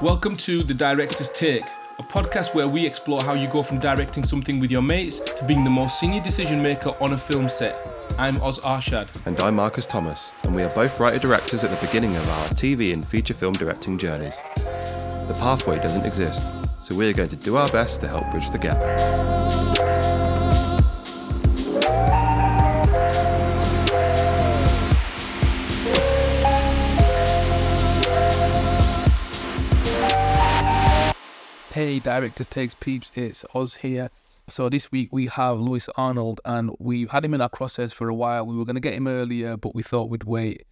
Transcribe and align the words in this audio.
Welcome 0.00 0.36
to 0.36 0.62
The 0.62 0.74
Director's 0.74 1.28
Take, 1.28 1.64
a 1.98 2.04
podcast 2.04 2.54
where 2.54 2.68
we 2.68 2.86
explore 2.86 3.20
how 3.20 3.34
you 3.34 3.48
go 3.48 3.64
from 3.64 3.80
directing 3.80 4.22
something 4.22 4.60
with 4.60 4.70
your 4.70 4.80
mates 4.80 5.18
to 5.18 5.44
being 5.44 5.64
the 5.64 5.70
most 5.70 5.98
senior 5.98 6.22
decision 6.22 6.62
maker 6.62 6.94
on 7.00 7.14
a 7.14 7.18
film 7.18 7.48
set. 7.48 7.76
I'm 8.16 8.40
Oz 8.40 8.60
Arshad. 8.60 9.08
And 9.26 9.40
I'm 9.40 9.56
Marcus 9.56 9.86
Thomas, 9.86 10.32
and 10.44 10.54
we 10.54 10.62
are 10.62 10.70
both 10.70 11.00
writer 11.00 11.18
directors 11.18 11.64
at 11.64 11.72
the 11.72 11.84
beginning 11.84 12.14
of 12.14 12.28
our 12.28 12.48
TV 12.50 12.92
and 12.92 13.04
feature 13.04 13.34
film 13.34 13.54
directing 13.54 13.98
journeys. 13.98 14.40
The 14.54 15.36
pathway 15.40 15.80
doesn't 15.80 16.06
exist, 16.06 16.46
so 16.80 16.94
we 16.94 17.10
are 17.10 17.12
going 17.12 17.30
to 17.30 17.36
do 17.36 17.56
our 17.56 17.68
best 17.70 18.00
to 18.02 18.06
help 18.06 18.30
bridge 18.30 18.50
the 18.50 18.58
gap. 18.58 19.67
Hey, 31.78 32.00
Directors 32.00 32.48
Takes 32.48 32.74
Peeps, 32.74 33.12
it's 33.14 33.44
Oz 33.54 33.76
here. 33.76 34.10
So 34.48 34.68
this 34.68 34.90
week 34.90 35.10
we 35.12 35.26
have 35.26 35.60
Lewis 35.60 35.88
Arnold, 35.96 36.40
and 36.44 36.72
we've 36.80 37.08
had 37.08 37.24
him 37.24 37.34
in 37.34 37.40
our 37.40 37.48
crosshairs 37.48 37.94
for 37.94 38.08
a 38.08 38.14
while. 38.16 38.44
We 38.44 38.56
were 38.56 38.64
going 38.64 38.74
to 38.74 38.80
get 38.80 38.94
him 38.94 39.06
earlier, 39.06 39.56
but 39.56 39.76
we 39.76 39.84
thought 39.84 40.10
we'd 40.10 40.24
wait. 40.24 40.64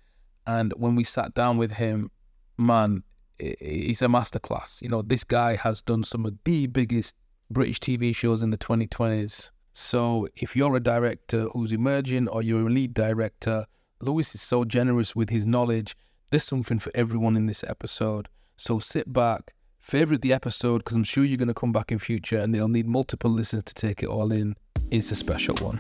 And 0.49 0.73
when 0.77 0.97
we 0.97 1.05
sat 1.05 1.33
down 1.33 1.59
with 1.59 1.75
him, 1.75 2.11
man, 2.59 3.05
he's 3.39 4.03
a 4.03 4.07
masterclass. 4.07 4.83
You 4.83 4.89
know, 4.89 5.01
this 5.01 5.23
guy 5.23 5.55
has 5.55 5.81
done 5.81 6.03
some 6.03 6.27
of 6.27 6.39
the 6.43 6.67
biggest 6.67 7.15
British 7.53 7.79
TV 7.79 8.13
shows 8.13 8.43
in 8.43 8.51
the 8.51 8.59
2020s. 8.59 9.53
So 9.75 10.27
if 10.35 10.57
you're 10.57 10.75
a 10.75 10.81
director 10.81 11.47
who's 11.53 11.71
emerging 11.71 12.27
or 12.27 12.43
you're 12.43 12.67
a 12.67 12.69
lead 12.69 12.95
director, 12.95 13.67
Lewis 14.01 14.35
is 14.35 14.43
so 14.43 14.65
generous 14.65 15.15
with 15.15 15.31
his 15.31 15.47
knowledge. 15.47 15.97
There's 16.31 16.43
something 16.43 16.81
for 16.81 16.91
everyone 16.97 17.37
in 17.37 17.47
this 17.47 17.63
episode. 17.63 18.29
So 18.57 18.81
sit 18.81 19.13
back, 19.13 19.53
favorite 19.87 20.21
the 20.21 20.33
episode 20.33 20.79
because 20.79 20.97
I'm 20.97 21.05
sure 21.05 21.23
you're 21.23 21.37
going 21.37 21.47
to 21.47 21.55
come 21.55 21.71
back 21.71 21.93
in 21.93 22.01
future 22.01 22.39
and 22.39 22.53
they'll 22.53 22.67
need 22.67 22.89
multiple 22.89 23.31
listens 23.31 23.63
to 23.63 23.75
take 23.75 24.03
it 24.03 24.09
all 24.09 24.33
in. 24.33 24.57
It's 24.91 25.13
a 25.13 25.15
special 25.15 25.55
one. 25.61 25.79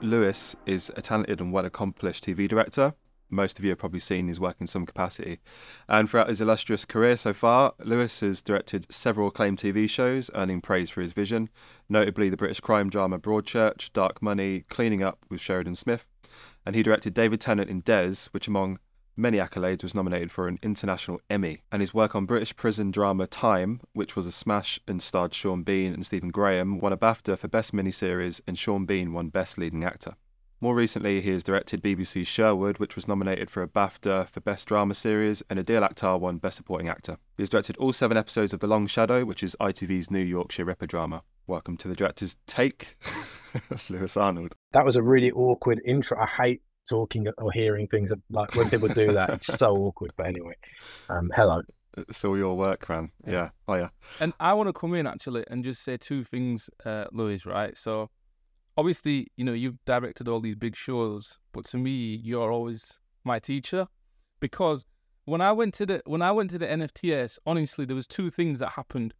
Lewis 0.00 0.54
is 0.66 0.92
a 0.96 1.02
talented 1.02 1.40
and 1.40 1.52
well 1.52 1.64
accomplished 1.64 2.24
TV 2.24 2.46
director. 2.46 2.94
Most 3.28 3.58
of 3.58 3.64
you 3.64 3.70
have 3.70 3.78
probably 3.78 3.98
seen 3.98 4.28
his 4.28 4.38
work 4.38 4.56
in 4.60 4.68
some 4.68 4.86
capacity. 4.86 5.40
And 5.88 6.08
throughout 6.08 6.28
his 6.28 6.40
illustrious 6.40 6.84
career 6.84 7.16
so 7.16 7.32
far, 7.32 7.72
Lewis 7.80 8.20
has 8.20 8.40
directed 8.40 8.92
several 8.92 9.28
acclaimed 9.28 9.58
TV 9.58 9.90
shows, 9.90 10.30
earning 10.34 10.60
praise 10.60 10.90
for 10.90 11.00
his 11.00 11.12
vision, 11.12 11.48
notably 11.88 12.28
the 12.28 12.36
British 12.36 12.60
crime 12.60 12.88
drama 12.88 13.18
Broadchurch, 13.18 13.92
Dark 13.92 14.22
Money, 14.22 14.64
Cleaning 14.68 15.02
Up 15.02 15.18
with 15.28 15.40
Sheridan 15.40 15.74
Smith, 15.74 16.06
and 16.64 16.74
he 16.74 16.82
directed 16.82 17.14
David 17.14 17.40
Tennant 17.40 17.70
in 17.70 17.80
Des, 17.80 18.28
which 18.32 18.48
among 18.48 18.78
many 19.16 19.38
accolades 19.38 19.82
was 19.82 19.94
nominated 19.94 20.30
for 20.30 20.48
an 20.48 20.58
international 20.62 21.20
Emmy. 21.28 21.62
And 21.70 21.80
his 21.80 21.94
work 21.94 22.14
on 22.14 22.26
British 22.26 22.56
prison 22.56 22.90
drama 22.90 23.26
Time, 23.26 23.80
which 23.92 24.16
was 24.16 24.26
a 24.26 24.32
smash 24.32 24.80
and 24.88 25.02
starred 25.02 25.34
Sean 25.34 25.62
Bean 25.62 25.92
and 25.92 26.04
Stephen 26.04 26.30
Graham, 26.30 26.78
won 26.78 26.92
a 26.92 26.96
BAFTA 26.96 27.38
for 27.38 27.48
Best 27.48 27.72
Miniseries, 27.72 28.40
and 28.46 28.58
Sean 28.58 28.86
Bean 28.86 29.12
won 29.12 29.28
Best 29.28 29.58
Leading 29.58 29.84
Actor. 29.84 30.14
More 30.62 30.76
recently, 30.76 31.20
he 31.20 31.30
has 31.30 31.42
directed 31.42 31.82
BBC's 31.82 32.28
Sherwood, 32.28 32.78
which 32.78 32.94
was 32.94 33.08
nominated 33.08 33.50
for 33.50 33.64
a 33.64 33.66
BAFTA 33.66 34.28
for 34.28 34.40
Best 34.42 34.68
Drama 34.68 34.94
Series, 34.94 35.42
and 35.50 35.58
Adeel 35.58 35.82
Akhtar 35.84 36.20
won 36.20 36.38
Best 36.38 36.56
Supporting 36.56 36.88
Actor. 36.88 37.16
He 37.36 37.42
has 37.42 37.50
directed 37.50 37.76
all 37.78 37.92
seven 37.92 38.16
episodes 38.16 38.52
of 38.52 38.60
The 38.60 38.68
Long 38.68 38.86
Shadow, 38.86 39.24
which 39.24 39.42
is 39.42 39.56
ITV's 39.58 40.08
new 40.08 40.20
Yorkshire 40.22 40.64
Ripper 40.64 40.86
drama. 40.86 41.24
Welcome 41.48 41.76
to 41.78 41.88
the 41.88 41.96
director's 41.96 42.36
take, 42.46 42.96
Lewis 43.90 44.16
Arnold. 44.16 44.54
That 44.70 44.84
was 44.84 44.94
a 44.94 45.02
really 45.02 45.32
awkward 45.32 45.80
intro. 45.84 46.16
I 46.16 46.28
hate 46.28 46.62
talking 46.88 47.26
or 47.38 47.50
hearing 47.50 47.88
things 47.88 48.12
like 48.30 48.54
when 48.54 48.70
people 48.70 48.86
do 48.86 49.14
that. 49.14 49.30
It's 49.30 49.52
so 49.58 49.74
awkward. 49.76 50.12
But 50.16 50.26
anyway, 50.28 50.54
um, 51.08 51.32
hello. 51.34 51.62
It's 51.96 52.24
all 52.24 52.38
your 52.38 52.56
work, 52.56 52.88
man. 52.88 53.10
Yeah. 53.26 53.50
Oh, 53.66 53.74
yeah. 53.74 53.88
And 54.20 54.32
I 54.38 54.52
want 54.52 54.68
to 54.68 54.72
come 54.72 54.94
in 54.94 55.08
actually 55.08 55.42
and 55.50 55.64
just 55.64 55.82
say 55.82 55.96
two 55.96 56.22
things, 56.22 56.70
uh, 56.84 57.06
Lewis, 57.10 57.46
right? 57.46 57.76
So, 57.76 58.10
obviously, 58.76 59.28
you 59.36 59.44
know, 59.44 59.52
you've 59.52 59.82
directed 59.84 60.28
all 60.28 60.40
these 60.40 60.56
big 60.56 60.76
shows, 60.76 61.38
but 61.52 61.64
to 61.66 61.78
me, 61.78 62.20
you're 62.22 62.52
always 62.52 62.98
my 63.24 63.38
teacher 63.38 63.86
because 64.40 64.84
when 65.24 65.40
I 65.40 65.52
went 65.52 65.74
to 65.74 65.86
the 65.86 66.02
when 66.06 66.22
I 66.22 66.32
went 66.32 66.50
to 66.50 66.58
the 66.58 66.66
NFTS, 66.66 67.38
honestly, 67.46 67.84
there 67.84 67.96
was 67.96 68.06
two 68.06 68.30
things 68.30 68.58
that 68.58 68.70
happened. 68.70 69.14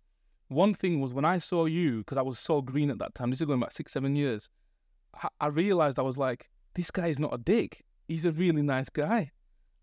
One 0.48 0.74
thing 0.74 1.00
was 1.00 1.14
when 1.14 1.24
I 1.24 1.38
saw 1.38 1.66
you, 1.66 1.98
because 1.98 2.18
I 2.18 2.22
was 2.22 2.38
so 2.38 2.60
green 2.60 2.90
at 2.90 2.98
that 2.98 3.14
time. 3.14 3.30
This 3.30 3.40
is 3.40 3.46
going 3.46 3.60
back 3.60 3.72
six, 3.72 3.92
seven 3.92 4.16
years. 4.16 4.48
I, 5.22 5.28
I 5.40 5.46
realized 5.46 5.98
I 5.98 6.02
was 6.02 6.18
like, 6.18 6.50
this 6.74 6.90
guy 6.90 7.06
is 7.06 7.18
not 7.18 7.32
a 7.32 7.38
dick. 7.38 7.84
He's 8.08 8.26
a 8.26 8.32
really 8.32 8.62
nice 8.62 8.88
guy. 8.88 9.30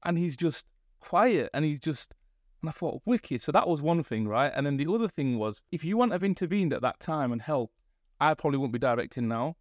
And 0.04 0.18
he's 0.18 0.38
just 0.38 0.66
quiet 1.00 1.50
and 1.54 1.66
he's 1.66 1.80
just, 1.80 2.14
and 2.62 2.70
I 2.70 2.72
thought, 2.72 3.02
wicked. 3.06 3.42
So 3.42 3.52
that 3.52 3.68
was 3.68 3.82
one 3.82 4.04
thing, 4.04 4.28
right? 4.28 4.52
And 4.56 4.66
then 4.66 4.78
the 4.78 4.92
other 4.94 5.08
thing 5.08 5.40
was, 5.40 5.64
if 5.72 5.84
you 5.84 5.98
wouldn't 5.98 6.14
have 6.14 6.24
intervened 6.24 6.74
at 6.74 6.82
that 6.82 7.00
time 7.00 7.32
and 7.32 7.42
helped, 7.42 7.74
I 8.20 8.34
probably 8.34 8.60
won't 8.60 8.74
be 8.74 8.80
directing 8.80 9.28
now 9.28 9.56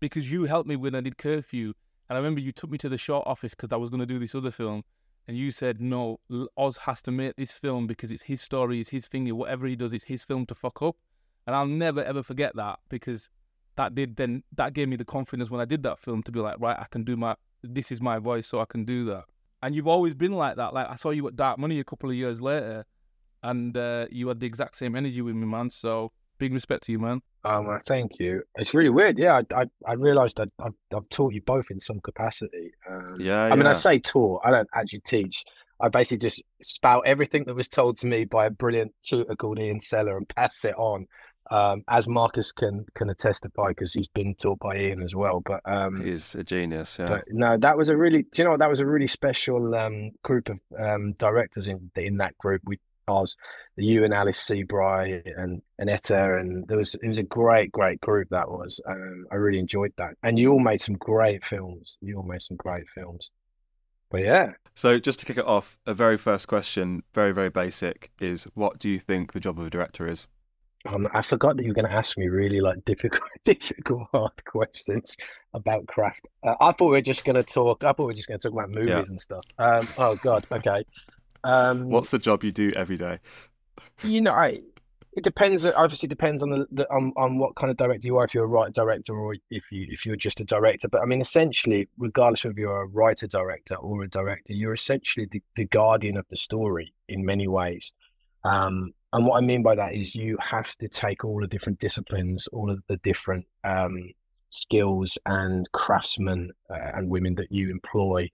because 0.00 0.30
you 0.30 0.44
helped 0.44 0.68
me 0.68 0.76
when 0.76 0.94
I 0.94 1.00
did 1.00 1.18
curfew. 1.18 1.74
And 2.08 2.16
I 2.16 2.20
remember 2.20 2.40
you 2.40 2.52
took 2.52 2.70
me 2.70 2.78
to 2.78 2.88
the 2.88 2.98
short 2.98 3.26
office 3.26 3.54
because 3.54 3.72
I 3.72 3.76
was 3.76 3.90
going 3.90 4.00
to 4.00 4.06
do 4.06 4.18
this 4.18 4.34
other 4.34 4.50
film. 4.50 4.82
And 5.28 5.36
you 5.36 5.50
said, 5.50 5.80
no, 5.80 6.18
Oz 6.56 6.76
has 6.78 7.02
to 7.02 7.12
make 7.12 7.36
this 7.36 7.52
film 7.52 7.86
because 7.86 8.10
it's 8.10 8.24
his 8.24 8.40
story, 8.40 8.80
it's 8.80 8.90
his 8.90 9.06
thing, 9.06 9.28
whatever 9.36 9.66
he 9.66 9.76
does, 9.76 9.92
it's 9.92 10.04
his 10.04 10.24
film 10.24 10.44
to 10.46 10.54
fuck 10.54 10.82
up. 10.82 10.96
And 11.46 11.54
I'll 11.54 11.66
never 11.66 12.02
ever 12.02 12.22
forget 12.22 12.56
that 12.56 12.80
because 12.88 13.28
that 13.76 13.94
did 13.94 14.16
then 14.16 14.42
that 14.56 14.72
gave 14.72 14.88
me 14.88 14.96
the 14.96 15.04
confidence 15.04 15.50
when 15.50 15.60
I 15.60 15.64
did 15.64 15.82
that 15.84 15.98
film 15.98 16.22
to 16.24 16.32
be 16.32 16.40
like, 16.40 16.56
right, 16.58 16.78
I 16.78 16.86
can 16.90 17.04
do 17.04 17.16
my 17.16 17.36
this 17.62 17.92
is 17.92 18.00
my 18.00 18.18
voice, 18.18 18.46
so 18.46 18.60
I 18.60 18.64
can 18.64 18.84
do 18.84 19.04
that. 19.06 19.24
And 19.62 19.74
you've 19.74 19.88
always 19.88 20.14
been 20.14 20.32
like 20.32 20.56
that. 20.56 20.74
Like 20.74 20.88
I 20.90 20.96
saw 20.96 21.10
you 21.10 21.26
at 21.28 21.36
Dark 21.36 21.58
Money 21.58 21.78
a 21.80 21.84
couple 21.84 22.10
of 22.10 22.16
years 22.16 22.40
later, 22.40 22.84
and 23.42 23.76
uh, 23.76 24.06
you 24.10 24.28
had 24.28 24.40
the 24.40 24.46
exact 24.46 24.76
same 24.76 24.96
energy 24.96 25.22
with 25.22 25.34
me, 25.34 25.46
man. 25.46 25.70
So 25.70 26.12
big 26.40 26.52
respect 26.52 26.82
to 26.84 26.92
you, 26.92 26.98
man. 26.98 27.20
Um, 27.44 27.78
thank 27.86 28.18
you. 28.18 28.42
It's 28.56 28.74
really 28.74 28.90
weird. 28.90 29.18
Yeah, 29.18 29.40
I 29.52 29.62
I, 29.62 29.66
I 29.86 29.92
realised 29.92 30.38
that 30.38 30.48
I've, 30.58 30.74
I've, 30.94 31.08
taught 31.10 31.32
you 31.32 31.42
both 31.42 31.70
in 31.70 31.78
some 31.78 32.00
capacity. 32.00 32.72
Um, 32.90 33.18
yeah, 33.20 33.44
I 33.44 33.48
yeah. 33.48 33.54
mean, 33.54 33.66
I 33.66 33.72
say 33.74 34.00
taught. 34.00 34.42
I 34.44 34.50
don't 34.50 34.68
actually 34.74 35.00
teach. 35.00 35.44
I 35.80 35.88
basically 35.88 36.18
just 36.18 36.42
spout 36.60 37.04
everything 37.06 37.44
that 37.44 37.54
was 37.54 37.68
told 37.68 37.96
to 37.98 38.06
me 38.06 38.24
by 38.24 38.46
a 38.46 38.50
brilliant 38.50 38.92
tutor 39.06 39.34
called 39.36 39.58
Ian 39.58 39.80
Sellar 39.80 40.16
and 40.16 40.28
pass 40.28 40.64
it 40.64 40.74
on 40.76 41.06
um, 41.50 41.82
as 41.88 42.06
Marcus 42.08 42.52
can 42.52 42.86
can 42.94 43.14
testify 43.16 43.68
because 43.68 43.92
he's 43.92 44.08
been 44.08 44.34
taught 44.34 44.58
by 44.60 44.76
Ian 44.76 45.02
as 45.02 45.14
well. 45.14 45.40
But 45.40 45.60
um, 45.64 46.00
he's 46.02 46.34
a 46.34 46.44
genius. 46.44 46.98
Yeah. 46.98 47.08
But 47.08 47.24
no, 47.28 47.56
that 47.58 47.76
was 47.76 47.88
a 47.88 47.96
really. 47.96 48.22
Do 48.22 48.28
you 48.36 48.44
know 48.44 48.50
what? 48.50 48.60
That 48.60 48.70
was 48.70 48.80
a 48.80 48.86
really 48.86 49.06
special 49.06 49.74
um, 49.74 50.12
group 50.22 50.48
of 50.48 50.58
um, 50.78 51.12
directors 51.14 51.68
in 51.68 51.90
in 51.96 52.18
that 52.18 52.36
group. 52.38 52.62
We 52.64 52.78
the 53.76 53.84
you 53.84 54.04
and 54.04 54.14
Alice 54.14 54.38
Seabright 54.38 55.26
and 55.36 55.62
and 55.78 55.90
Etta, 55.90 56.38
and 56.38 56.66
there 56.68 56.76
was 56.76 56.94
it 56.96 57.06
was 57.06 57.18
a 57.18 57.22
great 57.22 57.72
great 57.72 58.00
group 58.00 58.28
that 58.30 58.50
was. 58.50 58.80
Um, 58.86 59.26
I 59.30 59.36
really 59.36 59.58
enjoyed 59.58 59.92
that, 59.96 60.14
and 60.22 60.38
you 60.38 60.52
all 60.52 60.60
made 60.60 60.80
some 60.80 60.96
great 60.96 61.44
films. 61.44 61.96
You 62.00 62.16
all 62.16 62.22
made 62.22 62.42
some 62.42 62.56
great 62.56 62.88
films. 62.88 63.30
But 64.10 64.22
yeah. 64.22 64.52
So 64.74 64.98
just 64.98 65.20
to 65.20 65.26
kick 65.26 65.38
it 65.38 65.46
off, 65.46 65.78
a 65.86 65.94
very 65.94 66.16
first 66.16 66.48
question, 66.48 67.02
very 67.14 67.32
very 67.32 67.50
basic, 67.50 68.10
is 68.20 68.44
what 68.54 68.78
do 68.78 68.88
you 68.88 68.98
think 68.98 69.32
the 69.32 69.40
job 69.40 69.58
of 69.58 69.66
a 69.66 69.70
director 69.70 70.06
is? 70.08 70.26
Um, 70.86 71.08
I 71.12 71.20
forgot 71.20 71.56
that 71.56 71.62
you 71.62 71.68
were 71.68 71.74
going 71.74 71.88
to 71.88 71.92
ask 71.92 72.16
me 72.16 72.28
really 72.28 72.60
like 72.60 72.84
difficult, 72.86 73.28
difficult, 73.44 74.08
hard 74.12 74.44
questions 74.46 75.16
about 75.52 75.86
craft. 75.86 76.26
Uh, 76.42 76.54
I 76.60 76.72
thought 76.72 76.86
we 76.86 76.96
were 76.96 77.00
just 77.02 77.24
going 77.24 77.36
to 77.36 77.42
talk. 77.42 77.84
I 77.84 77.88
thought 77.88 77.98
we 78.00 78.06
were 78.06 78.12
just 78.14 78.28
going 78.28 78.40
to 78.40 78.48
talk 78.48 78.54
about 78.54 78.70
movies 78.70 78.88
yeah. 78.88 79.04
and 79.06 79.20
stuff. 79.20 79.44
Um, 79.58 79.86
oh 79.98 80.16
God, 80.16 80.46
okay. 80.50 80.84
Um, 81.44 81.88
What's 81.88 82.10
the 82.10 82.18
job 82.18 82.44
you 82.44 82.52
do 82.52 82.72
every 82.76 82.96
day? 82.96 83.18
You 84.02 84.20
know, 84.20 84.32
I, 84.32 84.60
it 85.12 85.24
depends. 85.24 85.66
Obviously, 85.66 86.08
depends 86.08 86.42
on 86.42 86.50
the, 86.50 86.66
the 86.70 86.90
on, 86.92 87.12
on 87.16 87.38
what 87.38 87.56
kind 87.56 87.70
of 87.70 87.76
director 87.76 88.06
you 88.06 88.16
are. 88.18 88.24
If 88.24 88.34
you're 88.34 88.44
a 88.44 88.48
writer 88.48 88.72
director, 88.72 89.14
or 89.14 89.34
if 89.50 89.72
you 89.72 89.86
if 89.90 90.06
you're 90.06 90.16
just 90.16 90.40
a 90.40 90.44
director. 90.44 90.88
But 90.88 91.02
I 91.02 91.04
mean, 91.04 91.20
essentially, 91.20 91.88
regardless 91.98 92.44
of 92.44 92.58
you're 92.58 92.82
a 92.82 92.86
writer 92.86 93.26
director 93.26 93.76
or 93.76 94.04
a 94.04 94.08
director, 94.08 94.52
you're 94.52 94.74
essentially 94.74 95.26
the, 95.30 95.42
the 95.56 95.66
guardian 95.66 96.16
of 96.16 96.26
the 96.30 96.36
story 96.36 96.94
in 97.08 97.24
many 97.24 97.48
ways. 97.48 97.92
Um, 98.44 98.92
and 99.12 99.26
what 99.26 99.36
I 99.36 99.40
mean 99.40 99.62
by 99.62 99.74
that 99.74 99.94
is 99.94 100.14
you 100.14 100.38
have 100.40 100.76
to 100.76 100.88
take 100.88 101.24
all 101.24 101.40
the 101.40 101.48
different 101.48 101.80
disciplines, 101.80 102.46
all 102.48 102.70
of 102.70 102.80
the 102.86 102.96
different 102.98 103.46
um, 103.64 104.12
skills 104.50 105.18
and 105.26 105.70
craftsmen 105.72 106.52
uh, 106.70 106.92
and 106.94 107.10
women 107.10 107.34
that 107.36 107.50
you 107.50 107.70
employ 107.70 108.30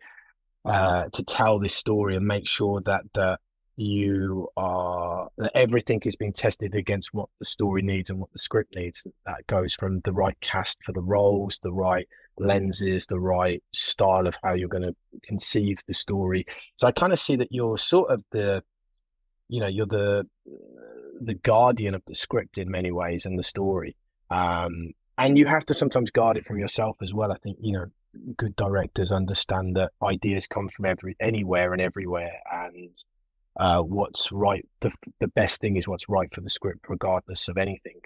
uh, 0.67 1.05
to 1.13 1.23
tell 1.23 1.59
this 1.59 1.75
story 1.75 2.17
and 2.17 2.27
make 2.27 2.47
sure 2.47 2.81
that 2.83 3.03
that 3.15 3.41
you 3.79 4.49
are 4.57 5.29
that 5.37 5.53
everything 5.55 6.01
is 6.07 6.17
being 6.17 6.33
tested 6.33 6.75
against 6.75 7.13
what 7.13 7.29
the 7.39 7.45
story 7.45 7.83
needs 7.83 8.09
and 8.09 8.19
what 8.19 8.33
the 8.33 8.39
script 8.39 8.75
needs. 8.75 9.07
That 9.27 9.47
goes 9.47 9.75
from 9.75 10.01
the 10.01 10.13
right 10.13 10.39
cast 10.41 10.79
for 10.83 10.93
the 10.93 11.03
roles, 11.03 11.61
the 11.63 11.73
right 11.73 12.09
lenses, 12.39 13.07
the 13.07 13.21
right 13.21 13.63
style 13.73 14.27
of 14.27 14.37
how 14.43 14.55
you're 14.55 14.69
going 14.69 14.83
to 14.83 14.97
conceive 15.23 15.79
the 15.87 15.95
story. 15.95 16.47
So 16.77 16.87
I 16.87 16.93
kind 16.93 17.13
of 17.13 17.19
see 17.19 17.37
that 17.37 17.49
you're 17.51 17.79
sort 17.79 18.11
of 18.11 18.23
the 18.33 18.63
you 19.49 19.61
know 19.61 19.67
you're 19.67 19.87
the 19.87 20.27
the 21.21 21.35
guardian 21.35 21.95
of 21.95 22.03
the 22.07 22.15
script 22.15 22.59
in 22.59 22.71
many 22.71 22.91
ways 22.91 23.27
and 23.27 23.39
the 23.39 23.43
story 23.43 23.97
um, 24.31 24.93
and 25.19 25.39
you 25.39 25.47
have 25.47 25.65
to 25.67 25.75
sometimes 25.75 26.11
guard 26.11 26.37
it 26.37 26.45
from 26.45 26.59
yourself 26.59 26.97
as 27.03 27.15
well 27.15 27.33
i 27.33 27.37
think 27.43 27.57
you 27.61 27.73
know 27.73 27.87
good 28.37 28.57
directors 28.57 29.13
understand 29.13 29.77
that 29.77 29.93
ideas 30.03 30.47
come 30.47 30.69
from 30.69 30.85
every 30.85 31.17
anywhere 31.21 31.73
and 31.73 31.83
everywhere, 31.83 32.41
and 32.53 32.97
uh, 33.59 33.81
what's 33.81 34.31
right. 34.33 34.67
The 34.81 34.93
the 35.21 35.29
best 35.29 35.61
thing 35.61 35.77
is 35.77 35.89
what's 35.89 36.09
right 36.09 36.33
for 36.35 36.41
the 36.41 36.51
script, 36.51 36.87
regardless 36.89 37.49
of 37.49 37.59
anything. 37.59 38.01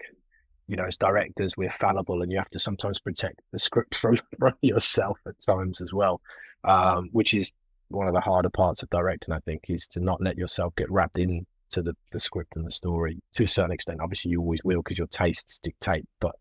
You 0.67 0.77
know, 0.77 0.85
as 0.85 0.97
directors, 0.97 1.57
we're 1.57 1.71
fallible, 1.71 2.21
and 2.21 2.31
you 2.31 2.37
have 2.37 2.49
to 2.51 2.59
sometimes 2.59 2.99
protect 2.99 3.41
the 3.51 3.59
script 3.59 3.95
from, 4.01 4.17
from 4.39 4.53
yourself 4.61 5.17
at 5.27 5.39
times 5.39 5.81
as 5.81 5.93
well, 5.93 6.21
um, 6.63 7.09
which 7.11 7.33
is 7.33 7.51
one 7.89 8.07
of 8.07 8.13
the 8.13 8.21
harder 8.21 8.49
parts 8.49 8.83
of 8.83 8.89
directing. 8.89 9.33
I 9.33 9.39
think 9.39 9.65
is 9.69 9.87
to 9.89 9.99
not 9.99 10.21
let 10.21 10.37
yourself 10.37 10.75
get 10.75 10.89
wrapped 10.89 11.17
into 11.17 11.45
the, 11.75 11.95
the 12.11 12.19
script 12.19 12.55
and 12.55 12.65
the 12.65 12.71
story 12.71 13.19
to 13.33 13.43
a 13.43 13.47
certain 13.47 13.71
extent. 13.71 14.01
Obviously, 14.01 14.31
you 14.31 14.39
always 14.39 14.63
will 14.63 14.81
because 14.81 14.97
your 14.97 15.07
tastes 15.07 15.59
dictate, 15.59 16.05
but 16.19 16.35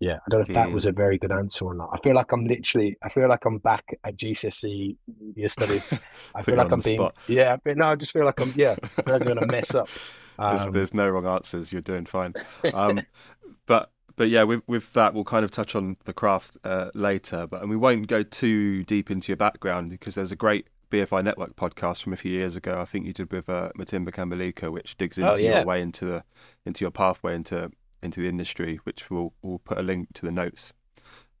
yeah, 0.00 0.14
I 0.14 0.30
don't 0.30 0.40
know 0.40 0.46
if 0.48 0.54
that 0.54 0.72
was 0.72 0.86
a 0.86 0.92
very 0.92 1.18
good 1.18 1.30
answer 1.30 1.66
or 1.66 1.74
not. 1.74 1.90
I 1.92 1.98
feel 1.98 2.14
like 2.14 2.32
I'm 2.32 2.46
literally, 2.46 2.96
I 3.02 3.10
feel 3.10 3.28
like 3.28 3.44
I'm 3.44 3.58
back 3.58 3.84
at 4.02 4.16
GCSE 4.16 4.96
media 5.20 5.48
studies. 5.48 5.92
I 6.34 6.42
feel 6.42 6.56
like 6.56 6.72
I'm 6.72 6.80
being, 6.80 6.98
spot. 6.98 7.16
yeah, 7.28 7.58
but 7.62 7.76
no, 7.76 7.88
I 7.88 7.96
just 7.96 8.12
feel 8.12 8.24
like 8.24 8.40
I'm, 8.40 8.54
yeah, 8.56 8.76
I'm 9.06 9.20
going 9.20 9.38
to 9.38 9.46
mess 9.46 9.74
up. 9.74 9.88
Um, 10.38 10.56
there's, 10.56 10.72
there's, 10.72 10.94
no 10.94 11.10
wrong 11.10 11.26
answers. 11.26 11.70
You're 11.70 11.82
doing 11.82 12.06
fine. 12.06 12.32
Um, 12.72 13.00
but 13.66 13.90
but 14.16 14.30
yeah, 14.30 14.42
with 14.44 14.62
with 14.66 14.90
that, 14.94 15.12
we'll 15.12 15.24
kind 15.24 15.44
of 15.44 15.50
touch 15.50 15.74
on 15.74 15.98
the 16.06 16.14
craft 16.14 16.56
uh, 16.64 16.88
later. 16.94 17.46
But 17.46 17.60
and 17.60 17.68
we 17.68 17.76
won't 17.76 18.06
go 18.06 18.22
too 18.22 18.82
deep 18.84 19.10
into 19.10 19.32
your 19.32 19.36
background 19.36 19.90
because 19.90 20.14
there's 20.14 20.32
a 20.32 20.36
great 20.36 20.68
BFI 20.90 21.22
Network 21.24 21.56
podcast 21.56 22.02
from 22.02 22.14
a 22.14 22.16
few 22.16 22.32
years 22.32 22.56
ago. 22.56 22.80
I 22.80 22.86
think 22.86 23.04
you 23.04 23.12
did 23.12 23.30
with 23.30 23.50
uh, 23.50 23.68
Matimba 23.78 24.12
Kambalika, 24.12 24.72
which 24.72 24.96
digs 24.96 25.18
oh, 25.18 25.28
into 25.28 25.40
oh, 25.40 25.44
yeah. 25.44 25.56
your 25.58 25.66
way 25.66 25.82
into 25.82 26.06
the 26.06 26.24
into 26.64 26.84
your 26.84 26.90
pathway 26.90 27.34
into 27.34 27.70
into 28.02 28.20
the 28.20 28.28
industry, 28.28 28.80
which 28.84 29.10
we'll 29.10 29.32
we'll 29.42 29.58
put 29.58 29.78
a 29.78 29.82
link 29.82 30.08
to 30.14 30.26
the 30.26 30.32
notes. 30.32 30.72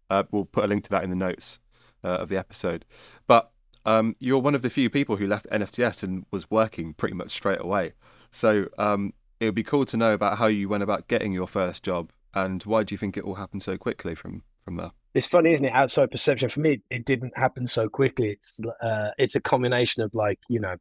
Uh, 0.08 0.24
we'll 0.30 0.44
put 0.44 0.64
a 0.64 0.66
link 0.66 0.84
to 0.84 0.90
that 0.90 1.04
in 1.04 1.10
the 1.10 1.16
notes 1.16 1.60
uh, 2.02 2.08
of 2.08 2.28
the 2.28 2.36
episode. 2.36 2.84
But 3.26 3.50
um, 3.84 4.16
you're 4.18 4.40
one 4.40 4.54
of 4.54 4.62
the 4.62 4.70
few 4.70 4.90
people 4.90 5.16
who 5.16 5.26
left 5.26 5.46
NFTS 5.50 6.02
and 6.02 6.26
was 6.30 6.50
working 6.50 6.94
pretty 6.94 7.14
much 7.14 7.30
straight 7.30 7.60
away. 7.60 7.92
So 8.30 8.68
um, 8.78 9.12
it 9.38 9.46
would 9.46 9.54
be 9.54 9.62
cool 9.62 9.84
to 9.86 9.96
know 9.96 10.12
about 10.12 10.38
how 10.38 10.46
you 10.46 10.68
went 10.68 10.82
about 10.82 11.08
getting 11.08 11.32
your 11.32 11.46
first 11.46 11.82
job 11.84 12.10
and 12.34 12.62
why 12.64 12.84
do 12.84 12.94
you 12.94 12.98
think 12.98 13.16
it 13.16 13.24
all 13.24 13.34
happened 13.34 13.62
so 13.62 13.76
quickly 13.76 14.14
from 14.14 14.42
from 14.64 14.76
there? 14.76 14.92
It's 15.14 15.26
funny, 15.26 15.52
isn't 15.52 15.64
it? 15.64 15.72
Outside 15.72 16.10
perception 16.10 16.48
for 16.48 16.60
me, 16.60 16.82
it 16.90 17.04
didn't 17.04 17.36
happen 17.36 17.66
so 17.66 17.88
quickly. 17.88 18.30
It's 18.30 18.60
uh, 18.82 19.10
it's 19.18 19.34
a 19.34 19.40
combination 19.40 20.02
of 20.02 20.14
like 20.14 20.38
you 20.48 20.60
know 20.60 20.76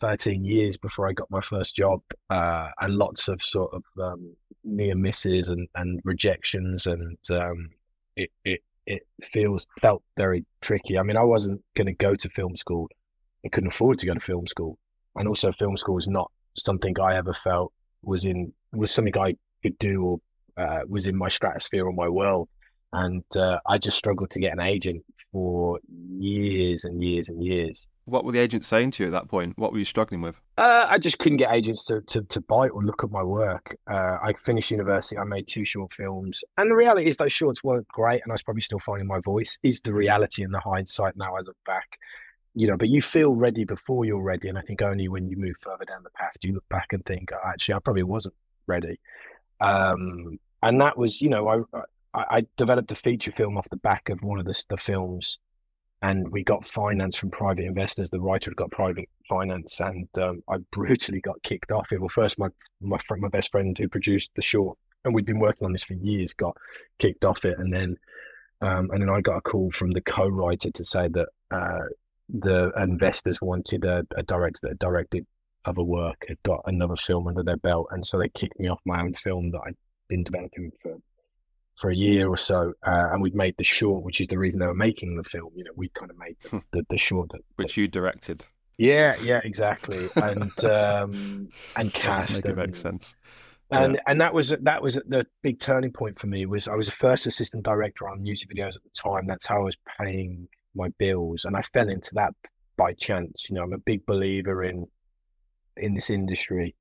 13 0.00 0.44
years 0.44 0.76
before 0.76 1.08
I 1.08 1.12
got 1.12 1.30
my 1.30 1.40
first 1.40 1.76
job, 1.76 2.00
uh, 2.30 2.68
and 2.80 2.96
lots 2.96 3.28
of 3.28 3.42
sort 3.42 3.72
of 3.72 3.84
um, 4.02 4.34
near 4.64 4.94
misses 4.94 5.48
and, 5.48 5.68
and 5.74 6.00
rejections, 6.04 6.86
and 6.86 7.18
um, 7.30 7.70
it, 8.16 8.30
it 8.44 8.60
it 8.86 9.06
feels 9.22 9.66
felt 9.80 10.02
very 10.16 10.44
tricky. 10.62 10.98
I 10.98 11.02
mean, 11.02 11.16
I 11.16 11.22
wasn't 11.22 11.62
going 11.76 11.86
to 11.86 11.92
go 11.92 12.14
to 12.16 12.28
film 12.30 12.56
school; 12.56 12.88
I 13.44 13.48
couldn't 13.48 13.72
afford 13.72 13.98
to 14.00 14.06
go 14.06 14.14
to 14.14 14.20
film 14.20 14.46
school, 14.46 14.78
and 15.16 15.28
also 15.28 15.52
film 15.52 15.76
school 15.76 15.98
is 15.98 16.08
not 16.08 16.30
something 16.56 16.98
I 17.00 17.16
ever 17.16 17.34
felt 17.34 17.72
was 18.02 18.24
in 18.24 18.52
was 18.72 18.90
something 18.90 19.16
I 19.18 19.36
could 19.62 19.78
do 19.78 20.02
or 20.02 20.18
uh, 20.56 20.80
was 20.88 21.06
in 21.06 21.16
my 21.16 21.28
stratosphere 21.28 21.86
or 21.86 21.92
my 21.92 22.08
world. 22.08 22.48
And 22.92 23.24
uh, 23.36 23.58
I 23.66 23.78
just 23.78 23.98
struggled 23.98 24.30
to 24.30 24.40
get 24.40 24.52
an 24.52 24.60
agent 24.60 25.04
for 25.32 25.78
years 26.18 26.84
and 26.84 27.02
years 27.02 27.28
and 27.28 27.44
years. 27.44 27.86
What 28.04 28.24
were 28.24 28.32
the 28.32 28.40
agents 28.40 28.66
saying 28.66 28.90
to 28.92 29.04
you 29.04 29.08
at 29.08 29.12
that 29.12 29.28
point? 29.28 29.56
What 29.56 29.72
were 29.72 29.78
you 29.78 29.84
struggling 29.84 30.20
with? 30.20 30.40
Uh, 30.58 30.86
I 30.88 30.98
just 30.98 31.18
couldn't 31.18 31.38
get 31.38 31.54
agents 31.54 31.84
to, 31.84 32.00
to, 32.02 32.22
to 32.22 32.40
buy 32.40 32.68
or 32.68 32.82
look 32.82 33.04
at 33.04 33.10
my 33.10 33.22
work. 33.22 33.76
Uh, 33.88 34.18
I 34.22 34.32
finished 34.36 34.70
university, 34.70 35.16
I 35.16 35.24
made 35.24 35.46
two 35.46 35.64
short 35.64 35.92
films. 35.94 36.42
And 36.58 36.70
the 36.70 36.74
reality 36.74 37.08
is, 37.08 37.16
those 37.16 37.32
shorts 37.32 37.62
weren't 37.62 37.86
great, 37.88 38.22
and 38.22 38.32
I 38.32 38.34
was 38.34 38.42
probably 38.42 38.62
still 38.62 38.80
finding 38.80 39.06
my 39.06 39.20
voice, 39.20 39.58
is 39.62 39.80
the 39.80 39.94
reality 39.94 40.42
and 40.42 40.52
the 40.52 40.60
hindsight 40.60 41.16
now 41.16 41.36
I 41.36 41.40
look 41.40 41.56
back. 41.64 41.98
You 42.54 42.66
know, 42.66 42.76
but 42.76 42.88
you 42.88 43.00
feel 43.00 43.32
ready 43.36 43.64
before 43.64 44.04
you're 44.04 44.20
ready. 44.20 44.48
And 44.48 44.58
I 44.58 44.62
think 44.62 44.82
only 44.82 45.06
when 45.06 45.28
you 45.28 45.36
move 45.36 45.54
further 45.60 45.84
down 45.84 46.02
the 46.02 46.10
path 46.10 46.32
do 46.40 46.48
you 46.48 46.54
look 46.54 46.68
back 46.68 46.88
and 46.92 47.04
think, 47.06 47.30
oh, 47.32 47.48
actually, 47.48 47.74
I 47.74 47.78
probably 47.78 48.02
wasn't 48.02 48.34
ready. 48.66 48.98
Um, 49.60 50.40
and 50.62 50.80
that 50.80 50.98
was, 50.98 51.20
you 51.20 51.28
know, 51.28 51.48
I, 51.48 51.80
I, 52.14 52.24
I 52.30 52.46
developed 52.56 52.92
a 52.92 52.96
feature 52.96 53.32
film 53.32 53.56
off 53.56 53.68
the 53.70 53.76
back 53.76 54.08
of 54.08 54.22
one 54.22 54.38
of 54.38 54.46
the, 54.46 54.64
the 54.68 54.76
films 54.76 55.38
and 56.02 56.30
we 56.30 56.42
got 56.42 56.64
finance 56.64 57.16
from 57.16 57.30
private 57.30 57.64
investors. 57.64 58.10
The 58.10 58.20
writer 58.20 58.50
had 58.50 58.56
got 58.56 58.70
private 58.70 59.08
finance, 59.28 59.80
and 59.80 60.08
um, 60.18 60.42
I 60.48 60.56
brutally 60.70 61.20
got 61.20 61.42
kicked 61.42 61.72
off 61.72 61.92
it. 61.92 62.00
Well, 62.00 62.08
first, 62.08 62.38
my 62.38 62.48
my 62.80 62.98
friend, 62.98 63.22
my 63.22 63.28
best 63.28 63.50
friend 63.50 63.76
who 63.76 63.88
produced 63.88 64.30
the 64.34 64.42
short, 64.42 64.78
and 65.04 65.14
we'd 65.14 65.26
been 65.26 65.38
working 65.38 65.66
on 65.66 65.72
this 65.72 65.84
for 65.84 65.94
years, 65.94 66.32
got 66.32 66.56
kicked 66.98 67.24
off 67.24 67.44
it, 67.44 67.58
and 67.58 67.72
then 67.72 67.96
um, 68.62 68.90
and 68.92 69.02
then 69.02 69.10
I 69.10 69.20
got 69.20 69.36
a 69.36 69.42
call 69.42 69.70
from 69.72 69.90
the 69.90 70.00
co-writer 70.00 70.70
to 70.70 70.84
say 70.84 71.08
that 71.08 71.28
uh, 71.50 71.84
the 72.28 72.72
investors 72.76 73.40
wanted 73.42 73.84
a, 73.84 74.06
a 74.16 74.22
director 74.22 74.68
that 74.68 74.78
directed 74.78 75.26
other 75.66 75.82
work, 75.82 76.24
had 76.28 76.42
got 76.42 76.62
another 76.64 76.96
film 76.96 77.28
under 77.28 77.42
their 77.42 77.58
belt, 77.58 77.88
and 77.90 78.06
so 78.06 78.18
they 78.18 78.28
kicked 78.30 78.58
me 78.58 78.68
off 78.68 78.80
my 78.86 79.02
own 79.02 79.12
film 79.12 79.50
that 79.50 79.60
I'd 79.66 79.76
been 80.08 80.24
developing 80.24 80.72
for 80.82 80.96
for 81.80 81.90
a 81.90 81.96
year 81.96 82.28
or 82.28 82.36
so, 82.36 82.74
uh, 82.86 83.08
and 83.10 83.22
we'd 83.22 83.34
made 83.34 83.56
the 83.56 83.64
short, 83.64 84.04
which 84.04 84.20
is 84.20 84.26
the 84.26 84.38
reason 84.38 84.60
they 84.60 84.66
were 84.66 84.74
making 84.74 85.16
the 85.16 85.24
film. 85.24 85.50
You 85.54 85.64
know, 85.64 85.70
we 85.74 85.88
kind 85.88 86.10
of 86.10 86.18
made 86.18 86.36
the, 86.42 86.48
hmm. 86.50 86.58
the, 86.72 86.86
the 86.90 86.98
short 86.98 87.30
that, 87.30 87.40
which 87.56 87.76
you 87.76 87.88
directed. 87.88 88.44
Yeah, 88.76 89.16
yeah, 89.22 89.40
exactly, 89.44 90.08
and 90.16 90.64
um, 90.64 91.48
and 91.76 91.92
cast. 91.92 92.44
Make 92.44 92.52
it 92.52 92.56
make 92.56 92.76
sense. 92.76 93.14
And 93.70 93.94
yeah. 93.94 94.00
and 94.06 94.20
that 94.20 94.34
was 94.34 94.54
that 94.60 94.82
was 94.82 94.94
the 94.94 95.26
big 95.42 95.58
turning 95.58 95.92
point 95.92 96.18
for 96.18 96.26
me. 96.26 96.44
Was 96.46 96.68
I 96.68 96.74
was 96.74 96.88
a 96.88 96.92
first 96.92 97.26
assistant 97.26 97.64
director 97.64 98.08
on 98.08 98.22
music 98.22 98.50
videos 98.50 98.76
at 98.76 98.82
the 98.82 98.90
time. 98.94 99.26
That's 99.26 99.46
how 99.46 99.56
I 99.56 99.64
was 99.64 99.76
paying 99.98 100.48
my 100.74 100.88
bills, 100.98 101.44
and 101.44 101.56
I 101.56 101.62
fell 101.72 101.88
into 101.88 102.10
that 102.14 102.34
by 102.76 102.92
chance. 102.94 103.48
You 103.48 103.56
know, 103.56 103.62
I'm 103.62 103.72
a 103.72 103.78
big 103.78 104.04
believer 104.06 104.64
in 104.64 104.86
in 105.76 105.94
this 105.94 106.10
industry. 106.10 106.74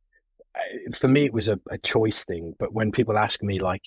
For 0.95 1.07
me, 1.07 1.25
it 1.25 1.33
was 1.33 1.47
a, 1.47 1.59
a 1.69 1.77
choice 1.77 2.25
thing. 2.25 2.55
But 2.59 2.73
when 2.73 2.91
people 2.91 3.17
ask 3.17 3.43
me 3.43 3.59
like, 3.59 3.83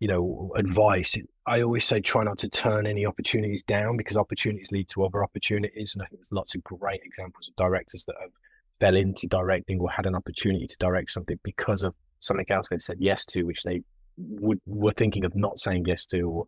you 0.00 0.08
know, 0.08 0.52
advice, 0.56 1.16
I 1.46 1.62
always 1.62 1.84
say 1.84 2.00
try 2.00 2.22
not 2.22 2.38
to 2.38 2.48
turn 2.48 2.86
any 2.86 3.04
opportunities 3.04 3.62
down 3.62 3.96
because 3.96 4.16
opportunities 4.16 4.70
lead 4.70 4.88
to 4.90 5.04
other 5.04 5.24
opportunities. 5.24 5.94
And 5.94 6.02
I 6.02 6.06
think 6.06 6.20
there's 6.20 6.32
lots 6.32 6.54
of 6.54 6.62
great 6.62 7.00
examples 7.04 7.48
of 7.48 7.56
directors 7.56 8.04
that 8.06 8.16
have 8.20 8.30
fell 8.80 8.96
into 8.96 9.26
directing 9.26 9.80
or 9.80 9.90
had 9.90 10.06
an 10.06 10.14
opportunity 10.14 10.66
to 10.66 10.76
direct 10.78 11.10
something 11.10 11.38
because 11.42 11.82
of 11.82 11.94
something 12.20 12.46
else 12.48 12.68
they've 12.68 12.82
said 12.82 12.98
yes 13.00 13.24
to, 13.26 13.42
which 13.42 13.64
they 13.64 13.82
would 14.16 14.60
were 14.66 14.92
thinking 14.92 15.24
of 15.24 15.34
not 15.34 15.58
saying 15.58 15.84
yes 15.86 16.06
to. 16.06 16.22
Or, 16.22 16.46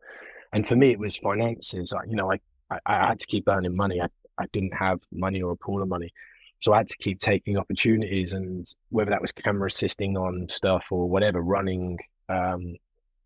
and 0.52 0.66
for 0.66 0.76
me, 0.76 0.90
it 0.90 0.98
was 0.98 1.16
finances. 1.16 1.92
I, 1.92 2.04
you 2.06 2.16
know, 2.16 2.30
I, 2.30 2.38
I, 2.70 2.78
I 2.86 3.06
had 3.08 3.20
to 3.20 3.26
keep 3.26 3.48
earning 3.48 3.74
money. 3.74 4.00
I, 4.00 4.06
I 4.38 4.46
didn't 4.52 4.74
have 4.74 5.00
money 5.12 5.42
or 5.42 5.52
a 5.52 5.56
pool 5.56 5.82
of 5.82 5.88
money. 5.88 6.12
So 6.60 6.72
I 6.72 6.78
had 6.78 6.88
to 6.88 6.96
keep 6.98 7.18
taking 7.18 7.56
opportunities, 7.56 8.34
and 8.34 8.66
whether 8.90 9.10
that 9.10 9.20
was 9.20 9.32
camera 9.32 9.66
assisting 9.66 10.16
on 10.16 10.46
stuff 10.48 10.84
or 10.90 11.08
whatever, 11.08 11.40
running, 11.40 11.98
um, 12.28 12.76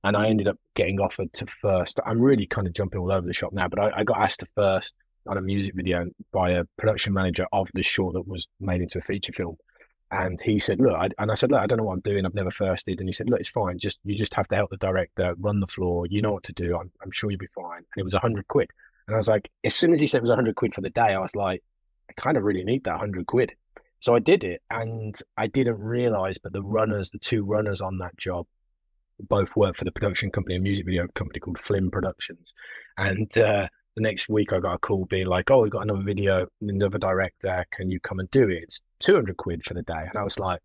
and 0.04 0.16
I 0.16 0.28
ended 0.28 0.48
up 0.48 0.58
getting 0.74 1.00
offered 1.00 1.32
to 1.32 1.46
first. 1.60 1.98
I'm 2.06 2.20
really 2.20 2.46
kind 2.46 2.66
of 2.66 2.74
jumping 2.74 3.00
all 3.00 3.10
over 3.10 3.26
the 3.26 3.32
shop 3.32 3.52
now, 3.52 3.68
but 3.68 3.78
I, 3.78 3.90
I 3.96 4.04
got 4.04 4.18
asked 4.18 4.40
to 4.40 4.46
first 4.54 4.94
on 5.26 5.38
a 5.38 5.40
music 5.40 5.74
video 5.74 6.06
by 6.30 6.50
a 6.50 6.64
production 6.76 7.14
manager 7.14 7.46
of 7.52 7.70
the 7.74 7.82
short 7.82 8.12
that 8.14 8.28
was 8.28 8.46
made 8.60 8.82
into 8.82 8.98
a 8.98 9.02
feature 9.02 9.32
film. 9.32 9.56
And 10.10 10.38
he 10.40 10.58
said, 10.58 10.78
"Look," 10.78 10.94
I, 10.94 11.08
and 11.18 11.30
I 11.30 11.34
said, 11.34 11.50
"Look, 11.50 11.60
I 11.60 11.66
don't 11.66 11.78
know 11.78 11.84
what 11.84 11.94
I'm 11.94 12.00
doing. 12.00 12.26
I've 12.26 12.34
never 12.34 12.50
firsted." 12.50 13.00
And 13.00 13.08
he 13.08 13.12
said, 13.12 13.28
"Look, 13.30 13.40
it's 13.40 13.48
fine. 13.48 13.78
Just 13.78 13.98
you 14.04 14.14
just 14.14 14.34
have 14.34 14.46
to 14.48 14.54
help 14.54 14.70
the 14.70 14.76
director 14.76 15.34
run 15.38 15.58
the 15.58 15.66
floor. 15.66 16.06
You 16.06 16.22
know 16.22 16.32
what 16.32 16.44
to 16.44 16.52
do. 16.52 16.78
I'm, 16.78 16.92
I'm 17.02 17.10
sure 17.10 17.30
you'll 17.30 17.38
be 17.38 17.48
fine." 17.56 17.78
And 17.78 17.96
it 17.96 18.04
was 18.04 18.14
a 18.14 18.20
hundred 18.20 18.46
quid. 18.46 18.68
And 19.08 19.14
I 19.14 19.16
was 19.16 19.28
like, 19.28 19.50
as 19.64 19.74
soon 19.74 19.92
as 19.92 20.00
he 20.00 20.06
said 20.06 20.18
it 20.18 20.22
was 20.22 20.30
a 20.30 20.36
hundred 20.36 20.54
quid 20.54 20.74
for 20.74 20.82
the 20.82 20.90
day, 20.90 21.00
I 21.14 21.18
was 21.18 21.34
like, 21.34 21.62
I 22.08 22.12
kind 22.12 22.36
of 22.36 22.44
really 22.44 22.64
need 22.64 22.84
that 22.84 23.00
hundred 23.00 23.26
quid. 23.26 23.54
So 24.00 24.14
I 24.14 24.18
did 24.18 24.44
it, 24.44 24.60
and 24.70 25.18
I 25.38 25.46
didn't 25.46 25.80
realize, 25.80 26.36
but 26.36 26.52
the 26.52 26.62
runners, 26.62 27.10
the 27.10 27.18
two 27.18 27.42
runners 27.42 27.80
on 27.80 27.98
that 27.98 28.16
job, 28.18 28.46
both 29.28 29.54
work 29.56 29.76
for 29.76 29.84
the 29.84 29.92
production 29.92 30.30
company, 30.30 30.56
a 30.56 30.60
music 30.60 30.86
video 30.86 31.06
company 31.14 31.40
called 31.40 31.58
Flim 31.58 31.90
Productions. 31.90 32.54
And 32.96 33.36
uh, 33.36 33.68
the 33.96 34.02
next 34.02 34.28
week, 34.28 34.52
I 34.52 34.60
got 34.60 34.74
a 34.74 34.78
call 34.78 35.06
being 35.06 35.26
like, 35.26 35.50
"Oh, 35.50 35.62
we've 35.62 35.72
got 35.72 35.82
another 35.82 36.02
video, 36.02 36.46
another 36.60 36.98
director. 36.98 37.64
Can 37.70 37.90
you 37.90 38.00
come 38.00 38.18
and 38.18 38.30
do 38.30 38.48
it? 38.48 38.64
It's 38.64 38.80
two 38.98 39.14
hundred 39.14 39.36
quid 39.36 39.64
for 39.64 39.74
the 39.74 39.82
day." 39.82 39.92
And 40.08 40.16
I 40.16 40.22
was 40.22 40.38
like, 40.38 40.60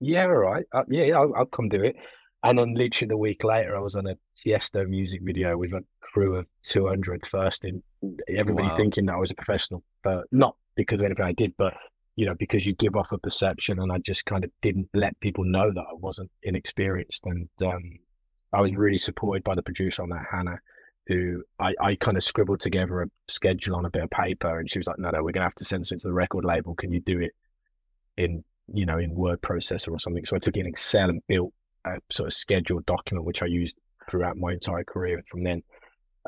"Yeah, 0.00 0.24
all 0.24 0.36
right, 0.36 0.64
uh, 0.72 0.84
yeah, 0.88 1.16
I'll, 1.16 1.32
I'll, 1.36 1.46
come 1.46 1.68
do 1.68 1.82
it." 1.82 1.96
And 2.42 2.58
then 2.58 2.74
literally 2.74 3.08
the 3.08 3.16
week 3.16 3.44
later, 3.44 3.76
I 3.76 3.80
was 3.80 3.94
on 3.94 4.06
a 4.06 4.16
Tiesto 4.44 4.88
music 4.88 5.20
video 5.22 5.56
with 5.56 5.72
a 5.72 5.84
crew 6.00 6.36
of 6.36 6.46
200 6.64 7.26
first 7.26 7.64
in 7.64 7.82
everybody 8.28 8.68
wow. 8.68 8.76
thinking 8.76 9.06
that 9.06 9.14
I 9.14 9.18
was 9.18 9.30
a 9.30 9.34
professional, 9.34 9.82
but 10.02 10.24
not 10.32 10.56
because 10.74 11.00
of 11.00 11.06
anything 11.06 11.24
I 11.24 11.32
did, 11.32 11.54
but 11.56 11.74
you 12.16 12.26
know, 12.26 12.34
because 12.34 12.66
you 12.66 12.74
give 12.74 12.96
off 12.96 13.12
a 13.12 13.18
perception, 13.18 13.78
and 13.80 13.90
I 13.90 13.98
just 13.98 14.26
kind 14.26 14.44
of 14.44 14.50
didn't 14.60 14.88
let 14.94 15.18
people 15.20 15.44
know 15.44 15.72
that 15.72 15.80
I 15.80 15.94
wasn't 15.94 16.30
inexperienced, 16.42 17.22
and 17.24 17.48
um, 17.64 17.98
I 18.52 18.60
was 18.60 18.76
really 18.76 18.98
supported 18.98 19.44
by 19.44 19.54
the 19.54 19.62
producer 19.62 20.02
on 20.02 20.10
that, 20.10 20.26
Hannah, 20.30 20.58
who 21.06 21.42
I, 21.58 21.72
I 21.80 21.94
kind 21.96 22.16
of 22.16 22.22
scribbled 22.22 22.60
together 22.60 23.02
a 23.02 23.06
schedule 23.28 23.76
on 23.76 23.86
a 23.86 23.90
bit 23.90 24.02
of 24.02 24.10
paper, 24.10 24.58
and 24.58 24.70
she 24.70 24.78
was 24.78 24.86
like, 24.86 24.98
"No, 24.98 25.10
no, 25.10 25.22
we're 25.22 25.32
gonna 25.32 25.46
have 25.46 25.54
to 25.56 25.64
send 25.64 25.84
it 25.90 26.00
to 26.00 26.08
the 26.08 26.12
record 26.12 26.44
label. 26.44 26.74
Can 26.74 26.92
you 26.92 27.00
do 27.00 27.20
it 27.20 27.32
in, 28.16 28.44
you 28.72 28.86
know, 28.86 28.98
in 28.98 29.14
word 29.14 29.40
processor 29.40 29.90
or 29.90 29.98
something?" 29.98 30.24
So 30.26 30.36
I 30.36 30.38
took 30.38 30.56
it 30.56 30.60
in 30.60 30.66
Excel 30.66 31.08
and 31.08 31.22
built 31.26 31.52
a 31.84 31.98
sort 32.10 32.28
of 32.28 32.34
scheduled 32.34 32.86
document, 32.86 33.26
which 33.26 33.42
I 33.42 33.46
used 33.46 33.76
throughout 34.10 34.36
my 34.36 34.52
entire 34.52 34.84
career 34.84 35.22
from 35.28 35.44
then. 35.44 35.62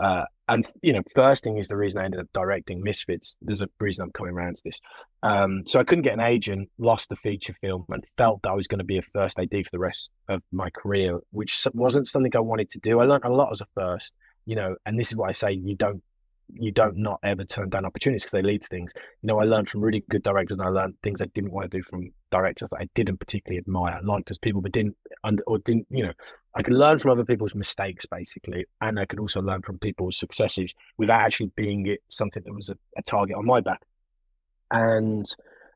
Uh, 0.01 0.25
and 0.49 0.67
you 0.83 0.93
know, 0.93 1.03
first 1.15 1.43
thing 1.43 1.57
is 1.57 1.69
the 1.69 1.77
reason 1.77 2.01
I 2.01 2.05
ended 2.05 2.21
up 2.21 2.27
directing 2.35 2.83
Misfits. 2.83 3.35
There's 3.41 3.63
a 3.63 3.69
reason 3.81 4.03
I'm 4.03 4.13
coming 4.13 4.35
around 4.35 4.57
to 4.57 4.63
this. 4.65 4.81
Um, 5.23 5.63
so 5.67 5.81
I 5.81 5.85
couldn't 5.85 6.03
get 6.03 6.15
an 6.15 6.21
agent, 6.21 6.69
lost 6.79 7.09
the 7.09 7.17
feature 7.17 7.55
film, 7.61 7.87
and 7.89 8.05
felt 8.19 8.43
that 8.43 8.51
I 8.51 8.55
was 8.55 8.67
going 8.67 8.81
to 8.81 8.85
be 8.85 8.99
a 8.99 9.03
first 9.03 9.39
AD 9.39 9.51
for 9.51 9.71
the 9.73 9.79
rest 9.79 10.11
of 10.29 10.43
my 10.53 10.69
career, 10.71 11.19
which 11.31 11.67
wasn't 11.73 12.09
something 12.09 12.33
I 12.35 12.41
wanted 12.41 12.71
to 12.71 12.79
do. 12.81 13.01
I 13.01 13.05
learned 13.05 13.25
a 13.25 13.33
lot 13.33 13.53
as 13.53 13.63
a 13.63 13.67
first, 13.75 14.13
you 14.45 14.57
know, 14.57 14.77
and 14.85 14.99
this 14.99 15.11
is 15.11 15.17
why 15.17 15.29
I 15.29 15.33
say 15.33 15.53
you 15.53 15.77
don't 15.77 16.03
you 16.53 16.71
don't 16.71 16.97
not 16.99 17.19
ever 17.25 17.45
turn 17.45 17.71
down 17.71 17.87
opportunities 17.87 18.25
because 18.25 18.33
they 18.33 18.43
lead 18.43 18.63
to 18.63 18.69
things. 18.69 18.93
You 19.23 19.29
know, 19.29 19.41
I 19.41 19.45
learned 19.45 19.69
from 19.69 19.81
really 19.81 20.05
good 20.11 20.23
directors, 20.23 20.59
and 20.59 20.67
I 20.67 20.71
learned 20.71 20.95
things 21.03 21.23
I 21.23 21.27
didn't 21.35 21.53
want 21.53 21.71
to 21.71 21.79
do 21.79 21.83
from 21.83 22.11
directors 22.31 22.71
that 22.71 22.81
I 22.81 22.89
didn't 22.95 23.19
particularly 23.19 23.59
admire, 23.59 24.01
liked 24.03 24.31
as 24.31 24.39
people, 24.39 24.61
but 24.61 24.73
didn't 24.73 24.97
under 25.23 25.43
or 25.47 25.59
didn't. 25.59 25.87
You 25.91 26.07
know, 26.07 26.13
I 26.57 26.63
could 26.63 26.75
learn 26.75 26.99
from 26.99 27.11
other 27.11 27.25
people's 27.25 27.55
mistakes 27.55 28.07
basically, 28.07 28.67
and 28.81 28.99
I 28.99 29.07
could 29.07 29.19
also 29.19 29.41
learn 29.41 29.63
from 29.63 29.79
people's 29.79 30.17
successes 30.17 30.75
without 30.99 31.21
actually 31.21 31.51
being 31.57 31.87
it 31.87 32.01
something 32.09 32.43
that 32.45 32.55
was 32.55 32.71
a, 32.71 32.77
a 32.97 33.03
target 33.03 33.37
on 33.37 33.47
my 33.47 33.61
back. 33.61 33.83
And 34.71 35.27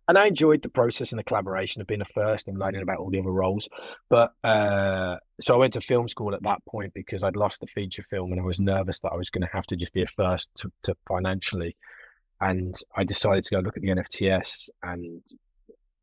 and 0.08 0.16
I 0.16 0.26
enjoyed 0.26 0.62
the 0.62 0.70
process 0.70 1.12
and 1.12 1.18
the 1.18 1.24
collaboration 1.24 1.82
of 1.82 1.86
being 1.86 2.00
a 2.00 2.06
first 2.06 2.48
and 2.48 2.58
learning 2.58 2.80
about 2.80 2.96
all 2.96 3.10
the 3.10 3.20
other 3.20 3.30
roles. 3.30 3.68
But 4.08 4.32
uh, 4.42 5.16
so 5.38 5.54
I 5.54 5.58
went 5.58 5.74
to 5.74 5.82
film 5.82 6.08
school 6.08 6.34
at 6.34 6.42
that 6.44 6.64
point 6.66 6.94
because 6.94 7.22
I'd 7.22 7.36
lost 7.36 7.60
the 7.60 7.66
feature 7.66 8.02
film 8.02 8.32
and 8.32 8.40
I 8.40 8.44
was 8.44 8.58
nervous 8.58 9.00
that 9.00 9.12
I 9.12 9.16
was 9.16 9.28
going 9.28 9.46
to 9.46 9.52
have 9.52 9.66
to 9.66 9.76
just 9.76 9.92
be 9.92 10.02
a 10.02 10.06
first 10.06 10.48
to, 10.56 10.72
to 10.84 10.96
financially. 11.06 11.76
And 12.40 12.74
I 12.96 13.04
decided 13.04 13.44
to 13.44 13.56
go 13.56 13.60
look 13.60 13.76
at 13.76 13.82
the 13.82 13.90
NFTS. 13.90 14.70
And 14.82 15.20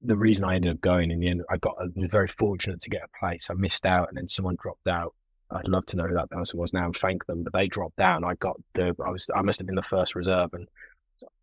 the 0.02 0.18
reason 0.18 0.46
I 0.46 0.56
ended 0.56 0.74
up 0.74 0.82
going 0.82 1.12
in 1.12 1.20
the 1.20 1.30
end, 1.30 1.44
I 1.50 1.58
got 1.58 1.76
I 1.80 1.86
was 1.96 2.12
very 2.12 2.28
fortunate 2.28 2.82
to 2.82 2.90
get 2.90 3.04
a 3.04 3.20
place. 3.20 3.50
I 3.50 3.54
missed 3.54 3.86
out, 3.86 4.10
and 4.10 4.18
then 4.18 4.30
someone 4.30 4.58
dropped 4.62 4.88
out. 4.88 5.14
I'd 5.52 5.68
love 5.68 5.86
to 5.88 5.98
know 5.98 6.08
who 6.08 6.16
that 6.16 6.30
person 6.30 6.60
was 6.60 6.74
now 6.74 6.86
and 6.86 6.96
thank 6.96 7.26
them, 7.28 7.44
but 7.44 7.54
they 7.54 7.68
dropped 7.68 8.00
out, 8.00 8.18
and 8.18 8.26
I 8.26 8.36
got 8.36 8.58
the 8.74 8.96
I 9.06 9.10
was 9.10 9.30
I 9.36 9.42
must 9.42 9.60
have 9.60 9.68
been 9.68 9.76
the 9.76 9.84
first 9.84 10.16
reserve, 10.16 10.52
and 10.54 10.68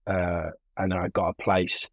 uh, 0.07 0.51
and 0.77 0.93
I 0.93 1.09
got 1.09 1.29
a 1.39 1.43
place 1.43 1.89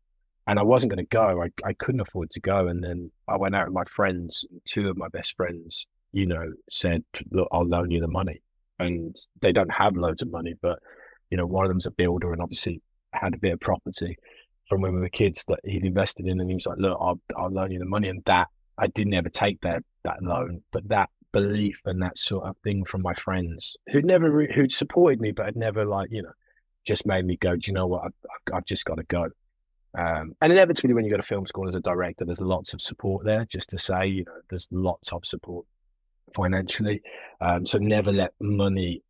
and 0.50 0.58
I 0.58 0.63
wasn't 0.63 0.92
going 0.92 1.06
to 1.06 1.16
go. 1.16 1.44
I, 1.44 1.50
I 1.63 1.74
couldn't 1.74 2.01
afford 2.01 2.32
to 2.32 2.39
go. 2.39 2.68
And 2.68 2.84
then 2.84 3.12
I 3.28 3.38
went 3.38 3.56
out 3.56 3.68
with 3.68 3.75
my 3.75 3.84
friends. 3.84 4.44
Two 4.66 4.89
of 4.89 4.98
my 4.98 5.08
best 5.10 5.36
friends, 5.38 5.86
you 6.12 6.25
know, 6.25 6.54
said, 6.72 7.04
"Look, 7.32 7.48
I'll 7.51 7.68
loan 7.68 7.92
you 7.92 8.01
the 8.01 8.08
money." 8.08 8.42
And 8.80 9.16
they 9.42 9.51
don't 9.51 9.72
have 9.72 9.96
loads 9.96 10.24
of 10.24 10.32
money, 10.32 10.56
but 10.60 10.80
you 11.30 11.38
know, 11.38 11.46
one 11.46 11.66
of 11.66 11.70
them's 11.70 11.86
a 11.86 11.92
builder 11.92 12.34
and 12.34 12.42
obviously 12.42 12.82
had 13.13 13.36
a 13.36 13.38
bit 13.38 13.54
of 13.54 13.60
property 13.60 14.18
from 14.70 14.82
when 14.82 14.94
we 14.94 15.02
were 15.02 15.10
kids 15.10 15.44
that 15.48 15.60
he'd 15.64 15.84
invested 15.84 16.28
in. 16.28 16.40
And 16.40 16.50
he 16.50 16.56
was 16.56 16.68
like, 16.68 16.78
"Look, 16.78 16.98
I'll 17.02 17.20
I'll 17.36 17.50
loan 17.50 17.72
you 17.72 17.80
the 17.80 17.86
money." 17.86 18.08
And 18.10 18.24
that 18.26 18.48
I 18.78 18.88
didn't 18.88 19.14
ever 19.14 19.30
take 19.30 19.60
that 19.62 19.84
that 20.04 20.22
loan, 20.22 20.62
but 20.72 20.88
that 20.90 21.10
belief 21.32 21.82
and 21.86 22.02
that 22.02 22.18
sort 22.18 22.46
of 22.46 22.56
thing 22.64 22.84
from 22.86 23.02
my 23.02 23.14
friends 23.14 23.78
who'd 23.92 24.06
never 24.06 24.32
re- 24.32 24.54
who'd 24.54 24.72
supported 24.72 25.22
me, 25.22 25.32
but 25.32 25.46
had 25.46 25.56
never 25.56 25.86
like 25.86 26.10
you 26.12 26.22
know 26.22 26.32
just 26.86 27.06
made 27.06 27.26
me 27.26 27.38
go. 27.38 27.56
Do 27.56 27.62
you 27.68 27.74
know 27.74 27.88
what? 27.88 28.06
I've, 28.06 28.54
I've 28.54 28.66
just 28.66 28.86
got 28.86 28.96
to 28.96 29.04
go. 29.04 29.28
Um, 29.98 30.36
and 30.42 30.54
inevitably, 30.54 30.94
when 30.94 31.04
you 31.04 31.12
go 31.12 31.18
to 31.18 31.24
film 31.24 31.46
school 31.48 31.68
as 31.68 31.76
a 31.76 31.80
director, 31.80 32.26
there's 32.26 32.42
lots 32.42 32.74
of 32.74 32.82
support 32.82 33.26
there. 33.26 33.46
Just 33.46 33.70
to 33.72 33.80
say, 33.80 34.08
you 34.08 34.26
know, 34.26 34.34
there's 34.50 34.68
lots 34.72 35.12
of 35.12 35.26
support 35.26 35.66
financially. 36.36 37.02
Um, 37.42 37.66
so 37.66 37.80
never 37.80 38.12
let 38.12 38.34
money, 38.40 39.04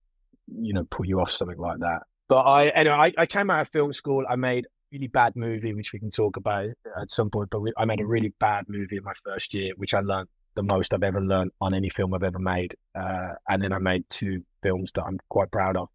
you 0.48 0.74
know, 0.74 0.86
pull 0.86 1.06
you 1.06 1.20
off 1.20 1.32
something 1.32 1.58
like 1.58 1.80
that. 1.80 2.04
But 2.28 2.42
I, 2.42 2.68
anyway, 2.70 2.96
I, 2.96 3.14
I 3.18 3.26
came 3.26 3.50
out 3.50 3.62
of 3.62 3.70
film 3.70 3.92
school. 3.92 4.24
I 4.30 4.36
made 4.36 4.68
really 4.92 5.08
bad 5.08 5.36
movie, 5.36 5.74
which 5.74 5.94
we 5.94 6.00
can 6.00 6.10
talk 6.10 6.38
about 6.38 6.70
at 7.00 7.12
some 7.12 7.30
point. 7.30 7.50
But 7.50 7.62
we, 7.62 7.74
I 7.78 7.86
made 7.86 8.02
a 8.02 8.06
really 8.06 8.34
bad 8.40 8.66
movie 8.68 8.98
in 8.98 9.04
my 9.04 9.14
first 9.24 9.54
year, 9.54 9.74
which 9.78 9.94
I 9.94 10.00
learned 10.00 10.30
the 10.56 10.64
most 10.64 10.94
I've 10.94 11.04
ever 11.04 11.22
learned 11.22 11.52
on 11.62 11.74
any 11.74 11.90
film 11.90 12.14
I've 12.14 12.24
ever 12.24 12.40
made. 12.40 12.76
Uh, 12.96 13.34
and 13.48 13.62
then 13.62 13.72
I 13.72 13.80
made 13.80 14.04
two 14.10 14.44
films 14.64 14.92
that 14.94 15.04
I'm 15.04 15.20
quite 15.30 15.52
proud 15.52 15.78
of, 15.78 15.90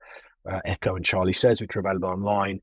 uh, 0.51 0.61
Echo 0.65 0.97
and 0.97 1.05
Charlie 1.05 1.33
Says, 1.33 1.61
which 1.61 1.77
are 1.77 1.81
available 1.81 2.09
online. 2.09 2.61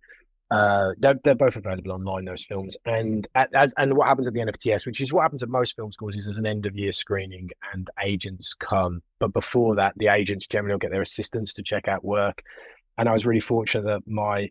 Uh, 0.50 0.92
they're, 0.98 1.20
they're 1.24 1.36
both 1.36 1.56
available 1.56 1.94
online. 1.94 2.26
Those 2.26 2.46
films, 2.46 2.76
and 2.86 3.26
as 3.54 3.74
and 3.78 3.96
what 3.96 4.10
happens 4.10 4.28
at 4.28 4.34
the 4.34 4.42
NFTS, 4.42 4.86
which 4.86 5.00
is 5.00 5.14
what 5.14 5.22
happens 5.22 5.44
at 5.44 5.50
most 5.50 5.78
film 5.78 5.94
schools, 5.94 6.18
is 6.18 6.26
there's 6.26 6.40
an 6.40 6.46
end 6.46 6.66
of 6.66 6.76
year 6.76 6.92
screening, 6.92 7.50
and 7.74 7.90
agents 8.04 8.54
come. 8.54 9.02
But 9.20 9.32
before 9.32 9.76
that, 9.76 9.94
the 9.96 10.08
agents 10.08 10.48
generally 10.48 10.74
will 10.74 10.80
get 10.80 10.92
their 10.92 11.02
assistants 11.02 11.54
to 11.54 11.64
check 11.64 11.88
out 11.88 12.04
work. 12.04 12.44
And 12.98 13.08
I 13.08 13.14
was 13.14 13.26
really 13.26 13.40
fortunate 13.40 13.86
that 13.86 14.02
my 14.06 14.50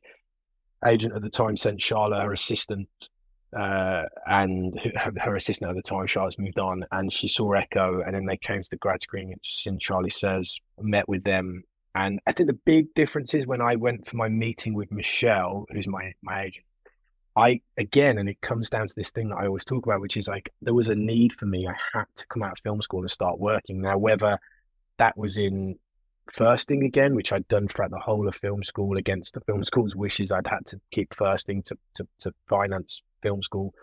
agent 0.87 1.14
at 1.14 1.22
the 1.22 1.30
time 1.30 1.56
sent 1.56 1.80
Charlotte 1.80 2.22
her 2.22 2.32
assistant, 2.32 2.88
uh, 3.56 4.04
and 4.26 4.78
her, 4.94 5.12
her, 5.20 5.37
assistant 5.37 5.70
at 5.70 5.76
the 5.76 5.82
time, 5.82 6.06
Charlotte's 6.06 6.38
moved 6.38 6.58
on, 6.58 6.84
and 6.92 7.12
she 7.12 7.28
saw 7.28 7.52
Echo, 7.52 8.02
and 8.02 8.14
then 8.14 8.25
they 8.25 8.37
came 8.37 8.62
to 8.62 8.70
the 8.70 8.76
grad 8.76 9.02
screening. 9.02 9.38
And 9.66 9.80
Charlie 9.80 10.10
says, 10.10 10.58
met 10.78 11.08
with 11.08 11.25
them, 11.25 11.64
and 11.94 12.20
I 12.26 12.32
think 12.32 12.46
the 12.46 12.58
big 12.64 12.92
difference 12.94 13.34
is 13.34 13.46
when 13.46 13.60
I 13.60 13.75
went 13.75 14.06
for 14.06 14.16
my 14.16 14.28
meeting 14.28 14.75
with 14.75 14.92
Michelle, 14.92 15.66
who's 15.70 15.88
my 15.88 16.12
my 16.22 16.44
agent. 16.44 16.64
I 17.37 17.60
again, 17.76 18.18
and 18.18 18.28
it 18.28 18.40
comes 18.40 18.70
down 18.70 18.87
to 18.87 18.94
this 18.96 19.10
thing 19.10 19.30
that 19.30 19.37
I 19.37 19.46
always 19.46 19.64
talk 19.64 19.87
about, 19.87 20.00
which 20.00 20.16
is 20.16 20.28
like 20.28 20.52
there 20.62 20.75
was 20.75 20.88
a 20.88 20.94
need 20.94 21.32
for 21.32 21.46
me. 21.46 21.66
I 21.66 21.75
had 21.92 22.06
to 22.16 22.26
come 22.26 22.42
out 22.42 22.52
of 22.52 22.58
film 22.60 22.80
school 22.82 23.00
and 23.00 23.10
start 23.10 23.38
working. 23.38 23.80
Now, 23.80 23.99
whether 23.99 24.38
that 24.99 25.16
was 25.16 25.38
in 25.38 25.78
firsting 26.32 26.84
again, 26.84 27.14
which 27.14 27.32
I'd 27.32 27.49
done 27.49 27.68
throughout 27.68 27.90
the 27.90 27.99
whole 27.99 28.26
of 28.28 28.34
film 28.34 28.62
school 28.62 28.96
against 28.96 29.34
the 29.34 29.40
film 29.40 29.64
school's 29.64 29.96
wishes, 29.96 30.32
I'd 30.32 30.46
had 30.46 30.66
to 30.66 30.80
keep 30.90 31.14
firsting 31.14 31.62
to 31.64 31.76
to, 31.94 32.06
to 32.20 32.32
finance 32.49 33.02
film 33.22 33.42
school. 33.42 33.75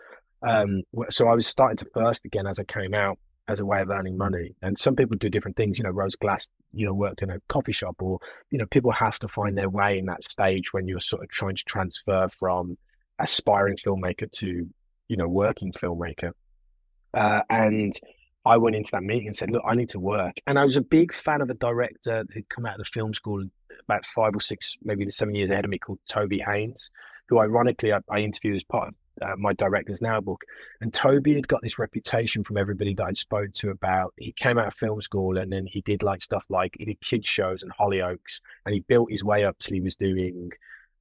Um, 0.42 0.82
so 1.10 1.28
I 1.28 1.34
was 1.34 1.46
starting 1.46 1.76
to 1.78 1.86
first 1.92 2.24
again 2.24 2.46
as 2.46 2.58
I 2.58 2.64
came 2.64 2.94
out 2.94 3.18
as 3.48 3.60
a 3.60 3.66
way 3.66 3.80
of 3.80 3.90
earning 3.90 4.16
money. 4.16 4.54
And 4.62 4.78
some 4.78 4.94
people 4.94 5.16
do 5.16 5.30
different 5.30 5.56
things. 5.56 5.78
You 5.78 5.84
know, 5.84 5.90
Rose 5.90 6.16
Glass, 6.16 6.48
you 6.72 6.86
know, 6.86 6.94
worked 6.94 7.22
in 7.22 7.30
a 7.30 7.40
coffee 7.48 7.72
shop, 7.72 7.96
or 8.00 8.18
you 8.50 8.58
know, 8.58 8.66
people 8.66 8.92
have 8.92 9.18
to 9.20 9.28
find 9.28 9.56
their 9.56 9.70
way 9.70 9.98
in 9.98 10.06
that 10.06 10.24
stage 10.24 10.72
when 10.72 10.86
you're 10.86 11.00
sort 11.00 11.22
of 11.22 11.30
trying 11.30 11.56
to 11.56 11.64
transfer 11.64 12.28
from 12.28 12.76
aspiring 13.18 13.76
filmmaker 13.76 14.30
to 14.30 14.68
you 15.08 15.16
know 15.16 15.28
working 15.28 15.72
filmmaker. 15.72 16.32
Uh, 17.14 17.40
and 17.48 17.94
I 18.48 18.56
went 18.56 18.76
into 18.76 18.90
that 18.92 19.02
meeting 19.02 19.26
and 19.26 19.36
said, 19.36 19.50
"Look, 19.50 19.62
I 19.66 19.74
need 19.74 19.90
to 19.90 20.00
work." 20.00 20.40
And 20.46 20.58
I 20.58 20.64
was 20.64 20.76
a 20.76 20.80
big 20.80 21.12
fan 21.12 21.40
of 21.40 21.50
a 21.50 21.54
director 21.54 22.24
who'd 22.32 22.48
come 22.48 22.66
out 22.66 22.74
of 22.74 22.78
the 22.78 22.84
film 22.84 23.12
school 23.14 23.44
about 23.84 24.06
five 24.06 24.34
or 24.34 24.40
six, 24.40 24.76
maybe 24.82 25.10
seven 25.10 25.34
years 25.34 25.50
ahead 25.50 25.64
of 25.64 25.70
me, 25.70 25.78
called 25.78 25.98
Toby 26.08 26.38
Haynes, 26.38 26.90
who 27.28 27.38
ironically 27.38 27.92
I, 27.92 28.00
I 28.10 28.20
interviewed 28.20 28.56
as 28.56 28.64
part 28.64 28.88
of 28.88 28.94
uh, 29.22 29.36
my 29.36 29.52
director's 29.52 30.00
now 30.00 30.20
book. 30.20 30.42
And 30.80 30.92
Toby 30.92 31.34
had 31.34 31.48
got 31.48 31.62
this 31.62 31.78
reputation 31.78 32.44
from 32.44 32.56
everybody 32.56 32.94
that 32.94 33.04
I'd 33.04 33.16
spoke 33.16 33.52
to 33.54 33.70
about. 33.70 34.14
He 34.16 34.32
came 34.32 34.58
out 34.58 34.66
of 34.66 34.74
film 34.74 35.00
school 35.00 35.38
and 35.38 35.52
then 35.52 35.66
he 35.66 35.80
did 35.82 36.02
like 36.02 36.22
stuff 36.22 36.44
like 36.48 36.76
he 36.78 36.84
did 36.86 37.00
kids 37.00 37.26
shows 37.26 37.62
and 37.62 37.72
Hollyoaks, 37.72 38.40
and 38.64 38.74
he 38.74 38.80
built 38.80 39.10
his 39.10 39.24
way 39.24 39.44
up 39.44 39.58
till 39.58 39.74
he 39.74 39.80
was 39.80 39.96
doing 39.96 40.50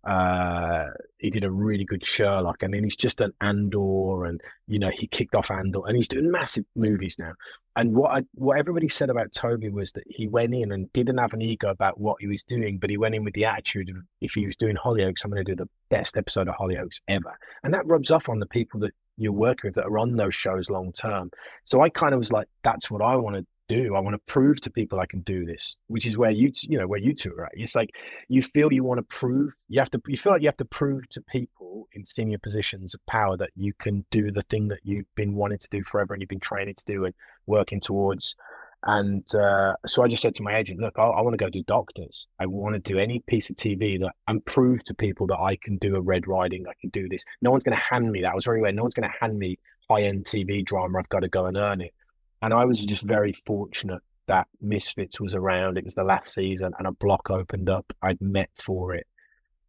uh, 0.07 0.85
he 1.17 1.29
did 1.29 1.43
a 1.43 1.51
really 1.51 1.83
good 1.83 2.05
Sherlock, 2.05 2.63
and 2.63 2.73
then 2.73 2.83
he's 2.83 2.95
just 2.95 3.19
an 3.19 3.33
Andor, 3.41 4.23
and 4.23 4.39
you 4.65 4.79
know 4.79 4.89
he 4.93 5.05
kicked 5.05 5.35
off 5.35 5.51
Andor, 5.51 5.81
and 5.85 5.97
he's 5.97 6.07
doing 6.07 6.31
massive 6.31 6.63
movies 6.75 7.17
now. 7.19 7.33
And 7.75 7.93
what 7.93 8.11
I, 8.11 8.23
what 8.35 8.57
everybody 8.57 8.87
said 8.87 9.09
about 9.09 9.33
Toby 9.33 9.69
was 9.69 9.91
that 9.91 10.05
he 10.07 10.27
went 10.27 10.55
in 10.55 10.71
and 10.71 10.91
didn't 10.93 11.17
have 11.17 11.33
an 11.33 11.41
ego 11.41 11.69
about 11.69 11.99
what 11.99 12.17
he 12.21 12.27
was 12.27 12.41
doing, 12.41 12.77
but 12.77 12.89
he 12.89 12.97
went 12.97 13.15
in 13.15 13.25
with 13.25 13.33
the 13.33 13.45
attitude 13.45 13.89
of 13.89 13.97
if 14.21 14.33
he 14.33 14.45
was 14.45 14.55
doing 14.55 14.77
Hollyoaks, 14.77 15.25
I'm 15.25 15.31
going 15.31 15.43
to 15.43 15.51
do 15.51 15.57
the 15.57 15.69
best 15.89 16.15
episode 16.15 16.47
of 16.47 16.55
Hollyoaks 16.55 17.01
ever, 17.09 17.37
and 17.63 17.73
that 17.73 17.85
rubs 17.85 18.09
off 18.09 18.29
on 18.29 18.39
the 18.39 18.45
people 18.45 18.79
that 18.79 18.93
you're 19.17 19.33
working 19.33 19.67
with 19.67 19.75
that 19.75 19.85
are 19.85 19.99
on 19.99 20.15
those 20.15 20.35
shows 20.35 20.69
long 20.69 20.93
term. 20.93 21.31
So 21.65 21.81
I 21.81 21.89
kind 21.89 22.13
of 22.13 22.19
was 22.19 22.31
like, 22.31 22.47
that's 22.63 22.89
what 22.89 23.01
I 23.01 23.17
want 23.17 23.35
to 23.35 23.45
do. 23.67 23.95
I 23.95 23.99
want 23.99 24.13
to 24.13 24.31
prove 24.31 24.61
to 24.61 24.69
people 24.69 24.99
I 24.99 25.05
can 25.05 25.21
do 25.21 25.45
this, 25.45 25.75
which 25.87 26.05
is 26.05 26.17
where 26.17 26.31
you, 26.31 26.51
you 26.63 26.77
know, 26.77 26.87
where 26.87 26.99
you 26.99 27.13
two 27.13 27.33
are 27.33 27.45
at. 27.45 27.51
It's 27.53 27.75
like 27.75 27.95
you 28.27 28.41
feel 28.41 28.71
you 28.71 28.83
want 28.83 28.99
to 28.99 29.03
prove, 29.03 29.53
you 29.69 29.79
have 29.79 29.91
to, 29.91 30.01
you 30.07 30.17
feel 30.17 30.33
like 30.33 30.41
you 30.41 30.47
have 30.47 30.57
to 30.57 30.65
prove 30.65 31.07
to 31.09 31.21
people 31.21 31.87
in 31.93 32.05
senior 32.05 32.37
positions 32.37 32.93
of 32.93 33.05
power 33.05 33.37
that 33.37 33.51
you 33.55 33.73
can 33.79 34.05
do 34.11 34.31
the 34.31 34.43
thing 34.43 34.67
that 34.69 34.79
you've 34.83 35.13
been 35.15 35.33
wanting 35.35 35.59
to 35.59 35.69
do 35.69 35.83
forever 35.83 36.13
and 36.13 36.21
you've 36.21 36.29
been 36.29 36.39
training 36.39 36.75
to 36.75 36.85
do 36.85 37.05
and 37.05 37.13
working 37.45 37.79
towards. 37.79 38.35
And 38.83 39.23
uh, 39.35 39.73
so 39.85 40.03
I 40.03 40.07
just 40.07 40.21
said 40.21 40.35
to 40.35 40.43
my 40.43 40.55
agent, 40.55 40.79
look, 40.79 40.93
I, 40.97 41.03
I 41.03 41.21
want 41.21 41.33
to 41.33 41.43
go 41.43 41.49
do 41.49 41.63
doctors. 41.63 42.27
I 42.39 42.45
want 42.45 42.75
to 42.75 42.79
do 42.79 42.99
any 42.99 43.19
piece 43.19 43.49
of 43.49 43.55
TV 43.55 43.99
that 43.99 44.13
and 44.27 44.45
prove 44.45 44.83
to 44.85 44.93
people 44.93 45.27
that 45.27 45.39
I 45.39 45.55
can 45.55 45.77
do 45.77 45.95
a 45.95 46.01
Red 46.01 46.27
Riding, 46.27 46.65
I 46.67 46.73
can 46.79 46.91
do 46.91 47.09
this. 47.09 47.25
No 47.41 47.51
one's 47.51 47.63
going 47.63 47.77
to 47.77 47.83
hand 47.83 48.11
me 48.11 48.21
that. 48.21 48.31
I 48.31 48.35
was 48.35 48.45
very 48.45 48.59
aware. 48.59 48.71
No 48.71 48.83
one's 48.83 48.93
going 48.93 49.09
to 49.09 49.17
hand 49.19 49.37
me 49.37 49.57
high 49.89 50.03
end 50.03 50.25
TV 50.25 50.63
drama. 50.63 50.99
I've 50.99 51.09
got 51.09 51.21
to 51.21 51.27
go 51.27 51.45
and 51.45 51.57
earn 51.57 51.81
it. 51.81 51.93
And 52.41 52.53
I 52.53 52.65
was 52.65 52.85
just 52.85 53.03
very 53.03 53.33
fortunate 53.45 54.01
that 54.27 54.47
Misfits 54.61 55.19
was 55.19 55.33
around. 55.33 55.77
It 55.77 55.83
was 55.83 55.95
the 55.95 56.03
last 56.03 56.33
season 56.33 56.73
and 56.77 56.87
a 56.87 56.91
block 56.91 57.29
opened 57.29 57.69
up. 57.69 57.91
I'd 58.01 58.21
met 58.21 58.49
for 58.55 58.93
it. 58.93 59.07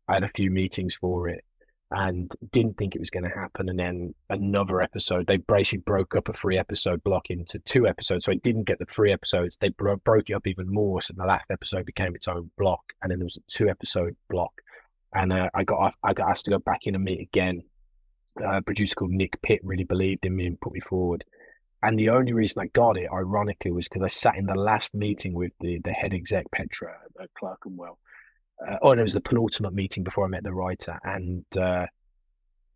I 0.09 0.15
had 0.15 0.25
a 0.25 0.29
few 0.29 0.51
meetings 0.51 0.97
for 0.97 1.29
it 1.29 1.45
and 1.91 2.31
didn't 2.53 2.77
think 2.77 2.95
it 2.95 3.01
was 3.01 3.11
going 3.11 3.25
to 3.25 3.31
happen. 3.31 3.69
And 3.69 3.79
then 3.79 4.15
another 4.29 4.83
episode, 4.83 5.27
they 5.27 5.39
basically 5.39 5.79
broke 5.79 6.15
up 6.15 6.29
a 6.29 6.33
three 6.33 6.59
episode 6.59 7.03
block 7.03 7.31
into 7.31 7.59
two 7.61 7.87
episodes. 7.87 8.27
So 8.27 8.33
I 8.33 8.37
didn't 8.37 8.65
get 8.65 8.79
the 8.79 8.85
three 8.85 9.13
episodes. 9.13 9.57
They 9.61 9.71
bro- 9.71 9.97
broke 9.97 10.29
it 10.29 10.35
up 10.35 10.47
even 10.47 10.73
more. 10.73 11.01
So 11.01 11.15
the 11.17 11.25
last 11.25 11.51
episode 11.51 11.87
became 11.87 12.15
its 12.15 12.29
own 12.29 12.51
block. 12.59 12.83
And 13.03 13.11
then 13.11 13.19
there 13.19 13.27
was 13.27 13.39
a 13.39 13.51
two 13.51 13.69
episode 13.69 14.17
block. 14.29 14.53
And 15.15 15.33
uh, 15.33 15.49
I 15.55 15.65
got 15.65 15.95
I 16.03 16.13
got 16.13 16.29
asked 16.29 16.45
to 16.47 16.51
go 16.51 16.59
back 16.59 16.81
in 16.85 16.95
and 16.95 17.05
meet 17.05 17.21
again. 17.21 17.63
Uh, 18.43 18.59
a 18.59 18.63
producer 18.63 18.95
called 18.95 19.11
Nick 19.11 19.41
Pitt 19.41 19.61
really 19.65 19.85
believed 19.85 20.27
in 20.27 20.37
me 20.37 20.47
and 20.47 20.61
put 20.61 20.73
me 20.73 20.81
forward 20.81 21.25
And 21.83 21.99
the 21.99 22.09
only 22.09 22.33
reason 22.33 22.61
I 22.61 22.67
got 22.67 22.97
it, 22.97 23.09
ironically, 23.13 23.71
was 23.71 23.89
because 23.89 24.03
I 24.03 24.09
sat 24.09 24.37
in 24.37 24.47
the 24.47 24.55
last 24.55 24.95
meeting 24.95 25.33
with 25.33 25.53
the, 25.61 25.79
the 25.85 25.93
head 25.93 26.13
exec, 26.13 26.51
Petra, 26.51 26.97
at 27.21 27.33
Clerkenwell. 27.35 27.99
Uh, 28.67 28.77
oh, 28.83 28.91
and 28.91 29.01
it 29.01 29.05
was 29.05 29.13
the 29.13 29.21
penultimate 29.21 29.75
meeting 29.75 30.03
before 30.03 30.25
I 30.25 30.29
met 30.29 30.43
the 30.43 30.53
writer. 30.53 30.99
And 31.05 31.45
uh, 31.57 31.87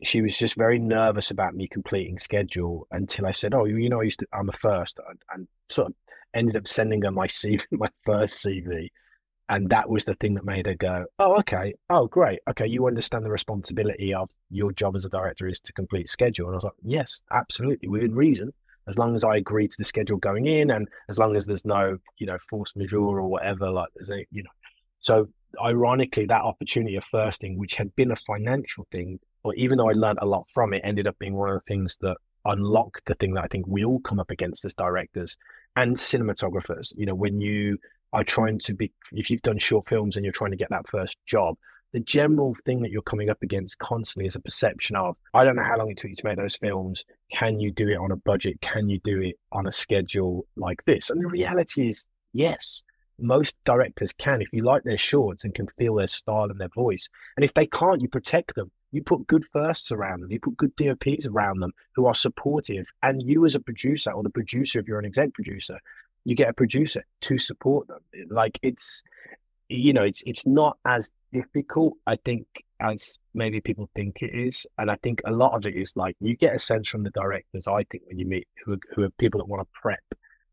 she 0.03 0.21
was 0.21 0.37
just 0.37 0.55
very 0.55 0.79
nervous 0.79 1.31
about 1.31 1.55
me 1.55 1.69
completing 1.69 2.19
schedule 2.19 2.87
until 2.91 3.27
I 3.27 3.31
said, 3.31 3.55
"Oh, 3.55 3.65
you 3.65 3.89
know, 3.89 4.01
I 4.01 4.05
used 4.05 4.21
to, 4.21 4.27
I'm 4.33 4.49
a 4.49 4.53
first, 4.53 4.99
and, 5.09 5.19
and 5.33 5.49
sort 5.69 5.89
of 5.89 5.95
ended 6.35 6.57
up 6.57 6.67
sending 6.67 7.03
her 7.03 7.11
my 7.11 7.27
CV, 7.27 7.65
my 7.73 7.89
first 8.05 8.45
CV, 8.45 8.89
and 9.49 9.69
that 9.71 9.89
was 9.89 10.05
the 10.05 10.15
thing 10.15 10.35
that 10.35 10.45
made 10.45 10.67
her 10.67 10.75
go, 10.75 11.07
"Oh, 11.19 11.39
okay, 11.39 11.75
oh, 11.91 12.07
great, 12.07 12.41
okay, 12.51 12.67
you 12.67 12.87
understand 12.87 13.25
the 13.25 13.31
responsibility 13.31 14.13
of 14.15 14.31
your 14.51 14.73
job 14.73 14.97
as 14.97 15.05
a 15.05 15.11
director 15.11 15.47
is 15.47 15.61
to 15.61 15.73
complete 15.73 16.09
schedule." 16.09 16.47
And 16.47 16.55
I 16.55 16.57
was 16.57 16.65
like, 16.65 16.73
"Yes, 16.83 17.23
absolutely, 17.31 17.89
within 17.89 18.15
reason, 18.15 18.53
as 18.89 18.99
long 18.99 19.15
as 19.15 19.25
I 19.25 19.37
agree 19.37 19.69
to 19.69 19.77
the 19.79 19.85
schedule 19.85 20.19
going 20.19 20.47
in, 20.47 20.71
and 20.71 20.89
as 21.09 21.19
long 21.19 21.37
as 21.37 21.47
there's 21.47 21.65
no, 21.65 21.99
you 22.19 22.27
know, 22.27 22.39
force 22.51 22.75
majeure 22.77 23.21
or 23.21 23.29
whatever, 23.29 23.71
like 23.71 23.89
there's 23.95 24.11
a, 24.11 24.27
you 24.31 24.43
know." 24.43 24.51
So 25.01 25.29
ironically, 25.63 26.27
that 26.27 26.43
opportunity 26.43 26.97
of 26.97 27.05
firsting, 27.05 27.59
which 27.59 27.75
had 27.75 27.95
been 27.97 28.13
a 28.13 28.17
financial 28.17 28.87
thing, 28.91 29.19
or 29.45 29.55
even 29.55 29.79
though 29.79 29.91
I 29.91 29.95
learned 29.95 30.21
a 30.23 30.27
lot 30.27 30.47
from 30.53 30.73
it, 30.73 30.83
ended 30.85 31.07
up 31.07 31.19
being 31.19 31.35
one 31.35 31.51
of 31.51 31.55
the 31.55 31.67
things 31.67 31.97
that 32.01 32.17
unlocked 32.45 33.05
the 33.05 33.15
thing 33.15 33.35
that 33.35 33.45
I 33.45 33.49
think 33.49 33.67
we 33.67 33.85
all 33.85 34.01
come 34.01 34.19
up 34.19 34.31
against 34.31 34.65
as 34.65 34.75
directors 34.75 35.37
and 35.77 35.97
cinematographers. 35.97 36.93
You 36.97 37.07
know, 37.07 37.15
when 37.15 37.41
you 37.41 37.79
are 38.13 38.25
trying 38.25 38.59
to 38.61 38.75
be, 38.75 38.93
if 39.13 39.31
you've 39.31 39.43
done 39.43 39.59
short 39.59 39.89
films 39.89 40.17
and 40.17 40.25
you're 40.25 40.33
trying 40.33 40.51
to 40.51 40.57
get 40.57 40.71
that 40.71 40.89
first 40.89 41.19
job, 41.27 41.57
the 41.93 42.01
general 42.01 42.55
thing 42.65 42.83
that 42.83 42.91
you're 42.91 43.03
coming 43.03 43.31
up 43.31 43.43
against 43.43 43.79
constantly 43.79 44.27
is 44.27 44.37
a 44.37 44.41
perception 44.41 44.97
of, 44.97 45.17
I 45.35 45.45
don't 45.45 45.57
know 45.57 45.63
how 45.63 45.79
long 45.79 45.91
it 45.91 45.99
took 45.99 46.11
you 46.11 46.17
to 46.17 46.27
make 46.27 46.39
those 46.39 46.57
films. 46.57 47.05
Can 47.31 47.61
you 47.61 47.71
do 47.71 47.89
it 47.89 47.97
on 47.97 48.11
a 48.11 48.17
budget? 48.17 48.61
Can 48.63 48.89
you 48.89 48.99
do 49.01 49.21
it 49.21 49.39
on 49.53 49.67
a 49.67 49.73
schedule 49.73 50.47
like 50.57 50.85
this? 50.85 51.11
And 51.11 51.23
the 51.23 51.29
reality 51.29 51.89
is, 51.89 52.07
yes, 52.33 52.83
most 53.19 53.55
directors 53.65 54.13
can 54.13 54.41
if 54.41 54.49
you 54.53 54.63
like 54.63 54.85
their 54.85 54.99
shorts 54.99 55.45
and 55.45 55.55
can 55.55 55.69
feel 55.79 55.97
their 55.97 56.09
style 56.09 56.51
and 56.51 56.59
their 56.59 56.69
voice. 56.69 57.09
And 57.37 57.45
if 57.45 57.55
they 57.55 57.67
can't, 57.67 58.01
you 58.01 58.09
protect 58.09 58.55
them. 58.55 58.71
You 58.91 59.03
put 59.03 59.27
good 59.27 59.45
firsts 59.53 59.93
around 59.93 60.21
them. 60.21 60.31
You 60.31 60.41
put 60.41 60.57
good 60.57 60.75
DOPs 60.77 61.27
around 61.27 61.61
them 61.61 61.73
who 61.95 62.07
are 62.07 62.15
supportive. 62.15 62.87
And 63.03 63.23
you, 63.23 63.45
as 63.47 63.55
a 63.55 63.61
producer 63.61 64.11
or 64.11 64.23
the 64.23 64.31
producer, 64.31 64.79
if 64.79 64.87
you're 64.87 64.99
an 64.99 65.07
exec 65.07 65.33
producer, 65.33 65.79
you 66.25 66.35
get 66.35 66.49
a 66.49 66.55
producer 66.55 67.05
to 67.23 67.39
support 67.39 67.89
them. 67.89 68.01
Like 68.31 68.59
it's, 68.63 69.03
you 69.73 69.93
know, 69.93 70.03
it's 70.03 70.23
it's 70.27 70.47
not 70.47 70.79
as 70.85 71.11
difficult, 71.33 71.95
I 72.07 72.17
think, 72.17 72.47
as 72.81 73.19
maybe 73.35 73.61
people 73.61 73.89
think 73.95 74.23
it 74.23 74.35
is. 74.35 74.67
And 74.79 74.91
I 74.91 74.97
think 75.03 75.23
a 75.25 75.33
lot 75.33 75.55
of 75.55 75.67
it 75.67 75.75
is 75.77 75.97
like 75.97 76.17
you 76.21 76.37
get 76.37 76.55
a 76.55 76.59
sense 76.59 76.89
from 76.89 77.03
the 77.03 77.11
directors. 77.11 77.67
I 77.67 77.85
think 77.85 78.05
when 78.07 78.19
you 78.19 78.27
meet 78.27 78.49
who 78.65 78.75
are, 78.75 78.81
who 78.95 79.03
are 79.05 79.11
people 79.11 79.39
that 79.39 79.49
want 79.49 79.63
to 79.63 79.69
prep 79.81 80.05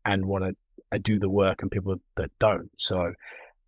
and 0.04 0.24
want 0.24 0.44
to 0.44 0.56
uh, 0.92 0.98
do 1.02 1.18
the 1.18 1.28
work, 1.28 1.62
and 1.62 1.70
people 1.70 1.96
that 2.16 2.30
don't. 2.38 2.70
So 2.76 3.12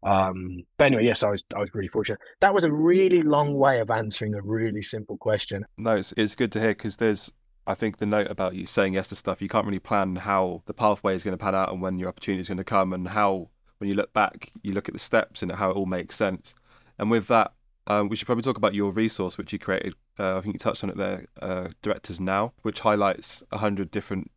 um, 0.04 0.64
but 0.78 0.86
anyway, 0.86 1.04
yes, 1.04 1.22
I 1.22 1.30
was 1.30 1.44
I 1.54 1.60
was 1.60 1.70
really 1.74 1.88
fortunate. 1.88 2.18
That 2.40 2.54
was 2.54 2.64
a 2.64 2.72
really 2.72 3.22
long 3.22 3.54
way 3.54 3.80
of 3.80 3.90
answering 3.90 4.34
a 4.34 4.42
really 4.42 4.82
simple 4.82 5.16
question. 5.16 5.64
No, 5.76 5.96
it's 5.96 6.12
it's 6.16 6.34
good 6.34 6.52
to 6.52 6.60
hear 6.60 6.70
because 6.70 6.96
there's 6.96 7.32
I 7.66 7.74
think 7.74 7.98
the 7.98 8.06
note 8.06 8.28
about 8.28 8.54
you 8.54 8.66
saying 8.66 8.94
yes 8.94 9.08
to 9.10 9.16
stuff, 9.16 9.40
you 9.40 9.48
can't 9.48 9.66
really 9.66 9.78
plan 9.78 10.16
how 10.16 10.62
the 10.66 10.74
pathway 10.74 11.14
is 11.14 11.22
going 11.22 11.36
to 11.36 11.42
pan 11.42 11.54
out 11.54 11.70
and 11.70 11.80
when 11.80 11.98
your 11.98 12.08
opportunity 12.08 12.40
is 12.40 12.48
going 12.48 12.58
to 12.58 12.64
come 12.64 12.92
and 12.92 13.08
how 13.08 13.50
when 13.82 13.88
you 13.88 13.96
look 13.96 14.12
back, 14.12 14.52
you 14.62 14.72
look 14.72 14.88
at 14.88 14.92
the 14.92 15.00
steps 15.00 15.42
and 15.42 15.50
how 15.50 15.68
it 15.68 15.74
all 15.74 15.86
makes 15.86 16.14
sense. 16.14 16.54
And 17.00 17.10
with 17.10 17.26
that, 17.26 17.52
um, 17.88 18.08
we 18.08 18.14
should 18.14 18.26
probably 18.26 18.44
talk 18.44 18.56
about 18.56 18.74
your 18.74 18.92
resource 18.92 19.36
which 19.36 19.52
you 19.52 19.58
created. 19.58 19.94
Uh, 20.20 20.38
I 20.38 20.40
think 20.40 20.54
you 20.54 20.58
touched 20.60 20.84
on 20.84 20.90
it 20.90 20.96
there, 20.96 21.26
uh, 21.42 21.66
Directors 21.82 22.20
Now, 22.20 22.52
which 22.62 22.78
highlights 22.78 23.42
a 23.50 23.58
hundred 23.58 23.90
different, 23.90 24.30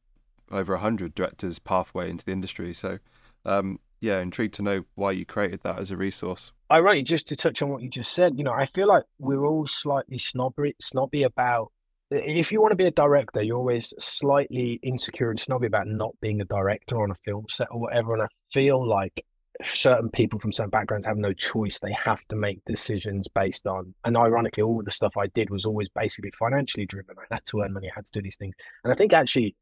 over 0.50 0.74
a 0.74 0.80
hundred 0.80 1.14
directors' 1.14 1.60
pathway 1.60 2.10
into 2.10 2.26
the 2.26 2.32
industry. 2.32 2.74
So 2.74 2.98
um, 3.46 3.80
yeah, 4.02 4.20
intrigued 4.20 4.56
to 4.56 4.64
know 4.64 4.84
why 4.96 5.12
you 5.12 5.28
created 5.28 5.62
that 5.62 5.78
as 5.78 5.92
a 5.92 5.98
resource. 5.98 6.52
Ironic, 6.72 7.06
just 7.06 7.28
to 7.28 7.36
touch 7.36 7.62
on 7.62 7.70
what 7.70 7.84
you 7.84 7.90
just 7.90 8.14
said, 8.14 8.40
you 8.40 8.44
know, 8.44 8.52
I 8.52 8.66
feel 8.66 8.88
like 8.88 9.04
we're 9.20 9.46
all 9.46 9.68
slightly 9.68 10.18
snobby, 10.18 10.76
snobby 10.82 11.22
about. 11.22 11.72
If 12.10 12.52
you 12.52 12.62
want 12.62 12.72
to 12.72 12.76
be 12.76 12.88
a 12.88 12.92
director, 12.92 13.44
you're 13.44 13.58
always 13.58 13.94
slightly 14.00 14.80
insecure 14.82 15.30
and 15.30 15.40
snobby 15.40 15.68
about 15.68 15.86
not 15.86 16.20
being 16.20 16.42
a 16.42 16.46
director 16.46 17.00
on 17.04 17.12
a 17.12 17.16
film 17.24 17.46
set 17.48 17.68
or 17.70 17.80
whatever. 17.80 18.14
And 18.14 18.24
I 18.24 18.28
feel 18.52 18.84
like 18.88 19.24
certain 19.64 20.10
people 20.10 20.40
from 20.40 20.52
certain 20.52 20.70
backgrounds 20.70 21.06
have 21.06 21.18
no 21.18 21.34
choice. 21.34 21.80
They 21.80 21.94
have 21.94 22.26
to 22.30 22.36
make 22.36 22.64
decisions 22.66 23.28
based 23.28 23.68
on, 23.68 23.94
and 24.04 24.18
ironically, 24.18 24.64
all 24.64 24.82
the 24.84 24.92
stuff 24.92 25.18
I 25.18 25.28
did 25.28 25.50
was 25.50 25.66
always 25.66 25.90
basically 25.90 26.32
financially 26.32 26.86
driven. 26.86 27.16
I 27.18 27.36
had 27.36 27.46
to 27.46 27.62
earn 27.62 27.74
money, 27.74 27.90
I 27.90 27.96
had 27.96 28.06
to 28.06 28.12
do 28.12 28.22
these 28.22 28.38
things. 28.38 28.56
And 28.84 28.92
I 28.92 28.96
think 28.96 29.14
actually 29.14 29.56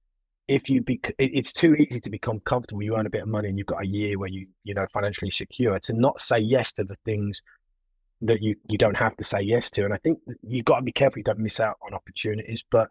if 0.47 0.69
you 0.69 0.82
be 0.82 0.99
it's 1.17 1.53
too 1.53 1.73
easy 1.75 1.99
to 1.99 2.10
become 2.10 2.39
comfortable 2.41 2.82
you 2.82 2.97
earn 2.97 3.06
a 3.06 3.10
bit 3.10 3.21
of 3.21 3.27
money 3.27 3.47
and 3.47 3.58
you've 3.58 3.67
got 3.67 3.82
a 3.82 3.88
year 3.88 4.19
where 4.19 4.29
you 4.29 4.45
you 4.63 4.73
know 4.73 4.86
financially 4.91 5.32
secure 5.32 5.79
to 5.79 5.93
not 5.93 6.19
say 6.19 6.38
yes 6.38 6.73
to 6.73 6.84
the 6.84 6.97
things 7.06 7.41
that 8.21 8.41
you 8.41 8.56
you 8.67 8.77
don't 8.77 8.97
have 8.97 9.15
to 9.15 9.23
say 9.23 9.41
yes 9.41 9.71
to 9.71 9.86
and 9.86 9.93
i 9.93 9.97
think 9.97 10.19
you've 10.41 10.65
got 10.65 10.77
to 10.77 10.82
be 10.82 10.91
careful 10.91 11.19
you 11.19 11.23
don't 11.23 11.39
miss 11.39 11.60
out 11.60 11.77
on 11.86 11.93
opportunities 11.93 12.63
but 12.69 12.89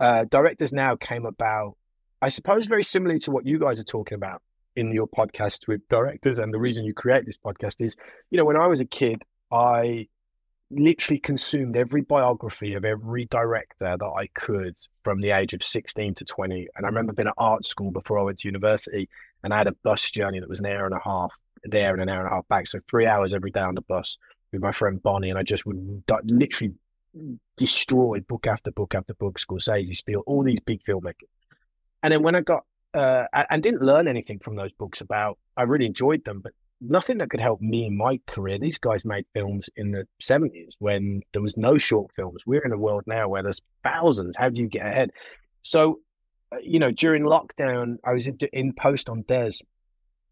uh, 0.00 0.24
directors 0.30 0.72
now 0.72 0.96
came 0.96 1.26
about 1.26 1.76
i 2.22 2.28
suppose 2.28 2.66
very 2.66 2.82
similarly 2.82 3.20
to 3.20 3.30
what 3.30 3.46
you 3.46 3.58
guys 3.58 3.78
are 3.78 3.84
talking 3.84 4.16
about 4.16 4.40
in 4.76 4.92
your 4.92 5.06
podcast 5.06 5.66
with 5.68 5.86
directors 5.88 6.38
and 6.38 6.52
the 6.52 6.58
reason 6.58 6.84
you 6.84 6.94
create 6.94 7.24
this 7.26 7.38
podcast 7.38 7.76
is 7.78 7.96
you 8.30 8.38
know 8.38 8.44
when 8.44 8.56
i 8.56 8.66
was 8.66 8.80
a 8.80 8.84
kid 8.84 9.22
i 9.52 10.06
literally 10.70 11.18
consumed 11.18 11.76
every 11.76 12.02
biography 12.02 12.74
of 12.74 12.84
every 12.84 13.26
director 13.26 13.96
that 13.96 14.02
I 14.02 14.28
could 14.34 14.76
from 15.02 15.20
the 15.20 15.30
age 15.30 15.54
of 15.54 15.62
16 15.62 16.14
to 16.14 16.24
20. 16.24 16.68
And 16.76 16.86
I 16.86 16.88
remember 16.88 17.12
being 17.12 17.28
at 17.28 17.34
art 17.38 17.64
school 17.64 17.90
before 17.90 18.18
I 18.18 18.22
went 18.22 18.38
to 18.40 18.48
university 18.48 19.08
and 19.42 19.52
I 19.52 19.58
had 19.58 19.66
a 19.66 19.76
bus 19.82 20.10
journey 20.10 20.40
that 20.40 20.48
was 20.48 20.60
an 20.60 20.66
hour 20.66 20.86
and 20.86 20.94
a 20.94 21.00
half 21.02 21.34
there 21.64 21.92
and 21.92 22.02
an 22.02 22.08
hour 22.08 22.20
and 22.20 22.28
a 22.28 22.34
half 22.34 22.48
back. 22.48 22.66
So 22.66 22.80
three 22.88 23.06
hours 23.06 23.34
every 23.34 23.50
day 23.50 23.60
on 23.60 23.74
the 23.74 23.82
bus 23.82 24.18
with 24.52 24.62
my 24.62 24.72
friend 24.72 25.02
Bonnie. 25.02 25.30
And 25.30 25.38
I 25.38 25.42
just 25.42 25.66
would 25.66 26.02
literally 26.24 26.74
destroy 27.56 28.20
book 28.20 28.46
after 28.46 28.70
book 28.70 28.94
after 28.94 29.14
book, 29.14 29.38
Scorsese, 29.38 29.96
Spiel, 29.96 30.22
all 30.26 30.42
these 30.42 30.60
big 30.60 30.82
filmmakers. 30.82 31.28
And 32.02 32.12
then 32.12 32.22
when 32.22 32.34
I 32.34 32.40
got, 32.40 32.64
uh, 32.94 33.24
and 33.50 33.62
didn't 33.62 33.82
learn 33.82 34.08
anything 34.08 34.38
from 34.38 34.56
those 34.56 34.72
books 34.72 35.00
about, 35.00 35.38
I 35.56 35.62
really 35.62 35.86
enjoyed 35.86 36.24
them, 36.24 36.40
but 36.40 36.52
nothing 36.80 37.18
that 37.18 37.30
could 37.30 37.40
help 37.40 37.60
me 37.60 37.86
in 37.86 37.96
my 37.96 38.20
career. 38.26 38.58
These 38.58 38.78
guys 38.78 39.04
made 39.04 39.24
films 39.34 39.68
in 39.76 39.92
the 39.92 40.06
70s 40.22 40.74
when 40.78 41.22
there 41.32 41.42
was 41.42 41.56
no 41.56 41.78
short 41.78 42.12
films. 42.14 42.42
We're 42.46 42.64
in 42.64 42.72
a 42.72 42.78
world 42.78 43.02
now 43.06 43.28
where 43.28 43.42
there's 43.42 43.60
thousands. 43.82 44.36
How 44.36 44.48
do 44.48 44.60
you 44.60 44.68
get 44.68 44.86
ahead? 44.86 45.10
So, 45.62 46.00
uh, 46.52 46.58
you 46.62 46.78
know, 46.78 46.90
during 46.90 47.24
lockdown, 47.24 47.96
I 48.04 48.12
was 48.12 48.28
in, 48.52 48.72
post 48.74 49.08
on 49.08 49.22
Des 49.26 49.52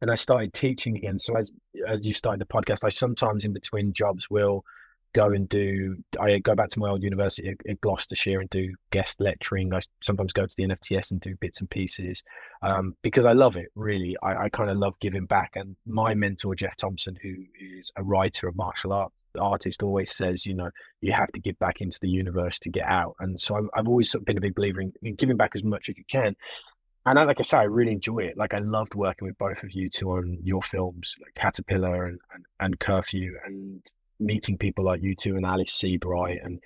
and 0.01 0.11
I 0.11 0.15
started 0.15 0.53
teaching 0.53 0.97
again. 0.97 1.19
So 1.19 1.37
as 1.37 1.51
as 1.89 2.05
you 2.05 2.13
started 2.13 2.41
the 2.41 2.47
podcast, 2.47 2.85
I 2.85 2.91
sometimes 2.91 3.45
in 3.45 3.53
between 3.53 3.93
jobs 3.93 4.29
will 4.29 4.65
go 5.13 5.31
and 5.31 5.49
do 5.49 5.97
I 6.21 6.39
go 6.39 6.55
back 6.55 6.69
to 6.71 6.79
my 6.79 6.89
old 6.89 7.03
university 7.03 7.55
in 7.65 7.79
Gloucestershire 7.83 8.41
and 8.41 8.51
do 8.51 8.75
guest 8.91 9.21
lecturing. 9.21 9.73
I 9.75 9.81
sometimes 10.03 10.33
go 10.33 10.47
to 10.47 10.57
the 10.57 10.65
NFTS 10.65 11.11
and 11.11 11.21
do 11.21 11.37
bits 11.37 11.61
and 11.61 11.69
pieces 11.69 12.23
um, 12.63 12.97
because 13.03 13.25
I 13.25 13.33
love 13.33 13.57
it. 13.57 13.69
Really, 13.75 14.17
I, 14.23 14.45
I 14.45 14.49
kind 14.49 14.71
of 14.71 14.79
love 14.79 14.95
giving 15.01 15.27
back. 15.27 15.53
And 15.57 15.77
my 15.87 16.15
mentor 16.15 16.55
Jeff 16.55 16.77
Thompson, 16.77 17.17
who 17.23 17.35
is 17.61 17.91
a 17.97 18.03
writer, 18.03 18.49
of 18.49 18.57
martial 18.57 18.93
art 18.93 19.13
artist, 19.39 19.83
always 19.83 20.15
says, 20.15 20.45
you 20.45 20.55
know, 20.55 20.71
you 21.01 21.13
have 21.13 21.33
to 21.33 21.41
give 21.41 21.59
back 21.59 21.81
into 21.81 21.99
the 22.01 22.09
universe 22.09 22.59
to 22.61 22.71
get 22.71 22.87
out. 22.87 23.15
And 23.21 23.41
so 23.41 23.57
I've, 23.57 23.69
I've 23.75 23.89
always 23.89 24.11
sort 24.11 24.23
of 24.23 24.27
been 24.27 24.39
a 24.39 24.43
big 24.43 24.55
believer 24.55 24.81
in, 24.81 24.93
in 25.03 25.15
giving 25.15 25.37
back 25.37 25.53
as 25.55 25.65
much 25.65 25.89
as 25.89 25.97
you 25.97 26.05
can. 26.11 26.37
And 27.05 27.17
like 27.17 27.41
I 27.41 27.43
say, 27.43 27.59
I 27.59 27.65
really 27.65 27.93
enjoy 27.93 28.21
it. 28.21 28.37
Like 28.37 28.55
I 28.55 28.59
loved 28.59 28.95
working 28.95 29.27
with 29.27 29.37
both 29.37 29.65
of 29.65 29.73
you 29.73 29.91
two 29.91 30.11
on 30.13 30.39
your 30.43 30.63
films, 30.63 31.17
like 31.21 31.35
Caterpillar 31.35 32.07
and, 32.07 32.19
and, 32.33 32.45
and 32.61 32.79
Curfew, 32.79 33.35
and 33.45 33.85
meeting 34.23 34.59
people 34.59 34.85
like 34.85 35.03
you 35.03 35.15
two 35.15 35.37
and 35.37 35.47
Alice 35.47 35.73
Seabright 35.73 36.41
and 36.43 36.61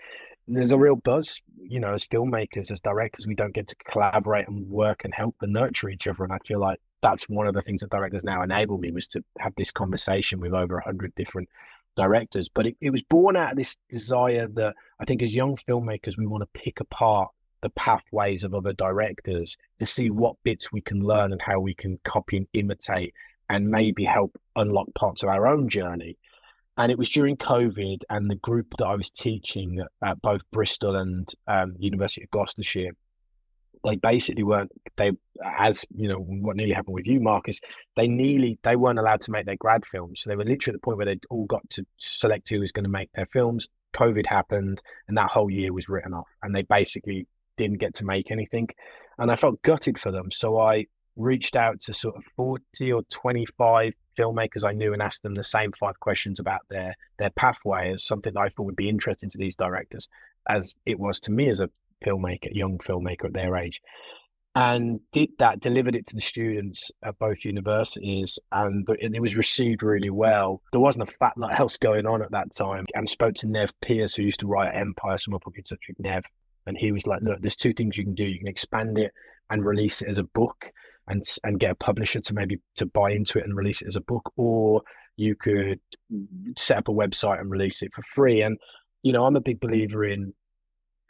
there's 0.49 0.73
a 0.73 0.79
real 0.79 0.97
buzz, 0.97 1.41
you 1.61 1.81
know, 1.81 1.93
as 1.93 2.07
filmmakers, 2.07 2.71
as 2.71 2.81
directors, 2.81 3.27
we 3.27 3.35
don't 3.35 3.55
get 3.55 3.67
to 3.69 3.77
collaborate 3.89 4.47
and 4.47 4.69
work 4.69 5.05
and 5.05 5.13
help 5.13 5.35
and 5.43 5.53
nurture 5.53 5.89
each 5.89 6.07
other. 6.07 6.23
And 6.23 6.33
I 6.33 6.39
feel 6.45 6.61
like 6.61 6.79
that's 7.03 7.29
one 7.29 7.47
of 7.47 7.55
the 7.55 7.63
things 7.63 7.81
that 7.81 7.91
directors 7.91 8.25
now 8.25 8.43
enable 8.43 8.79
me 8.79 8.93
was 8.93 9.09
to 9.09 9.25
have 9.39 9.55
this 9.57 9.73
conversation 9.73 10.41
with 10.41 10.55
over 10.55 10.79
a 10.79 10.85
hundred 10.85 11.15
different 11.17 11.49
directors. 11.97 12.49
But 12.49 12.67
it, 12.67 12.77
it 12.81 12.91
was 12.91 13.03
born 13.03 13.37
out 13.37 13.53
of 13.53 13.57
this 13.57 13.77
desire 13.91 14.47
that 14.55 14.75
I 15.01 15.05
think 15.05 15.23
as 15.23 15.35
young 15.35 15.57
filmmakers, 15.57 16.17
we 16.17 16.27
want 16.27 16.43
to 16.43 16.61
pick 16.61 16.81
apart 16.81 17.31
the 17.63 17.71
pathways 17.71 18.45
of 18.45 18.55
other 18.55 18.73
directors 18.73 19.57
to 19.79 19.87
see 19.87 20.11
what 20.11 20.37
bits 20.45 20.71
we 20.71 20.81
can 20.81 21.01
learn 21.01 21.33
and 21.33 21.43
how 21.43 21.59
we 21.59 21.75
can 21.75 21.99
copy 22.05 22.37
and 22.37 22.47
imitate 22.53 23.13
and 23.49 23.69
maybe 23.69 24.05
help 24.05 24.37
unlock 24.55 24.87
parts 24.95 25.23
of 25.23 25.29
our 25.29 25.47
own 25.49 25.69
journey. 25.69 26.17
And 26.77 26.93
it 26.93 26.99
was 26.99 27.09
during 27.09 27.37
COVID, 27.37 28.03
and 28.11 28.31
the 28.31 28.37
group 28.37 28.75
that 28.79 28.87
I 28.87 28.95
was 28.95 29.11
teaching 29.11 29.83
at 30.05 30.21
both 30.21 30.43
Bristol 30.51 30.97
and 30.97 31.29
um, 31.47 31.75
University 31.79 32.25
of 32.25 32.31
Gloucestershire, 32.31 32.91
they 33.85 33.97
basically 33.97 34.43
weren't 34.43 34.73
they 34.97 35.13
as 35.45 35.85
you 35.95 36.09
know 36.09 36.19
what 36.19 36.57
nearly 36.57 36.73
happened 36.73 36.95
with 36.95 37.07
you, 37.07 37.21
Marcus. 37.21 37.61
They 37.95 38.09
nearly 38.09 38.59
they 38.63 38.77
weren't 38.77 38.99
allowed 38.99 39.21
to 39.23 39.31
make 39.31 39.47
their 39.47 39.57
grad 39.57 39.87
films, 39.87 40.21
so 40.21 40.31
they 40.31 40.37
were 40.37 40.45
literally 40.45 40.75
at 40.75 40.81
the 40.81 40.85
point 40.85 40.97
where 40.99 41.07
they'd 41.07 41.25
all 41.31 41.47
got 41.47 41.69
to 41.71 41.87
select 41.99 42.49
who 42.49 42.61
was 42.61 42.73
going 42.73 42.85
to 42.85 42.91
make 42.91 43.11
their 43.13 43.27
films. 43.27 43.69
COVID 43.95 44.27
happened, 44.27 44.83
and 45.09 45.17
that 45.17 45.31
whole 45.31 45.51
year 45.51 45.73
was 45.73 45.89
written 45.89 46.13
off, 46.13 46.29
and 46.43 46.55
they 46.55 46.63
basically 46.63 47.27
didn't 47.57 47.79
get 47.79 47.95
to 47.95 48.05
make 48.05 48.31
anything, 48.31 48.69
and 49.19 49.31
I 49.31 49.37
felt 49.37 49.63
gutted 49.63 49.99
for 49.99 50.11
them. 50.11 50.31
So 50.31 50.59
I 50.59 50.87
reached 51.17 51.57
out 51.57 51.81
to 51.81 51.93
sort 51.93 52.17
of 52.17 52.25
40 52.37 52.93
or 52.93 53.03
25 53.11 53.95
filmmakers 54.17 54.65
I 54.65 54.73
knew 54.73 54.93
and 54.93 55.03
asked 55.03 55.23
them 55.23 55.35
the 55.35 55.43
same 55.43 55.73
five 55.73 55.99
questions 56.01 56.41
about 56.41 56.61
their 56.71 56.95
their 57.19 57.31
pathway 57.31 57.93
as 57.93 58.05
something 58.05 58.33
that 58.35 58.41
I 58.41 58.49
thought 58.49 58.67
would 58.67 58.77
be 58.77 58.89
interesting 58.89 59.29
to 59.31 59.39
these 59.39 59.57
directors, 59.57 60.09
as 60.49 60.75
it 60.85 60.99
was 60.99 61.21
to 61.21 61.33
me 61.33 61.49
as 61.49 61.61
a 61.61 61.71
filmmaker, 62.05 62.49
young 62.53 62.79
filmmaker 62.79 63.27
at 63.27 63.33
their 63.33 63.57
age. 63.57 63.81
And 64.55 65.01
did 65.13 65.29
that, 65.39 65.61
delivered 65.61 65.95
it 65.95 66.07
to 66.07 66.15
the 66.15 66.21
students 66.23 66.91
at 67.05 67.19
both 67.19 67.45
universities, 67.45 68.39
and 68.53 68.89
it 68.89 69.21
was 69.21 69.37
received 69.37 69.83
really 69.83 70.09
well. 70.09 70.63
There 70.73 70.81
wasn't 70.81 71.11
a 71.11 71.13
fat 71.13 71.37
lot 71.37 71.61
else 71.61 71.77
going 71.77 72.07
on 72.07 72.23
at 72.23 72.31
that 72.31 72.55
time. 72.55 72.87
And 72.95 73.09
spoke 73.09 73.35
to 73.37 73.47
Nev 73.47 73.79
Pierce, 73.83 74.15
who 74.15 74.23
used 74.23 74.41
to 74.41 74.47
write 74.47 74.75
Empire. 74.75 75.19
Someone 75.19 75.41
put 75.41 75.53
me 75.53 75.59
in 75.59 75.65
touch 75.65 75.85
with 75.89 76.01
Nev, 76.01 76.25
and 76.67 76.79
he 76.79 76.91
was 76.91 77.07
like, 77.07 77.21
"Look, 77.21 77.43
there's 77.43 77.55
two 77.55 77.75
things 77.75 77.99
you 77.99 78.05
can 78.05 78.15
do. 78.15 78.25
You 78.25 78.39
can 78.39 78.49
expand 78.49 78.97
it 78.97 79.13
and 79.51 79.63
release 79.63 80.01
it 80.01 80.09
as 80.09 80.17
a 80.17 80.25
book, 80.25 80.73
and 81.09 81.25
and 81.45 81.61
get 81.61 81.71
a 81.71 81.75
publisher 81.75 82.21
to 82.21 82.35
maybe 82.35 82.59
to 82.77 82.87
buy 82.87 83.13
into 83.13 83.39
it 83.39 83.45
and 83.45 83.57
release 83.57 83.83
it 83.83 83.89
as 83.89 83.97
a 83.97 84.01
book, 84.01 84.33
or 84.37 84.83
you 85.17 85.35
could 85.35 85.81
set 86.59 86.79
up 86.79 86.89
a 86.89 86.93
website 86.93 87.41
and 87.41 87.51
release 87.51 87.83
it 87.83 87.95
for 87.95 88.03
free. 88.03 88.43
And 88.43 88.59
you 89.03 89.13
know, 89.13 89.25
I'm 89.25 89.37
a 89.37 89.41
big 89.41 89.61
believer 89.61 90.05
in 90.05 90.33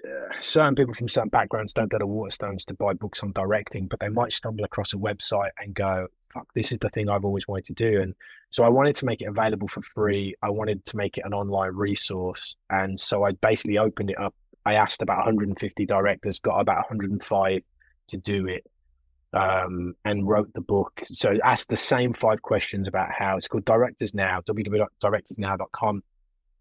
uh, 0.04 0.32
certain 0.40 0.74
people 0.74 0.94
from 0.94 1.08
certain 1.08 1.30
backgrounds 1.30 1.72
don't 1.72 1.90
go 1.90 1.98
to 1.98 2.06
Waterstones 2.06 2.64
to 2.66 2.74
buy 2.74 2.92
books 2.92 3.22
on 3.22 3.32
directing, 3.32 3.86
but 3.86 4.00
they 4.00 4.08
might 4.08 4.32
stumble 4.32 4.64
across 4.64 4.92
a 4.92 4.96
website 4.96 5.50
and 5.58 5.74
go, 5.74 6.06
"Fuck, 6.32 6.46
this 6.54 6.72
is 6.72 6.78
the 6.78 6.90
thing 6.90 7.08
I've 7.08 7.24
always 7.24 7.48
wanted 7.48 7.64
to 7.66 7.72
do." 7.74 8.00
And 8.00 8.14
so 8.50 8.64
I 8.64 8.68
wanted 8.68 8.96
to 8.96 9.06
make 9.06 9.22
it 9.22 9.26
available 9.26 9.68
for 9.68 9.82
free. 9.82 10.34
I 10.42 10.50
wanted 10.50 10.84
to 10.86 10.96
make 10.96 11.18
it 11.18 11.24
an 11.24 11.34
online 11.34 11.74
resource, 11.74 12.56
and 12.70 13.00
so 13.00 13.24
I 13.24 13.32
basically 13.32 13.78
opened 13.78 14.10
it 14.10 14.18
up. 14.18 14.34
I 14.66 14.74
asked 14.74 15.00
about 15.00 15.18
150 15.18 15.86
directors, 15.86 16.40
got 16.40 16.60
about 16.60 16.78
105 16.90 17.62
to 18.08 18.16
do 18.16 18.46
it 18.46 18.64
um, 19.32 19.94
and 20.04 20.26
wrote 20.26 20.52
the 20.54 20.60
book. 20.60 21.02
So 21.12 21.36
asked 21.44 21.68
the 21.68 21.76
same 21.76 22.14
five 22.14 22.42
questions 22.42 22.88
about 22.88 23.10
how 23.10 23.36
it's 23.36 23.48
called 23.48 23.64
Directors 23.64 24.14
Now, 24.14 24.40
www.directorsnow.com. 24.48 26.02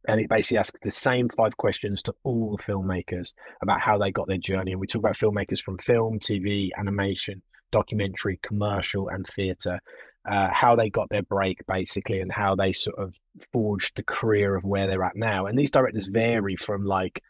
And 0.07 0.21
it 0.21 0.29
basically 0.29 0.59
asks 0.59 0.79
the 0.83 0.91
same 0.91 1.29
five 1.29 1.57
questions 1.57 2.03
to 2.03 2.13
all 2.23 2.55
the 2.55 2.63
filmmakers 2.63 3.33
about 3.63 3.81
how 3.81 3.97
they 3.97 4.11
got 4.11 4.27
their 4.27 4.37
journey. 4.37 4.71
And 4.71 4.79
we 4.79 4.85
talk 4.85 4.99
about 4.99 5.15
filmmakers 5.15 5.61
from 5.61 5.79
film, 5.79 6.19
TV, 6.19 6.69
animation, 6.77 7.41
documentary, 7.71 8.39
commercial, 8.43 9.09
and 9.09 9.25
theatre. 9.25 9.79
Uh, 10.27 10.49
how 10.51 10.75
they 10.75 10.89
got 10.89 11.07
their 11.09 11.21
break 11.21 11.59
basically 11.67 12.19
and 12.19 12.31
how 12.31 12.55
they 12.55 12.73
sort 12.73 12.97
of 12.97 13.15
forged 13.53 13.95
the 13.95 14.01
career 14.01 14.55
of 14.55 14.63
where 14.63 14.87
they're 14.87 15.03
at 15.03 15.15
now 15.15 15.45
and 15.45 15.55
these 15.55 15.69
directors 15.69 16.07
vary 16.07 16.55
from 16.55 16.83
like 16.83 17.21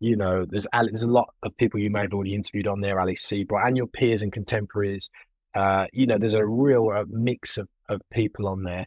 you 0.00 0.16
know, 0.16 0.44
there's 0.48 0.66
there's 0.72 1.02
a 1.02 1.08
lot 1.08 1.28
of 1.42 1.56
people 1.56 1.80
you 1.80 1.90
may 1.90 2.02
have 2.02 2.12
already 2.12 2.34
interviewed 2.34 2.66
on 2.66 2.80
there, 2.80 3.00
Ali 3.00 3.16
Seabright, 3.16 3.66
and 3.66 3.76
your 3.76 3.86
peers 3.86 4.22
and 4.22 4.32
contemporaries. 4.32 5.08
Uh, 5.54 5.86
you 5.92 6.06
know, 6.06 6.18
there's 6.18 6.34
a 6.34 6.44
real 6.44 6.90
uh, 6.90 7.04
mix 7.08 7.56
of, 7.56 7.68
of 7.88 8.00
people 8.12 8.46
on 8.46 8.62
there, 8.62 8.86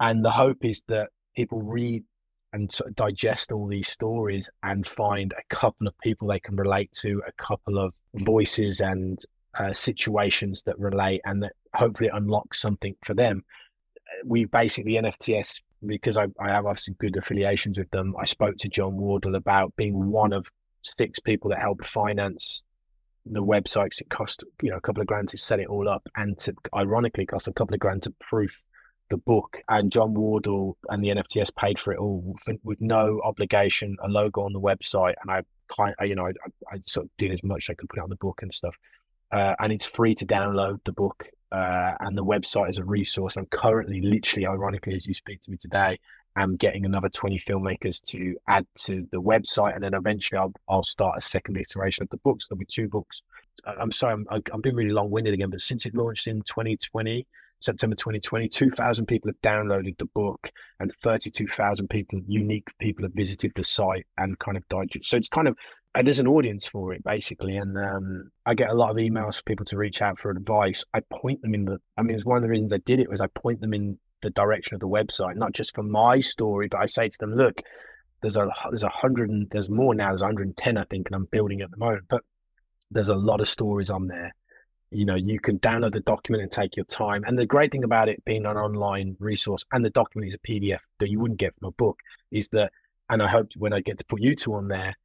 and 0.00 0.24
the 0.24 0.30
hope 0.30 0.64
is 0.64 0.82
that 0.88 1.08
people 1.34 1.62
read 1.62 2.04
and 2.52 2.72
sort 2.72 2.90
of 2.90 2.96
digest 2.96 3.52
all 3.52 3.68
these 3.68 3.88
stories 3.88 4.50
and 4.64 4.86
find 4.86 5.32
a 5.32 5.54
couple 5.54 5.86
of 5.86 5.96
people 5.98 6.28
they 6.28 6.40
can 6.40 6.56
relate 6.56 6.90
to, 6.92 7.22
a 7.26 7.32
couple 7.42 7.78
of 7.78 7.94
voices 8.14 8.80
and 8.80 9.20
uh, 9.58 9.72
situations 9.72 10.62
that 10.66 10.78
relate, 10.78 11.20
and 11.24 11.42
that 11.42 11.52
hopefully 11.74 12.10
unlocks 12.12 12.60
something 12.60 12.94
for 13.02 13.14
them. 13.14 13.42
We 14.26 14.44
basically 14.44 14.94
NFTS 14.94 15.60
because 15.86 16.16
I, 16.16 16.26
I 16.38 16.50
have 16.50 16.66
obviously 16.66 16.94
good 16.98 17.16
affiliations 17.16 17.78
with 17.78 17.90
them. 17.90 18.14
I 18.18 18.24
spoke 18.24 18.56
to 18.58 18.68
Jon 18.68 18.96
Wardle 18.96 19.34
about 19.34 19.74
being 19.76 20.10
one 20.10 20.32
of 20.32 20.50
six 20.82 21.18
people 21.18 21.50
that 21.50 21.60
helped 21.60 21.86
finance 21.86 22.62
the 23.26 23.42
website 23.42 23.84
because 23.84 24.00
it 24.00 24.08
cost 24.08 24.42
you 24.62 24.70
know 24.70 24.78
a 24.78 24.80
couple 24.80 25.02
of 25.02 25.06
grand 25.06 25.28
to 25.28 25.36
set 25.36 25.60
it 25.60 25.66
all 25.66 25.88
up 25.88 26.02
and 26.16 26.38
to 26.38 26.54
ironically 26.74 27.26
cost 27.26 27.48
a 27.48 27.52
couple 27.52 27.74
of 27.74 27.80
grand 27.80 28.02
to 28.02 28.10
proof 28.18 28.62
the 29.10 29.18
book 29.18 29.58
and 29.68 29.92
Jon 29.92 30.14
Wardle 30.14 30.78
and 30.88 31.04
the 31.04 31.08
NFTS 31.08 31.54
paid 31.54 31.78
for 31.78 31.92
it 31.92 31.98
all 31.98 32.34
with 32.62 32.80
no 32.80 33.20
obligation, 33.24 33.96
a 34.02 34.08
logo 34.08 34.42
on 34.42 34.52
the 34.52 34.60
website, 34.60 35.14
and 35.20 35.30
I 35.30 35.42
kind, 35.68 35.94
you 36.02 36.14
know, 36.14 36.26
I, 36.26 36.32
I, 36.72 36.80
sort 36.86 37.06
of 37.06 37.10
did 37.18 37.32
as 37.32 37.42
much 37.42 37.64
as 37.64 37.72
I 37.72 37.74
could 37.74 37.88
put 37.88 37.98
on 37.98 38.08
the 38.08 38.16
book 38.16 38.40
and 38.42 38.54
stuff. 38.54 38.76
Uh, 39.32 39.54
and 39.58 39.72
it's 39.72 39.86
free 39.86 40.14
to 40.14 40.26
download 40.26 40.78
the 40.84 40.92
book 40.92 41.26
uh, 41.52 41.94
and 42.00 42.16
the 42.16 42.24
website 42.24 42.70
is 42.70 42.78
a 42.78 42.84
resource. 42.84 43.36
I'm 43.36 43.46
currently, 43.46 44.00
literally, 44.00 44.46
ironically, 44.46 44.94
as 44.94 45.06
you 45.06 45.14
speak 45.14 45.40
to 45.42 45.50
me 45.50 45.56
today, 45.56 45.98
I'm 46.36 46.56
getting 46.56 46.84
another 46.84 47.08
20 47.08 47.38
filmmakers 47.38 48.00
to 48.04 48.36
add 48.46 48.66
to 48.80 49.06
the 49.10 49.20
website, 49.20 49.74
and 49.74 49.82
then 49.82 49.94
eventually 49.94 50.38
I'll, 50.38 50.52
I'll 50.68 50.84
start 50.84 51.18
a 51.18 51.20
second 51.20 51.56
iteration 51.56 52.04
of 52.04 52.10
the 52.10 52.18
books. 52.18 52.46
There'll 52.46 52.58
be 52.58 52.66
two 52.66 52.88
books. 52.88 53.22
I'm 53.64 53.90
sorry, 53.90 54.14
I'm, 54.30 54.42
I'm 54.52 54.60
being 54.60 54.76
really 54.76 54.92
long-winded 54.92 55.34
again, 55.34 55.50
but 55.50 55.60
since 55.60 55.86
it 55.86 55.94
launched 55.94 56.28
in 56.28 56.42
2020, 56.42 57.26
September 57.60 57.94
2020, 57.94 58.48
2,000 58.48 59.06
people 59.06 59.28
have 59.28 59.40
downloaded 59.42 59.98
the 59.98 60.06
book, 60.06 60.50
and 60.78 60.92
32,000 61.02 61.88
people, 61.88 62.20
unique 62.26 62.68
people, 62.78 63.04
have 63.04 63.12
visited 63.12 63.52
the 63.54 63.64
site 63.64 64.06
and 64.16 64.38
kind 64.38 64.56
of 64.56 64.66
digest. 64.68 65.10
So 65.10 65.16
it's 65.16 65.28
kind 65.28 65.48
of 65.48 65.56
and 65.94 66.06
there's 66.06 66.18
an 66.18 66.28
audience 66.28 66.66
for 66.66 66.92
it 66.92 67.02
basically 67.02 67.56
and 67.56 67.76
um, 67.76 68.30
i 68.46 68.54
get 68.54 68.70
a 68.70 68.74
lot 68.74 68.90
of 68.90 68.96
emails 68.96 69.36
for 69.36 69.42
people 69.42 69.66
to 69.66 69.76
reach 69.76 70.02
out 70.02 70.20
for 70.20 70.30
advice. 70.30 70.84
I 70.94 71.00
point 71.00 71.42
them 71.42 71.54
in 71.54 71.64
the 71.64 71.80
i 71.96 72.02
mean 72.02 72.16
it's 72.16 72.24
one 72.24 72.36
of 72.36 72.42
the 72.42 72.48
reasons 72.48 72.72
i 72.72 72.78
did 72.78 73.00
it 73.00 73.10
was 73.10 73.20
i 73.20 73.26
point 73.28 73.60
them 73.60 73.74
in 73.74 73.98
the 74.22 74.30
direction 74.30 74.74
of 74.74 74.80
the 74.80 74.88
website 74.88 75.36
not 75.36 75.52
just 75.52 75.74
for 75.74 75.82
my 75.82 76.20
story 76.20 76.68
but 76.68 76.80
i 76.80 76.86
say 76.86 77.08
to 77.08 77.18
them 77.18 77.34
look 77.34 77.60
there's 78.22 78.36
a 78.36 78.48
there's 78.68 78.84
a 78.84 78.88
hundred 78.88 79.30
and 79.30 79.48
there's 79.50 79.70
more 79.70 79.94
now 79.94 80.08
there's 80.08 80.22
110 80.22 80.76
i 80.76 80.84
think 80.84 81.08
and 81.08 81.16
i'm 81.16 81.24
building 81.26 81.60
at 81.62 81.70
the 81.70 81.76
moment 81.76 82.04
but 82.08 82.22
there's 82.90 83.08
a 83.08 83.14
lot 83.14 83.40
of 83.40 83.48
stories 83.48 83.90
on 83.90 84.08
there. 84.08 84.34
You 84.90 85.04
know 85.04 85.14
you 85.14 85.38
can 85.38 85.60
download 85.60 85.92
the 85.92 86.00
document 86.00 86.42
and 86.42 86.50
take 86.50 86.76
your 86.76 86.84
time. 86.86 87.22
And 87.24 87.38
the 87.38 87.46
great 87.46 87.70
thing 87.70 87.84
about 87.84 88.08
it 88.08 88.24
being 88.24 88.44
an 88.44 88.56
online 88.56 89.16
resource 89.20 89.64
and 89.72 89.84
the 89.84 89.90
document 89.90 90.28
is 90.28 90.34
a 90.34 90.38
pdf 90.38 90.80
that 90.98 91.08
you 91.08 91.20
wouldn't 91.20 91.38
get 91.38 91.54
from 91.58 91.68
a 91.68 91.72
book 91.72 91.96
is 92.32 92.48
that 92.48 92.72
and 93.08 93.22
i 93.22 93.28
hope 93.28 93.50
when 93.56 93.72
i 93.72 93.80
get 93.80 93.98
to 93.98 94.04
put 94.06 94.20
you 94.20 94.34
two 94.34 94.52
on 94.54 94.66
there 94.66 94.96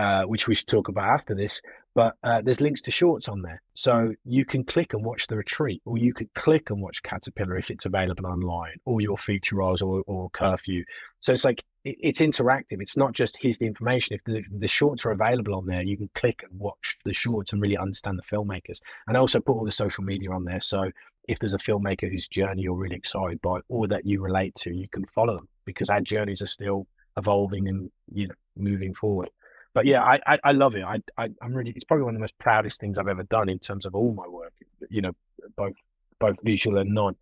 uh, 0.00 0.24
which 0.24 0.48
we 0.48 0.54
should 0.54 0.66
talk 0.66 0.88
about 0.88 1.12
after 1.12 1.34
this. 1.34 1.60
But 1.94 2.14
uh, 2.22 2.40
there's 2.40 2.62
links 2.62 2.80
to 2.82 2.90
shorts 2.90 3.28
on 3.28 3.42
there. 3.42 3.60
So 3.74 4.14
you 4.24 4.46
can 4.46 4.64
click 4.64 4.94
and 4.94 5.04
watch 5.04 5.26
the 5.26 5.36
retreat, 5.36 5.82
or 5.84 5.98
you 5.98 6.14
could 6.14 6.32
click 6.32 6.70
and 6.70 6.80
watch 6.80 7.02
Caterpillar 7.02 7.58
if 7.58 7.70
it's 7.70 7.84
available 7.84 8.26
online, 8.26 8.76
or 8.86 9.02
your 9.02 9.18
feature 9.18 9.60
or, 9.60 9.76
or 10.06 10.30
curfew. 10.30 10.84
So 11.18 11.34
it's 11.34 11.44
like 11.44 11.62
it, 11.84 11.96
it's 12.00 12.20
interactive. 12.20 12.80
It's 12.80 12.96
not 12.96 13.12
just 13.12 13.36
here's 13.42 13.58
the 13.58 13.66
information. 13.66 14.14
If 14.14 14.24
the, 14.24 14.42
the 14.50 14.68
shorts 14.68 15.04
are 15.04 15.10
available 15.10 15.54
on 15.54 15.66
there, 15.66 15.82
you 15.82 15.98
can 15.98 16.08
click 16.14 16.44
and 16.48 16.58
watch 16.58 16.96
the 17.04 17.12
shorts 17.12 17.52
and 17.52 17.60
really 17.60 17.76
understand 17.76 18.18
the 18.18 18.22
filmmakers. 18.22 18.80
And 19.06 19.18
I 19.18 19.20
also 19.20 19.38
put 19.38 19.52
all 19.52 19.66
the 19.66 19.70
social 19.70 20.02
media 20.02 20.30
on 20.30 20.44
there. 20.44 20.62
So 20.62 20.90
if 21.28 21.40
there's 21.40 21.54
a 21.54 21.58
filmmaker 21.58 22.10
whose 22.10 22.26
journey 22.26 22.62
you're 22.62 22.74
really 22.74 22.96
excited 22.96 23.42
by 23.42 23.60
or 23.68 23.86
that 23.88 24.06
you 24.06 24.22
relate 24.22 24.54
to, 24.60 24.72
you 24.72 24.88
can 24.88 25.04
follow 25.14 25.34
them 25.36 25.48
because 25.66 25.90
our 25.90 26.00
journeys 26.00 26.40
are 26.40 26.46
still 26.46 26.86
evolving 27.18 27.68
and 27.68 27.90
you 28.14 28.28
know 28.28 28.34
moving 28.56 28.94
forward 28.94 29.28
but 29.72 29.86
yeah, 29.86 30.02
I, 30.02 30.20
I, 30.26 30.38
I 30.44 30.52
love 30.52 30.74
it. 30.74 30.82
I, 30.82 30.98
I 31.16 31.28
am 31.42 31.54
really 31.54 31.72
it's 31.74 31.84
probably 31.84 32.04
one 32.04 32.14
of 32.14 32.18
the 32.18 32.22
most 32.22 32.38
proudest 32.38 32.80
things 32.80 32.98
I've 32.98 33.08
ever 33.08 33.22
done 33.24 33.48
in 33.48 33.58
terms 33.58 33.86
of 33.86 33.94
all 33.94 34.12
my 34.12 34.26
work. 34.26 34.52
You 34.88 35.02
know, 35.02 35.12
both 35.56 35.74
both 36.18 36.36
visual 36.42 36.78
and 36.78 36.92
non. 36.92 37.16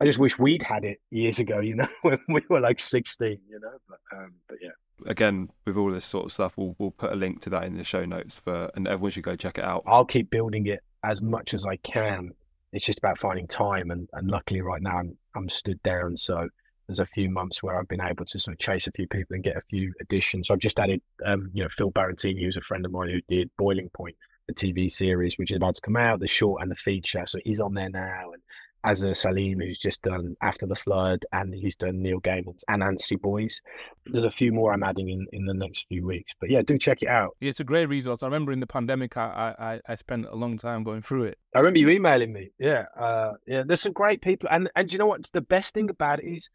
I 0.00 0.04
just 0.04 0.18
wish 0.18 0.38
we'd 0.38 0.62
had 0.62 0.84
it 0.84 1.00
years 1.10 1.38
ago. 1.38 1.60
You 1.60 1.76
know, 1.76 1.88
when 2.02 2.18
we 2.28 2.42
were 2.48 2.60
like 2.60 2.80
16. 2.80 3.38
You 3.48 3.60
know, 3.60 3.78
but 3.88 3.98
um, 4.16 4.34
but 4.48 4.58
yeah. 4.60 4.70
Again, 5.06 5.50
with 5.64 5.76
all 5.76 5.90
this 5.90 6.04
sort 6.04 6.26
of 6.26 6.32
stuff, 6.32 6.56
we'll 6.56 6.74
we'll 6.78 6.90
put 6.90 7.12
a 7.12 7.16
link 7.16 7.40
to 7.42 7.50
that 7.50 7.64
in 7.64 7.76
the 7.76 7.84
show 7.84 8.04
notes 8.04 8.38
for, 8.38 8.70
and 8.74 8.86
everyone 8.88 9.10
should 9.10 9.24
go 9.24 9.36
check 9.36 9.58
it 9.58 9.64
out. 9.64 9.82
I'll 9.86 10.04
keep 10.04 10.30
building 10.30 10.66
it 10.66 10.80
as 11.04 11.22
much 11.22 11.54
as 11.54 11.66
I 11.66 11.76
can. 11.76 12.32
It's 12.72 12.84
just 12.84 12.98
about 12.98 13.18
finding 13.18 13.46
time, 13.46 13.90
and 13.90 14.08
and 14.12 14.28
luckily 14.28 14.60
right 14.60 14.82
now 14.82 14.98
I'm 14.98 15.16
I'm 15.36 15.48
stood 15.48 15.82
down, 15.82 16.16
so 16.16 16.48
there's 16.86 17.00
a 17.00 17.06
few 17.06 17.30
months 17.30 17.62
where 17.62 17.78
I've 17.78 17.88
been 17.88 18.00
able 18.00 18.24
to 18.26 18.38
sort 18.38 18.54
of 18.54 18.58
chase 18.58 18.86
a 18.86 18.92
few 18.92 19.06
people 19.06 19.34
and 19.34 19.44
get 19.44 19.56
a 19.56 19.62
few 19.70 19.92
additions. 20.00 20.48
So 20.48 20.54
I've 20.54 20.60
just 20.60 20.78
added, 20.78 21.00
um, 21.24 21.50
you 21.52 21.62
know, 21.62 21.68
Phil 21.68 21.90
Barantini, 21.90 22.42
who's 22.42 22.56
a 22.56 22.62
friend 22.62 22.84
of 22.84 22.92
mine 22.92 23.10
who 23.10 23.20
did 23.34 23.50
Boiling 23.56 23.90
Point, 23.94 24.16
the 24.48 24.54
TV 24.54 24.90
series, 24.90 25.38
which 25.38 25.50
is 25.50 25.56
about 25.56 25.74
to 25.76 25.80
come 25.80 25.96
out, 25.96 26.20
the 26.20 26.28
short 26.28 26.62
and 26.62 26.70
the 26.70 26.76
feature. 26.76 27.24
So 27.26 27.38
he's 27.44 27.60
on 27.60 27.74
there 27.74 27.88
now. 27.88 28.32
And 28.32 28.42
Azhur 28.84 29.12
Saleem, 29.12 29.64
who's 29.64 29.78
just 29.78 30.02
done 30.02 30.36
After 30.42 30.66
the 30.66 30.74
Flood, 30.74 31.24
and 31.32 31.54
he's 31.54 31.74
done 31.74 32.02
Neil 32.02 32.20
Gaiman's 32.20 32.64
and 32.68 32.82
Anansi 32.82 33.18
Boys. 33.18 33.62
There's 34.06 34.26
a 34.26 34.30
few 34.30 34.52
more 34.52 34.74
I'm 34.74 34.82
adding 34.82 35.08
in, 35.08 35.26
in 35.32 35.46
the 35.46 35.54
next 35.54 35.86
few 35.88 36.06
weeks. 36.06 36.32
But 36.38 36.50
yeah, 36.50 36.60
do 36.60 36.76
check 36.76 37.02
it 37.02 37.08
out. 37.08 37.36
Yeah, 37.40 37.48
it's 37.48 37.60
a 37.60 37.64
great 37.64 37.86
resource. 37.86 38.22
I 38.22 38.26
remember 38.26 38.52
in 38.52 38.60
the 38.60 38.66
pandemic, 38.66 39.16
I 39.16 39.54
I, 39.58 39.92
I 39.92 39.94
spent 39.94 40.26
a 40.26 40.36
long 40.36 40.58
time 40.58 40.84
going 40.84 41.00
through 41.00 41.24
it. 41.24 41.38
I 41.54 41.60
remember 41.60 41.78
you 41.78 41.88
emailing 41.88 42.32
me. 42.32 42.50
Yeah, 42.58 42.84
uh, 42.96 43.32
yeah. 43.46 43.62
There's 43.66 43.80
some 43.80 43.94
great 43.94 44.20
people, 44.20 44.50
and 44.52 44.70
and 44.76 44.92
you 44.92 44.98
know 44.98 45.06
what? 45.06 45.30
The 45.32 45.40
best 45.40 45.72
thing 45.72 45.88
about 45.88 46.20
it 46.20 46.26
is 46.26 46.50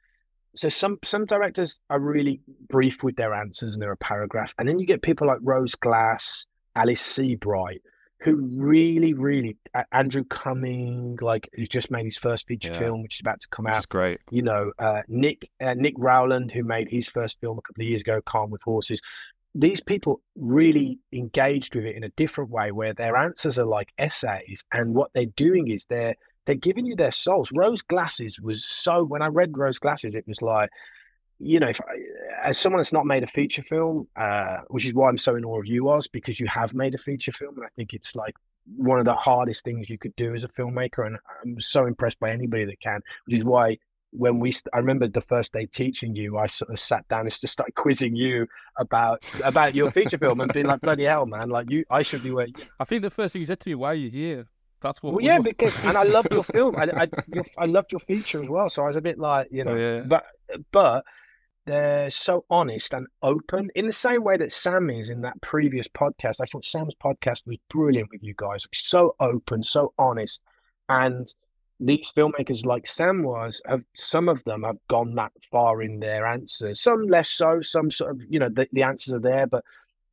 so 0.55 0.69
some 0.69 0.99
some 1.03 1.25
directors 1.25 1.79
are 1.89 1.99
really 1.99 2.41
brief 2.69 3.03
with 3.03 3.15
their 3.15 3.33
answers 3.33 3.75
and 3.75 3.81
they're 3.81 3.91
a 3.91 3.97
paragraph, 3.97 4.53
and 4.57 4.67
then 4.67 4.79
you 4.79 4.85
get 4.85 5.01
people 5.01 5.27
like 5.27 5.39
Rose 5.41 5.75
Glass, 5.75 6.45
Alice 6.75 7.01
Seabright, 7.01 7.81
who 8.21 8.35
really, 8.57 9.13
really 9.13 9.57
uh, 9.73 9.83
Andrew 9.91 10.23
Cumming, 10.25 11.17
like 11.21 11.49
who's 11.53 11.69
just 11.69 11.89
made 11.91 12.05
his 12.05 12.17
first 12.17 12.47
feature 12.47 12.71
Yeah. 12.73 12.79
film, 12.79 13.03
which 13.03 13.15
is 13.17 13.21
about 13.21 13.39
to 13.41 13.47
come 13.49 13.67
out. 13.67 13.77
is 13.79 13.85
great. 13.85 14.19
You 14.31 14.41
know, 14.41 14.71
uh, 14.79 15.01
Nick 15.07 15.49
uh, 15.61 15.73
Nick 15.75 15.93
Rowland, 15.97 16.51
who 16.51 16.63
made 16.63 16.89
his 16.89 17.07
first 17.07 17.39
film 17.39 17.57
a 17.57 17.61
couple 17.61 17.83
of 17.83 17.87
years 17.87 18.01
ago, 18.01 18.21
Calm 18.25 18.49
with 18.49 18.61
Horses. 18.63 19.01
These 19.55 19.81
people 19.81 20.21
really 20.35 20.99
engaged 21.11 21.73
with 21.75 21.83
it 21.85 21.95
in 21.95 22.03
a 22.03 22.09
different 22.09 22.51
way, 22.51 22.71
where 22.71 22.93
their 22.93 23.15
answers 23.17 23.57
are 23.57 23.65
like 23.65 23.89
essays, 23.97 24.63
and 24.71 24.93
what 24.93 25.11
they're 25.13 25.25
doing 25.35 25.69
is 25.69 25.85
they're 25.85 26.15
they're 26.49 26.55
giving 26.55 26.87
you 26.87 26.95
their 26.95 27.11
souls. 27.11 27.51
Rose 27.53 27.83
Glass's 27.83 28.39
was 28.39 28.65
so. 28.65 29.03
When 29.03 29.21
I 29.21 29.27
read 29.27 29.55
Rose 29.55 29.77
Glass's, 29.77 30.15
it 30.15 30.27
was 30.27 30.41
like 30.41 30.71
you 31.37 31.59
know, 31.59 31.67
I, 31.67 32.47
as 32.47 32.57
someone 32.57 32.79
that's 32.79 32.91
not 32.91 33.05
made 33.05 33.21
a 33.21 33.27
feature 33.27 33.61
film, 33.61 34.07
uh, 34.15 34.57
which 34.69 34.87
is 34.87 34.95
why 34.95 35.09
I'm 35.09 35.19
so 35.19 35.35
in 35.35 35.45
awe 35.45 35.59
of 35.59 35.67
you, 35.67 35.87
Oz, 35.87 36.07
because 36.07 36.39
you 36.39 36.47
have 36.47 36.73
made 36.73 36.95
a 36.95 36.97
feature 36.97 37.31
film, 37.31 37.55
and 37.57 37.65
I 37.65 37.69
think 37.75 37.93
it's 37.93 38.15
like 38.15 38.33
one 38.75 38.97
of 38.97 39.05
the 39.05 39.13
hardest 39.13 39.63
things 39.63 39.91
you 39.91 39.99
could 39.99 40.15
do 40.15 40.33
as 40.33 40.43
a 40.43 40.47
filmmaker, 40.47 41.05
and 41.05 41.17
I'm 41.43 41.61
so 41.61 41.85
impressed 41.85 42.19
by 42.19 42.31
anybody 42.31 42.65
that 42.65 42.79
can. 42.79 43.01
Which 43.27 43.37
is 43.37 43.45
why 43.45 43.77
when 44.09 44.39
we, 44.39 44.51
I 44.73 44.79
remember 44.79 45.07
the 45.07 45.21
first 45.21 45.53
day 45.53 45.67
teaching 45.67 46.15
you, 46.15 46.39
I 46.39 46.47
sort 46.47 46.71
of 46.71 46.79
sat 46.79 47.07
down 47.09 47.21
and 47.21 47.29
just 47.29 47.47
started 47.47 47.75
quizzing 47.75 48.15
you 48.15 48.47
about 48.79 49.23
about 49.43 49.75
your 49.75 49.91
feature 49.91 50.17
film 50.17 50.41
and 50.41 50.51
being 50.51 50.65
like, 50.65 50.81
bloody 50.81 51.03
hell, 51.03 51.27
man, 51.27 51.49
like 51.49 51.69
you, 51.69 51.85
I 51.91 52.01
should 52.01 52.23
be 52.23 52.31
where. 52.31 52.47
You. 52.47 52.53
I 52.79 52.85
think 52.85 53.03
the 53.03 53.11
first 53.11 53.33
thing 53.33 53.41
you 53.41 53.45
said 53.45 53.59
to 53.59 53.69
me, 53.69 53.75
why 53.75 53.91
are 53.91 53.95
you 53.95 54.09
here? 54.09 54.47
That's 54.81 55.01
what. 55.03 55.13
Well, 55.13 55.23
yeah, 55.23 55.39
because 55.39 55.83
and 55.85 55.97
I 55.97 56.03
loved 56.03 56.33
your 56.33 56.43
film, 56.55 56.75
I, 56.77 56.83
I, 57.03 57.07
your, 57.33 57.45
I 57.57 57.65
loved 57.65 57.91
your 57.91 57.99
feature 57.99 58.41
as 58.41 58.49
well, 58.49 58.69
so 58.69 58.83
I 58.83 58.87
was 58.87 58.95
a 58.95 59.01
bit 59.01 59.17
like, 59.19 59.47
you 59.51 59.63
know, 59.63 59.71
Oh, 59.71 59.75
yeah. 59.75 60.01
but 60.01 60.25
but 60.71 61.05
they're 61.65 62.09
so 62.09 62.45
honest 62.49 62.93
and 62.93 63.05
open 63.21 63.69
in 63.75 63.85
the 63.85 63.91
same 63.93 64.23
way 64.23 64.37
that 64.37 64.51
Sam 64.51 64.89
is 64.89 65.09
in 65.11 65.21
that 65.21 65.39
previous 65.41 65.87
podcast. 65.87 66.41
I 66.41 66.45
thought 66.45 66.65
Sam's 66.65 66.95
podcast 67.03 67.45
was 67.45 67.57
brilliant 67.69 68.09
with 68.11 68.23
you 68.23 68.33
guys. 68.37 68.65
So 68.73 69.15
open, 69.19 69.61
so 69.61 69.93
honest. 69.99 70.41
And 70.87 71.31
these 71.79 72.11
filmmakers 72.17 72.65
like 72.65 72.87
Sam 72.87 73.21
was, 73.23 73.61
have 73.67 73.85
some 73.95 74.27
of 74.29 74.43
them 74.45 74.63
have 74.63 74.77
gone 74.87 75.13
that 75.15 75.31
far 75.51 75.83
in 75.83 75.99
their 75.99 76.25
answers. 76.25 76.81
Some 76.81 77.07
less 77.07 77.29
so, 77.29 77.61
some 77.61 77.91
sort 77.91 78.11
of, 78.11 78.21
you 78.27 78.39
know, 78.39 78.49
the, 78.49 78.67
the 78.73 78.83
answers 78.83 79.13
are 79.13 79.19
there, 79.19 79.45
but 79.45 79.63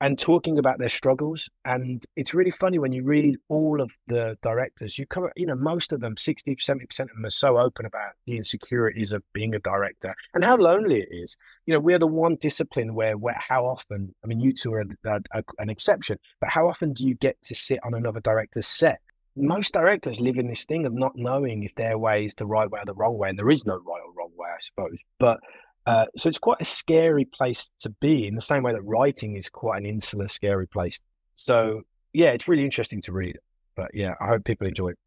and 0.00 0.18
talking 0.18 0.58
about 0.58 0.78
their 0.78 0.88
struggles. 0.88 1.48
And 1.64 2.04
it's 2.16 2.34
really 2.34 2.50
funny 2.50 2.78
when 2.78 2.92
you 2.92 3.02
read 3.02 3.36
all 3.48 3.80
of 3.80 3.90
the 4.06 4.36
directors, 4.42 4.98
you 4.98 5.06
come, 5.06 5.28
you 5.36 5.46
know, 5.46 5.54
most 5.54 5.92
of 5.92 6.00
them, 6.00 6.16
60, 6.16 6.56
70% 6.56 7.00
of 7.00 7.08
them 7.08 7.24
are 7.24 7.30
so 7.30 7.58
open 7.58 7.86
about 7.86 8.12
the 8.26 8.36
insecurities 8.36 9.12
of 9.12 9.22
being 9.32 9.54
a 9.54 9.58
director 9.58 10.14
and 10.34 10.44
how 10.44 10.56
lonely 10.56 11.00
it 11.00 11.08
is. 11.10 11.36
You 11.64 11.74
know, 11.74 11.80
we're 11.80 11.98
the 11.98 12.06
one 12.06 12.36
discipline 12.36 12.94
where, 12.94 13.16
where 13.16 13.40
how 13.48 13.64
often, 13.64 14.14
I 14.22 14.26
mean, 14.26 14.40
you 14.40 14.52
two 14.52 14.74
are 14.74 14.84
an 15.10 15.70
exception, 15.70 16.18
but 16.40 16.50
how 16.50 16.68
often 16.68 16.92
do 16.92 17.06
you 17.06 17.14
get 17.14 17.40
to 17.44 17.54
sit 17.54 17.80
on 17.82 17.94
another 17.94 18.20
director's 18.20 18.66
set? 18.66 19.00
Most 19.38 19.74
directors 19.74 20.18
live 20.18 20.38
in 20.38 20.48
this 20.48 20.64
thing 20.64 20.86
of 20.86 20.94
not 20.94 21.12
knowing 21.14 21.62
if 21.62 21.74
their 21.74 21.98
way 21.98 22.24
is 22.24 22.34
the 22.34 22.46
right 22.46 22.70
way 22.70 22.80
or 22.80 22.86
the 22.86 22.94
wrong 22.94 23.18
way. 23.18 23.28
And 23.28 23.38
there 23.38 23.50
is 23.50 23.66
no 23.66 23.74
right 23.74 24.02
or 24.02 24.12
wrong 24.16 24.30
way, 24.34 24.48
I 24.48 24.60
suppose. 24.60 24.96
But 25.18 25.40
uh, 25.86 26.06
so 26.16 26.28
it's 26.28 26.38
quite 26.38 26.60
a 26.60 26.64
scary 26.64 27.24
place 27.24 27.70
to 27.80 27.90
be 28.00 28.26
in 28.26 28.34
the 28.34 28.40
same 28.40 28.62
way 28.62 28.72
that 28.72 28.82
writing 28.82 29.36
is 29.36 29.48
quite 29.48 29.78
an 29.78 29.86
insular, 29.86 30.26
scary 30.28 30.66
place. 30.66 31.00
So 31.34 31.82
yeah, 32.12 32.30
it's 32.30 32.48
really 32.48 32.64
interesting 32.64 33.00
to 33.02 33.12
read. 33.12 33.38
But 33.76 33.90
yeah, 33.94 34.14
I 34.20 34.26
hope 34.26 34.44
people 34.44 34.66
enjoy 34.66 34.90
it. 34.90 34.98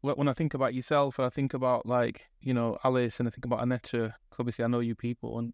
When 0.00 0.28
I 0.28 0.32
think 0.32 0.54
about 0.54 0.74
yourself, 0.74 1.18
and 1.18 1.26
I 1.26 1.28
think 1.28 1.54
about 1.54 1.86
like 1.86 2.28
you 2.40 2.54
know 2.54 2.78
Alice, 2.84 3.18
and 3.18 3.28
I 3.28 3.32
think 3.32 3.44
about 3.44 3.60
Anetta. 3.60 4.12
Obviously, 4.38 4.64
I 4.64 4.68
know 4.68 4.78
you 4.78 4.94
people, 4.94 5.40
and 5.40 5.52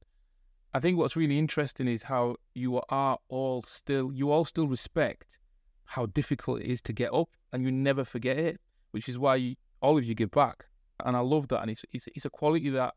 I 0.75 0.81
think 0.81 0.99
what's 0.99 1.17
really 1.17 1.39
interesting 1.39 1.89
is 1.89 2.03
how 2.03 2.37
you 2.53 2.83
are 2.91 3.19
all 3.29 3.63
still, 3.63 4.13
you 4.13 4.31
all 4.31 4.45
still 4.45 4.67
respect 4.67 5.39
how 5.87 6.07
difficult 6.07 6.61
it 6.61 6.67
is 6.67 6.83
to 6.83 6.93
get 6.93 7.15
up, 7.15 7.31
and 7.53 7.63
you 7.63 7.73
never 7.73 8.05
forget 8.05 8.37
it, 8.37 8.61
which 8.91 9.09
is 9.09 9.19
why 9.19 9.37
you, 9.37 9.55
all 9.81 9.97
of 9.97 10.05
you 10.05 10.15
give 10.15 10.31
back, 10.31 10.67
and 11.03 11.17
I 11.17 11.21
love 11.21 11.49
that, 11.49 11.63
and 11.63 11.71
it's 11.71 11.87
it's, 11.93 12.09
it's 12.09 12.27
a 12.27 12.31
quality 12.31 12.69
that 12.71 12.95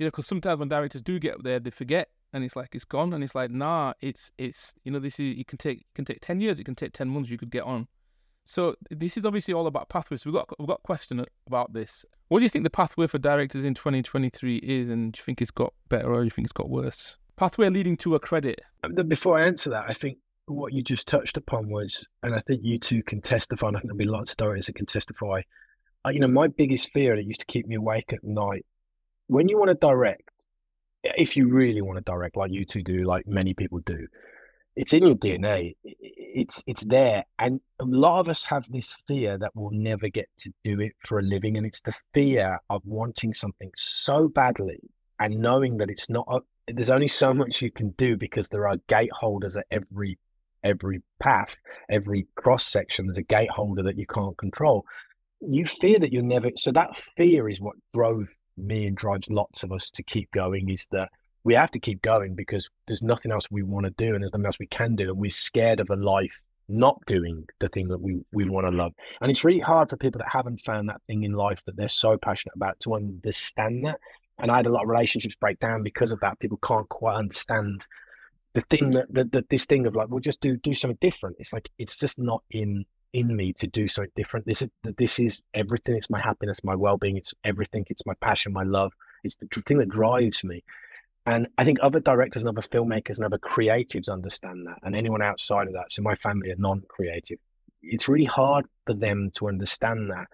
you 0.00 0.06
know, 0.06 0.10
because 0.10 0.26
sometimes 0.26 0.58
when 0.58 0.68
directors 0.68 1.02
do 1.02 1.18
get 1.18 1.42
there, 1.44 1.60
they 1.60 1.68
forget, 1.68 2.08
and 2.32 2.42
it's 2.42 2.56
like 2.56 2.74
it's 2.74 2.86
gone, 2.86 3.12
and 3.12 3.22
it's 3.22 3.34
like 3.34 3.50
nah, 3.50 3.92
it's 4.00 4.32
it's 4.38 4.72
you 4.82 4.90
know 4.90 4.98
this 4.98 5.20
is 5.20 5.38
it 5.38 5.46
can 5.46 5.58
take 5.58 5.80
it 5.80 5.86
can 5.94 6.06
take 6.06 6.20
ten 6.22 6.40
years, 6.40 6.58
it 6.58 6.64
can 6.64 6.74
take 6.74 6.94
ten 6.94 7.10
months, 7.10 7.28
you 7.28 7.36
could 7.36 7.50
get 7.50 7.64
on. 7.64 7.86
So 8.46 8.76
this 8.90 9.18
is 9.18 9.26
obviously 9.26 9.52
all 9.52 9.66
about 9.66 9.90
pathways. 9.90 10.22
So 10.22 10.30
we've 10.30 10.38
got 10.40 10.58
we've 10.58 10.66
got 10.66 10.80
a 10.82 10.86
question 10.86 11.22
about 11.46 11.74
this. 11.74 12.06
What 12.28 12.38
do 12.38 12.44
you 12.44 12.48
think 12.48 12.64
the 12.64 12.70
pathway 12.70 13.08
for 13.08 13.18
directors 13.18 13.62
in 13.66 13.74
2023 13.74 14.56
is, 14.56 14.88
and 14.88 15.12
do 15.12 15.18
you 15.18 15.22
think 15.22 15.42
it's 15.42 15.50
got 15.50 15.74
better 15.90 16.10
or 16.10 16.20
do 16.20 16.24
you 16.24 16.30
think 16.30 16.46
it's 16.46 16.52
got 16.54 16.70
worse? 16.70 17.18
Pathway 17.36 17.68
leading 17.68 17.98
to 17.98 18.14
a 18.14 18.20
credit. 18.20 18.62
Um, 18.82 18.94
Before 19.06 19.38
I 19.38 19.46
answer 19.46 19.68
that, 19.68 19.84
I 19.86 19.92
think 19.92 20.16
what 20.46 20.72
you 20.72 20.82
just 20.82 21.08
touched 21.08 21.36
upon 21.36 21.68
was, 21.68 22.06
and 22.22 22.34
I 22.34 22.40
think 22.40 22.62
you 22.64 22.78
two 22.78 23.02
can 23.02 23.20
testify, 23.20 23.68
and 23.68 23.76
I 23.76 23.80
think 23.80 23.88
there'll 23.88 23.98
be 23.98 24.06
lots 24.06 24.30
of 24.30 24.38
directors 24.38 24.66
that 24.66 24.76
can 24.76 24.86
testify. 24.86 25.42
You 26.10 26.20
know, 26.20 26.28
my 26.28 26.48
biggest 26.48 26.90
fear 26.92 27.16
that 27.16 27.26
used 27.26 27.40
to 27.40 27.46
keep 27.46 27.66
me 27.66 27.74
awake 27.74 28.14
at 28.14 28.24
night 28.24 28.64
when 29.30 29.48
you 29.48 29.56
want 29.56 29.68
to 29.68 29.74
direct, 29.74 30.44
if 31.04 31.36
you 31.36 31.48
really 31.48 31.80
want 31.82 31.98
to 31.98 32.02
direct, 32.02 32.36
like 32.36 32.50
you 32.50 32.64
two 32.64 32.82
do, 32.82 33.04
like 33.04 33.26
many 33.28 33.54
people 33.54 33.78
do, 33.78 34.08
it's 34.74 34.92
in 34.92 35.04
your 35.04 35.14
DNA. 35.14 35.74
It's 35.84 36.62
it's 36.66 36.84
there, 36.84 37.24
and 37.38 37.60
a 37.80 37.84
lot 37.84 38.20
of 38.20 38.28
us 38.28 38.44
have 38.44 38.64
this 38.70 38.96
fear 39.06 39.38
that 39.38 39.52
we'll 39.54 39.70
never 39.72 40.08
get 40.08 40.28
to 40.38 40.50
do 40.64 40.80
it 40.80 40.92
for 41.06 41.20
a 41.20 41.22
living, 41.22 41.56
and 41.56 41.64
it's 41.66 41.80
the 41.80 41.94
fear 42.12 42.58
of 42.70 42.82
wanting 42.84 43.32
something 43.32 43.70
so 43.76 44.28
badly 44.28 44.80
and 45.20 45.38
knowing 45.38 45.76
that 45.78 45.90
it's 45.90 46.10
not. 46.10 46.26
a- 46.28 46.72
There's 46.72 46.90
only 46.90 47.08
so 47.08 47.32
much 47.32 47.62
you 47.62 47.70
can 47.70 47.90
do 47.90 48.16
because 48.16 48.48
there 48.48 48.66
are 48.68 48.76
gate 48.88 49.12
holders 49.12 49.56
at 49.56 49.66
every 49.70 50.18
every 50.64 51.02
path, 51.20 51.56
every 51.88 52.26
cross 52.34 52.66
section. 52.66 53.06
There's 53.06 53.18
a 53.18 53.22
gate 53.22 53.50
holder 53.50 53.82
that 53.84 53.96
you 53.98 54.06
can't 54.06 54.36
control. 54.38 54.84
You 55.40 55.66
fear 55.66 55.98
that 56.00 56.12
you're 56.12 56.22
never. 56.22 56.50
So 56.56 56.72
that 56.72 56.96
fear 57.16 57.48
is 57.48 57.60
what 57.60 57.76
drove 57.94 58.28
me 58.56 58.86
and 58.86 58.96
drives 58.96 59.30
lots 59.30 59.62
of 59.62 59.72
us 59.72 59.90
to 59.90 60.02
keep 60.02 60.30
going. 60.32 60.68
Is 60.68 60.86
that 60.90 61.08
we 61.44 61.54
have 61.54 61.70
to 61.72 61.80
keep 61.80 62.02
going 62.02 62.34
because 62.34 62.68
there's 62.86 63.02
nothing 63.02 63.32
else 63.32 63.50
we 63.50 63.62
want 63.62 63.84
to 63.84 63.90
do 63.90 64.14
and 64.14 64.22
there's 64.22 64.32
nothing 64.32 64.46
else 64.46 64.58
we 64.58 64.66
can 64.66 64.96
do. 64.96 65.10
And 65.10 65.18
we're 65.18 65.30
scared 65.30 65.80
of 65.80 65.90
a 65.90 65.96
life 65.96 66.40
not 66.70 67.00
doing 67.06 67.44
the 67.58 67.68
thing 67.68 67.88
that 67.88 68.00
we, 68.00 68.20
we 68.32 68.44
mm. 68.44 68.50
want 68.50 68.66
to 68.66 68.70
love. 68.70 68.92
And 69.20 69.30
it's 69.30 69.44
really 69.44 69.60
hard 69.60 69.90
for 69.90 69.96
people 69.96 70.18
that 70.18 70.30
haven't 70.30 70.60
found 70.60 70.88
that 70.88 71.02
thing 71.06 71.24
in 71.24 71.32
life 71.32 71.62
that 71.66 71.76
they're 71.76 71.88
so 71.88 72.16
passionate 72.16 72.54
about 72.54 72.78
to 72.80 72.94
understand 72.94 73.84
that. 73.84 73.98
And 74.38 74.50
I 74.50 74.56
had 74.56 74.66
a 74.66 74.72
lot 74.72 74.84
of 74.84 74.88
relationships 74.88 75.34
break 75.34 75.58
down 75.58 75.82
because 75.82 76.12
of 76.12 76.20
that. 76.20 76.38
People 76.38 76.58
can't 76.64 76.88
quite 76.88 77.16
understand 77.16 77.84
the 78.52 78.62
thing 78.62 78.90
that, 78.90 79.12
that, 79.12 79.32
that 79.32 79.48
this 79.48 79.64
thing 79.64 79.86
of 79.86 79.94
like, 79.94 80.08
we'll 80.08 80.20
just 80.20 80.40
do 80.40 80.56
do 80.56 80.74
something 80.74 80.98
different. 81.00 81.36
It's 81.38 81.52
like 81.52 81.68
it's 81.78 81.98
just 81.98 82.18
not 82.18 82.42
in 82.50 82.84
in 83.12 83.34
me 83.34 83.52
to 83.54 83.66
do 83.66 83.88
something 83.88 84.12
different. 84.16 84.46
This 84.46 84.62
is 84.62 84.68
this 84.96 85.18
is 85.18 85.40
everything. 85.54 85.96
It's 85.96 86.10
my 86.10 86.20
happiness, 86.20 86.62
my 86.64 86.74
well 86.74 86.96
being. 86.96 87.16
It's 87.16 87.34
everything. 87.44 87.84
It's 87.88 88.06
my 88.06 88.14
passion, 88.20 88.52
my 88.52 88.62
love. 88.62 88.92
It's 89.24 89.36
the 89.36 89.46
thing 89.62 89.78
that 89.78 89.88
drives 89.88 90.44
me. 90.44 90.62
And 91.26 91.48
I 91.58 91.64
think 91.64 91.78
other 91.82 92.00
directors 92.00 92.42
and 92.42 92.48
other 92.48 92.66
filmmakers 92.66 93.16
and 93.16 93.26
other 93.26 93.38
creatives 93.38 94.08
understand 94.08 94.66
that. 94.66 94.78
And 94.82 94.96
anyone 94.96 95.22
outside 95.22 95.66
of 95.66 95.74
that, 95.74 95.92
so 95.92 96.02
my 96.02 96.14
family 96.14 96.50
are 96.50 96.56
non-creative. 96.56 97.38
It's 97.82 98.08
really 98.08 98.24
hard 98.24 98.66
for 98.86 98.94
them 98.94 99.30
to 99.36 99.48
understand 99.48 100.10
that. 100.10 100.26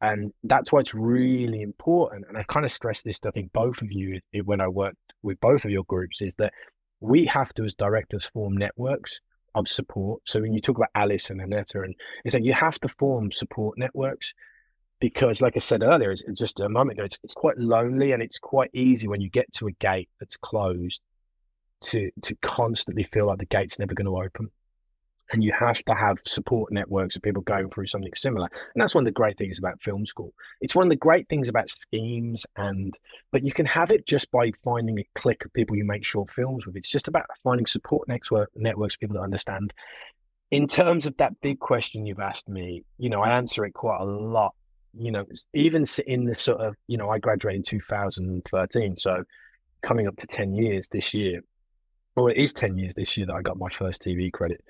And 0.00 0.32
that's 0.44 0.72
why 0.72 0.80
it's 0.80 0.94
really 0.94 1.60
important. 1.60 2.24
And 2.28 2.38
I 2.38 2.42
kind 2.44 2.64
of 2.64 2.72
stress 2.72 3.02
this 3.02 3.18
to 3.20 3.28
I 3.28 3.32
think 3.32 3.52
both 3.52 3.82
of 3.82 3.92
you 3.92 4.20
when 4.44 4.60
I 4.60 4.68
worked 4.68 4.96
with 5.22 5.38
both 5.40 5.66
of 5.66 5.70
your 5.70 5.84
groups 5.84 6.22
is 6.22 6.34
that 6.36 6.54
we 7.00 7.26
have 7.26 7.52
to 7.54 7.64
as 7.64 7.74
directors 7.74 8.24
form 8.24 8.56
networks 8.56 9.20
of 9.54 9.68
support. 9.68 10.22
So 10.26 10.40
when 10.40 10.52
you 10.52 10.60
talk 10.60 10.76
about 10.76 10.90
Alice 10.94 11.30
and 11.30 11.40
Annetta, 11.40 11.82
and 11.82 11.94
it's 12.24 12.34
like 12.34 12.44
you 12.44 12.52
have 12.52 12.78
to 12.80 12.88
form 12.88 13.32
support 13.32 13.78
networks 13.78 14.32
because, 15.00 15.40
like 15.40 15.56
I 15.56 15.60
said 15.60 15.82
earlier, 15.82 16.12
it's, 16.12 16.22
it's 16.22 16.40
just 16.40 16.60
a 16.60 16.68
moment 16.68 16.98
ago, 16.98 17.04
it's, 17.04 17.18
it's 17.24 17.34
quite 17.34 17.58
lonely 17.58 18.12
and 18.12 18.22
it's 18.22 18.38
quite 18.38 18.70
easy 18.72 19.08
when 19.08 19.20
you 19.20 19.30
get 19.30 19.50
to 19.54 19.66
a 19.66 19.72
gate 19.72 20.08
that's 20.18 20.36
closed 20.36 21.00
to 21.82 22.10
to 22.22 22.34
constantly 22.36 23.02
feel 23.02 23.26
like 23.26 23.38
the 23.38 23.46
gate's 23.46 23.78
never 23.78 23.94
going 23.94 24.06
to 24.06 24.16
open. 24.16 24.50
And 25.32 25.44
you 25.44 25.52
have 25.52 25.82
to 25.84 25.94
have 25.94 26.18
support 26.26 26.72
networks 26.72 27.16
of 27.16 27.22
people 27.22 27.42
going 27.42 27.70
through 27.70 27.86
something 27.86 28.12
similar. 28.14 28.48
And 28.52 28.80
that's 28.80 28.94
one 28.94 29.02
of 29.02 29.06
the 29.06 29.12
great 29.12 29.38
things 29.38 29.58
about 29.58 29.80
film 29.80 30.04
school. 30.04 30.32
It's 30.60 30.74
one 30.74 30.86
of 30.86 30.90
the 30.90 30.96
great 30.96 31.28
things 31.28 31.48
about 31.48 31.68
schemes 31.68 32.44
and 32.56 32.96
but 33.30 33.44
you 33.44 33.52
can 33.52 33.66
have 33.66 33.92
it 33.92 34.06
just 34.06 34.30
by 34.30 34.52
finding 34.64 34.98
a 34.98 35.06
clique 35.14 35.44
of 35.44 35.52
people 35.52 35.76
you 35.76 35.84
make 35.84 36.04
short 36.04 36.30
films 36.30 36.66
with. 36.66 36.76
It's 36.76 36.90
just 36.90 37.08
about 37.08 37.26
finding 37.44 37.66
support 37.66 38.08
network 38.08 38.50
networks, 38.56 38.96
people 38.96 39.14
that 39.16 39.22
understand. 39.22 39.72
In 40.50 40.66
terms 40.66 41.06
of 41.06 41.16
that 41.18 41.40
big 41.40 41.60
question 41.60 42.06
you've 42.06 42.18
asked 42.18 42.48
me, 42.48 42.84
you 42.98 43.08
know, 43.08 43.20
I 43.20 43.30
answer 43.30 43.64
it 43.64 43.72
quite 43.72 44.00
a 44.00 44.04
lot. 44.04 44.54
You 44.92 45.12
know, 45.12 45.24
even 45.54 45.84
in 46.08 46.24
the 46.24 46.34
sort 46.34 46.60
of, 46.60 46.74
you 46.88 46.96
know, 46.96 47.08
I 47.10 47.20
graduated 47.20 47.58
in 47.58 47.62
2013, 47.62 48.96
so 48.96 49.22
coming 49.82 50.08
up 50.08 50.16
to 50.16 50.26
10 50.26 50.54
years 50.54 50.88
this 50.88 51.14
year, 51.14 51.42
or 52.16 52.30
it 52.30 52.36
is 52.36 52.52
10 52.52 52.76
years 52.76 52.94
this 52.94 53.16
year 53.16 53.26
that 53.26 53.34
I 53.34 53.42
got 53.42 53.56
my 53.56 53.68
first 53.68 54.02
TV 54.02 54.32
credit. 54.32 54.62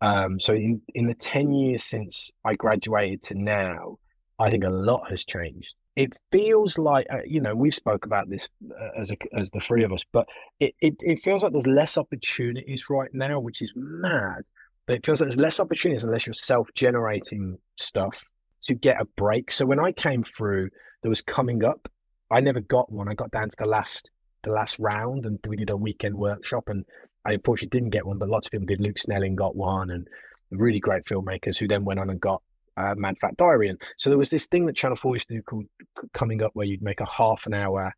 Um, 0.00 0.38
so 0.38 0.54
in, 0.54 0.82
in 0.94 1.06
the 1.06 1.14
10 1.14 1.52
years 1.52 1.82
since 1.82 2.30
I 2.44 2.54
graduated 2.54 3.22
to 3.24 3.34
now, 3.34 3.98
I 4.38 4.50
think 4.50 4.64
a 4.64 4.70
lot 4.70 5.10
has 5.10 5.24
changed. 5.24 5.74
It 5.96 6.12
feels 6.30 6.76
like, 6.76 7.06
uh, 7.10 7.22
you 7.24 7.40
know, 7.40 7.54
we've 7.54 7.74
spoke 7.74 8.04
about 8.04 8.28
this 8.28 8.48
uh, 8.70 9.00
as 9.00 9.10
a, 9.10 9.16
as 9.34 9.50
the 9.50 9.60
three 9.60 9.82
of 9.82 9.92
us, 9.92 10.04
but 10.12 10.28
it, 10.60 10.74
it, 10.82 10.96
it 11.00 11.22
feels 11.22 11.42
like 11.42 11.52
there's 11.52 11.66
less 11.66 11.96
opportunities 11.96 12.90
right 12.90 13.08
now, 13.14 13.40
which 13.40 13.62
is 13.62 13.72
mad. 13.74 14.42
but 14.86 14.96
it 14.96 15.06
feels 15.06 15.20
like 15.20 15.30
there's 15.30 15.40
less 15.40 15.58
opportunities 15.58 16.04
unless 16.04 16.26
you're 16.26 16.34
self-generating 16.34 17.56
stuff 17.76 18.22
to 18.62 18.74
get 18.74 19.00
a 19.00 19.06
break. 19.16 19.50
So 19.50 19.64
when 19.64 19.80
I 19.80 19.92
came 19.92 20.22
through, 20.22 20.68
there 21.02 21.08
was 21.08 21.22
coming 21.22 21.64
up. 21.64 21.88
I 22.30 22.40
never 22.40 22.60
got 22.60 22.92
one. 22.92 23.08
I 23.08 23.14
got 23.14 23.30
down 23.30 23.48
to 23.48 23.56
the 23.58 23.66
last 23.66 24.10
the 24.42 24.50
last 24.52 24.78
round, 24.78 25.26
and 25.26 25.38
we 25.46 25.56
did 25.56 25.70
a 25.70 25.76
weekend 25.76 26.14
workshop, 26.14 26.68
and 26.68 26.84
I 27.26 27.32
unfortunately 27.32 27.78
didn't 27.78 27.90
get 27.90 28.06
one, 28.06 28.18
but 28.18 28.28
lots 28.28 28.46
of 28.46 28.52
people 28.52 28.66
did. 28.66 28.80
Luke 28.80 28.98
Snellin 28.98 29.34
got 29.34 29.56
one, 29.56 29.90
and 29.90 30.06
really 30.50 30.78
great 30.78 31.04
filmmakers 31.04 31.58
who 31.58 31.66
then 31.66 31.84
went 31.84 31.98
on 31.98 32.08
and 32.08 32.20
got 32.20 32.42
uh, 32.76 32.94
Mad 32.96 33.18
Fat 33.20 33.36
Diary. 33.36 33.68
And 33.68 33.80
so 33.96 34.10
there 34.10 34.18
was 34.18 34.30
this 34.30 34.46
thing 34.46 34.66
that 34.66 34.76
Channel 34.76 34.96
4 34.96 35.16
used 35.16 35.28
to 35.28 35.34
do 35.34 35.42
called 35.42 35.66
Coming 36.12 36.42
Up, 36.42 36.52
where 36.54 36.66
you'd 36.66 36.82
make 36.82 37.00
a 37.00 37.06
half 37.06 37.46
an 37.46 37.54
hour 37.54 37.92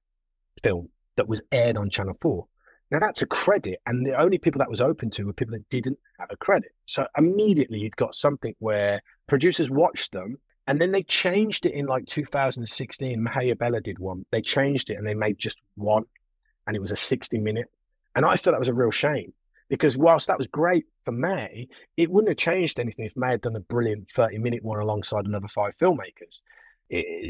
film 0.63 0.89
that 1.17 1.29
was 1.29 1.43
aired 1.53 1.77
on 1.77 1.91
Channel 1.91 2.17
4. 2.21 2.47
Now 2.91 3.01
that's 3.01 3.21
a 3.21 3.27
credit, 3.27 3.81
and 3.85 4.07
the 4.07 4.19
only 4.19 4.39
people 4.39 4.61
that 4.61 4.71
was 4.71 4.81
open 4.81 5.11
to 5.11 5.27
were 5.27 5.35
people 5.35 5.53
that 5.53 5.69
didn't 5.69 5.99
have 6.19 6.31
a 6.31 6.37
credit. 6.37 6.73
So 6.87 7.07
immediately 7.19 7.81
you'd 7.81 7.97
got 7.97 8.15
something 8.15 8.55
where 8.61 9.03
producers 9.27 9.71
watched 9.71 10.13
them, 10.13 10.39
and 10.67 10.81
then 10.81 10.93
they 10.93 11.03
changed 11.03 11.67
it 11.67 11.73
in 11.75 11.87
like 11.87 12.07
2016. 12.07 13.23
Mahaya 13.23 13.59
Bella 13.59 13.83
did 13.83 13.99
one. 13.99 14.25
They 14.31 14.41
changed 14.41 14.91
it 14.91 14.97
and 14.97 15.07
they 15.07 15.15
made 15.15 15.39
just 15.39 15.59
one, 15.75 16.05
and 16.67 16.77
it 16.77 16.81
was 16.81 16.91
a 16.91 16.97
60 16.97 17.39
minute. 17.39 17.67
And 18.19 18.27
I 18.27 18.35
thought 18.35 18.51
that 18.51 18.59
was 18.59 18.67
a 18.67 18.75
real 18.75 18.91
shame 18.91 19.33
because 19.69 19.97
whilst 19.97 20.27
that 20.27 20.39
was 20.39 20.49
great 20.49 20.87
for 21.05 21.13
May, 21.13 21.69
it 21.97 22.11
wouldn't 22.11 22.31
have 22.31 22.37
changed 22.37 22.81
anything 22.81 23.05
if 23.05 23.17
May 23.17 23.31
had 23.31 23.43
done 23.43 23.55
a 23.55 23.61
brilliant 23.61 24.11
30 24.11 24.39
minute 24.39 24.65
one 24.65 24.81
alongside 24.81 25.25
another 25.25 25.47
five 25.47 25.77
filmmakers. 25.79 26.43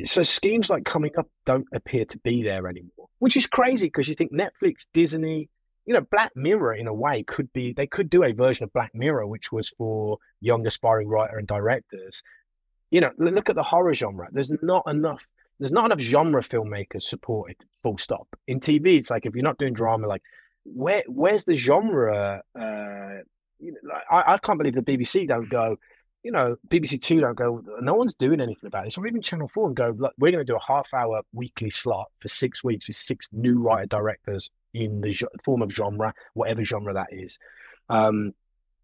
So 0.09 0.22
schemes 0.22 0.70
like 0.70 0.87
coming 0.87 1.11
up 1.18 1.29
don't 1.44 1.66
appear 1.74 2.07
to 2.07 2.18
be 2.20 2.42
there 2.42 2.66
anymore, 2.66 3.09
which 3.18 3.37
is 3.37 3.46
crazy 3.46 3.88
because 3.88 4.09
you 4.09 4.14
think 4.14 4.33
Netflix, 4.33 4.87
Disney, 4.94 5.51
you 5.85 5.92
know, 5.92 6.01
Black 6.11 6.33
Mirror 6.35 6.77
in 6.77 6.87
a 6.87 6.94
way 6.94 7.22
could 7.22 7.53
be 7.53 7.74
they 7.74 7.87
could 7.87 8.09
do 8.09 8.24
a 8.24 8.33
version 8.33 8.64
of 8.64 8.72
Black 8.72 8.94
Mirror 8.94 9.27
which 9.27 9.53
was 9.53 9.68
for 9.77 10.16
young 10.40 10.66
aspiring 10.66 11.09
writer 11.09 11.37
and 11.37 11.46
directors. 11.46 12.22
You 12.90 13.03
know, 13.03 13.11
look 13.18 13.51
at 13.51 13.57
the 13.57 13.62
horror 13.62 13.92
genre. 13.92 14.29
There's 14.33 14.53
not 14.62 14.85
enough 14.87 15.27
there's 15.59 15.70
not 15.70 15.85
enough 15.85 16.01
genre 16.01 16.40
filmmakers 16.42 17.03
supported, 17.03 17.57
full 17.83 17.98
stop. 17.98 18.27
In 18.46 18.59
TV, 18.59 18.96
it's 18.96 19.11
like 19.11 19.27
if 19.27 19.35
you're 19.35 19.42
not 19.42 19.59
doing 19.59 19.74
drama, 19.74 20.07
like 20.07 20.22
where 20.64 21.03
where's 21.07 21.44
the 21.44 21.55
genre? 21.55 22.42
Uh, 22.59 23.23
you 23.59 23.73
know, 23.73 23.79
like, 23.92 24.03
I, 24.11 24.35
I 24.35 24.38
can't 24.38 24.59
believe 24.59 24.75
the 24.75 24.83
BBC 24.83 25.29
don't 25.29 25.49
go. 25.49 25.77
You 26.23 26.33
know, 26.33 26.57
BBC 26.68 27.01
Two 27.01 27.21
don't 27.21 27.37
go. 27.37 27.62
No 27.81 27.94
one's 27.94 28.14
doing 28.14 28.40
anything 28.40 28.66
about 28.66 28.85
this, 28.85 28.94
So 28.94 29.07
even 29.07 29.23
Channel 29.23 29.49
Four 29.49 29.68
and 29.68 29.77
go. 29.77 29.94
Look, 29.97 30.14
we're 30.18 30.33
going 30.33 30.44
to 30.44 30.53
do 30.53 30.57
a 30.57 30.64
half-hour 30.73 31.23
weekly 31.33 31.71
slot 31.71 32.11
for 32.21 32.29
six 32.29 32.62
weeks 32.62 32.88
with 32.88 32.97
six 32.97 33.29
new 33.33 33.61
writer 33.61 33.87
directors 33.87 34.51
in 34.75 35.01
the 35.01 35.14
form 35.44 35.62
of 35.62 35.73
genre, 35.73 36.12
whatever 36.35 36.64
genre 36.64 36.92
that 36.94 37.09
is. 37.12 37.38
Um, 37.88 38.35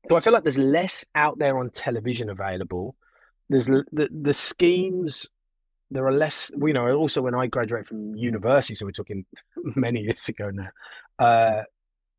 so 0.09 0.17
I 0.17 0.21
feel 0.21 0.33
like 0.33 0.43
there's 0.43 0.59
less 0.59 1.05
out 1.15 1.39
there 1.39 1.59
on 1.59 1.71
television 1.71 2.31
available. 2.31 2.95
There's 3.49 3.67
the 3.67 3.85
the 3.93 4.35
schemes. 4.35 5.29
There 5.91 6.07
are 6.07 6.13
less. 6.13 6.51
You 6.57 6.73
know, 6.73 6.89
also 6.91 7.23
when 7.23 7.35
I 7.35 7.47
graduated 7.47 7.89
from 7.89 8.15
university, 8.15 8.75
so 8.75 8.87
we're 8.87 8.93
talking 8.93 9.25
many 9.77 10.03
years 10.03 10.29
ago 10.29 10.51
now. 10.51 10.71
Uh, 11.19 11.63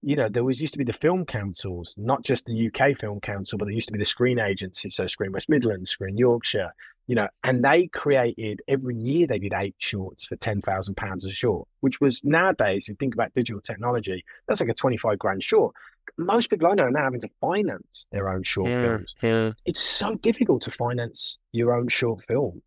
you 0.01 0.15
know, 0.15 0.29
there 0.29 0.43
was 0.43 0.61
used 0.61 0.73
to 0.73 0.77
be 0.77 0.85
the 0.85 0.93
film 0.93 1.25
councils, 1.25 1.95
not 1.97 2.23
just 2.23 2.45
the 2.45 2.69
UK 2.69 2.95
Film 2.95 3.19
Council, 3.19 3.57
but 3.57 3.65
there 3.65 3.73
used 3.73 3.87
to 3.87 3.93
be 3.93 3.97
the 3.97 4.05
screen 4.05 4.39
agency, 4.39 4.87
so 4.89 5.07
Screen 5.07 5.31
West 5.31 5.49
Midlands, 5.49 5.89
Screen 5.89 6.15
Yorkshire, 6.15 6.71
you 7.07 7.15
know, 7.15 7.27
and 7.43 7.65
they 7.65 7.87
created 7.87 8.61
every 8.67 8.95
year 8.95 9.25
they 9.25 9.39
did 9.39 9.53
eight 9.55 9.75
shorts 9.79 10.25
for 10.27 10.35
ten 10.35 10.61
thousand 10.61 10.95
pounds 10.95 11.25
a 11.25 11.31
short, 11.31 11.67
which 11.79 11.99
was 12.01 12.21
nowadays, 12.23 12.83
if 12.83 12.89
you 12.89 12.95
think 12.99 13.15
about 13.15 13.33
digital 13.33 13.61
technology, 13.61 14.23
that's 14.47 14.59
like 14.59 14.69
a 14.69 14.75
twenty-five 14.75 15.17
grand 15.17 15.43
short. 15.43 15.73
Most 16.17 16.51
people 16.51 16.67
I 16.67 16.75
know 16.75 16.83
are 16.83 16.91
now 16.91 17.03
having 17.03 17.21
to 17.21 17.29
finance 17.41 18.05
their 18.11 18.29
own 18.29 18.43
short 18.43 18.69
yeah, 18.69 18.81
films. 18.81 19.15
Yeah. 19.21 19.51
It's 19.65 19.79
so 19.79 20.15
difficult 20.15 20.61
to 20.63 20.71
finance 20.71 21.39
your 21.51 21.73
own 21.73 21.87
short 21.87 22.23
film. 22.25 22.61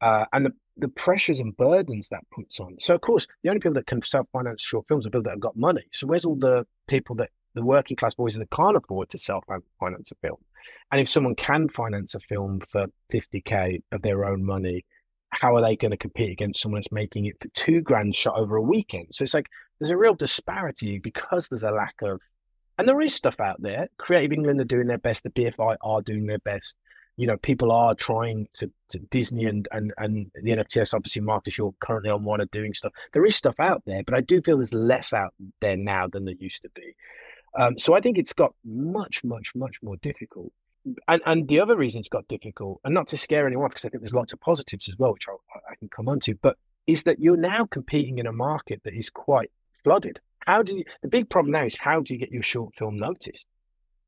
Uh, 0.00 0.24
and 0.32 0.46
the 0.46 0.52
the 0.76 0.88
pressures 0.88 1.40
and 1.40 1.56
burdens 1.56 2.08
that 2.08 2.28
puts 2.30 2.60
on. 2.60 2.76
So, 2.80 2.94
of 2.94 3.00
course, 3.00 3.26
the 3.42 3.50
only 3.50 3.60
people 3.60 3.74
that 3.74 3.86
can 3.86 4.02
self 4.02 4.26
finance 4.32 4.62
short 4.62 4.86
films 4.88 5.06
are 5.06 5.10
people 5.10 5.22
that 5.22 5.30
have 5.30 5.40
got 5.40 5.56
money. 5.56 5.84
So, 5.92 6.06
where's 6.06 6.24
all 6.24 6.36
mm. 6.36 6.40
the 6.40 6.66
people 6.88 7.16
that 7.16 7.30
the 7.54 7.64
working 7.64 7.96
class 7.96 8.14
boys 8.14 8.34
that 8.34 8.50
can't 8.50 8.76
afford 8.76 9.10
to 9.10 9.18
self 9.18 9.44
finance 9.78 10.10
a 10.10 10.14
film? 10.16 10.38
And 10.90 11.00
if 11.00 11.08
someone 11.08 11.34
can 11.34 11.68
finance 11.68 12.14
a 12.14 12.20
film 12.20 12.60
for 12.68 12.86
50k 13.12 13.82
of 13.92 14.02
their 14.02 14.24
own 14.24 14.44
money, 14.44 14.84
how 15.30 15.54
are 15.54 15.62
they 15.62 15.76
going 15.76 15.90
to 15.90 15.96
compete 15.96 16.30
against 16.30 16.60
someone 16.60 16.80
that's 16.80 16.92
making 16.92 17.26
it 17.26 17.36
for 17.40 17.48
two 17.54 17.80
grand 17.80 18.16
shot 18.16 18.36
over 18.36 18.56
a 18.56 18.62
weekend? 18.62 19.08
So, 19.12 19.22
it's 19.22 19.34
like 19.34 19.48
there's 19.78 19.90
a 19.90 19.96
real 19.96 20.14
disparity 20.14 20.98
because 20.98 21.48
there's 21.48 21.62
a 21.62 21.70
lack 21.70 21.94
of, 22.02 22.20
and 22.78 22.88
there 22.88 23.00
is 23.00 23.14
stuff 23.14 23.38
out 23.38 23.62
there. 23.62 23.88
Creative 23.98 24.32
England 24.32 24.60
are 24.60 24.64
doing 24.64 24.88
their 24.88 24.98
best, 24.98 25.22
the 25.22 25.30
BFI 25.30 25.76
are 25.82 26.02
doing 26.02 26.26
their 26.26 26.40
best 26.40 26.74
you 27.16 27.26
know, 27.26 27.36
people 27.36 27.70
are 27.70 27.94
trying 27.94 28.48
to, 28.54 28.70
to 28.88 28.98
Disney 29.10 29.44
and, 29.44 29.68
and 29.70 29.92
and 29.98 30.30
the 30.34 30.52
NFTS, 30.52 30.94
obviously, 30.94 31.22
Marcus, 31.22 31.56
you're 31.56 31.74
currently 31.80 32.10
on 32.10 32.24
one 32.24 32.40
of 32.40 32.50
doing 32.50 32.74
stuff. 32.74 32.92
There 33.12 33.24
is 33.24 33.36
stuff 33.36 33.54
out 33.58 33.82
there, 33.86 34.02
but 34.04 34.16
I 34.16 34.20
do 34.20 34.42
feel 34.42 34.56
there's 34.56 34.74
less 34.74 35.12
out 35.12 35.34
there 35.60 35.76
now 35.76 36.08
than 36.08 36.24
there 36.24 36.34
used 36.38 36.62
to 36.62 36.70
be. 36.74 36.94
Um, 37.58 37.78
so 37.78 37.94
I 37.94 38.00
think 38.00 38.18
it's 38.18 38.32
got 38.32 38.54
much, 38.64 39.22
much, 39.22 39.52
much 39.54 39.76
more 39.82 39.96
difficult. 39.96 40.52
And 41.08 41.22
and 41.24 41.48
the 41.48 41.60
other 41.60 41.76
reason 41.76 42.00
it's 42.00 42.08
got 42.08 42.28
difficult, 42.28 42.80
and 42.84 42.92
not 42.92 43.06
to 43.08 43.16
scare 43.16 43.46
anyone, 43.46 43.68
because 43.68 43.84
I 43.84 43.88
think 43.88 44.02
there's 44.02 44.14
lots 44.14 44.32
of 44.32 44.40
positives 44.40 44.88
as 44.88 44.96
well, 44.98 45.12
which 45.12 45.26
I'll, 45.28 45.40
I 45.70 45.76
can 45.76 45.88
come 45.88 46.08
on 46.08 46.20
to, 46.20 46.34
but 46.42 46.56
is 46.86 47.04
that 47.04 47.20
you're 47.20 47.36
now 47.36 47.64
competing 47.64 48.18
in 48.18 48.26
a 48.26 48.32
market 48.32 48.82
that 48.84 48.94
is 48.94 49.08
quite 49.08 49.50
flooded. 49.82 50.20
How 50.40 50.62
do 50.62 50.76
you, 50.76 50.84
the 51.00 51.08
big 51.08 51.30
problem 51.30 51.52
now 51.52 51.64
is 51.64 51.76
how 51.78 52.00
do 52.00 52.12
you 52.12 52.20
get 52.20 52.30
your 52.30 52.42
short 52.42 52.76
film 52.76 52.98
noticed? 52.98 53.46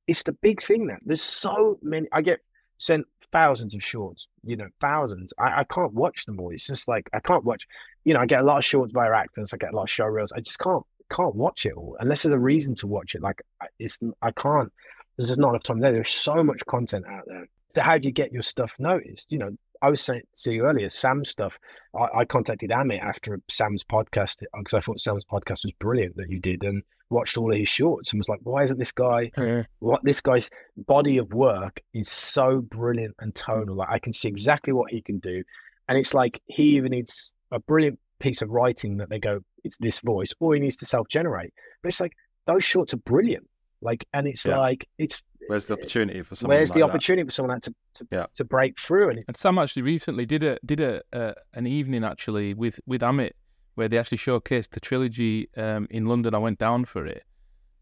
It's 0.07 0.23
the 0.23 0.33
big 0.33 0.61
thing 0.61 0.87
now. 0.87 0.99
There's 1.05 1.23
so 1.23 1.79
many. 1.83 2.09
I 2.12 2.21
get 2.21 2.40
sent 2.79 3.07
thousands 3.33 3.75
of 3.75 3.83
shorts, 3.83 4.29
you 4.45 4.57
know, 4.57 4.69
thousands. 4.81 5.33
I, 5.39 5.61
I 5.61 5.65
can't 5.65 5.93
watch 5.93 6.25
them 6.27 6.41
all. 6.41 6.51
It's 6.51 6.67
just 6.67 6.89
like 6.89 7.09
I 7.12 7.21
can't 7.21 7.45
watch, 7.45 7.67
you 8.05 8.15
know, 8.15 8.21
I 8.21 8.27
get 8.27 8.41
a 8.41 8.45
lot 8.45 8.59
of 8.59 8.65
shorts 8.65 8.93
by 8.93 9.09
actors, 9.09 9.53
I 9.53 9.57
get 9.57 9.73
a 9.73 9.77
lot 9.77 9.85
of 9.85 9.91
show 9.91 10.07
reels. 10.07 10.33
I 10.33 10.41
just 10.41 10.59
can't 10.59 10.85
can't 11.11 11.37
watch 11.37 11.67
it 11.67 11.73
all 11.75 11.97
unless 12.01 12.23
there's 12.23 12.33
a 12.33 12.39
reason 12.39 12.75
to 12.77 12.87
watch 12.87 13.15
it. 13.15 13.23
Like 13.23 13.43
it's 13.79 13.99
I 14.23 14.31
can't. 14.33 14.73
There's 15.17 15.29
just 15.29 15.41
not 15.41 15.51
enough 15.51 15.62
time 15.62 15.81
there. 15.81 15.93
There's 15.93 16.11
so 16.11 16.43
much 16.43 16.65
content 16.67 17.07
out 17.07 17.25
there. 17.27 17.49
So 17.71 17.83
how 17.83 17.99
do 17.99 18.07
you 18.07 18.12
get 18.12 18.33
your 18.33 18.43
stuff 18.43 18.77
noticed? 18.79 19.33
You 19.33 19.39
know, 19.39 19.51
I 19.83 19.91
was 19.91 20.01
saying 20.01 20.23
to 20.43 20.53
you 20.53 20.65
earlier, 20.65 20.89
Sam's 20.89 21.31
stuff. 21.31 21.59
I, 21.99 22.21
I 22.21 22.25
contacted 22.25 22.71
Amit 22.71 23.03
after 23.03 23.41
Sam's 23.49 23.85
podcast 23.85 24.43
because 24.57 24.75
I 24.75 24.81
thought 24.81 25.01
Sam's 25.01 25.25
podcast 25.25 25.65
was 25.65 25.73
brilliant 25.79 26.17
that 26.17 26.31
you 26.31 26.41
did, 26.41 26.62
and 26.62 26.83
watched 27.09 27.37
all 27.37 27.53
of 27.53 27.59
his 27.59 27.69
shorts 27.69 28.12
and 28.12 28.19
was 28.19 28.29
like, 28.29 28.41
why 28.43 28.65
isn't 28.65 28.79
this 28.79 28.91
guy? 28.91 29.31
What 29.79 30.03
this 30.03 30.21
guy's 30.21 30.51
body 30.77 31.19
of 31.19 31.33
work 31.33 31.81
is 31.95 32.09
so 32.09 32.61
brilliant 32.61 33.15
and 33.21 33.35
tonal. 33.35 33.77
Like 33.77 33.91
I 33.91 33.99
can 33.99 34.12
see 34.12 34.29
exactly 34.29 34.73
what 34.73 34.91
he 34.91 35.03
can 35.03 35.19
do, 35.19 35.43
and 35.89 35.99
it's 35.99 36.15
like 36.15 36.41
he 36.47 36.77
even 36.77 36.91
needs 36.91 37.35
a 37.53 37.61
brilliant 37.61 37.99
piece 38.19 38.43
of 38.43 38.51
writing 38.51 38.97
that 38.97 39.11
they 39.11 39.19
go, 39.19 39.41
it's 39.62 39.77
this 39.79 40.01
voice, 40.01 40.33
or 40.41 40.55
he 40.55 40.61
needs 40.61 40.77
to 40.77 40.85
self-generate. 40.85 41.53
But 41.83 41.89
it's 41.89 42.01
like 42.01 42.12
those 42.47 42.65
shorts 42.65 42.95
are 42.95 42.99
brilliant. 42.99 43.49
Like, 43.81 44.07
and 44.12 44.27
it's 44.27 44.45
yeah. 44.45 44.59
like 44.59 44.89
it's 44.99 45.23
where's 45.49 45.67
the 45.67 45.75
opportunity 45.75 46.23
for 46.23 46.35
someone? 46.35 46.57
Where's 46.57 46.71
like 46.71 46.79
the 46.79 46.83
opportunity 46.83 47.23
that? 47.23 47.31
for 47.31 47.35
someone 47.35 47.61
to 47.61 47.75
to, 47.95 48.09
yeah. 48.11 48.27
to 48.37 48.45
break 48.45 48.79
through? 48.79 49.11
And, 49.11 49.25
and 49.29 49.37
Sam 49.37 49.59
actually 49.59 49.83
recently 49.83 50.27
did 50.27 50.43
a 50.43 50.59
did 50.65 50.81
a 50.81 51.03
uh, 51.12 51.33
an 51.55 51.67
evening 51.67 52.05
actually 52.05 52.55
with 52.55 52.81
with 52.87 53.03
Amit 53.03 53.33
where 53.75 53.89
they 53.89 53.99
actually 53.99 54.19
showcased 54.19 54.71
the 54.71 54.81
trilogy 54.81 55.49
um, 55.57 55.87
in 55.91 56.07
London. 56.07 56.35
I 56.35 56.39
went 56.39 56.59
down 56.59 56.87
for 56.87 57.07
it, 57.07 57.23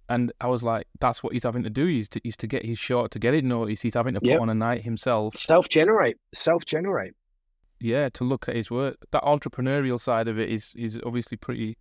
and 0.09 0.33
I 0.41 0.49
was 0.49 0.63
like, 0.63 0.87
"That's 1.01 1.23
what 1.23 1.33
he's 1.33 1.45
having 1.45 1.63
to 1.63 1.71
do. 1.71 1.87
He's 1.87 2.09
to, 2.11 2.21
he's 2.25 2.37
to 2.39 2.47
get 2.47 2.65
his 2.65 2.79
short 2.79 3.11
to 3.13 3.19
get 3.19 3.35
it 3.35 3.45
noticed. 3.45 3.83
He's 3.83 3.95
having 3.95 4.15
to 4.15 4.21
put 4.21 4.31
yep. 4.31 4.41
on 4.41 4.51
a 4.51 4.55
night 4.55 4.83
himself, 4.83 5.37
self 5.37 5.69
generate, 5.69 6.17
self 6.33 6.65
generate. 6.65 7.15
Yeah, 7.81 8.09
to 8.11 8.25
look 8.25 8.49
at 8.49 8.57
his 8.57 8.71
work. 8.71 8.97
That 9.13 9.23
entrepreneurial 9.23 10.01
side 10.01 10.29
of 10.29 10.39
it 10.39 10.51
is 10.51 10.75
is 10.77 10.99
obviously 11.05 11.37
pretty 11.37 11.79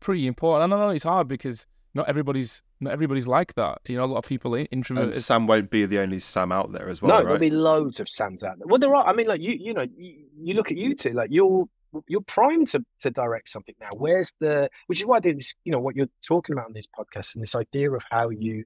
pretty 0.00 0.26
important. 0.26 0.64
And 0.64 0.74
I 0.74 0.86
know 0.86 0.90
it's 0.90 1.04
hard 1.04 1.28
because 1.28 1.66
not 1.96 2.08
everybody's 2.10 2.62
not 2.78 2.92
everybody's 2.92 3.26
like 3.26 3.54
that. 3.54 3.78
You 3.88 3.96
know, 3.96 4.04
a 4.04 4.06
lot 4.06 4.18
of 4.18 4.26
people 4.26 4.54
introverted. 4.54 5.14
And 5.14 5.24
Sam 5.24 5.46
won't 5.46 5.70
be 5.70 5.86
the 5.86 5.98
only 5.98 6.20
Sam 6.20 6.52
out 6.52 6.70
there 6.70 6.88
as 6.90 7.00
well. 7.00 7.08
No, 7.08 7.16
right? 7.16 7.24
there'll 7.24 7.38
be 7.38 7.50
loads 7.50 8.00
of 8.00 8.08
Sams 8.08 8.44
out 8.44 8.58
there. 8.58 8.66
Well, 8.66 8.78
there 8.78 8.94
are. 8.94 9.06
I 9.06 9.14
mean, 9.14 9.26
like 9.26 9.40
you, 9.40 9.56
you 9.58 9.72
know, 9.72 9.86
you, 9.96 10.26
you 10.38 10.54
look 10.54 10.70
at 10.70 10.76
you 10.76 10.94
two, 10.94 11.10
like 11.10 11.30
you're 11.32 11.64
you're 12.06 12.20
primed 12.20 12.68
to 12.68 12.84
to 13.00 13.10
direct 13.10 13.48
something 13.48 13.74
now. 13.80 13.88
Where's 13.94 14.34
the 14.40 14.68
which 14.88 15.00
is 15.00 15.06
why 15.06 15.20
there's 15.20 15.54
you 15.64 15.72
know 15.72 15.80
what 15.80 15.96
you're 15.96 16.10
talking 16.22 16.52
about 16.52 16.68
in 16.68 16.74
this 16.74 16.86
podcast 16.98 17.34
and 17.34 17.42
this 17.42 17.56
idea 17.56 17.90
of 17.90 18.02
how 18.10 18.28
you 18.28 18.64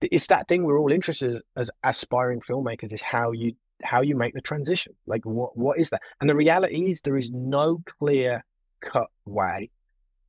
it's 0.00 0.26
that 0.26 0.48
thing 0.48 0.64
we're 0.64 0.78
all 0.78 0.92
interested 0.92 1.40
as 1.56 1.70
aspiring 1.84 2.40
filmmakers 2.40 2.92
is 2.92 3.00
how 3.00 3.30
you 3.30 3.52
how 3.84 4.02
you 4.02 4.16
make 4.16 4.34
the 4.34 4.40
transition. 4.40 4.94
Like 5.06 5.24
what 5.24 5.56
what 5.56 5.78
is 5.78 5.90
that? 5.90 6.02
And 6.20 6.28
the 6.28 6.34
reality 6.34 6.90
is 6.90 7.00
there 7.00 7.16
is 7.16 7.30
no 7.30 7.80
clear 8.00 8.44
cut 8.80 9.06
way. 9.24 9.70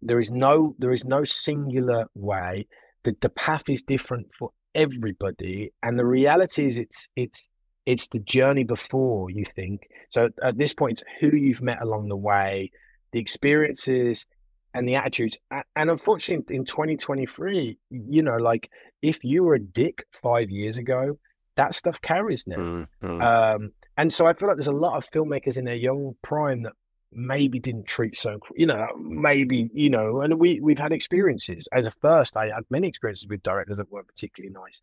There 0.01 0.19
is 0.19 0.31
no 0.31 0.75
there 0.79 0.91
is 0.91 1.05
no 1.05 1.23
singular 1.23 2.05
way. 2.15 2.67
That 3.03 3.21
the 3.21 3.29
path 3.29 3.69
is 3.69 3.83
different 3.83 4.27
for 4.37 4.51
everybody. 4.75 5.71
And 5.83 5.97
the 5.97 6.05
reality 6.05 6.67
is 6.67 6.77
it's 6.77 7.07
it's 7.15 7.49
it's 7.85 8.07
the 8.09 8.19
journey 8.19 8.63
before 8.63 9.29
you 9.29 9.45
think. 9.45 9.87
So 10.09 10.29
at 10.43 10.57
this 10.57 10.73
point, 10.73 11.01
it's 11.01 11.03
who 11.19 11.35
you've 11.35 11.61
met 11.61 11.81
along 11.81 12.09
the 12.09 12.17
way, 12.17 12.71
the 13.13 13.19
experiences, 13.19 14.25
and 14.73 14.87
the 14.87 14.95
attitudes. 14.95 15.37
And 15.75 15.89
unfortunately, 15.89 16.55
in 16.55 16.65
2023, 16.65 17.77
you 17.89 18.21
know, 18.21 18.35
like 18.35 18.69
if 19.01 19.23
you 19.23 19.43
were 19.43 19.55
a 19.55 19.59
dick 19.59 20.05
five 20.21 20.49
years 20.49 20.77
ago, 20.77 21.17
that 21.55 21.73
stuff 21.73 22.01
carries 22.01 22.45
now. 22.45 22.57
Mm, 22.57 22.87
mm. 23.03 23.23
Um, 23.55 23.71
and 23.97 24.13
so 24.13 24.27
I 24.27 24.33
feel 24.33 24.47
like 24.47 24.57
there's 24.57 24.67
a 24.67 24.71
lot 24.71 24.95
of 24.95 25.09
filmmakers 25.09 25.57
in 25.57 25.65
their 25.65 25.75
young 25.75 26.15
prime 26.21 26.63
that 26.63 26.73
maybe 27.11 27.59
didn't 27.59 27.87
treat 27.87 28.15
so, 28.15 28.39
you 28.55 28.65
know, 28.65 28.87
maybe, 28.99 29.69
you 29.73 29.89
know, 29.89 30.21
and 30.21 30.39
we, 30.39 30.59
we've 30.59 30.77
had 30.77 30.91
experiences. 30.91 31.67
As 31.71 31.87
a 31.87 31.91
first, 31.91 32.37
I 32.37 32.47
had 32.47 32.63
many 32.69 32.87
experiences 32.87 33.27
with 33.27 33.43
directors 33.43 33.77
that 33.77 33.91
weren't 33.91 34.07
particularly 34.07 34.53
nice. 34.53 34.81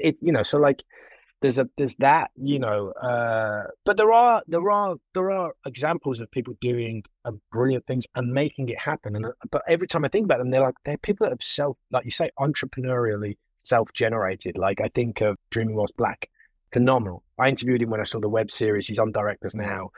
It, 0.00 0.16
you 0.20 0.32
know, 0.32 0.42
so 0.42 0.58
like, 0.58 0.82
there's 1.44 1.58
a 1.58 1.68
there's 1.76 1.94
that 1.96 2.30
you 2.36 2.58
know 2.58 2.90
uh 2.92 3.64
but 3.84 3.98
there 3.98 4.10
are 4.12 4.42
there 4.46 4.70
are 4.70 4.96
there 5.12 5.30
are 5.30 5.52
examples 5.66 6.20
of 6.20 6.30
people 6.30 6.54
doing 6.62 7.04
uh, 7.26 7.32
brilliant 7.52 7.86
things 7.86 8.06
and 8.14 8.32
making 8.32 8.70
it 8.70 8.78
happen. 8.78 9.14
And 9.14 9.26
uh, 9.26 9.32
but 9.50 9.60
every 9.68 9.86
time 9.86 10.06
i 10.06 10.08
think 10.08 10.24
about 10.24 10.38
them 10.38 10.50
they're 10.50 10.62
like 10.62 10.76
they're 10.86 10.96
people 10.96 11.26
that 11.26 11.32
have 11.32 11.42
self 11.42 11.76
like 11.90 12.06
you 12.06 12.10
say 12.10 12.30
entrepreneurially 12.38 13.36
self-generated. 13.62 14.56
Like 14.56 14.80
i 14.80 14.88
think 14.88 15.20
of 15.20 15.36
dreaming 15.50 15.74
whilst 15.74 15.96
black. 15.98 16.30
Phenomenal. 16.72 17.22
I 17.38 17.50
interviewed 17.50 17.82
him 17.82 17.90
when 17.90 18.00
i 18.00 18.04
saw 18.04 18.20
the 18.20 18.28
web 18.28 18.50
series. 18.50 18.86
He's 18.86 18.98
on 18.98 19.12
directors 19.12 19.54
now 19.54 19.90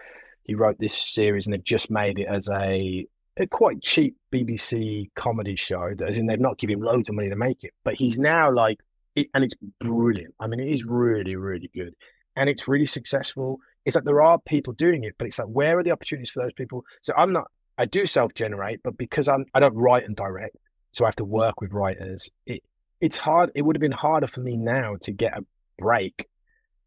he 0.47 0.55
wrote 0.55 0.79
this 0.79 0.97
series 0.97 1.47
and 1.47 1.53
they've 1.53 1.65
just 1.65 1.91
made 1.91 2.19
it 2.19 2.27
as 2.29 2.49
a 2.49 3.07
a 3.39 3.47
quite 3.47 3.83
cheap 3.83 4.17
bbc 4.33 5.11
comedy 5.15 5.57
show 5.57 5.93
that 5.99 6.09
as 6.09 6.17
in 6.17 6.27
they've 6.27 6.41
not 6.41 6.57
given 6.57 6.79
him 6.79 6.83
loads 6.83 7.09
of 7.09 7.15
money 7.15 7.29
to 7.29 7.37
make 7.37 7.65
it 7.65 7.73
but 7.85 7.95
he's 7.95 8.17
now 8.17 8.51
like 8.51 8.79
it, 9.17 9.29
and 9.35 9.43
it's 9.43 9.55
brilliant. 9.81 10.35
I 10.39 10.47
mean, 10.47 10.61
it 10.61 10.69
is 10.69 10.85
really, 10.85 11.35
really 11.35 11.71
good, 11.75 11.95
and 12.37 12.49
it's 12.49 12.69
really 12.69 12.87
successful. 12.87 13.59
It's 13.85 13.97
like 13.97 14.05
there 14.05 14.23
are 14.23 14.39
people 14.39 14.73
doing 14.75 15.05
it, 15.05 15.15
but 15.19 15.27
it's 15.27 15.39
like 15.39 15.49
where 15.49 15.79
are 15.79 15.83
the 15.83 15.91
opportunities 15.91 16.31
for 16.31 16.43
those 16.43 16.53
people? 16.53 16.85
So 17.01 17.13
I'm 17.17 17.33
not. 17.33 17.51
I 17.79 17.87
do 17.87 18.07
self-generate, 18.07 18.83
but 18.83 18.97
because 18.97 19.29
I'm, 19.29 19.45
I 19.53 19.61
don't 19.61 19.75
write 19.75 20.05
and 20.05 20.17
direct, 20.17 20.57
so 20.93 21.05
I 21.05 21.09
have 21.09 21.17
to 21.17 21.25
work 21.25 21.61
with 21.61 21.73
writers. 21.73 22.31
It 22.47 22.63
it's 23.01 23.19
hard. 23.19 23.51
It 23.55 23.63
would 23.63 23.77
have 23.77 23.81
been 23.81 23.93
harder 23.93 24.27
for 24.27 24.41
me 24.41 24.57
now 24.57 24.97
to 25.03 25.13
get 25.13 25.37
a 25.37 25.45
break, 25.79 26.29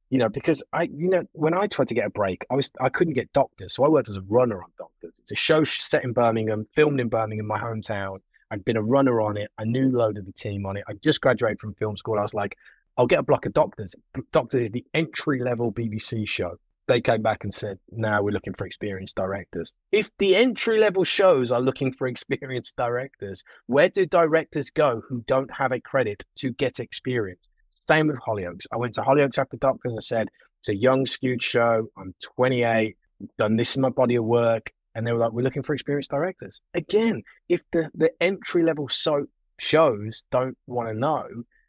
you 0.09 0.17
know, 0.17 0.29
because 0.29 0.63
I, 0.73 0.83
you 0.83 1.09
know, 1.09 1.23
when 1.33 1.53
I 1.53 1.67
tried 1.67 1.87
to 1.89 1.93
get 1.93 2.05
a 2.05 2.09
break, 2.09 2.45
I 2.49 2.55
was 2.55 2.71
I 2.79 2.89
couldn't 2.89 3.13
get 3.13 3.31
doctors, 3.33 3.75
so 3.75 3.83
I 3.83 3.89
worked 3.89 4.09
as 4.09 4.15
a 4.15 4.21
runner 4.21 4.61
on 4.61 4.69
doctors. 4.77 5.19
It's 5.21 5.31
a 5.31 5.35
show 5.35 5.63
set 5.63 6.03
in 6.03 6.13
Birmingham, 6.13 6.67
filmed 6.75 6.99
in 6.99 7.09
Birmingham, 7.09 7.47
my 7.47 7.59
hometown 7.59 8.19
I'd 8.51 8.65
been 8.65 8.77
a 8.77 8.83
runner 8.83 9.21
on 9.21 9.37
it. 9.37 9.51
I 9.57 9.63
knew 9.63 9.89
load 9.89 10.17
of 10.17 10.25
the 10.25 10.31
team 10.31 10.65
on 10.65 10.77
it. 10.77 10.83
I 10.87 10.93
just 10.93 11.21
graduated 11.21 11.59
from 11.59 11.75
film 11.75 11.97
school. 11.97 12.17
I 12.17 12.23
was 12.23 12.33
like, 12.33 12.57
I'll 12.97 13.07
get 13.07 13.19
a 13.19 13.23
block 13.23 13.45
of 13.45 13.53
doctors. 13.53 13.95
Doctors 14.31 14.61
is 14.61 14.71
the 14.71 14.85
entry 14.93 15.41
level 15.41 15.71
BBC 15.71 16.27
show. 16.27 16.57
They 16.87 16.99
came 16.99 17.21
back 17.21 17.43
and 17.43 17.53
said, 17.53 17.77
now 17.91 18.23
we're 18.23 18.31
looking 18.31 18.55
for 18.55 18.65
experienced 18.65 19.15
directors. 19.15 19.73
If 19.91 20.09
the 20.17 20.35
entry 20.35 20.79
level 20.79 21.03
shows 21.03 21.51
are 21.51 21.61
looking 21.61 21.93
for 21.93 22.07
experienced 22.07 22.75
directors, 22.75 23.43
where 23.67 23.89
do 23.89 24.07
directors 24.07 24.71
go 24.71 25.03
who 25.07 25.21
don't 25.27 25.51
have 25.53 25.71
a 25.71 25.79
credit 25.79 26.25
to 26.37 26.51
get 26.51 26.79
experience? 26.79 27.47
Same 27.89 28.07
with 28.07 28.17
Hollyoaks. 28.17 28.65
I 28.71 28.77
went 28.77 28.93
to 28.95 29.01
Hollyoaks 29.01 29.39
after 29.39 29.57
Doc 29.57 29.77
because 29.81 29.97
I 29.97 30.01
said, 30.01 30.27
it's 30.59 30.69
a 30.69 30.75
young, 30.75 31.07
skewed 31.07 31.41
show. 31.41 31.87
I'm 31.97 32.13
28, 32.21 32.95
done 33.39 33.55
this 33.55 33.75
in 33.75 33.81
my 33.81 33.89
body 33.89 34.15
of 34.15 34.25
work 34.25 34.71
and 34.95 35.05
they 35.07 35.13
were 35.13 35.19
like, 35.19 35.31
"We're 35.31 35.43
looking 35.43 35.63
for 35.63 35.73
experienced 35.73 36.11
directors." 36.11 36.61
Again, 36.73 37.23
if 37.47 37.61
the 37.71 37.89
the 37.93 38.11
entry 38.21 38.63
level 38.63 38.89
soap 38.89 39.29
shows 39.59 40.23
don't 40.31 40.57
want 40.67 40.89
to 40.89 40.93
know, 40.93 41.25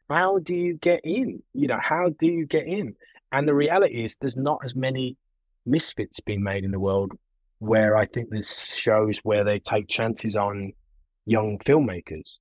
how 0.08 0.38
do 0.40 0.54
you 0.54 0.74
get 0.74 1.00
in? 1.04 1.42
You 1.54 1.68
know, 1.68 1.78
how 1.80 2.10
do 2.18 2.26
you 2.26 2.44
get 2.46 2.66
in? 2.66 2.94
And 3.32 3.48
the 3.48 3.54
reality 3.54 4.04
is, 4.04 4.16
there's 4.20 4.36
not 4.36 4.60
as 4.64 4.74
many 4.74 5.16
misfits 5.64 6.20
being 6.20 6.42
made 6.42 6.64
in 6.64 6.72
the 6.72 6.80
world. 6.80 7.12
Where 7.60 7.96
I 7.96 8.06
think 8.06 8.30
there's 8.30 8.74
shows 8.74 9.18
where 9.18 9.44
they 9.44 9.58
take 9.58 9.86
chances 9.86 10.34
on 10.34 10.72
young 11.26 11.58
filmmakers. 11.58 12.38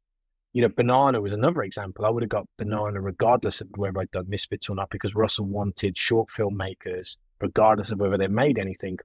You 0.53 0.63
know, 0.63 0.69
Banana 0.69 1.21
was 1.21 1.33
another 1.33 1.61
example. 1.61 2.05
I 2.05 2.09
would 2.09 2.23
have 2.23 2.29
got 2.29 2.47
Banana 2.57 2.99
regardless 2.99 3.61
of 3.61 3.67
whether 3.75 3.99
I'd 3.99 4.11
done 4.11 4.25
Misfits 4.27 4.69
or 4.69 4.75
not, 4.75 4.89
because 4.89 5.13
Russell 5.13 5.45
wanted 5.45 5.97
short 5.97 6.29
filmmakers, 6.29 7.17
regardless 7.39 7.91
of 7.91 7.99
whether 7.99 8.17
they 8.17 8.27
made 8.27 8.57
anything, 8.57 8.97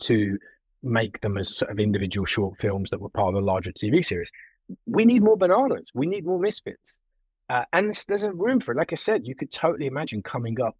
to 0.00 0.38
make 0.82 1.20
them 1.20 1.38
as 1.38 1.56
sort 1.56 1.70
of 1.70 1.78
individual 1.78 2.24
short 2.24 2.58
films 2.58 2.90
that 2.90 3.00
were 3.00 3.08
part 3.08 3.34
of 3.34 3.42
a 3.42 3.44
larger 3.44 3.72
TV 3.72 4.04
series. 4.04 4.30
We 4.86 5.04
need 5.04 5.22
more 5.22 5.36
bananas. 5.36 5.90
We 5.94 6.06
need 6.06 6.26
more 6.26 6.38
misfits. 6.38 6.98
Uh, 7.50 7.64
and 7.72 7.94
there's, 8.08 8.24
a 8.24 8.32
room 8.32 8.60
for 8.60 8.72
it. 8.72 8.76
Like 8.76 8.92
I 8.92 8.96
said, 8.96 9.26
you 9.26 9.34
could 9.34 9.50
totally 9.50 9.86
imagine 9.86 10.22
coming 10.22 10.60
up, 10.60 10.76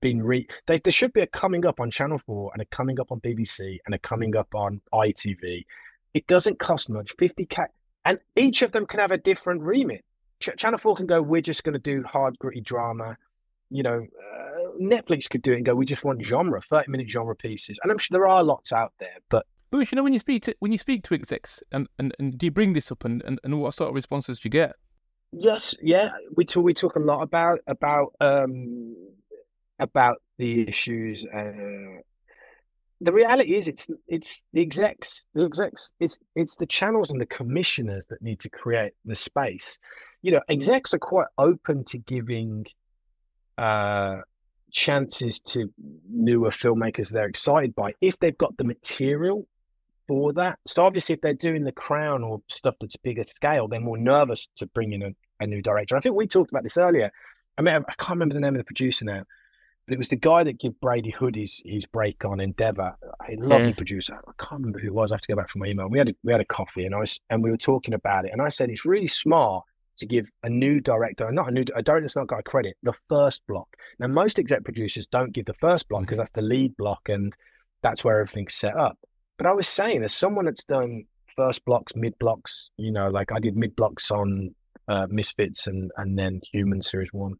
being 0.00 0.22
re. 0.22 0.48
They, 0.66 0.78
there 0.78 0.90
should 0.90 1.12
be 1.12 1.20
a 1.20 1.26
coming 1.26 1.66
up 1.66 1.78
on 1.78 1.90
Channel 1.90 2.18
4 2.24 2.52
and 2.54 2.62
a 2.62 2.64
coming 2.66 2.98
up 2.98 3.12
on 3.12 3.20
BBC 3.20 3.78
and 3.84 3.94
a 3.94 3.98
coming 3.98 4.34
up 4.34 4.54
on 4.54 4.80
ITV. 4.94 5.66
It 6.14 6.26
doesn't 6.26 6.58
cost 6.58 6.88
much, 6.88 7.14
50k. 7.18 7.66
And 8.04 8.18
each 8.36 8.62
of 8.62 8.72
them 8.72 8.86
can 8.86 9.00
have 9.00 9.10
a 9.10 9.18
different 9.18 9.62
remit. 9.62 10.04
Ch- 10.40 10.56
Channel 10.56 10.78
4 10.78 10.96
can 10.96 11.06
go, 11.06 11.20
we're 11.20 11.40
just 11.42 11.64
going 11.64 11.74
to 11.74 11.78
do 11.78 12.02
hard, 12.04 12.38
gritty 12.38 12.60
drama. 12.60 13.16
You 13.70 13.82
know, 13.82 13.98
uh, 14.00 14.70
Netflix 14.80 15.28
could 15.28 15.42
do 15.42 15.52
it 15.52 15.56
and 15.56 15.66
go, 15.66 15.74
we 15.74 15.84
just 15.84 16.02
want 16.02 16.24
genre, 16.24 16.60
30 16.60 16.90
minute 16.90 17.10
genre 17.10 17.36
pieces. 17.36 17.78
And 17.82 17.92
I'm 17.92 17.98
sure 17.98 18.16
there 18.18 18.26
are 18.26 18.42
lots 18.42 18.72
out 18.72 18.92
there, 18.98 19.18
but 19.28 19.46
Bush, 19.70 19.92
you 19.92 19.96
know, 19.96 20.02
when 20.02 20.12
you 20.12 20.18
speak 20.18 20.42
to 20.44 20.54
when 20.58 20.72
you 20.72 20.78
speak 20.78 21.04
to 21.04 21.14
execs, 21.14 21.62
and, 21.70 21.88
and, 21.98 22.12
and 22.18 22.36
do 22.36 22.46
you 22.46 22.50
bring 22.50 22.72
this 22.72 22.90
up, 22.90 23.04
and, 23.04 23.22
and, 23.22 23.38
and 23.44 23.60
what 23.60 23.72
sort 23.72 23.88
of 23.88 23.94
responses 23.94 24.40
do 24.40 24.46
you 24.46 24.50
get? 24.50 24.74
Yes, 25.32 25.76
yeah, 25.80 26.10
we 26.36 26.44
talk 26.44 26.64
we 26.64 26.74
talk 26.74 26.96
a 26.96 27.00
lot 27.00 27.22
about 27.22 27.60
about 27.68 28.12
um 28.20 28.96
about 29.78 30.22
the 30.38 30.68
issues. 30.68 31.24
Uh, 31.24 32.00
the 33.00 33.12
reality 33.12 33.56
is, 33.56 33.68
it's 33.68 33.88
it's 34.08 34.42
the 34.52 34.60
execs, 34.60 35.24
the 35.34 35.44
execs, 35.44 35.92
it's 36.00 36.18
it's 36.36 36.56
the 36.56 36.66
channels 36.66 37.10
and 37.10 37.20
the 37.20 37.26
commissioners 37.26 38.06
that 38.06 38.20
need 38.22 38.40
to 38.40 38.50
create 38.50 38.92
the 39.04 39.16
space. 39.16 39.78
You 40.22 40.32
know, 40.32 40.40
execs 40.48 40.92
are 40.92 40.98
quite 40.98 41.28
open 41.38 41.84
to 41.84 41.98
giving 41.98 42.66
uh 43.58 44.18
chances 44.72 45.40
to 45.40 45.72
newer 46.08 46.50
filmmakers 46.50 47.10
they're 47.10 47.26
excited 47.26 47.74
by 47.74 47.92
if 48.00 48.18
they've 48.20 48.38
got 48.38 48.56
the 48.56 48.64
material 48.64 49.46
for 50.06 50.32
that. 50.34 50.58
So 50.66 50.84
obviously, 50.84 51.14
if 51.14 51.20
they're 51.20 51.34
doing 51.34 51.64
The 51.64 51.72
Crown 51.72 52.22
or 52.22 52.42
stuff 52.48 52.74
that's 52.80 52.96
bigger 52.96 53.24
scale, 53.34 53.68
they're 53.68 53.80
more 53.80 53.98
nervous 53.98 54.48
to 54.56 54.66
bring 54.66 54.92
in 54.92 55.02
a, 55.02 55.10
a 55.40 55.46
new 55.46 55.62
director. 55.62 55.96
I 55.96 56.00
think 56.00 56.14
we 56.16 56.26
talked 56.26 56.50
about 56.50 56.64
this 56.64 56.76
earlier. 56.76 57.10
I 57.56 57.62
mean, 57.62 57.74
I 57.74 57.94
can't 57.98 58.10
remember 58.10 58.34
the 58.34 58.40
name 58.40 58.54
of 58.54 58.58
the 58.58 58.64
producer 58.64 59.04
now, 59.04 59.24
but 59.90 59.94
it 59.94 59.98
was 59.98 60.08
the 60.08 60.14
guy 60.14 60.44
that 60.44 60.60
gave 60.60 60.78
Brady 60.78 61.10
Hood 61.10 61.34
his, 61.34 61.60
his 61.64 61.84
break 61.84 62.24
on 62.24 62.38
Endeavour. 62.38 62.96
A 63.28 63.34
lovely 63.34 63.70
yeah. 63.70 63.74
producer. 63.74 64.14
I 64.14 64.30
can't 64.38 64.60
remember 64.60 64.78
who 64.78 64.86
it 64.86 64.94
was. 64.94 65.10
I 65.10 65.16
have 65.16 65.20
to 65.22 65.32
go 65.32 65.34
back 65.34 65.48
from 65.48 65.62
my 65.62 65.66
email. 65.66 65.88
We 65.88 65.98
had 65.98 66.10
a, 66.10 66.14
we 66.22 66.30
had 66.30 66.40
a 66.40 66.44
coffee 66.44 66.86
and 66.86 66.94
I 66.94 67.00
was 67.00 67.18
and 67.28 67.42
we 67.42 67.50
were 67.50 67.56
talking 67.56 67.92
about 67.92 68.24
it. 68.24 68.30
And 68.32 68.40
I 68.40 68.50
said 68.50 68.70
it's 68.70 68.84
really 68.84 69.08
smart 69.08 69.64
to 69.96 70.06
give 70.06 70.30
a 70.44 70.48
new 70.48 70.80
director, 70.80 71.28
not 71.32 71.48
a 71.48 71.50
new 71.50 71.62
a 71.74 71.82
director 71.82 72.02
that's 72.02 72.14
not 72.14 72.28
got 72.28 72.44
credit, 72.44 72.76
the 72.84 72.94
first 73.08 73.42
block. 73.48 73.66
Now, 73.98 74.06
most 74.06 74.38
exec 74.38 74.62
producers 74.62 75.08
don't 75.08 75.32
give 75.32 75.46
the 75.46 75.54
first 75.54 75.88
block 75.88 76.02
because 76.02 76.18
that's 76.18 76.30
the 76.30 76.42
lead 76.42 76.76
block 76.76 77.08
and 77.08 77.34
that's 77.82 78.04
where 78.04 78.20
everything's 78.20 78.54
set 78.54 78.76
up. 78.76 78.96
But 79.38 79.48
I 79.48 79.52
was 79.54 79.66
saying, 79.66 80.04
as 80.04 80.14
someone 80.14 80.44
that's 80.44 80.62
done 80.62 81.02
first 81.36 81.64
blocks, 81.64 81.96
mid 81.96 82.16
blocks, 82.20 82.70
you 82.76 82.92
know, 82.92 83.10
like 83.10 83.32
I 83.32 83.40
did 83.40 83.56
mid 83.56 83.74
blocks 83.74 84.12
on 84.12 84.54
uh, 84.86 85.08
Misfits 85.10 85.66
and 85.66 85.90
and 85.96 86.16
then 86.16 86.42
Human 86.52 86.80
Series 86.80 87.12
One, 87.12 87.34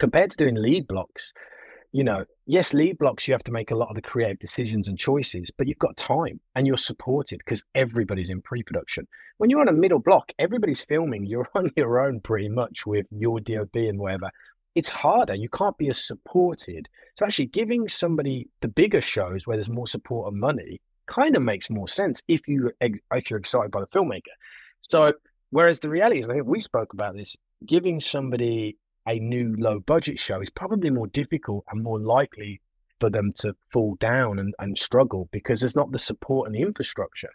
compared 0.00 0.32
to 0.32 0.36
doing 0.36 0.56
lead 0.56 0.88
blocks, 0.88 1.32
you 1.92 2.04
know, 2.04 2.24
yes, 2.46 2.72
lead 2.72 2.98
blocks, 2.98 3.26
you 3.26 3.34
have 3.34 3.42
to 3.44 3.52
make 3.52 3.70
a 3.70 3.74
lot 3.74 3.88
of 3.88 3.96
the 3.96 4.02
creative 4.02 4.38
decisions 4.38 4.86
and 4.86 4.98
choices, 4.98 5.50
but 5.56 5.66
you've 5.66 5.78
got 5.78 5.96
time 5.96 6.40
and 6.54 6.66
you're 6.66 6.76
supported 6.76 7.38
because 7.38 7.62
everybody's 7.74 8.30
in 8.30 8.40
pre 8.42 8.62
production. 8.62 9.06
When 9.38 9.50
you're 9.50 9.60
on 9.60 9.68
a 9.68 9.72
middle 9.72 9.98
block, 9.98 10.32
everybody's 10.38 10.84
filming, 10.84 11.26
you're 11.26 11.48
on 11.54 11.70
your 11.76 12.00
own 12.00 12.20
pretty 12.20 12.48
much 12.48 12.86
with 12.86 13.06
your 13.10 13.40
DOP 13.40 13.74
and 13.74 13.98
whatever. 13.98 14.30
It's 14.76 14.88
harder. 14.88 15.34
You 15.34 15.48
can't 15.48 15.76
be 15.78 15.90
as 15.90 16.06
supported. 16.06 16.88
So, 17.18 17.26
actually, 17.26 17.46
giving 17.46 17.88
somebody 17.88 18.48
the 18.60 18.68
bigger 18.68 19.00
shows 19.00 19.46
where 19.46 19.56
there's 19.56 19.68
more 19.68 19.88
support 19.88 20.30
and 20.32 20.40
money 20.40 20.80
kind 21.06 21.36
of 21.36 21.42
makes 21.42 21.68
more 21.68 21.88
sense 21.88 22.22
if 22.28 22.46
you 22.46 22.70
if 22.80 23.30
you're 23.30 23.38
excited 23.38 23.72
by 23.72 23.80
the 23.80 23.88
filmmaker. 23.88 24.34
So, 24.82 25.12
whereas 25.50 25.80
the 25.80 25.88
reality 25.88 26.20
is, 26.20 26.28
I 26.28 26.34
think 26.34 26.46
we 26.46 26.60
spoke 26.60 26.92
about 26.92 27.16
this, 27.16 27.36
giving 27.66 27.98
somebody 27.98 28.76
a 29.06 29.18
new 29.18 29.54
low 29.58 29.80
budget 29.80 30.18
show 30.18 30.40
is 30.40 30.50
probably 30.50 30.90
more 30.90 31.06
difficult 31.06 31.64
and 31.70 31.82
more 31.82 32.00
likely 32.00 32.60
for 33.00 33.10
them 33.10 33.32
to 33.32 33.54
fall 33.72 33.96
down 33.96 34.38
and, 34.38 34.54
and 34.58 34.76
struggle 34.76 35.28
because 35.32 35.60
there's 35.60 35.76
not 35.76 35.90
the 35.90 35.98
support 35.98 36.46
and 36.46 36.54
the 36.54 36.60
infrastructure. 36.60 37.30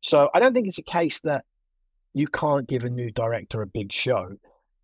So 0.00 0.30
I 0.34 0.40
don't 0.40 0.54
think 0.54 0.66
it's 0.66 0.78
a 0.78 0.82
case 0.82 1.20
that 1.20 1.44
you 2.14 2.26
can't 2.26 2.66
give 2.66 2.84
a 2.84 2.90
new 2.90 3.10
director 3.10 3.60
a 3.62 3.66
big 3.66 3.92
show. 3.92 4.36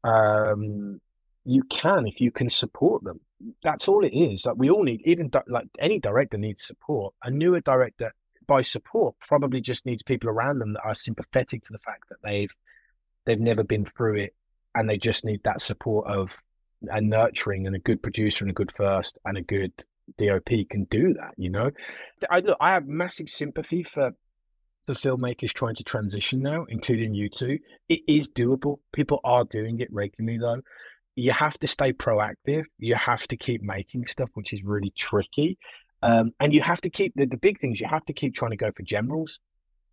Um, 0.05 1.01
you 1.45 1.63
can 1.65 2.07
if 2.07 2.21
you 2.21 2.31
can 2.31 2.51
support 2.51 3.03
them. 3.05 3.21
That's 3.63 3.89
all 3.89 4.05
it 4.05 4.15
is. 4.15 4.45
Like 4.47 4.57
we 4.57 4.71
all 4.71 4.83
need, 4.83 5.03
even 5.05 5.29
di- 5.29 5.43
like 5.47 5.69
any 5.79 5.99
director 5.99 6.37
needs 6.39 6.67
support. 6.67 7.15
A 7.25 7.31
newer 7.31 7.61
director, 7.61 8.13
by 8.47 8.63
support, 8.63 9.15
probably 9.27 9.61
just 9.61 9.87
needs 9.87 10.03
people 10.03 10.29
around 10.29 10.59
them 10.59 10.75
that 10.75 10.83
are 10.83 10.95
sympathetic 10.95 11.63
to 11.65 11.73
the 11.73 11.79
fact 11.79 12.09
that 12.11 12.19
they've 12.23 12.53
they've 13.25 13.41
never 13.41 13.65
been 13.65 13.85
through 13.85 14.17
it 14.17 14.35
and 14.77 14.89
they 14.89 14.99
just 14.99 15.25
need 15.25 15.41
that 15.45 15.61
support 15.61 16.07
of 16.07 16.37
a 16.89 17.01
nurturing 17.01 17.67
and 17.67 17.75
a 17.75 17.81
good 17.81 18.03
producer 18.03 18.45
and 18.45 18.51
a 18.51 18.55
good 18.55 18.71
first 18.71 19.19
and 19.25 19.37
a 19.37 19.43
good 19.43 19.73
DOP 20.19 20.51
can 20.71 20.85
do 20.85 21.15
that. 21.15 21.33
You 21.37 21.51
know, 21.51 21.71
I 22.31 22.41
look, 22.41 22.57
I 22.61 22.73
have 22.73 22.87
massive 22.87 23.29
sympathy 23.29 23.83
for 23.83 24.13
the 24.87 24.93
filmmakers 24.93 25.53
trying 25.53 25.75
to 25.75 25.83
transition 25.83 26.41
now, 26.41 26.65
including 26.69 27.15
you 27.15 27.29
two. 27.29 27.59
It 27.89 28.03
is 28.07 28.29
doable. 28.29 28.77
People 28.93 29.21
are 29.25 29.45
doing 29.45 29.81
it 29.81 29.89
regularly 29.93 30.39
though. 30.39 30.63
you 31.17 31.33
have 31.33 31.59
to 31.59 31.67
stay 31.67 31.93
proactive. 31.93 32.65
You 32.79 32.95
have 32.95 33.27
to 33.29 33.37
keep 33.37 33.63
making 33.63 34.07
stuff, 34.07 34.31
which 34.35 34.53
is 34.53 34.63
really 34.63 34.93
tricky. 34.97 35.59
Um, 36.03 36.33
and 36.39 36.53
you 36.53 36.61
have 36.61 36.83
to 36.83 36.91
keep 36.91 37.15
the, 37.17 37.27
the 37.27 37.39
big 37.39 37.59
things. 37.59 37.81
You 37.81 37.89
have 37.89 38.05
to 38.05 38.13
keep 38.13 38.35
trying 38.35 38.53
to 38.53 38.57
go 38.57 38.71
for 38.71 38.83
generals. 38.83 39.41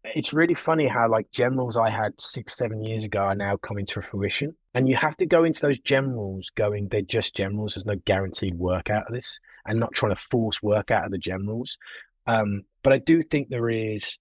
It's 0.04 0.34
really 0.34 0.54
funny 0.54 0.88
how 0.88 1.10
like 1.10 1.32
generals 1.32 1.78
I 1.78 1.90
had 1.90 2.20
six, 2.20 2.56
seven 2.56 2.84
years 2.84 3.06
ago 3.06 3.20
are 3.20 3.36
now 3.36 3.56
coming 3.58 3.86
to 3.88 4.02
fruition. 4.02 4.56
And 4.74 4.90
you 4.90 4.96
have 4.96 5.16
to 5.18 5.26
go 5.26 5.44
into 5.44 5.62
those 5.62 5.80
generals 5.80 6.50
going, 6.56 6.90
they're 6.90 7.02
just 7.02 7.36
generals. 7.36 7.76
There's 7.76 7.86
no 7.86 7.96
guaranteed 8.06 8.56
work 8.56 8.90
out 8.90 9.08
of 9.08 9.14
this, 9.14 9.40
and 9.66 9.80
not 9.80 9.94
trying 9.94 10.16
to 10.16 10.22
force 10.22 10.62
work 10.62 10.92
out 10.92 11.06
of 11.06 11.12
the 11.12 11.18
generals. 11.18 11.78
Um, 12.28 12.64
but 12.84 12.94
I 12.94 12.98
do 12.98 13.22
think 13.22 13.50
there 13.50 13.70
is, 13.70 14.18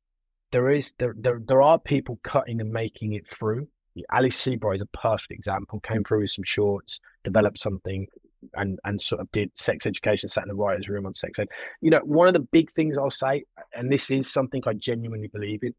there 0.53 0.71
is, 0.71 0.93
there, 0.99 1.15
there, 1.19 1.41
there 1.45 1.63
are 1.63 1.79
people 1.79 2.21
cutting 2.23 2.61
and 2.61 2.71
making 2.71 3.15
it 3.15 3.29
through. 3.29 3.69
Ali 4.11 4.31
Seabright 4.31 4.77
is 4.77 4.83
a 4.83 4.87
perfect 4.87 5.33
example. 5.33 5.81
Came 5.81 6.05
through 6.05 6.21
with 6.21 6.31
some 6.31 6.45
shorts, 6.45 7.01
developed 7.25 7.59
something, 7.59 8.07
and 8.55 8.79
and 8.85 9.01
sort 9.01 9.21
of 9.21 9.31
did 9.33 9.51
sex 9.55 9.87
education, 9.87 10.29
sat 10.29 10.45
in 10.45 10.49
the 10.49 10.55
writers' 10.55 10.89
room 10.89 11.07
on 11.07 11.15
sex 11.15 11.39
ed. 11.39 11.49
You 11.81 11.91
know, 11.91 12.01
one 12.05 12.29
of 12.29 12.35
the 12.35 12.41
big 12.41 12.71
things 12.73 12.99
I'll 12.99 13.11
say, 13.11 13.45
and 13.75 13.93
this 13.93 14.11
is 14.11 14.33
something 14.33 14.63
I 14.67 14.75
genuinely 14.75 15.29
believe 15.29 15.61
in. 15.63 15.75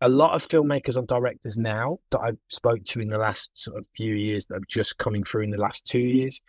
A 0.00 0.08
lot 0.08 0.34
of 0.34 0.46
filmmakers 0.46 0.96
and 0.96 1.06
directors 1.06 1.56
now 1.56 1.98
that 2.10 2.20
I've 2.20 2.38
spoke 2.48 2.84
to 2.84 3.00
in 3.00 3.08
the 3.08 3.18
last 3.18 3.50
sort 3.54 3.78
of 3.78 3.86
few 3.96 4.14
years 4.14 4.44
that 4.46 4.54
have 4.54 4.68
just 4.68 4.98
coming 4.98 5.24
through 5.24 5.42
in 5.42 5.50
the 5.50 5.56
last 5.56 5.86
two 5.86 6.00
years, 6.00 6.40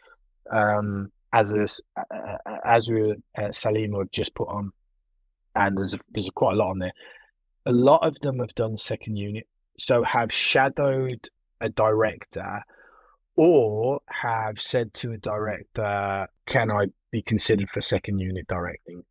um, 0.51 1.11
as 1.31 1.53
a, 1.53 1.65
as 2.65 2.89
uh, 2.89 3.51
Salim 3.51 3.93
have 3.93 4.11
just 4.11 4.35
put 4.35 4.49
on, 4.49 4.71
and 5.55 5.77
there's 5.77 5.93
a, 5.93 5.99
there's 6.11 6.27
a 6.27 6.31
quite 6.31 6.53
a 6.53 6.57
lot 6.57 6.71
on 6.71 6.79
there. 6.79 6.93
A 7.65 7.71
lot 7.71 8.05
of 8.05 8.19
them 8.19 8.39
have 8.39 8.53
done 8.55 8.77
second 8.77 9.15
unit, 9.15 9.47
so 9.77 10.03
have 10.03 10.31
shadowed 10.33 11.29
a 11.61 11.69
director 11.69 12.63
or 13.35 14.01
have 14.09 14.59
said 14.59 14.93
to 14.95 15.11
a 15.13 15.17
director, 15.17 16.27
"Can 16.45 16.71
I 16.71 16.87
be 17.11 17.21
considered 17.21 17.69
for 17.69 17.81
second 17.81 18.19
unit 18.19 18.47
directing?" 18.47 19.03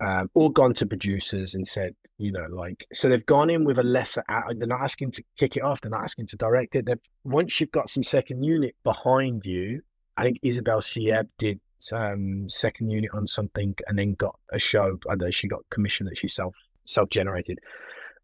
Um, 0.00 0.28
or 0.34 0.50
gone 0.50 0.74
to 0.74 0.86
producers 0.86 1.54
and 1.54 1.66
said, 1.68 1.94
you 2.18 2.32
know, 2.32 2.46
like 2.50 2.88
so 2.92 3.08
they've 3.08 3.24
gone 3.24 3.50
in 3.50 3.64
with 3.64 3.78
a 3.78 3.84
lesser. 3.84 4.24
They're 4.28 4.66
not 4.66 4.80
asking 4.82 5.12
to 5.12 5.22
kick 5.36 5.56
it 5.56 5.62
off. 5.62 5.80
They're 5.80 5.92
not 5.92 6.02
asking 6.02 6.26
to 6.28 6.36
direct 6.36 6.74
it. 6.74 6.86
They're, 6.86 6.98
once 7.22 7.60
you've 7.60 7.70
got 7.70 7.88
some 7.88 8.02
second 8.02 8.42
unit 8.42 8.74
behind 8.82 9.46
you, 9.46 9.80
I 10.16 10.24
think 10.24 10.40
Isabel 10.42 10.80
Sieb 10.80 11.28
did 11.38 11.60
um, 11.92 12.48
second 12.48 12.90
unit 12.90 13.10
on 13.14 13.26
something 13.26 13.74
and 13.86 13.98
then 13.98 14.14
got 14.14 14.38
a 14.52 14.58
show. 14.58 14.98
I 15.08 15.14
know 15.14 15.30
she 15.30 15.48
got 15.48 15.60
commission 15.70 16.06
that 16.06 16.18
she 16.18 16.28
self 16.28 16.54
self 16.84 17.08
generated. 17.10 17.58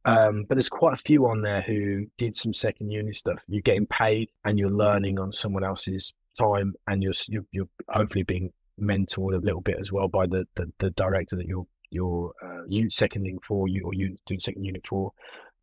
Um, 0.08 0.44
but 0.48 0.54
there's 0.54 0.68
quite 0.68 0.94
a 0.94 1.02
few 1.04 1.26
on 1.26 1.42
there 1.42 1.60
who 1.60 2.06
did 2.16 2.36
some 2.36 2.54
second 2.54 2.90
unit 2.90 3.16
stuff. 3.16 3.42
You're 3.46 3.62
getting 3.62 3.86
paid 3.86 4.30
and 4.44 4.58
you're 4.58 4.70
learning 4.70 5.18
on 5.18 5.32
someone 5.32 5.64
else's 5.64 6.14
time, 6.38 6.74
and 6.86 7.02
you're 7.02 7.12
you're, 7.28 7.44
you're 7.52 7.68
hopefully 7.88 8.22
being 8.22 8.52
mentored 8.80 9.34
a 9.34 9.44
little 9.44 9.60
bit 9.60 9.76
as 9.80 9.92
well 9.92 10.08
by 10.08 10.26
the 10.26 10.46
the, 10.54 10.72
the 10.78 10.90
director 10.90 11.36
that 11.36 11.46
you're 11.46 11.66
you're 11.90 12.32
uh, 12.42 12.64
you 12.68 12.90
seconding 12.90 13.38
for 13.46 13.68
you 13.68 13.82
or 13.84 13.92
you 13.92 14.16
doing 14.26 14.40
second 14.40 14.64
unit 14.64 14.86
for. 14.86 15.12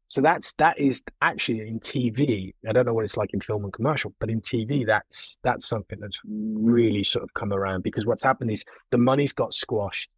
So 0.08 0.22
that's 0.22 0.54
that 0.54 0.80
is 0.80 1.02
actually 1.22 1.68
in 1.68 1.80
TV. 1.80 2.54
I 2.70 2.72
don't 2.72 2.86
know 2.86 2.94
what 2.94 3.06
it's 3.06 3.18
like 3.18 3.34
in 3.34 3.42
film 3.42 3.64
and 3.64 3.74
commercial, 3.74 4.14
but 4.20 4.30
in 4.30 4.42
TV, 4.42 4.86
that's 4.86 5.38
that's 5.42 5.68
something 5.68 6.00
that's 6.00 6.20
really 6.24 7.04
sort 7.04 7.24
of 7.24 7.34
come 7.34 7.52
around 7.52 7.82
because 7.82 8.06
what's 8.06 8.24
happened 8.24 8.52
is 8.52 8.64
the 8.92 9.00
money's 9.00 9.34
got 9.34 9.54
squashed. 9.54 10.12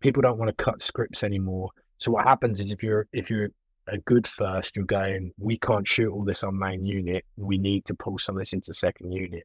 People 0.00 0.20
don't 0.20 0.36
want 0.36 0.54
to 0.54 0.64
cut 0.64 0.82
scripts 0.82 1.24
anymore 1.24 1.70
so 1.98 2.10
what 2.10 2.24
happens 2.24 2.60
is 2.60 2.70
if 2.70 2.82
you're 2.82 3.06
if 3.12 3.30
you're 3.30 3.50
a 3.88 3.98
good 3.98 4.26
first, 4.26 4.76
you're 4.76 4.84
going, 4.86 5.32
we 5.38 5.58
can't 5.58 5.86
shoot 5.86 6.10
all 6.10 6.24
this 6.24 6.42
on 6.42 6.58
main 6.58 6.86
unit. 6.86 7.24
We 7.36 7.58
need 7.58 7.84
to 7.86 7.94
pull 7.94 8.18
some 8.18 8.36
of 8.36 8.40
this 8.40 8.52
into 8.52 8.72
second 8.72 9.12
unit. 9.12 9.44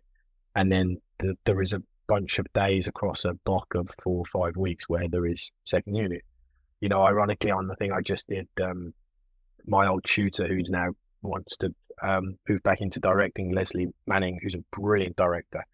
And 0.56 0.72
then 0.72 0.98
the, 1.18 1.36
there 1.46 1.62
is 1.62 1.74
a 1.74 1.84
bunch 2.08 2.40
of 2.40 2.52
days 2.54 2.88
across 2.88 3.26
a 3.26 3.34
block 3.46 3.68
of 3.76 3.90
four 4.02 4.20
or 4.20 4.26
five 4.26 4.56
weeks 4.56 4.88
where 4.88 5.08
there 5.10 5.26
is 5.26 5.52
second 5.66 5.96
unit. 5.96 6.22
You 6.80 6.90
know, 6.90 7.04
ironically, 7.04 7.52
on 7.52 7.68
the 7.68 7.76
thing 7.76 7.92
I 7.92 8.02
just 8.02 8.28
did, 8.28 8.48
um, 8.64 8.94
my 9.68 9.88
old 9.88 10.06
tutor, 10.06 10.48
who's 10.48 10.70
now 10.70 10.92
wants 11.22 11.58
to 11.58 11.76
um, 12.02 12.38
move 12.48 12.64
back 12.64 12.80
into 12.80 13.02
directing, 13.02 13.54
Lesley 13.54 13.88
Manning, 14.08 14.40
who's 14.42 14.56
a 14.56 14.64
brilliant 14.72 15.18
director 15.18 15.66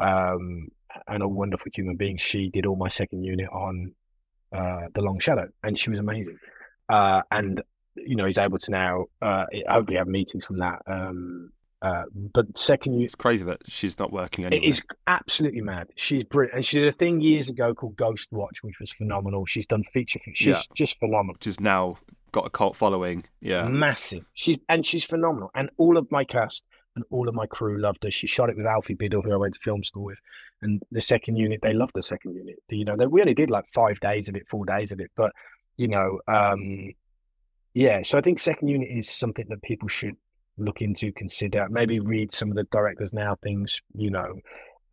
um, 0.00 0.68
and 1.08 1.22
a 1.22 1.28
wonderful 1.28 1.70
human 1.74 1.96
being, 1.96 2.18
she 2.18 2.50
did 2.50 2.66
all 2.66 2.76
my 2.76 2.88
second 2.88 3.24
unit 3.24 3.48
on 3.50 3.94
uh, 4.52 4.88
the 4.94 5.02
Long 5.02 5.18
Shadow, 5.18 5.48
and 5.62 5.78
she 5.78 5.90
was 5.90 5.98
amazing. 5.98 6.38
Uh, 6.88 7.22
and 7.30 7.62
you 7.94 8.16
know, 8.16 8.26
he's 8.26 8.38
able 8.38 8.58
to 8.58 8.70
now 8.70 9.04
uh, 9.20 9.44
hopefully 9.68 9.98
have 9.98 10.06
meetings 10.06 10.46
from 10.46 10.58
that. 10.58 10.80
Um, 10.86 11.50
uh, 11.82 12.04
but 12.14 12.56
second, 12.56 12.94
year, 12.94 13.04
it's 13.04 13.16
crazy 13.16 13.44
that 13.44 13.60
she's 13.66 13.98
not 13.98 14.12
working 14.12 14.44
anymore. 14.44 14.64
It 14.64 14.68
is 14.68 14.82
absolutely 15.08 15.62
mad. 15.62 15.88
She's 15.96 16.22
brilliant, 16.22 16.56
and 16.56 16.64
she 16.64 16.78
did 16.78 16.88
a 16.88 16.92
thing 16.92 17.20
years 17.20 17.48
ago 17.48 17.74
called 17.74 17.96
Ghostwatch, 17.96 18.62
which 18.62 18.78
was 18.80 18.92
phenomenal. 18.92 19.46
She's 19.46 19.66
done 19.66 19.82
feature. 19.84 20.20
Things 20.24 20.38
she's 20.38 20.56
yeah. 20.56 20.62
just 20.74 20.98
phenomenal. 21.00 21.36
She's 21.40 21.58
now 21.58 21.96
got 22.30 22.46
a 22.46 22.50
cult 22.50 22.76
following. 22.76 23.24
Yeah, 23.40 23.68
massive. 23.68 24.24
She's 24.34 24.58
and 24.68 24.86
she's 24.86 25.04
phenomenal. 25.04 25.50
And 25.54 25.70
all 25.76 25.98
of 25.98 26.10
my 26.10 26.24
cast 26.24 26.64
and 26.94 27.04
all 27.10 27.28
of 27.28 27.34
my 27.34 27.46
crew 27.46 27.80
loved 27.80 28.04
her. 28.04 28.10
She 28.10 28.28
shot 28.28 28.48
it 28.48 28.56
with 28.56 28.66
Alfie 28.66 28.94
Biddle, 28.94 29.22
who 29.22 29.32
I 29.32 29.36
went 29.36 29.54
to 29.54 29.60
film 29.60 29.82
school 29.82 30.04
with, 30.04 30.18
and 30.62 30.82
the 30.90 31.00
second 31.00 31.36
unit. 31.36 31.60
They 31.62 31.72
loved 31.72 31.92
the 31.94 32.02
second 32.02 32.34
unit. 32.34 32.56
You 32.68 32.84
know, 32.84 32.96
they, 32.96 33.06
we 33.06 33.20
only 33.20 33.34
did 33.34 33.50
like 33.50 33.66
five 33.66 34.00
days 34.00 34.28
of 34.28 34.36
it, 34.36 34.48
four 34.48 34.64
days 34.64 34.92
of 34.92 35.00
it, 35.00 35.10
but 35.16 35.32
you 35.76 35.88
know, 35.88 36.20
um, 36.28 36.92
yeah. 37.74 38.02
So 38.02 38.18
I 38.18 38.20
think 38.20 38.38
second 38.38 38.68
unit 38.68 38.88
is 38.90 39.08
something 39.08 39.46
that 39.48 39.62
people 39.62 39.88
should 39.88 40.16
look 40.58 40.82
into, 40.82 41.12
consider, 41.12 41.66
maybe 41.70 42.00
read 42.00 42.32
some 42.32 42.50
of 42.50 42.56
the 42.56 42.64
directors 42.64 43.12
now 43.12 43.36
things. 43.42 43.80
You 43.94 44.10
know, 44.10 44.34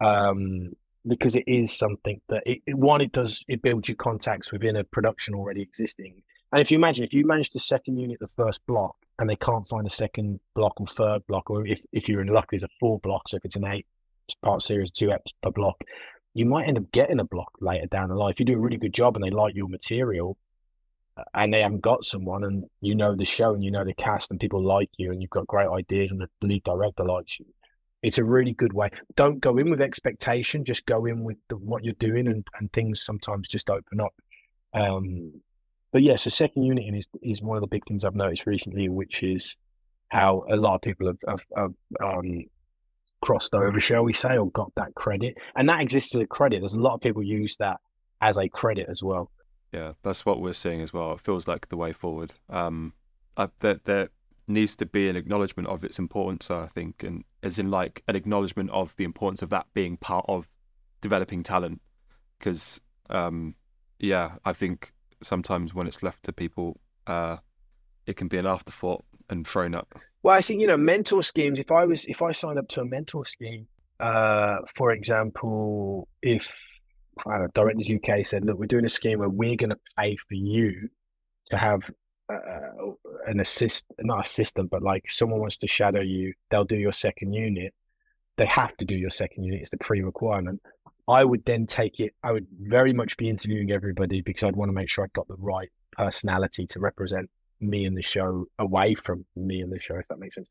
um, 0.02 0.72
because 1.08 1.36
it 1.36 1.46
is 1.48 1.78
something 1.78 2.20
that 2.30 2.44
it, 2.46 2.60
it 2.66 2.76
one 2.76 3.02
it 3.02 3.12
does 3.12 3.44
it 3.48 3.62
builds 3.62 3.88
your 3.88 3.96
contacts 3.96 4.52
within 4.52 4.76
a 4.76 4.84
production 4.84 5.34
already 5.34 5.62
existing. 5.62 6.22
And 6.52 6.62
if 6.62 6.72
you 6.72 6.78
imagine 6.78 7.04
if 7.04 7.14
you 7.14 7.26
manage 7.28 7.52
the 7.52 7.60
second 7.60 7.98
unit 7.98 8.18
the 8.20 8.28
first 8.28 8.66
block 8.66 8.96
and 9.20 9.30
they 9.30 9.36
can't 9.36 9.68
find 9.68 9.86
a 9.86 9.90
second 9.90 10.40
block 10.56 10.80
or 10.82 10.88
third 10.88 11.26
block, 11.28 11.50
or 11.50 11.66
if, 11.68 11.84
if 11.92 12.10
you're 12.10 12.22
in 12.22 12.28
luck, 12.28 12.48
there's 12.50 12.64
a 12.64 12.70
four 12.80 13.00
block. 13.00 13.30
So 13.30 13.38
if 13.38 13.46
it's 13.46 13.56
an 13.56 13.68
eight 13.68 13.86
part 14.36 14.62
series, 14.62 14.92
two 14.92 15.08
eps 15.08 15.34
per 15.42 15.52
block, 15.52 15.78
you 16.34 16.46
might 16.46 16.68
end 16.68 16.78
up 16.78 16.92
getting 16.92 17.20
a 17.20 17.26
block 17.26 17.52
later 17.60 17.88
down 17.88 18.10
the 18.10 18.16
line. 18.16 18.32
If 18.32 18.40
you 18.40 18.46
do 18.46 18.56
a 18.56 18.60
really 18.60 18.78
good 18.78 18.94
job 18.94 19.16
and 19.16 19.24
they 19.24 19.30
like 19.30 19.56
your 19.56 19.68
material 19.68 20.38
uh, 21.18 21.24
and 21.34 21.54
they 21.54 21.62
haven't 21.62 21.82
got 21.82 22.06
someone 22.06 22.44
and 22.44 22.66
you 22.82 22.96
know 22.96 23.16
the 23.16 23.26
show 23.26 23.54
and 23.54 23.64
you 23.64 23.72
know 23.72 23.84
the 23.84 23.94
cast 23.94 24.32
and 24.32 24.40
people 24.40 24.64
like 24.64 24.90
you 24.98 25.12
and 25.12 25.22
you've 25.22 25.32
got 25.32 25.48
great 25.48 25.68
ideas 25.68 26.12
and 26.12 26.22
the 26.22 26.30
lead 26.42 26.64
director 26.64 27.04
likes 27.04 27.40
you, 27.40 27.46
it's 28.02 28.18
a 28.18 28.24
really 28.24 28.54
good 28.54 28.74
way. 28.74 28.90
Don't 29.16 29.40
go 29.40 29.58
in 29.58 29.70
with 29.70 29.82
expectation, 29.82 30.64
just 30.64 30.86
go 30.86 31.06
in 31.06 31.24
with 31.24 31.38
the, 31.50 31.58
what 31.58 31.84
you're 31.84 31.94
doing 32.00 32.28
and, 32.28 32.48
and 32.60 32.72
things 32.72 33.04
sometimes 33.04 33.48
just 33.48 33.70
open 33.70 34.00
up. 34.00 34.14
Um, 34.74 35.42
but 35.92 36.04
yes, 36.04 36.12
yeah, 36.12 36.16
so 36.18 36.30
second 36.30 36.64
unit 36.64 36.86
is 36.94 37.08
is 37.22 37.42
one 37.42 37.58
of 37.58 37.62
the 37.62 37.68
big 37.68 37.86
things 37.86 38.06
I've 38.06 38.16
noticed 38.16 38.46
recently, 38.46 38.88
which 38.90 39.24
is 39.24 39.56
how 40.10 40.46
a 40.50 40.56
lot 40.56 40.76
of 40.76 40.82
people 40.82 41.08
have, 41.08 41.18
have, 41.28 41.44
have 41.56 41.74
um, 42.04 42.46
crossed 43.22 43.54
over, 43.54 43.80
shall 43.80 44.04
we 44.04 44.14
say, 44.14 44.38
or 44.38 44.50
got 44.52 44.72
that 44.76 44.96
credit, 44.96 45.38
and 45.56 45.68
that 45.70 45.82
exists 45.82 46.16
as 46.16 46.22
a 46.22 46.28
credit. 46.28 46.60
There's 46.62 46.74
a 46.74 46.80
lot 46.80 46.96
of 46.96 47.02
people 47.02 47.24
use 47.24 47.58
that 47.58 47.78
as 48.22 48.38
a 48.38 48.48
credit 48.50 48.88
as 48.90 49.04
well. 49.04 49.32
Yeah, 49.72 49.94
that's 50.04 50.26
what 50.26 50.42
we're 50.42 50.54
seeing 50.54 50.82
as 50.82 50.94
well. 50.94 51.14
It 51.14 51.22
feels 51.22 51.48
like 51.48 51.70
the 51.70 51.78
way 51.78 51.94
forward. 51.94 52.34
Um, 52.50 52.94
I, 53.38 53.50
there, 53.60 53.80
there 53.86 54.10
needs 54.48 54.76
to 54.78 54.86
be 54.86 55.08
an 55.10 55.16
acknowledgement 55.16 55.70
of 55.70 55.84
its 55.84 56.00
importance, 56.00 56.50
I 56.50 56.68
think, 56.68 57.04
and 57.04 57.24
as 57.44 57.60
in 57.60 57.70
like 57.70 58.04
an 58.08 58.16
acknowledgement 58.16 58.72
of 58.72 58.96
the 58.98 59.04
importance 59.04 59.42
of 59.42 59.50
that 59.52 59.68
being 59.74 59.96
part 59.98 60.26
of 60.28 60.48
developing 61.02 61.44
talent. 61.44 61.82
Because, 62.38 62.82
um, 63.10 63.56
yeah, 64.00 64.38
I 64.46 64.54
think 64.54 64.92
sometimes 65.22 65.74
when 65.74 65.88
it's 65.88 66.02
left 66.02 66.24
to 66.24 66.34
people, 66.34 66.80
uh, 67.06 67.38
it 68.06 68.16
can 68.16 68.28
be 68.28 68.38
an 68.38 68.46
afterthought 68.48 69.06
and 69.30 69.48
thrown 69.48 69.76
up. 69.76 69.94
Well, 70.24 70.36
I 70.36 70.42
think 70.42 70.60
you 70.60 70.68
know 70.68 70.78
mentor 70.78 71.24
schemes. 71.24 71.60
If 71.60 71.72
I 71.72 71.86
was 71.86 72.06
if 72.06 72.22
I 72.22 72.32
signed 72.32 72.60
up 72.60 72.68
to 72.70 72.82
a 72.82 72.86
mentor 72.86 73.26
scheme, 73.26 73.68
uh, 74.00 74.58
for 74.76 74.92
example, 74.92 76.08
if 76.22 76.52
uh, 77.26 77.48
Directors 77.54 77.90
UK 77.90 78.26
said, 78.26 78.46
"Look, 78.46 78.60
we're 78.60 78.66
doing 78.66 78.86
a 78.86 78.90
scheme 78.90 79.20
where 79.20 79.30
we're 79.30 79.56
going 79.56 79.70
to 79.70 79.80
pay 79.98 80.16
for 80.16 80.36
you 80.36 80.90
to 81.52 81.58
have 81.58 81.90
uh, 82.32 82.92
an 83.28 83.40
assist, 83.40 83.86
not 84.00 84.26
assistant, 84.26 84.70
but 84.70 84.84
like 84.84 85.10
someone 85.10 85.40
wants 85.40 85.58
to 85.58 85.68
shadow 85.68 86.02
you, 86.02 86.34
they'll 86.50 86.66
do 86.66 86.78
your 86.78 86.92
second 86.92 87.34
unit. 87.34 87.74
They 88.38 88.46
have 88.46 88.76
to 88.78 88.86
do 88.86 88.96
your 88.96 89.10
second 89.10 89.46
unit; 89.46 89.62
it's 89.62 89.70
the 89.70 89.78
pre-requirement. 89.78 90.62
I 91.08 91.24
would 91.24 91.44
then 91.46 91.66
take 91.66 92.00
it. 92.00 92.14
I 92.24 92.34
would 92.34 92.46
very 92.60 92.94
much 92.94 93.18
be 93.18 93.30
interviewing 93.30 93.72
everybody 93.72 94.22
because 94.22 94.44
I'd 94.44 94.56
want 94.56 94.70
to 94.70 94.74
make 94.74 94.90
sure 94.90 95.06
I 95.06 95.08
got 95.14 95.28
the 95.28 95.36
right 95.38 95.70
personality 95.94 96.68
to 96.68 96.80
represent 96.80 97.30
me 97.62 97.86
and 97.86 97.98
the 97.98 98.02
show 98.02 98.46
away 98.58 98.94
from 98.94 99.26
me 99.36 99.62
and 99.62 99.72
the 99.72 99.80
show, 99.80 99.96
if 99.96 100.08
that 100.08 100.20
makes 100.20 100.36
sense. 100.36 100.50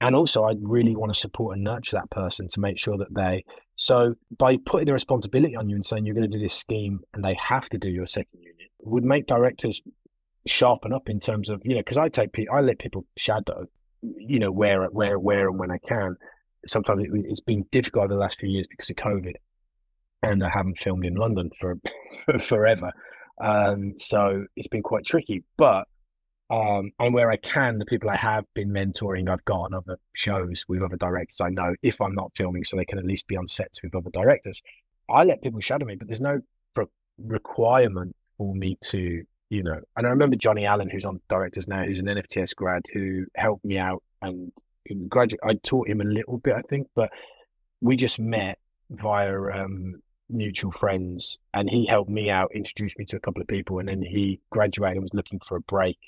And 0.00 0.14
also, 0.14 0.44
I'd 0.44 0.58
really 0.60 0.94
want 0.94 1.12
to 1.14 1.18
support 1.18 1.56
and 1.56 1.64
nurture 1.64 1.96
that 1.96 2.10
person 2.10 2.48
to 2.48 2.60
make 2.60 2.78
sure 2.78 2.98
that 2.98 3.14
they. 3.14 3.44
So, 3.76 4.14
by 4.36 4.58
putting 4.58 4.86
the 4.86 4.92
responsibility 4.92 5.56
on 5.56 5.68
you 5.68 5.74
and 5.74 5.84
saying 5.84 6.04
you're 6.04 6.14
going 6.14 6.30
to 6.30 6.36
do 6.36 6.42
this 6.42 6.54
scheme 6.54 7.00
and 7.14 7.24
they 7.24 7.34
have 7.42 7.68
to 7.70 7.78
do 7.78 7.90
your 7.90 8.06
second 8.06 8.40
unit, 8.40 8.70
would 8.80 9.04
make 9.04 9.26
directors 9.26 9.80
sharpen 10.46 10.92
up 10.92 11.08
in 11.08 11.18
terms 11.18 11.50
of 11.50 11.60
you 11.64 11.74
know 11.74 11.80
because 11.80 11.98
I 11.98 12.08
take 12.08 12.36
I 12.52 12.60
let 12.60 12.78
people 12.78 13.06
shadow, 13.16 13.66
you 14.02 14.38
know 14.38 14.52
where 14.52 14.84
where 14.86 15.18
where 15.18 15.48
and 15.48 15.58
when 15.58 15.70
I 15.70 15.78
can, 15.78 16.16
sometimes 16.66 17.04
it, 17.04 17.10
it's 17.12 17.40
been 17.40 17.64
difficult 17.70 18.04
over 18.04 18.14
the 18.14 18.20
last 18.20 18.38
few 18.38 18.50
years 18.50 18.66
because 18.66 18.90
of 18.90 18.96
COVID, 18.96 19.34
and 20.22 20.44
I 20.44 20.50
haven't 20.52 20.78
filmed 20.78 21.06
in 21.06 21.14
London 21.14 21.50
for 21.58 21.76
forever. 22.40 22.92
Um, 23.40 23.94
so 23.98 24.44
it's 24.56 24.68
been 24.68 24.82
quite 24.82 25.04
tricky. 25.04 25.42
But 25.56 25.84
um, 26.48 26.92
and 27.00 27.12
where 27.12 27.30
I 27.30 27.36
can, 27.36 27.78
the 27.78 27.84
people 27.84 28.08
I 28.08 28.16
have 28.16 28.44
been 28.54 28.70
mentoring, 28.70 29.28
I've 29.28 29.44
got 29.44 29.62
on 29.62 29.74
other 29.74 29.98
shows 30.14 30.64
with 30.68 30.82
other 30.82 30.96
directors 30.96 31.40
I 31.40 31.48
know 31.48 31.74
if 31.82 32.00
I'm 32.00 32.14
not 32.14 32.32
filming, 32.36 32.64
so 32.64 32.76
they 32.76 32.84
can 32.84 32.98
at 32.98 33.04
least 33.04 33.26
be 33.26 33.36
on 33.36 33.48
sets 33.48 33.82
with 33.82 33.94
other 33.94 34.10
directors. 34.10 34.62
I 35.10 35.24
let 35.24 35.42
people 35.42 35.60
shadow 35.60 35.86
me, 35.86 35.96
but 35.96 36.06
there's 36.06 36.20
no 36.20 36.40
pro- 36.74 36.90
requirement 37.18 38.14
for 38.38 38.54
me 38.54 38.78
to, 38.84 39.24
you 39.50 39.62
know. 39.62 39.80
And 39.96 40.06
I 40.06 40.10
remember 40.10 40.36
Johnny 40.36 40.66
Allan, 40.66 40.88
who's 40.88 41.04
on 41.04 41.20
directors 41.28 41.66
now, 41.66 41.84
who's 41.84 41.98
an 41.98 42.06
NFTS 42.06 42.54
grad, 42.54 42.82
who 42.92 43.26
helped 43.34 43.64
me 43.64 43.78
out 43.78 44.02
and 44.22 44.52
graduate. 45.08 45.40
I 45.44 45.54
taught 45.54 45.88
him 45.88 46.00
a 46.00 46.04
little 46.04 46.38
bit, 46.38 46.54
I 46.54 46.62
think, 46.62 46.86
but 46.94 47.10
we 47.80 47.96
just 47.96 48.20
met 48.20 48.58
via 48.90 49.32
um, 49.32 50.00
mutual 50.28 50.70
friends, 50.70 51.38
and 51.54 51.68
he 51.68 51.86
helped 51.86 52.10
me 52.10 52.30
out, 52.30 52.52
introduced 52.54 52.98
me 53.00 53.04
to 53.06 53.16
a 53.16 53.20
couple 53.20 53.42
of 53.42 53.48
people, 53.48 53.80
and 53.80 53.88
then 53.88 54.02
he 54.02 54.40
graduated 54.50 54.98
and 54.98 55.02
was 55.02 55.14
looking 55.14 55.40
for 55.40 55.56
a 55.56 55.60
break 55.62 55.98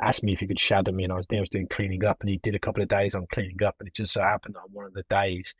asked 0.00 0.22
me 0.22 0.32
if 0.32 0.40
he 0.40 0.46
could 0.46 0.58
shadow 0.58 0.92
me, 0.92 1.04
and 1.04 1.12
I 1.12 1.16
was, 1.16 1.26
I 1.32 1.40
was 1.40 1.48
doing 1.48 1.68
cleaning 1.68 2.04
up, 2.04 2.20
and 2.20 2.30
he 2.30 2.38
did 2.38 2.54
a 2.54 2.58
couple 2.58 2.82
of 2.82 2.88
days 2.88 3.14
on 3.14 3.26
cleaning 3.32 3.62
up, 3.62 3.76
and 3.78 3.88
it 3.88 3.94
just 3.94 4.12
so 4.12 4.22
happened 4.22 4.56
on 4.56 4.64
one 4.72 4.86
of 4.86 4.94
the 4.94 5.04
days 5.10 5.54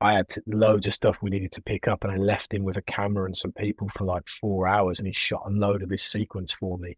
I 0.00 0.14
had 0.14 0.26
loads 0.46 0.86
of 0.86 0.94
stuff 0.94 1.22
we 1.22 1.30
needed 1.30 1.52
to 1.52 1.62
pick 1.62 1.88
up, 1.88 2.04
and 2.04 2.12
I 2.12 2.16
left 2.16 2.52
him 2.52 2.64
with 2.64 2.76
a 2.76 2.82
camera 2.82 3.24
and 3.24 3.36
some 3.36 3.52
people 3.52 3.88
for 3.90 4.04
like 4.04 4.28
four 4.28 4.66
hours, 4.66 4.98
and 4.98 5.06
he 5.06 5.12
shot 5.12 5.42
a 5.46 5.50
load 5.50 5.82
of 5.82 5.88
this 5.88 6.02
sequence 6.02 6.54
for 6.54 6.78
me. 6.78 6.96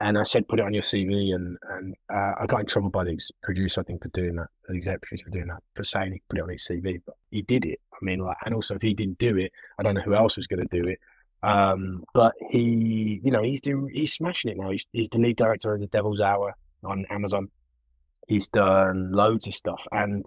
And 0.00 0.16
I 0.16 0.22
said, 0.22 0.46
put 0.46 0.60
it 0.60 0.64
on 0.64 0.74
your 0.74 0.82
CV, 0.82 1.34
and 1.34 1.58
and 1.70 1.94
uh, 2.12 2.34
I 2.40 2.46
got 2.46 2.60
in 2.60 2.66
trouble 2.66 2.90
by 2.90 3.04
the 3.04 3.18
producer, 3.42 3.80
I 3.80 3.84
think, 3.84 4.02
for 4.02 4.08
doing 4.10 4.36
that, 4.36 4.48
the 4.68 4.74
executive 4.74 5.24
for 5.24 5.30
doing 5.30 5.48
that, 5.48 5.62
for 5.74 5.84
saying 5.84 6.12
he 6.12 6.22
put 6.28 6.38
it 6.38 6.42
on 6.42 6.50
his 6.50 6.66
CV, 6.66 7.00
but 7.04 7.16
he 7.30 7.42
did 7.42 7.64
it. 7.64 7.80
I 7.92 7.98
mean, 8.02 8.20
like, 8.20 8.36
and 8.44 8.54
also 8.54 8.76
if 8.76 8.82
he 8.82 8.94
didn't 8.94 9.18
do 9.18 9.36
it, 9.36 9.52
I 9.78 9.82
don't 9.82 9.94
know 9.94 10.02
who 10.02 10.14
else 10.14 10.36
was 10.36 10.46
going 10.46 10.66
to 10.66 10.82
do 10.82 10.88
it. 10.88 11.00
Um, 11.42 12.04
but 12.14 12.34
he, 12.50 13.20
you 13.22 13.30
know, 13.30 13.42
he's 13.42 13.60
doing, 13.60 13.90
he's 13.92 14.12
smashing 14.12 14.50
it 14.50 14.56
now. 14.58 14.70
He's, 14.70 14.86
he's 14.92 15.08
the 15.08 15.18
lead 15.18 15.36
director 15.36 15.74
of 15.74 15.80
The 15.80 15.86
Devil's 15.86 16.20
Hour 16.20 16.54
on 16.84 17.06
Amazon. 17.10 17.48
He's 18.26 18.48
done 18.48 19.12
loads 19.12 19.46
of 19.46 19.54
stuff, 19.54 19.80
and 19.90 20.24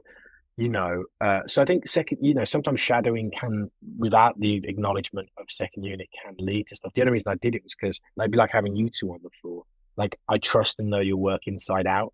you 0.57 0.69
know, 0.69 1.05
uh, 1.21 1.39
so 1.47 1.61
I 1.61 1.65
think 1.65 1.87
second, 1.87 2.19
you 2.21 2.33
know, 2.33 2.43
sometimes 2.43 2.81
shadowing 2.81 3.31
can, 3.31 3.71
without 3.97 4.39
the 4.39 4.61
acknowledgement 4.65 5.29
of 5.37 5.45
second 5.49 5.83
unit, 5.83 6.07
can 6.23 6.35
lead 6.37 6.67
to 6.67 6.75
stuff. 6.75 6.93
The 6.93 7.01
only 7.01 7.13
reason 7.13 7.31
I 7.31 7.35
did 7.35 7.55
it 7.55 7.63
was 7.63 7.73
because 7.73 7.99
maybe 8.17 8.37
like 8.37 8.51
having 8.51 8.75
you 8.75 8.89
two 8.89 9.11
on 9.11 9.19
the 9.23 9.29
floor. 9.41 9.63
Like 9.97 10.19
I 10.27 10.37
trust 10.37 10.79
and 10.79 10.89
know 10.89 10.99
your 10.99 11.17
work 11.17 11.47
inside 11.47 11.87
out. 11.87 12.13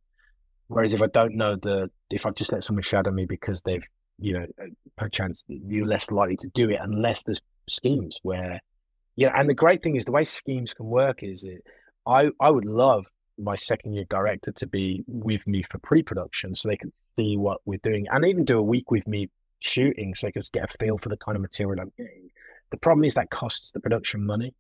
Whereas 0.68 0.94
if 0.94 1.02
I 1.02 1.08
don't 1.08 1.36
know 1.36 1.56
the, 1.56 1.90
if 2.10 2.26
I've 2.26 2.36
just 2.36 2.52
let 2.52 2.64
someone 2.64 2.84
shadow 2.84 3.12
me 3.12 3.26
because 3.26 3.62
they've, 3.64 3.84
you 4.20 4.34
know, 4.34 4.46
uh, 4.62 4.68
perchance 4.96 5.44
you're 5.48 5.86
less 5.86 6.12
likely 6.12 6.38
to 6.38 6.48
do 6.50 6.70
it 6.70 6.80
unless 6.82 7.24
there's 7.24 7.42
schemes 7.68 8.20
where 8.24 8.62
yeah, 9.18 9.32
and 9.36 9.50
the 9.50 9.56
great 9.56 9.82
thing 9.82 9.96
is 9.96 10.06
the 10.06 10.12
way 10.12 10.24
schemes 10.24 10.74
can 10.74 10.86
work 10.86 11.24
is 11.24 11.44
it. 11.44 11.64
I 12.06 12.30
I 12.40 12.52
would 12.52 12.66
love 12.66 13.08
my 13.38 13.56
second 13.56 13.94
year 13.94 14.06
director 14.10 14.52
to 14.52 14.68
be 14.68 15.04
with 15.08 15.46
me 15.46 15.64
for 15.64 15.80
pre-production 15.80 16.56
so 16.56 16.70
they 16.70 16.78
can 16.78 16.94
see 17.16 17.36
what 17.36 17.60
we're 17.66 17.80
doing 17.84 18.08
and 18.10 18.26
even 18.26 18.46
do 18.46 18.58
a 18.58 18.64
week 18.64 18.90
with 18.90 19.06
me 19.08 19.30
shooting 19.60 20.16
so 20.16 20.28
they 20.28 20.32
can 20.32 20.44
get 20.54 20.74
a 20.74 20.78
feel 20.80 20.98
for 20.98 21.10
the 21.10 21.18
kind 21.18 21.36
of 21.36 21.42
material 21.42 21.82
I'm 21.82 21.92
getting. 21.98 22.30
The 22.72 22.78
problem 22.78 23.04
is 23.06 23.16
that 23.16 23.30
costs 23.30 23.72
the 23.72 23.80
production 23.80 24.26
money. 24.26 24.54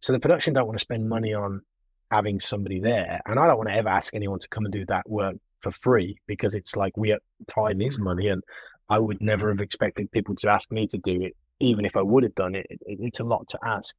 So 0.00 0.12
the 0.12 0.20
production 0.20 0.54
don't 0.54 0.66
want 0.66 0.78
to 0.78 0.82
spend 0.82 1.08
money 1.08 1.32
on 1.34 1.62
having 2.10 2.40
somebody 2.40 2.80
there. 2.80 3.20
And 3.26 3.38
I 3.38 3.46
don't 3.46 3.56
want 3.56 3.68
to 3.68 3.74
ever 3.74 3.88
ask 3.88 4.14
anyone 4.14 4.40
to 4.40 4.48
come 4.48 4.64
and 4.64 4.72
do 4.72 4.84
that 4.86 5.08
work 5.08 5.36
for 5.60 5.70
free 5.70 6.18
because 6.26 6.54
it's 6.54 6.76
like 6.76 6.96
we 6.96 7.12
are 7.12 7.20
time 7.48 7.80
is 7.80 7.98
money 7.98 8.28
and 8.28 8.42
I 8.88 8.98
would 8.98 9.22
never 9.22 9.48
have 9.48 9.60
expected 9.60 10.10
people 10.10 10.34
to 10.36 10.50
ask 10.50 10.70
me 10.70 10.86
to 10.88 10.98
do 10.98 11.22
it 11.22 11.36
even 11.60 11.84
if 11.84 11.96
I 11.96 12.02
would 12.02 12.22
have 12.22 12.34
done 12.34 12.54
it, 12.54 12.66
it, 12.70 12.80
it's 12.86 13.20
a 13.20 13.24
lot 13.24 13.48
to 13.48 13.58
ask. 13.64 13.94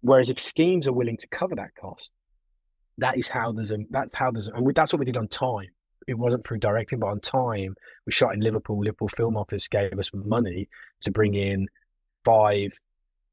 Whereas 0.00 0.30
if 0.30 0.40
schemes 0.40 0.88
are 0.88 0.92
willing 0.92 1.16
to 1.16 1.26
cover 1.28 1.54
that 1.56 1.74
cost, 1.80 2.10
that 2.98 3.16
is 3.16 3.28
how 3.28 3.52
there's 3.52 3.70
a 3.70 3.78
that's 3.90 4.14
how 4.14 4.30
there's 4.30 4.48
and 4.48 4.74
that's 4.74 4.92
what 4.92 5.00
we 5.00 5.06
did 5.06 5.16
on 5.16 5.28
time. 5.28 5.68
It 6.08 6.18
wasn't 6.18 6.46
through 6.46 6.58
directing, 6.58 6.98
but 6.98 7.06
on 7.06 7.20
time 7.20 7.76
we 8.06 8.12
shot 8.12 8.34
in 8.34 8.40
Liverpool. 8.40 8.80
Liverpool 8.80 9.08
Film 9.08 9.36
Office 9.36 9.68
gave 9.68 9.96
us 9.98 10.10
money 10.12 10.68
to 11.02 11.12
bring 11.12 11.34
in 11.34 11.68
five 12.24 12.72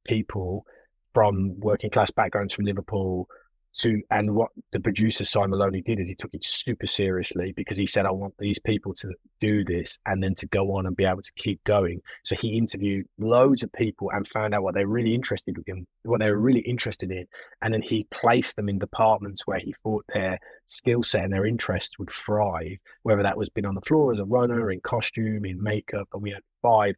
people 0.08 0.66
from 1.14 1.60
working 1.60 1.90
class 1.90 2.12
backgrounds 2.12 2.54
from 2.54 2.66
Liverpool 2.66 3.28
to 3.76 4.02
and 4.12 4.36
what 4.36 4.50
the 4.72 4.80
producer 4.80 5.24
Simon 5.24 5.52
Maloney 5.52 5.82
did 5.82 6.00
is 6.00 6.10
he 6.10 6.16
took 6.16 6.34
it 6.34 6.44
super 6.44 6.88
seriously 6.88 7.54
because 7.56 7.78
he 7.78 7.86
said 7.86 8.06
I 8.06 8.12
want 8.12 8.34
these 8.40 8.60
people 8.60 8.94
to 8.96 9.14
do 9.40 9.64
this 9.64 10.00
and 10.06 10.22
then 10.22 10.36
to 10.36 10.48
go 10.48 10.76
on 10.76 10.86
and 10.86 10.96
be 10.96 11.06
able 11.06 11.22
to 11.22 11.32
keep 11.36 11.64
going. 11.64 12.02
So 12.24 12.36
he 12.36 12.58
interviewed 12.58 13.06
loads 13.18 13.64
of 13.64 13.72
people 13.74 14.10
and 14.12 14.28
found 14.28 14.54
out 14.54 14.64
what 14.64 14.74
they're 14.74 14.88
really 14.88 15.14
interested 15.14 15.56
in, 15.68 15.86
what 16.04 16.20
they 16.20 16.30
were 16.30 16.40
really 16.40 16.62
interested 16.62 17.12
in, 17.12 17.26
and 17.62 17.74
then 17.74 17.82
he 17.82 18.08
placed 18.12 18.56
them 18.56 18.70
in 18.70 18.80
departments 18.80 19.46
where 19.46 19.60
he 19.60 19.74
thought 19.84 20.06
their 20.14 20.40
skill 20.68 21.04
set 21.04 21.24
and 21.24 21.34
their 21.34 21.46
interests 21.46 21.98
would 22.00 22.12
thrive, 22.12 22.78
whether 23.04 23.24
that 23.24 23.38
was 23.38 23.50
been 23.50 23.66
on 23.66 23.76
the 23.76 23.82
floor 23.82 24.12
as 24.14 24.20
a 24.20 24.26
runner, 24.26 24.72
in 24.72 24.80
costume, 24.82 25.46
in 25.46 25.62
makeup, 25.62 26.08
and 26.14 26.22
we 26.22 26.32
had 26.32 26.42
five 26.62 26.96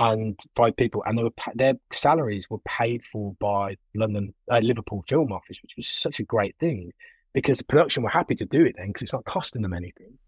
and 0.00 0.40
five 0.56 0.74
people, 0.76 1.02
and 1.04 1.16
they 1.18 1.22
were 1.22 1.30
their 1.54 1.74
salaries 1.92 2.48
were 2.48 2.58
paid 2.60 3.04
for 3.04 3.34
by 3.38 3.76
London 3.94 4.32
uh, 4.50 4.58
Liverpool 4.58 5.04
Film 5.06 5.30
Office, 5.30 5.58
which 5.62 5.72
was 5.76 5.86
such 5.86 6.18
a 6.20 6.22
great 6.24 6.56
thing 6.58 6.90
because 7.34 7.58
the 7.58 7.64
production 7.64 8.02
were 8.02 8.08
happy 8.08 8.34
to 8.34 8.46
do 8.46 8.64
it 8.64 8.74
then 8.78 8.88
because 8.88 9.02
it's 9.02 9.12
not 9.12 9.26
costing 9.26 9.60
them 9.60 9.74
anything. 9.74 10.18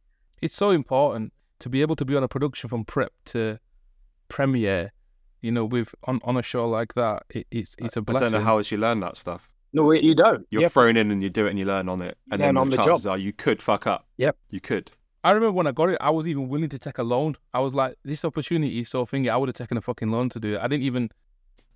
It's 0.43 0.55
so 0.55 0.71
important 0.71 1.33
to 1.61 1.71
be 1.71 1.81
able 1.81 1.97
to 1.97 2.05
be 2.05 2.15
on 2.15 2.23
a 2.23 2.29
production 2.29 2.69
from 2.69 2.85
prep 2.85 3.13
to 3.27 3.59
premiere. 4.29 4.93
You 5.41 5.51
know, 5.51 5.65
with 5.65 5.95
on, 6.05 6.21
on 6.23 6.37
a 6.37 6.43
show 6.43 6.69
like 6.69 6.95
that, 6.95 7.25
it, 7.31 7.47
it's 7.51 7.75
it's 7.79 7.97
a 7.97 8.03
blessing. 8.03 8.29
I 8.29 8.31
don't 8.31 8.41
know 8.41 8.45
how 8.45 8.59
else 8.59 8.71
you 8.71 8.77
learn 8.77 9.01
that 9.01 9.17
stuff. 9.17 9.49
No, 9.73 9.91
you 9.93 10.15
don't. 10.15 10.47
You're 10.51 10.63
yep. 10.63 10.73
thrown 10.73 10.99
in 10.99 11.11
and 11.11 11.23
you 11.23 11.31
do 11.31 11.47
it 11.47 11.51
and 11.51 11.59
you 11.59 11.65
learn 11.65 11.89
on 11.89 12.03
it, 12.03 12.19
and 12.31 12.43
then 12.43 12.55
the, 12.55 12.65
the 12.65 12.77
chances 12.77 13.05
job. 13.05 13.13
are 13.13 13.19
you 13.19 13.33
could 13.33 13.63
fuck 13.63 13.87
up. 13.87 14.07
Yep, 14.19 14.37
you 14.51 14.61
could. 14.61 14.93
I 15.25 15.31
remember 15.31 15.53
when 15.53 15.67
I 15.67 15.73
got 15.73 15.89
it, 15.89 15.99
I 16.01 16.11
was 16.11 16.27
even 16.27 16.49
willing 16.49 16.69
to 16.71 16.79
take 16.79 16.99
a 16.99 17.03
loan. 17.03 17.37
I 17.55 17.61
was 17.61 17.75
like, 17.75 17.97
this 18.05 18.25
opportunity 18.25 18.83
so 18.85 19.07
thingy, 19.07 19.31
I 19.31 19.37
would 19.37 19.49
have 19.49 19.57
taken 19.57 19.77
a 19.77 19.81
fucking 19.81 20.11
loan 20.11 20.29
to 20.31 20.41
do 20.41 20.55
it. 20.55 20.61
I 20.61 20.67
didn't 20.67 20.83
even. 20.85 21.11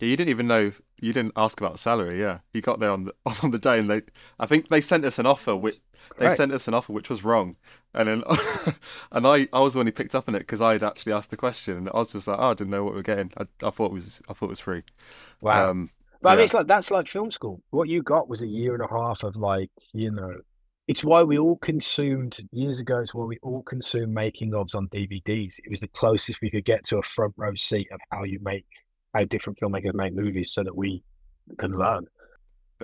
Yeah, 0.00 0.08
you 0.08 0.16
didn't 0.16 0.30
even 0.30 0.46
know. 0.46 0.72
You 1.00 1.12
didn't 1.12 1.32
ask 1.36 1.58
about 1.60 1.78
salary. 1.78 2.20
Yeah, 2.20 2.40
you 2.52 2.60
got 2.60 2.80
there 2.80 2.90
on 2.90 3.04
the 3.04 3.14
on 3.42 3.50
the 3.50 3.58
day, 3.58 3.78
and 3.78 3.88
they. 3.88 4.02
I 4.38 4.46
think 4.46 4.68
they 4.68 4.80
sent 4.80 5.04
us 5.04 5.18
an 5.18 5.26
offer. 5.26 5.56
Which 5.56 5.76
they 6.18 6.28
sent 6.28 6.52
us 6.52 6.68
an 6.68 6.74
offer 6.74 6.92
which 6.92 7.08
was 7.08 7.24
wrong, 7.24 7.56
and 7.94 8.08
then 8.08 8.22
and 9.12 9.26
I 9.26 9.48
I 9.52 9.60
was 9.60 9.72
the 9.72 9.78
one 9.78 9.86
who 9.86 9.92
picked 9.92 10.14
up 10.14 10.28
on 10.28 10.34
it 10.34 10.40
because 10.40 10.60
I 10.60 10.72
had 10.72 10.82
actually 10.82 11.12
asked 11.12 11.30
the 11.30 11.36
question, 11.36 11.76
and 11.78 11.88
I 11.88 11.96
was 11.96 12.12
just 12.12 12.28
like, 12.28 12.38
oh, 12.38 12.50
I 12.50 12.54
didn't 12.54 12.70
know 12.70 12.84
what 12.84 12.94
we 12.94 13.00
are 13.00 13.04
getting. 13.04 13.32
I, 13.38 13.46
I 13.64 13.70
thought 13.70 13.86
it 13.86 13.92
was 13.92 14.20
I 14.28 14.34
thought 14.34 14.46
it 14.46 14.50
was 14.50 14.60
free. 14.60 14.82
Wow. 15.40 15.70
Um, 15.70 15.90
but 16.20 16.30
yeah. 16.30 16.32
I 16.32 16.36
mean, 16.36 16.44
it's 16.44 16.54
like 16.54 16.66
that's 16.66 16.90
like 16.90 17.08
film 17.08 17.30
school. 17.30 17.62
What 17.70 17.88
you 17.88 18.02
got 18.02 18.28
was 18.28 18.42
a 18.42 18.46
year 18.46 18.74
and 18.74 18.82
a 18.82 18.88
half 18.88 19.22
of 19.22 19.36
like 19.36 19.70
you 19.92 20.10
know 20.10 20.34
it's 20.88 21.02
why 21.02 21.22
we 21.22 21.38
all 21.38 21.56
consumed 21.56 22.38
years 22.52 22.80
ago. 22.80 22.98
It's 22.98 23.14
why 23.14 23.24
we 23.24 23.38
all 23.42 23.62
consumed 23.62 24.14
making 24.14 24.52
ofs 24.52 24.74
on 24.74 24.88
DVDs. 24.88 25.56
It 25.64 25.70
was 25.70 25.80
the 25.80 25.88
closest 25.88 26.40
we 26.40 26.50
could 26.50 26.64
get 26.64 26.84
to 26.84 26.98
a 26.98 27.02
front 27.02 27.34
row 27.36 27.54
seat 27.56 27.88
of 27.92 28.00
how 28.10 28.24
you 28.24 28.38
make 28.42 28.66
how 29.14 29.24
different 29.24 29.58
filmmakers 29.58 29.94
make 29.94 30.14
movies, 30.14 30.52
so 30.52 30.62
that 30.62 30.76
we 30.76 31.02
can 31.58 31.76
learn. 31.76 32.06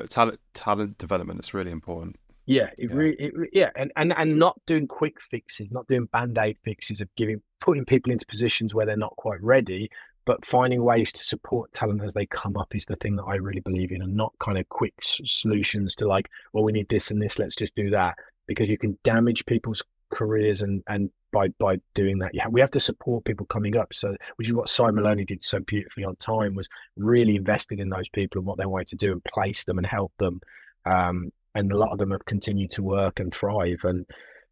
talent 0.09 0.40
talent 0.55 0.98
development 0.98 1.40
is 1.40 1.55
really 1.55 1.70
important. 1.70 2.16
Yeah, 2.46 2.70
it 2.76 2.90
yeah. 2.90 2.96
really, 2.96 3.16
it, 3.18 3.32
yeah, 3.53 3.70
and, 3.76 3.92
and 3.96 4.12
and 4.16 4.36
not 4.36 4.59
doing 4.66 4.88
quick 4.88 5.20
fixes, 5.20 5.70
not 5.70 5.86
doing 5.86 6.07
band 6.07 6.38
aid 6.38 6.59
fixes 6.64 7.00
of 7.00 7.09
giving 7.16 7.40
putting 7.61 7.84
people 7.84 8.11
into 8.11 8.26
positions 8.26 8.74
where 8.74 8.84
they're 8.84 8.96
not 8.96 9.14
quite 9.16 9.40
ready, 9.42 9.88
but 10.25 10.47
finding 10.47 10.85
ways 10.85 11.12
to 11.12 11.25
support 11.25 11.73
talent 11.73 12.03
as 12.03 12.14
they 12.14 12.27
come 12.27 12.57
up 12.57 12.75
is 12.75 12.87
the 12.87 12.97
thing 12.97 13.16
that 13.16 13.25
I 13.25 13.37
really 13.37 13.61
believe 13.61 13.93
in, 13.93 14.03
and 14.03 14.14
not 14.14 14.33
kind 14.39 14.59
of 14.59 14.68
quick 14.68 14.95
solutions 15.01 15.95
to 15.97 16.07
like, 16.07 16.29
well, 16.53 16.64
we 16.64 16.73
need 16.73 16.89
this 16.89 17.11
and 17.11 17.20
this, 17.20 17.39
let's 17.39 17.57
just 17.57 17.75
do 17.75 17.91
that, 17.91 18.16
because 18.47 18.68
you 18.68 18.79
can 18.79 18.99
damage 19.03 19.45
people's 19.47 19.83
careers 20.11 20.61
and 20.61 20.83
and 20.89 21.11
by 21.33 21.49
by 21.59 21.79
doing 21.95 22.18
that, 22.18 22.35
yeah, 22.35 22.47
we 22.47 22.61
have 22.61 22.70
to 22.70 22.81
support 22.81 23.25
people 23.25 23.47
coming 23.47 23.77
up. 23.77 23.93
So, 23.93 24.14
which 24.37 24.49
is 24.49 24.55
what 24.55 24.68
Simon 24.68 24.97
Maloney 24.97 25.25
did 25.25 25.43
so 25.43 25.59
beautifully 25.61 26.05
on 26.05 26.14
time, 26.16 26.55
was 26.55 26.68
really 26.97 27.35
invested 27.35 27.81
in 27.81 27.89
those 27.89 28.09
people 28.11 28.39
and 28.39 28.47
what 28.47 28.59
they 28.59 28.66
wanted 28.66 28.89
to 28.89 28.97
do 28.97 29.12
and 29.12 29.25
place 29.25 29.64
them 29.64 29.79
and 29.79 29.87
help 29.87 30.12
them. 30.18 30.41
Um, 30.85 31.33
and 31.55 31.73
a 31.73 31.77
lot 31.77 31.93
of 31.93 31.99
them 31.99 32.11
have 32.11 32.25
continued 32.27 32.70
to 32.73 32.83
work 32.83 33.18
and 33.18 33.35
thrive, 33.35 33.81
and 33.85 34.07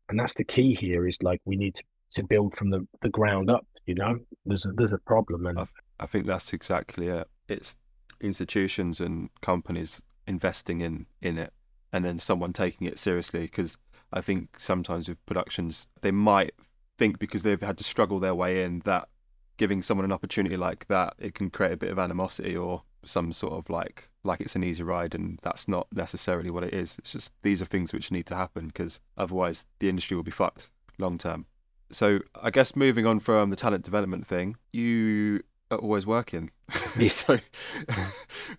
and 0.08 0.18
that's 0.18 0.34
the 0.34 0.44
key 0.44 0.74
here 0.74 1.06
is 1.06 1.22
like 1.22 1.40
we 1.44 1.56
need 1.56 1.76
to, 1.76 1.84
to 2.12 2.24
build 2.24 2.56
from 2.56 2.70
the 2.70 2.86
the 3.02 3.08
ground 3.10 3.50
up 3.50 3.66
you 3.86 3.94
know, 3.94 4.18
there's 4.46 4.66
a, 4.66 4.72
there's 4.72 4.92
a 4.92 4.98
problem, 4.98 5.46
and 5.46 5.58
I, 5.58 5.66
I 5.98 6.06
think 6.06 6.26
that's 6.26 6.52
exactly 6.52 7.08
it. 7.08 7.28
It's 7.48 7.76
institutions 8.20 9.00
and 9.00 9.30
companies 9.40 10.02
investing 10.26 10.80
in 10.80 11.06
in 11.22 11.38
it, 11.38 11.52
and 11.92 12.04
then 12.04 12.18
someone 12.18 12.52
taking 12.52 12.86
it 12.86 12.98
seriously. 12.98 13.42
Because 13.42 13.76
I 14.12 14.20
think 14.20 14.58
sometimes 14.58 15.08
with 15.08 15.24
productions, 15.26 15.88
they 16.00 16.10
might 16.10 16.52
think 16.98 17.18
because 17.18 17.42
they've 17.42 17.60
had 17.60 17.78
to 17.78 17.84
struggle 17.84 18.20
their 18.20 18.34
way 18.34 18.62
in 18.62 18.80
that 18.80 19.08
giving 19.56 19.82
someone 19.82 20.04
an 20.04 20.12
opportunity 20.12 20.56
like 20.56 20.86
that, 20.88 21.14
it 21.18 21.34
can 21.34 21.50
create 21.50 21.72
a 21.72 21.76
bit 21.76 21.90
of 21.90 21.98
animosity 21.98 22.56
or 22.56 22.82
some 23.04 23.32
sort 23.32 23.54
of 23.54 23.68
like 23.70 24.08
like 24.24 24.40
it's 24.40 24.56
an 24.56 24.64
easy 24.64 24.82
ride 24.82 25.14
and 25.14 25.38
that's 25.42 25.68
not 25.68 25.86
necessarily 25.92 26.50
what 26.50 26.62
it 26.62 26.74
is 26.74 26.96
it's 26.98 27.12
just 27.12 27.32
these 27.42 27.62
are 27.62 27.66
things 27.66 27.92
which 27.92 28.10
need 28.10 28.26
to 28.26 28.36
happen 28.36 28.66
because 28.66 29.00
otherwise 29.16 29.64
the 29.78 29.88
industry 29.88 30.16
will 30.16 30.22
be 30.22 30.30
fucked 30.30 30.68
long 30.98 31.16
term 31.16 31.46
So 31.90 32.20
I 32.40 32.50
guess 32.50 32.76
moving 32.76 33.06
on 33.06 33.20
from 33.20 33.50
the 33.50 33.56
talent 33.56 33.84
development 33.84 34.26
thing, 34.26 34.56
you 34.72 35.42
are 35.70 35.78
always 35.78 36.06
working. 36.06 36.50
so 37.08 37.38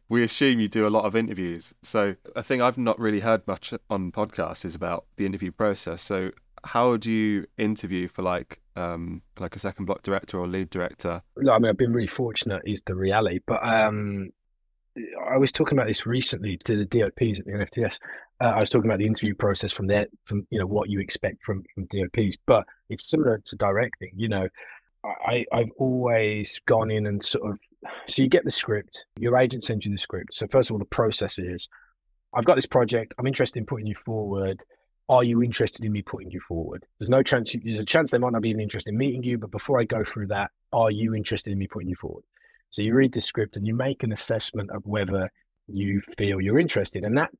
we 0.09 0.23
assume 0.23 0.59
you 0.59 0.67
do 0.67 0.87
a 0.87 0.89
lot 0.89 1.05
of 1.05 1.15
interviews. 1.15 1.73
So 1.81 2.15
a 2.35 2.43
thing 2.43 2.61
I've 2.61 2.77
not 2.77 2.99
really 2.99 3.19
heard 3.19 3.45
much 3.47 3.73
on 3.89 4.11
podcasts 4.11 4.65
is 4.65 4.75
about 4.75 5.05
the 5.17 5.25
interview 5.25 5.51
process. 5.51 6.03
So 6.03 6.31
how 6.63 6.97
do 6.97 7.11
you 7.11 7.47
interview 7.57 8.07
for 8.07 8.21
like 8.21 8.59
um 8.75 9.21
like 9.39 9.55
a 9.55 9.59
second 9.59 9.85
block 9.85 10.01
director 10.03 10.39
or 10.39 10.47
lead 10.47 10.69
director? 10.69 11.21
No, 11.37 11.53
I 11.53 11.59
mean 11.59 11.69
I've 11.69 11.77
been 11.77 11.93
really 11.93 12.07
fortunate 12.07 12.61
is 12.65 12.81
the 12.83 12.95
reality, 12.95 13.39
but 13.45 13.63
um 13.63 14.31
I 15.29 15.37
was 15.37 15.51
talking 15.51 15.77
about 15.77 15.87
this 15.87 16.05
recently 16.05 16.57
to 16.57 16.75
the 16.75 16.85
DOPs 16.85 17.39
at 17.39 17.45
the 17.45 17.51
NFTS. 17.53 17.97
Uh, 18.41 18.53
I 18.55 18.59
was 18.59 18.69
talking 18.69 18.89
about 18.89 18.99
the 18.99 19.05
interview 19.05 19.35
process 19.35 19.71
from 19.71 19.87
there, 19.87 20.07
from 20.25 20.45
you 20.49 20.59
know 20.59 20.65
what 20.65 20.89
you 20.89 20.99
expect 20.99 21.43
from 21.43 21.63
from 21.73 21.85
DOPs, 21.85 22.37
but 22.45 22.65
it's 22.89 23.09
similar 23.09 23.41
to 23.45 23.55
directing. 23.55 24.11
You 24.15 24.29
know, 24.29 24.49
I 25.03 25.45
I've 25.53 25.71
always 25.77 26.59
gone 26.65 26.91
in 26.91 27.07
and 27.07 27.23
sort 27.23 27.49
of 27.49 27.59
so 28.07 28.21
you 28.21 28.29
get 28.29 28.43
the 28.43 28.51
script, 28.51 29.05
your 29.19 29.37
agent 29.37 29.63
sends 29.63 29.85
you 29.85 29.91
the 29.91 29.97
script. 29.97 30.35
So 30.35 30.47
first 30.47 30.69
of 30.69 30.73
all, 30.73 30.79
the 30.79 30.85
process 30.85 31.39
is, 31.39 31.67
I've 32.33 32.45
got 32.45 32.55
this 32.55 32.65
project, 32.65 33.13
I'm 33.17 33.27
interested 33.27 33.59
in 33.59 33.65
putting 33.65 33.87
you 33.87 33.95
forward. 33.95 34.63
Are 35.09 35.23
you 35.23 35.43
interested 35.43 35.83
in 35.83 35.91
me 35.91 36.01
putting 36.01 36.31
you 36.31 36.39
forward? 36.47 36.85
There's 36.99 37.09
no 37.09 37.21
chance. 37.21 37.55
There's 37.63 37.79
a 37.79 37.85
chance 37.85 38.11
they 38.11 38.17
might 38.17 38.31
not 38.31 38.41
be 38.41 38.49
even 38.49 38.61
interested 38.61 38.91
in 38.91 38.97
meeting 38.97 39.23
you, 39.23 39.37
but 39.37 39.51
before 39.51 39.79
I 39.79 39.83
go 39.83 40.03
through 40.03 40.27
that, 40.27 40.51
are 40.71 40.91
you 40.91 41.15
interested 41.15 41.51
in 41.51 41.59
me 41.59 41.67
putting 41.67 41.89
you 41.89 41.95
forward? 41.95 42.23
So 42.71 42.81
you 42.81 42.93
read 42.93 43.13
the 43.13 43.21
script 43.21 43.57
and 43.57 43.67
you 43.67 43.75
make 43.75 44.03
an 44.03 44.11
assessment 44.11 44.71
of 44.71 44.85
whether 44.85 45.29
you 45.67 46.01
feel 46.17 46.41
you're 46.41 46.59
interested, 46.59 47.03
and 47.03 47.17
that 47.17 47.31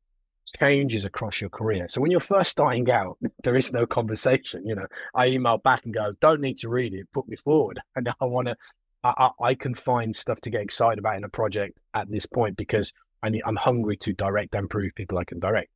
changes 0.59 1.05
across 1.05 1.39
your 1.39 1.49
career. 1.49 1.87
So 1.89 2.01
when 2.01 2.11
you're 2.11 2.19
first 2.19 2.51
starting 2.51 2.89
out, 2.91 3.17
there 3.43 3.55
is 3.55 3.71
no 3.71 3.85
conversation. 3.85 4.65
You 4.65 4.75
know, 4.75 4.87
I 5.15 5.27
email 5.27 5.57
back 5.57 5.85
and 5.85 5.93
go, 5.93 6.13
"Don't 6.19 6.41
need 6.41 6.57
to 6.59 6.69
read 6.69 6.93
it. 6.93 7.07
Put 7.13 7.27
me 7.27 7.37
forward." 7.37 7.79
And 7.95 8.07
I 8.09 8.25
want 8.25 8.47
to. 8.47 8.55
I, 9.03 9.29
I, 9.41 9.55
can 9.55 9.73
find 9.73 10.15
stuff 10.15 10.39
to 10.41 10.51
get 10.51 10.61
excited 10.61 10.99
about 10.99 11.15
in 11.15 11.23
a 11.23 11.29
project 11.29 11.79
at 11.95 12.11
this 12.11 12.27
point 12.27 12.55
because 12.55 12.93
I 13.23 13.29
need, 13.29 13.41
I'm 13.47 13.55
hungry 13.55 13.97
to 13.97 14.13
direct 14.13 14.53
and 14.53 14.69
prove 14.69 14.93
people 14.93 15.17
I 15.17 15.23
can 15.23 15.39
direct. 15.39 15.71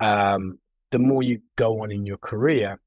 Um, 0.00 0.58
the 0.90 0.98
more 0.98 1.22
you 1.22 1.42
go 1.54 1.82
on 1.82 1.92
in 1.92 2.06
your 2.06 2.16
career, 2.16 2.80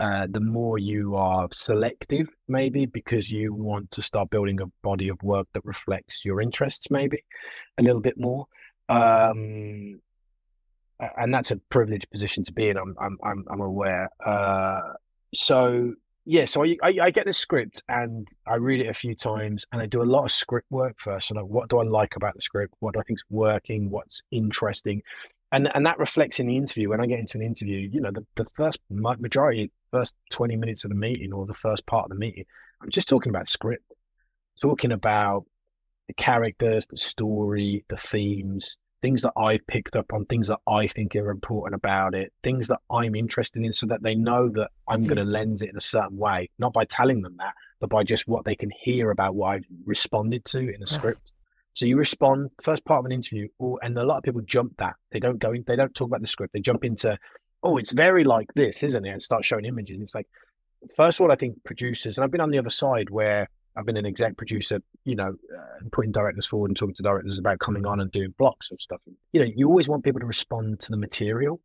uh, 0.00 0.26
the 0.30 0.40
more 0.40 0.78
you 0.78 1.14
are 1.14 1.46
selective, 1.52 2.28
maybe 2.48 2.86
because 2.86 3.30
you 3.30 3.52
want 3.52 3.90
to 3.90 4.00
start 4.00 4.30
building 4.30 4.58
a 4.62 4.66
body 4.82 5.08
of 5.08 5.22
work 5.22 5.46
that 5.52 5.62
reflects 5.64 6.24
your 6.24 6.40
interests, 6.40 6.90
maybe 6.90 7.22
a 7.76 7.82
little 7.82 8.00
bit 8.00 8.18
more. 8.18 8.46
Um, 8.88 10.00
and 11.18 11.34
that's 11.34 11.50
a 11.50 11.56
privileged 11.68 12.10
position 12.10 12.44
to 12.44 12.52
be 12.52 12.68
in. 12.68 12.78
I'm 12.78 12.96
I'm 12.98 13.18
I'm, 13.22 13.44
I'm 13.50 13.60
aware. 13.60 14.08
Uh, 14.24 14.80
so 15.34 15.92
yeah, 16.24 16.46
so 16.46 16.64
I, 16.64 16.76
I, 16.82 16.94
I 17.02 17.10
get 17.10 17.26
the 17.26 17.32
script 17.32 17.82
and 17.88 18.26
I 18.46 18.54
read 18.54 18.80
it 18.80 18.88
a 18.88 18.94
few 18.94 19.14
times, 19.14 19.66
and 19.70 19.82
I 19.82 19.86
do 19.86 20.02
a 20.02 20.04
lot 20.04 20.24
of 20.24 20.32
script 20.32 20.70
work 20.70 20.96
first. 20.98 21.28
So 21.28 21.34
like, 21.34 21.44
what 21.44 21.68
do 21.68 21.78
I 21.78 21.84
like 21.84 22.16
about 22.16 22.34
the 22.34 22.40
script? 22.40 22.74
What 22.80 22.94
do 22.94 23.00
I 23.00 23.02
think's 23.02 23.24
working? 23.28 23.90
What's 23.90 24.22
interesting? 24.30 25.02
and 25.52 25.70
and 25.74 25.84
that 25.84 25.98
reflects 25.98 26.38
in 26.38 26.46
the 26.46 26.56
interview 26.56 26.88
when 26.88 27.00
i 27.00 27.06
get 27.06 27.18
into 27.18 27.36
an 27.36 27.42
interview 27.42 27.88
you 27.92 28.00
know 28.00 28.10
the, 28.12 28.24
the 28.36 28.44
first 28.56 28.78
majority 28.88 29.70
first 29.90 30.14
20 30.30 30.56
minutes 30.56 30.84
of 30.84 30.90
the 30.90 30.96
meeting 30.96 31.32
or 31.32 31.46
the 31.46 31.54
first 31.54 31.86
part 31.86 32.04
of 32.04 32.10
the 32.10 32.16
meeting 32.16 32.44
i'm 32.82 32.90
just 32.90 33.08
talking 33.08 33.30
about 33.30 33.48
script 33.48 33.84
talking 34.60 34.92
about 34.92 35.44
the 36.08 36.14
characters 36.14 36.86
the 36.86 36.96
story 36.96 37.84
the 37.88 37.96
themes 37.96 38.76
things 39.02 39.22
that 39.22 39.32
i've 39.36 39.66
picked 39.66 39.96
up 39.96 40.12
on 40.12 40.24
things 40.26 40.48
that 40.48 40.58
i 40.66 40.86
think 40.86 41.14
are 41.16 41.30
important 41.30 41.74
about 41.74 42.14
it 42.14 42.32
things 42.42 42.68
that 42.68 42.80
i'm 42.90 43.14
interested 43.14 43.62
in 43.62 43.72
so 43.72 43.86
that 43.86 44.02
they 44.02 44.14
know 44.14 44.48
that 44.48 44.70
i'm 44.88 45.02
going 45.02 45.16
to 45.16 45.22
mm-hmm. 45.22 45.32
lens 45.32 45.62
it 45.62 45.70
in 45.70 45.76
a 45.76 45.80
certain 45.80 46.16
way 46.16 46.48
not 46.58 46.72
by 46.72 46.84
telling 46.84 47.22
them 47.22 47.36
that 47.38 47.54
but 47.80 47.88
by 47.90 48.02
just 48.02 48.28
what 48.28 48.44
they 48.44 48.54
can 48.54 48.70
hear 48.82 49.10
about 49.10 49.34
what 49.34 49.54
i've 49.54 49.66
responded 49.86 50.44
to 50.44 50.58
in 50.58 50.82
a 50.82 50.86
script 50.86 51.32
so 51.74 51.86
you 51.86 51.96
respond 51.96 52.50
first 52.60 52.84
part 52.84 53.00
of 53.00 53.06
an 53.06 53.12
interview, 53.12 53.48
or, 53.58 53.78
and 53.82 53.96
a 53.96 54.04
lot 54.04 54.18
of 54.18 54.22
people 54.22 54.40
jump 54.42 54.76
that. 54.78 54.94
They 55.12 55.20
don't 55.20 55.38
go 55.38 55.52
in, 55.52 55.64
they 55.66 55.76
don't 55.76 55.94
talk 55.94 56.08
about 56.08 56.20
the 56.20 56.26
script. 56.26 56.52
They 56.52 56.60
jump 56.60 56.84
into, 56.84 57.18
oh, 57.62 57.76
it's 57.76 57.92
very 57.92 58.24
like 58.24 58.48
this, 58.54 58.82
isn't 58.82 59.04
it? 59.04 59.10
And 59.10 59.22
start 59.22 59.44
showing 59.44 59.64
images. 59.64 60.00
It's 60.00 60.14
like, 60.14 60.28
first 60.96 61.18
of 61.18 61.24
all, 61.24 61.32
I 61.32 61.36
think 61.36 61.62
producers, 61.64 62.16
and 62.16 62.24
I've 62.24 62.30
been 62.30 62.40
on 62.40 62.50
the 62.50 62.58
other 62.58 62.70
side 62.70 63.10
where 63.10 63.48
I've 63.76 63.86
been 63.86 63.96
an 63.96 64.06
exec 64.06 64.36
producer, 64.36 64.80
you 65.04 65.14
know, 65.14 65.34
uh, 65.56 65.88
putting 65.92 66.12
directors 66.12 66.46
forward 66.46 66.70
and 66.70 66.76
talking 66.76 66.94
to 66.94 67.02
directors 67.02 67.38
about 67.38 67.60
coming 67.60 67.86
on 67.86 68.00
and 68.00 68.10
doing 68.10 68.30
blocks 68.38 68.70
of 68.70 68.80
stuff. 68.80 69.02
You 69.32 69.40
know, 69.40 69.50
you 69.54 69.68
always 69.68 69.88
want 69.88 70.04
people 70.04 70.20
to 70.20 70.26
respond 70.26 70.80
to 70.80 70.90
the 70.90 70.96
material 70.96 71.60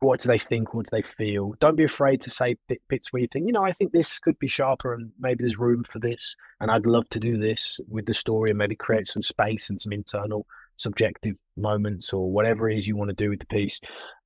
what 0.00 0.20
do 0.20 0.28
they 0.28 0.38
think? 0.38 0.74
What 0.74 0.86
do 0.86 0.90
they 0.92 1.02
feel? 1.02 1.54
Don't 1.58 1.76
be 1.76 1.84
afraid 1.84 2.20
to 2.22 2.30
say 2.30 2.56
bits 2.88 3.12
where 3.12 3.20
you 3.20 3.28
think, 3.32 3.46
you 3.46 3.52
know, 3.52 3.64
I 3.64 3.72
think 3.72 3.92
this 3.92 4.18
could 4.18 4.38
be 4.38 4.48
sharper 4.48 4.94
and 4.94 5.10
maybe 5.18 5.42
there's 5.42 5.58
room 5.58 5.84
for 5.84 5.98
this. 5.98 6.36
And 6.60 6.70
I'd 6.70 6.86
love 6.86 7.08
to 7.10 7.20
do 7.20 7.36
this 7.36 7.80
with 7.88 8.06
the 8.06 8.14
story 8.14 8.50
and 8.50 8.58
maybe 8.58 8.76
create 8.76 9.06
some 9.06 9.22
space 9.22 9.70
and 9.70 9.80
some 9.80 9.92
internal 9.92 10.46
subjective 10.76 11.36
moments 11.56 12.12
or 12.12 12.30
whatever 12.30 12.68
it 12.68 12.78
is 12.78 12.86
you 12.86 12.96
want 12.96 13.08
to 13.08 13.16
do 13.16 13.30
with 13.30 13.40
the 13.40 13.46
piece. 13.46 13.80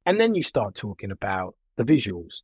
And 0.06 0.20
then 0.20 0.34
you 0.34 0.42
start 0.42 0.74
talking 0.74 1.10
about 1.10 1.54
the 1.76 1.84
visuals, 1.84 2.42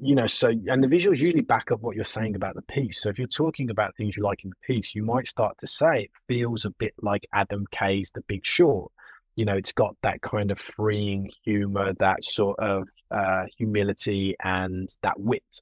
you 0.00 0.14
know, 0.14 0.26
so, 0.26 0.48
and 0.48 0.82
the 0.82 0.88
visuals 0.88 1.18
usually 1.18 1.42
back 1.42 1.70
up 1.72 1.80
what 1.80 1.96
you're 1.96 2.04
saying 2.04 2.36
about 2.36 2.54
the 2.54 2.62
piece. 2.62 3.02
So 3.02 3.08
if 3.08 3.18
you're 3.18 3.28
talking 3.28 3.70
about 3.70 3.96
things 3.96 4.16
you 4.16 4.22
like 4.22 4.44
in 4.44 4.50
the 4.50 4.74
piece, 4.74 4.94
you 4.94 5.02
might 5.02 5.26
start 5.26 5.58
to 5.58 5.66
say 5.66 6.02
it 6.02 6.10
feels 6.28 6.64
a 6.64 6.70
bit 6.70 6.94
like 7.00 7.26
Adam 7.32 7.66
McKay's 7.66 8.10
The 8.10 8.20
Big 8.22 8.44
Short 8.44 8.92
you 9.38 9.44
know, 9.44 9.54
it's 9.54 9.70
got 9.70 9.94
that 10.02 10.20
kind 10.20 10.50
of 10.50 10.58
freeing 10.58 11.30
humor, 11.44 11.92
that 12.00 12.24
sort 12.24 12.58
of 12.58 12.88
uh, 13.12 13.44
humility, 13.56 14.34
and 14.42 14.92
that 15.02 15.20
wit. 15.20 15.60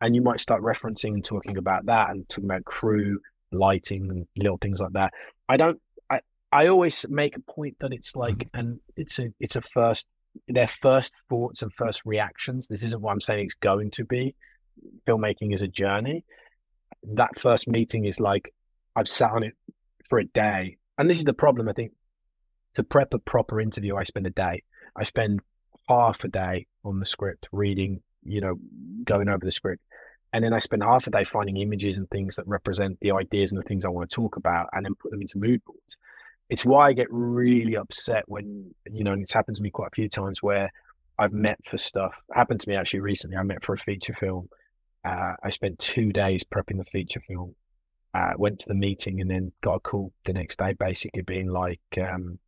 And 0.00 0.14
you 0.14 0.22
might 0.22 0.40
start 0.40 0.62
referencing 0.62 1.12
and 1.12 1.22
talking 1.22 1.58
about 1.58 1.84
that, 1.86 2.08
and 2.08 2.26
talking 2.30 2.46
about 2.46 2.64
crew, 2.64 3.20
lighting, 3.52 4.08
and 4.10 4.26
little 4.34 4.56
things 4.56 4.80
like 4.80 4.94
that. 4.94 5.12
I 5.46 5.58
don't. 5.58 5.78
I 6.08 6.20
I 6.52 6.68
always 6.68 7.04
make 7.10 7.36
a 7.36 7.40
point 7.40 7.76
that 7.80 7.92
it's 7.92 8.16
like, 8.16 8.38
mm-hmm. 8.38 8.58
and 8.58 8.80
it's 8.96 9.18
a 9.18 9.28
it's 9.38 9.56
a 9.56 9.60
first 9.60 10.06
their 10.46 10.68
first 10.68 11.12
thoughts 11.28 11.62
and 11.62 11.72
first 11.74 12.02
reactions. 12.04 12.68
This 12.68 12.82
isn't 12.82 13.00
what 13.00 13.12
I'm 13.12 13.20
saying 13.20 13.46
it's 13.46 13.54
going 13.54 13.90
to 13.92 14.04
be. 14.04 14.34
Filmmaking 15.06 15.52
is 15.52 15.62
a 15.62 15.68
journey. 15.68 16.24
That 17.02 17.38
first 17.38 17.68
meeting 17.68 18.04
is 18.04 18.20
like 18.20 18.52
I've 18.94 19.08
sat 19.08 19.32
on 19.32 19.42
it 19.42 19.54
for 20.08 20.18
a 20.18 20.24
day. 20.24 20.78
And 20.96 21.08
this 21.08 21.18
is 21.18 21.24
the 21.24 21.34
problem 21.34 21.68
I 21.68 21.72
think 21.72 21.92
to 22.74 22.82
prep 22.82 23.14
a 23.14 23.18
proper 23.18 23.60
interview, 23.60 23.96
I 23.96 24.04
spend 24.04 24.26
a 24.26 24.30
day. 24.30 24.62
I 24.96 25.04
spend 25.04 25.40
half 25.88 26.24
a 26.24 26.28
day 26.28 26.66
on 26.84 27.00
the 27.00 27.06
script, 27.06 27.48
reading, 27.52 28.02
you 28.24 28.40
know, 28.40 28.56
going 29.04 29.28
over 29.28 29.44
the 29.44 29.50
script. 29.50 29.82
And 30.32 30.44
then 30.44 30.52
I 30.52 30.58
spend 30.58 30.82
half 30.82 31.06
a 31.06 31.10
day 31.10 31.24
finding 31.24 31.56
images 31.56 31.96
and 31.96 32.08
things 32.10 32.36
that 32.36 32.46
represent 32.46 32.98
the 33.00 33.12
ideas 33.12 33.50
and 33.50 33.58
the 33.58 33.64
things 33.64 33.84
I 33.84 33.88
want 33.88 34.10
to 34.10 34.14
talk 34.14 34.36
about 34.36 34.68
and 34.72 34.84
then 34.84 34.94
put 34.94 35.10
them 35.10 35.22
into 35.22 35.38
mood 35.38 35.62
boards. 35.64 35.96
It's 36.50 36.64
why 36.64 36.88
I 36.88 36.92
get 36.92 37.08
really 37.10 37.76
upset 37.76 38.24
when, 38.26 38.74
you 38.90 39.04
know, 39.04 39.12
and 39.12 39.22
it's 39.22 39.32
happened 39.32 39.56
to 39.58 39.62
me 39.62 39.70
quite 39.70 39.88
a 39.88 39.94
few 39.94 40.08
times 40.08 40.42
where 40.42 40.70
I've 41.18 41.32
met 41.32 41.58
for 41.64 41.76
stuff. 41.76 42.14
It 42.30 42.36
happened 42.36 42.60
to 42.60 42.68
me 42.68 42.76
actually 42.76 43.00
recently. 43.00 43.36
I 43.36 43.42
met 43.42 43.64
for 43.64 43.74
a 43.74 43.78
feature 43.78 44.14
film. 44.14 44.48
Uh, 45.04 45.34
I 45.42 45.50
spent 45.50 45.78
two 45.78 46.12
days 46.12 46.44
prepping 46.44 46.78
the 46.78 46.84
feature 46.84 47.20
film. 47.26 47.54
Uh, 48.14 48.32
went 48.38 48.58
to 48.60 48.68
the 48.68 48.74
meeting 48.74 49.20
and 49.20 49.30
then 49.30 49.52
got 49.60 49.74
a 49.74 49.80
call 49.80 50.12
the 50.24 50.32
next 50.32 50.58
day, 50.58 50.72
basically 50.72 51.22
being 51.22 51.48
like, 51.48 51.80
um, 52.00 52.38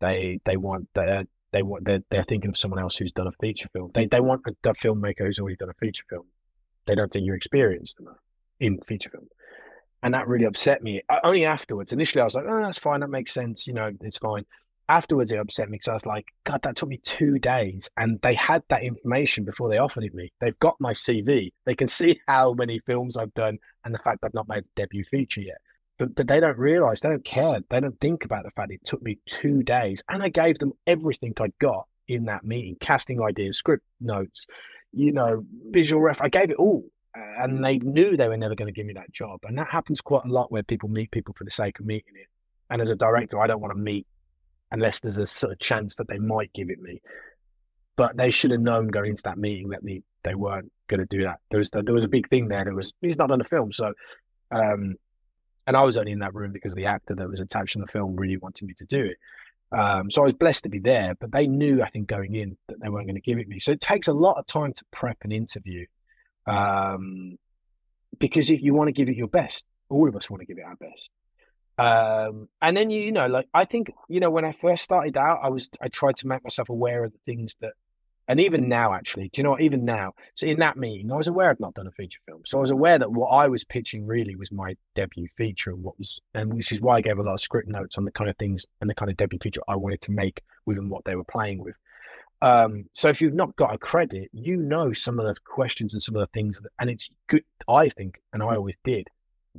they 0.00 0.40
they 0.44 0.56
want 0.56 0.88
they 0.94 1.24
they 1.52 1.62
want 1.62 1.84
they're, 1.84 2.02
they're 2.10 2.24
thinking 2.24 2.50
of 2.50 2.56
someone 2.56 2.80
else 2.80 2.96
who's 2.96 3.12
done 3.12 3.28
a 3.28 3.32
feature 3.40 3.68
film. 3.72 3.90
They 3.94 4.06
they 4.06 4.20
want 4.20 4.42
a, 4.46 4.68
a 4.68 4.74
filmmaker 4.74 5.24
who's 5.24 5.38
already 5.38 5.56
done 5.56 5.70
a 5.70 5.74
feature 5.74 6.04
film. 6.10 6.26
They 6.86 6.94
don't 6.94 7.10
think 7.10 7.24
you're 7.24 7.36
experienced 7.36 7.98
enough 8.00 8.18
in 8.60 8.78
feature 8.86 9.10
film, 9.10 9.28
and 10.06 10.14
that 10.14 10.28
really 10.28 10.44
upset 10.44 10.84
me. 10.84 11.02
Only 11.24 11.44
afterwards. 11.44 11.92
Initially, 11.92 12.22
I 12.22 12.26
was 12.26 12.36
like, 12.36 12.44
"Oh, 12.48 12.60
that's 12.60 12.78
fine. 12.78 13.00
That 13.00 13.10
makes 13.10 13.34
sense. 13.34 13.66
You 13.66 13.72
know, 13.74 13.90
it's 14.02 14.18
fine." 14.18 14.46
Afterwards, 14.88 15.32
it 15.32 15.40
upset 15.40 15.68
me 15.68 15.78
because 15.78 15.88
I 15.88 15.94
was 15.94 16.06
like, 16.06 16.28
"God, 16.44 16.62
that 16.62 16.76
took 16.76 16.88
me 16.88 16.98
two 16.98 17.40
days," 17.40 17.90
and 17.96 18.20
they 18.22 18.34
had 18.34 18.62
that 18.68 18.84
information 18.84 19.44
before 19.44 19.68
they 19.68 19.78
offered 19.78 20.04
it 20.04 20.14
me. 20.14 20.30
They've 20.40 20.58
got 20.60 20.76
my 20.78 20.92
CV. 20.92 21.52
They 21.64 21.74
can 21.74 21.88
see 22.00 22.20
how 22.28 22.52
many 22.52 22.78
films 22.78 23.16
I've 23.16 23.34
done 23.34 23.58
and 23.84 23.92
the 23.92 23.98
fact 23.98 24.20
I've 24.22 24.32
not 24.32 24.46
made 24.46 24.62
a 24.62 24.66
debut 24.76 25.02
feature 25.02 25.40
yet 25.40 25.58
but, 25.98 26.14
but 26.14 26.26
they 26.26 26.40
don't 26.40 26.58
realize, 26.58 27.00
they 27.00 27.08
don't 27.08 27.24
care. 27.24 27.60
They 27.68 27.80
don't 27.80 28.00
think 28.00 28.24
about 28.24 28.44
the 28.44 28.50
fact 28.50 28.70
it 28.70 28.84
took 28.84 29.02
me 29.02 29.18
two 29.26 29.62
days 29.62 30.02
and 30.08 30.22
I 30.22 30.28
gave 30.28 30.58
them 30.58 30.72
everything 30.86 31.32
I'd 31.40 31.58
got 31.58 31.86
in 32.08 32.26
that 32.26 32.44
meeting 32.44 32.76
casting 32.80 33.22
ideas, 33.22 33.56
script 33.56 33.84
notes, 34.00 34.46
you 34.92 35.12
know, 35.12 35.44
visual 35.70 36.02
ref. 36.02 36.22
I 36.22 36.28
gave 36.28 36.50
it 36.50 36.56
all. 36.56 36.84
And 37.38 37.64
they 37.64 37.78
knew 37.78 38.16
they 38.16 38.28
were 38.28 38.36
never 38.36 38.54
going 38.54 38.66
to 38.66 38.72
give 38.72 38.86
me 38.86 38.94
that 38.94 39.12
job. 39.12 39.40
And 39.44 39.56
that 39.58 39.68
happens 39.68 40.00
quite 40.00 40.24
a 40.24 40.28
lot 40.28 40.52
where 40.52 40.62
people 40.62 40.88
meet 40.88 41.10
people 41.10 41.34
for 41.36 41.44
the 41.44 41.50
sake 41.50 41.78
of 41.78 41.86
meeting 41.86 42.14
it. 42.14 42.28
And 42.70 42.82
as 42.82 42.90
a 42.90 42.96
director, 42.96 43.40
I 43.40 43.46
don't 43.46 43.60
want 43.60 43.72
to 43.72 43.80
meet 43.80 44.06
unless 44.70 45.00
there's 45.00 45.18
a 45.18 45.26
sort 45.26 45.52
of 45.52 45.58
chance 45.58 45.96
that 45.96 46.08
they 46.08 46.18
might 46.18 46.52
give 46.52 46.68
it 46.70 46.80
me. 46.80 47.00
But 47.96 48.16
they 48.16 48.30
should 48.30 48.50
have 48.50 48.60
known 48.60 48.88
going 48.88 49.10
into 49.10 49.22
that 49.22 49.38
meeting 49.38 49.70
that 49.70 49.82
me 49.82 50.02
they 50.22 50.34
weren't 50.34 50.70
going 50.88 51.00
to 51.00 51.06
do 51.06 51.22
that. 51.22 51.40
There 51.50 51.58
was 51.58 51.70
there 51.70 51.94
was 51.94 52.04
a 52.04 52.08
big 52.08 52.28
thing 52.28 52.48
there. 52.48 52.64
There 52.64 52.74
was 52.74 52.92
he's 53.00 53.16
not 53.16 53.30
on 53.30 53.38
the 53.38 53.44
film, 53.44 53.72
so 53.72 53.94
um, 54.50 54.96
and 55.66 55.76
I 55.76 55.82
was 55.82 55.96
only 55.96 56.12
in 56.12 56.18
that 56.18 56.34
room 56.34 56.52
because 56.52 56.74
the 56.74 56.86
actor 56.86 57.14
that 57.14 57.28
was 57.28 57.40
attached 57.40 57.72
to 57.74 57.78
the 57.78 57.86
film 57.86 58.16
really 58.16 58.36
wanted 58.36 58.66
me 58.66 58.74
to 58.74 58.84
do 58.84 59.04
it. 59.04 59.16
Um, 59.72 60.10
so 60.10 60.22
I 60.22 60.24
was 60.26 60.34
blessed 60.34 60.62
to 60.64 60.68
be 60.68 60.78
there, 60.78 61.14
but 61.18 61.32
they 61.32 61.46
knew, 61.46 61.82
I 61.82 61.88
think, 61.88 62.06
going 62.06 62.34
in 62.34 62.56
that 62.68 62.80
they 62.80 62.88
weren't 62.88 63.06
going 63.06 63.16
to 63.16 63.20
give 63.20 63.38
it 63.38 63.48
me. 63.48 63.58
So 63.58 63.72
it 63.72 63.80
takes 63.80 64.06
a 64.06 64.12
lot 64.12 64.36
of 64.38 64.46
time 64.46 64.72
to 64.72 64.84
prep 64.92 65.18
an 65.22 65.32
interview. 65.32 65.86
Um, 66.46 67.36
because 68.18 68.50
if 68.50 68.62
you 68.62 68.74
want 68.74 68.88
to 68.88 68.92
give 68.92 69.08
it 69.08 69.16
your 69.16 69.28
best, 69.28 69.64
all 69.88 70.08
of 70.08 70.16
us 70.16 70.30
want 70.30 70.40
to 70.40 70.46
give 70.46 70.58
it 70.58 70.64
our 70.64 70.76
best. 70.76 71.10
Um, 71.78 72.48
and 72.62 72.76
then 72.76 72.90
you, 72.90 73.00
you 73.00 73.12
know, 73.12 73.26
like 73.26 73.46
I 73.52 73.66
think, 73.66 73.92
you 74.08 74.20
know, 74.20 74.30
when 74.30 74.44
I 74.44 74.52
first 74.52 74.82
started 74.82 75.16
out, 75.16 75.40
I 75.42 75.50
was 75.50 75.68
I 75.80 75.88
tried 75.88 76.16
to 76.18 76.26
make 76.26 76.42
myself 76.42 76.68
aware 76.70 77.04
of 77.04 77.12
the 77.12 77.18
things 77.26 77.54
that 77.60 77.72
and 78.28 78.40
even 78.40 78.68
now, 78.68 78.92
actually, 78.92 79.30
do 79.32 79.38
you 79.38 79.44
know 79.44 79.52
what? 79.52 79.60
Even 79.60 79.84
now, 79.84 80.12
so 80.34 80.46
in 80.46 80.58
that 80.58 80.76
meeting, 80.76 81.12
I 81.12 81.16
was 81.16 81.28
aware 81.28 81.48
I'd 81.48 81.60
not 81.60 81.74
done 81.74 81.86
a 81.86 81.92
feature 81.92 82.18
film. 82.26 82.42
So 82.44 82.58
I 82.58 82.60
was 82.60 82.72
aware 82.72 82.98
that 82.98 83.12
what 83.12 83.28
I 83.28 83.46
was 83.46 83.64
pitching 83.64 84.04
really 84.04 84.34
was 84.34 84.50
my 84.50 84.76
debut 84.96 85.28
feature, 85.36 85.70
and 85.70 85.82
what 85.82 85.96
was, 85.98 86.20
and 86.34 86.52
which 86.52 86.72
is 86.72 86.80
why 86.80 86.96
I 86.96 87.00
gave 87.02 87.18
a 87.18 87.22
lot 87.22 87.34
of 87.34 87.40
script 87.40 87.68
notes 87.68 87.98
on 87.98 88.04
the 88.04 88.10
kind 88.10 88.28
of 88.28 88.36
things 88.36 88.66
and 88.80 88.90
the 88.90 88.94
kind 88.94 89.10
of 89.10 89.16
debut 89.16 89.38
feature 89.40 89.60
I 89.68 89.76
wanted 89.76 90.00
to 90.02 90.10
make 90.10 90.42
within 90.64 90.88
what 90.88 91.04
they 91.04 91.14
were 91.14 91.24
playing 91.24 91.62
with. 91.62 91.76
Um, 92.46 92.84
so 92.92 93.08
if 93.08 93.20
you've 93.20 93.34
not 93.34 93.56
got 93.56 93.74
a 93.74 93.78
credit, 93.78 94.30
you 94.32 94.56
know 94.56 94.92
some 94.92 95.18
of 95.18 95.26
the 95.26 95.34
questions 95.44 95.94
and 95.94 96.02
some 96.02 96.14
of 96.14 96.20
the 96.20 96.32
things, 96.32 96.60
that, 96.60 96.70
and 96.78 96.88
it's 96.88 97.10
good. 97.26 97.42
I 97.68 97.88
think, 97.88 98.20
and 98.32 98.40
I 98.40 98.54
always 98.54 98.76
did. 98.84 99.08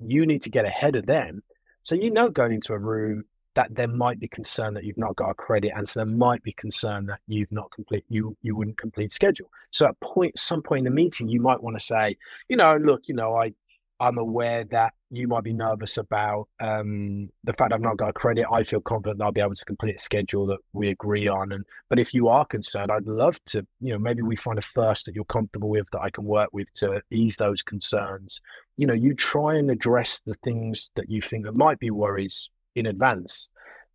You 0.01 0.25
need 0.25 0.41
to 0.43 0.49
get 0.49 0.63
ahead 0.63 0.95
of 0.95 1.05
them, 1.05 1.43
so 1.83 1.95
you 1.95 2.09
know 2.09 2.29
going 2.29 2.53
into 2.53 2.71
a 2.71 2.79
room 2.79 3.25
that 3.55 3.75
there 3.75 3.89
might 3.89 4.19
be 4.21 4.29
concern 4.29 4.73
that 4.75 4.85
you've 4.85 4.97
not 4.97 5.17
got 5.17 5.31
a 5.31 5.33
credit, 5.33 5.73
and 5.75 5.89
so 5.89 5.99
there 5.99 6.05
might 6.05 6.41
be 6.43 6.53
concern 6.53 7.07
that 7.07 7.19
you've 7.27 7.51
not 7.51 7.69
complete 7.71 8.05
you 8.07 8.37
you 8.41 8.55
wouldn't 8.55 8.77
complete 8.77 9.11
schedule. 9.11 9.49
So 9.71 9.87
at 9.87 9.99
point 9.99 10.39
some 10.39 10.61
point 10.61 10.87
in 10.87 10.93
the 10.93 11.01
meeting, 11.01 11.27
you 11.27 11.41
might 11.41 11.61
want 11.61 11.77
to 11.77 11.83
say, 11.83 12.15
you 12.47 12.55
know, 12.55 12.77
look, 12.77 13.09
you 13.09 13.15
know, 13.15 13.35
I 13.35 13.53
I'm 13.99 14.17
aware 14.17 14.63
that 14.65 14.93
you 15.09 15.27
might 15.27 15.43
be 15.43 15.53
nervous 15.53 15.97
about 15.97 16.47
um, 16.59 17.29
the 17.43 17.53
fact 17.53 17.73
I've 17.73 17.81
not 17.81 17.97
got 17.97 18.09
a 18.09 18.13
credit. 18.13 18.45
I 18.51 18.63
feel 18.63 18.81
confident 18.81 19.19
that 19.19 19.25
I'll 19.25 19.31
be 19.31 19.41
able 19.41 19.55
to 19.55 19.65
complete 19.65 19.95
a 19.95 19.99
schedule 19.99 20.45
that 20.47 20.59
we 20.73 20.89
agree 20.89 21.27
on. 21.27 21.51
And 21.51 21.65
but 21.89 21.99
if 21.99 22.13
you 22.13 22.27
are 22.27 22.45
concerned, 22.45 22.91
I'd 22.91 23.07
love 23.07 23.43
to, 23.45 23.65
you 23.81 23.93
know, 23.93 23.99
maybe 23.99 24.21
we 24.21 24.35
find 24.35 24.59
a 24.59 24.61
first 24.61 25.05
that 25.05 25.15
you're 25.15 25.25
comfortable 25.25 25.69
with 25.69 25.87
that 25.91 26.01
I 26.01 26.09
can 26.09 26.25
work 26.25 26.49
with 26.51 26.71
to 26.75 27.01
ease 27.09 27.37
those 27.37 27.63
concerns. 27.63 28.41
You 28.75 28.85
know, 28.87 28.93
you 28.93 29.13
try 29.13 29.55
and 29.55 29.71
address 29.71 30.21
the 30.25 30.35
things 30.43 30.89
that 30.95 31.09
you 31.09 31.21
think 31.21 31.45
that 31.45 31.57
might 31.57 31.79
be 31.79 31.89
worries 31.89 32.49
in 32.75 32.85
advance 32.85 33.49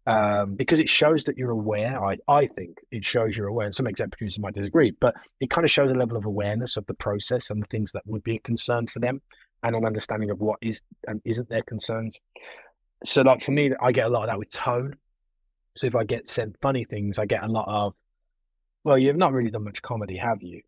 um, 0.06 0.54
because 0.54 0.80
it 0.80 0.88
shows 0.88 1.24
that 1.24 1.38
you're 1.38 1.50
aware. 1.50 2.02
I, 2.04 2.16
I 2.28 2.46
think 2.46 2.78
it 2.90 3.04
shows 3.04 3.36
you're 3.36 3.48
aware, 3.48 3.66
and 3.66 3.74
some 3.74 3.86
exec 3.86 4.10
producers 4.10 4.38
might 4.38 4.54
disagree, 4.54 4.92
but 5.00 5.14
it 5.40 5.50
kind 5.50 5.64
of 5.64 5.70
shows 5.70 5.92
a 5.92 5.94
level 5.94 6.16
of 6.16 6.24
awareness 6.24 6.76
of 6.76 6.86
the 6.86 6.94
process 6.94 7.50
and 7.50 7.62
the 7.62 7.66
things 7.66 7.92
that 7.92 8.02
would 8.06 8.24
be 8.24 8.36
a 8.36 8.40
concern 8.40 8.86
for 8.86 8.98
them, 8.98 9.20
and 9.62 9.76
an 9.76 9.84
understanding 9.84 10.30
of 10.30 10.40
what 10.40 10.58
is 10.60 10.82
and 11.06 11.20
isn't 11.24 11.48
their 11.48 11.62
concerns. 11.62 12.18
So, 13.04 13.22
like 13.22 13.42
for 13.42 13.52
me, 13.52 13.72
I 13.80 13.92
get 13.92 14.06
a 14.06 14.08
lot 14.08 14.24
of 14.24 14.30
that 14.30 14.38
with 14.38 14.50
tone. 14.50 14.96
So 15.74 15.86
if 15.86 15.94
I 15.94 16.04
get 16.04 16.28
sent 16.28 16.56
funny 16.60 16.84
things, 16.84 17.18
I 17.18 17.26
get 17.26 17.42
a 17.42 17.48
lot 17.48 17.66
of, 17.66 17.94
well, 18.84 18.98
you've 18.98 19.16
not 19.16 19.32
really 19.32 19.50
done 19.50 19.64
much 19.64 19.80
comedy, 19.80 20.16
have 20.16 20.42
you? 20.42 20.60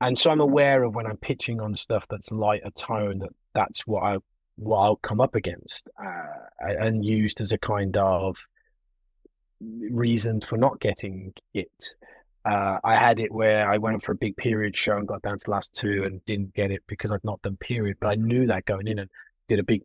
And 0.00 0.16
so 0.16 0.30
I'm 0.30 0.40
aware 0.40 0.84
of 0.84 0.94
when 0.94 1.06
I'm 1.06 1.16
pitching 1.16 1.60
on 1.60 1.74
stuff 1.74 2.06
that's 2.08 2.30
lighter 2.30 2.70
tone 2.70 3.18
that 3.18 3.32
that's 3.54 3.86
what 3.86 4.02
I 4.04 4.18
what 4.56 4.78
I'll 4.78 4.96
come 4.96 5.20
up 5.20 5.34
against 5.34 5.88
uh, 6.02 6.22
and 6.60 7.04
used 7.04 7.40
as 7.40 7.52
a 7.52 7.58
kind 7.58 7.96
of 7.96 8.36
reason 9.60 10.40
for 10.40 10.56
not 10.56 10.80
getting 10.80 11.32
it. 11.54 11.94
Uh, 12.48 12.78
I 12.82 12.94
had 12.94 13.20
it 13.20 13.30
where 13.30 13.70
I 13.70 13.76
went 13.76 14.02
for 14.02 14.12
a 14.12 14.16
big 14.16 14.36
period 14.36 14.76
show 14.76 14.96
and 14.96 15.06
got 15.06 15.22
down 15.22 15.38
to 15.38 15.50
last 15.50 15.74
two 15.74 16.04
and 16.04 16.24
didn't 16.24 16.54
get 16.54 16.70
it 16.70 16.82
because 16.86 17.12
I'd 17.12 17.24
not 17.24 17.42
done 17.42 17.56
period. 17.56 17.98
But 18.00 18.08
I 18.08 18.14
knew 18.14 18.46
that 18.46 18.64
going 18.64 18.88
in 18.88 18.98
and 18.98 19.10
did 19.48 19.58
a 19.58 19.64
big 19.64 19.82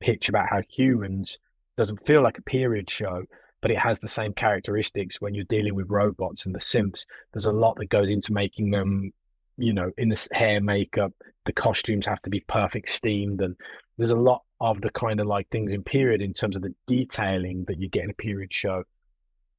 pitch 0.00 0.28
about 0.28 0.48
how 0.48 0.60
humans 0.68 1.38
doesn't 1.76 2.04
feel 2.04 2.22
like 2.22 2.36
a 2.36 2.42
period 2.42 2.90
show, 2.90 3.22
but 3.62 3.70
it 3.70 3.78
has 3.78 3.98
the 4.00 4.08
same 4.08 4.34
characteristics 4.34 5.20
when 5.20 5.34
you're 5.34 5.44
dealing 5.44 5.74
with 5.74 5.86
robots 5.88 6.44
and 6.44 6.54
the 6.54 6.58
synths. 6.58 7.06
There's 7.32 7.46
a 7.46 7.52
lot 7.52 7.76
that 7.78 7.88
goes 7.88 8.10
into 8.10 8.32
making 8.32 8.70
them, 8.70 9.12
you 9.56 9.72
know, 9.72 9.90
in 9.96 10.10
the 10.10 10.28
hair 10.32 10.60
makeup, 10.60 11.12
the 11.46 11.52
costumes 11.52 12.04
have 12.06 12.20
to 12.22 12.30
be 12.30 12.40
perfect 12.40 12.90
steamed 12.90 13.40
and 13.40 13.56
there's 13.96 14.10
a 14.10 14.16
lot 14.16 14.42
of 14.60 14.80
the 14.80 14.90
kind 14.90 15.20
of 15.20 15.26
like 15.26 15.48
things 15.48 15.72
in 15.72 15.82
period 15.82 16.20
in 16.20 16.34
terms 16.34 16.56
of 16.56 16.62
the 16.62 16.74
detailing 16.86 17.64
that 17.68 17.78
you 17.78 17.88
get 17.88 18.04
in 18.04 18.10
a 18.10 18.14
period 18.14 18.52
show 18.52 18.82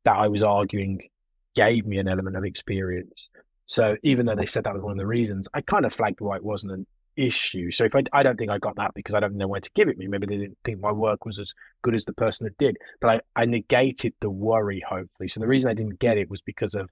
that 0.03 0.17
I 0.17 0.27
was 0.27 0.41
arguing 0.41 1.01
gave 1.57 1.87
me 1.87 1.97
an 1.97 2.07
element 2.07 2.37
of 2.37 2.45
experience. 2.45 3.29
So 3.65 3.97
even 4.03 4.27
though 4.27 4.35
they 4.35 4.45
said 4.45 4.63
that 4.63 4.75
was 4.75 4.83
one 4.83 4.91
of 4.91 4.97
the 4.99 5.07
reasons, 5.07 5.47
I 5.55 5.61
kind 5.61 5.85
of 5.85 5.93
flagged 5.93 6.21
why 6.21 6.35
it 6.35 6.43
wasn't 6.43 6.73
an 6.73 6.85
issue. 7.15 7.71
So 7.71 7.83
if 7.85 7.95
I, 7.95 8.03
I 8.13 8.21
don't 8.21 8.37
think 8.37 8.51
I 8.51 8.59
got 8.59 8.75
that 8.75 8.93
because 8.93 9.15
I 9.15 9.19
don't 9.19 9.35
know 9.35 9.47
where 9.47 9.59
to 9.59 9.71
give 9.73 9.89
it 9.89 9.97
me. 9.97 10.07
Maybe 10.07 10.27
they 10.27 10.37
didn't 10.37 10.59
think 10.63 10.79
my 10.79 10.91
work 10.91 11.25
was 11.25 11.39
as 11.39 11.51
good 11.81 11.95
as 11.95 12.05
the 12.05 12.13
person 12.13 12.45
that 12.45 12.57
did. 12.59 12.77
But 13.01 13.23
I, 13.35 13.41
I 13.41 13.45
negated 13.45 14.13
the 14.21 14.29
worry, 14.29 14.83
hopefully. 14.87 15.27
So 15.27 15.39
the 15.39 15.47
reason 15.47 15.71
I 15.71 15.73
didn't 15.73 15.97
get 15.97 16.19
it 16.19 16.29
was 16.29 16.43
because 16.43 16.75
of 16.75 16.91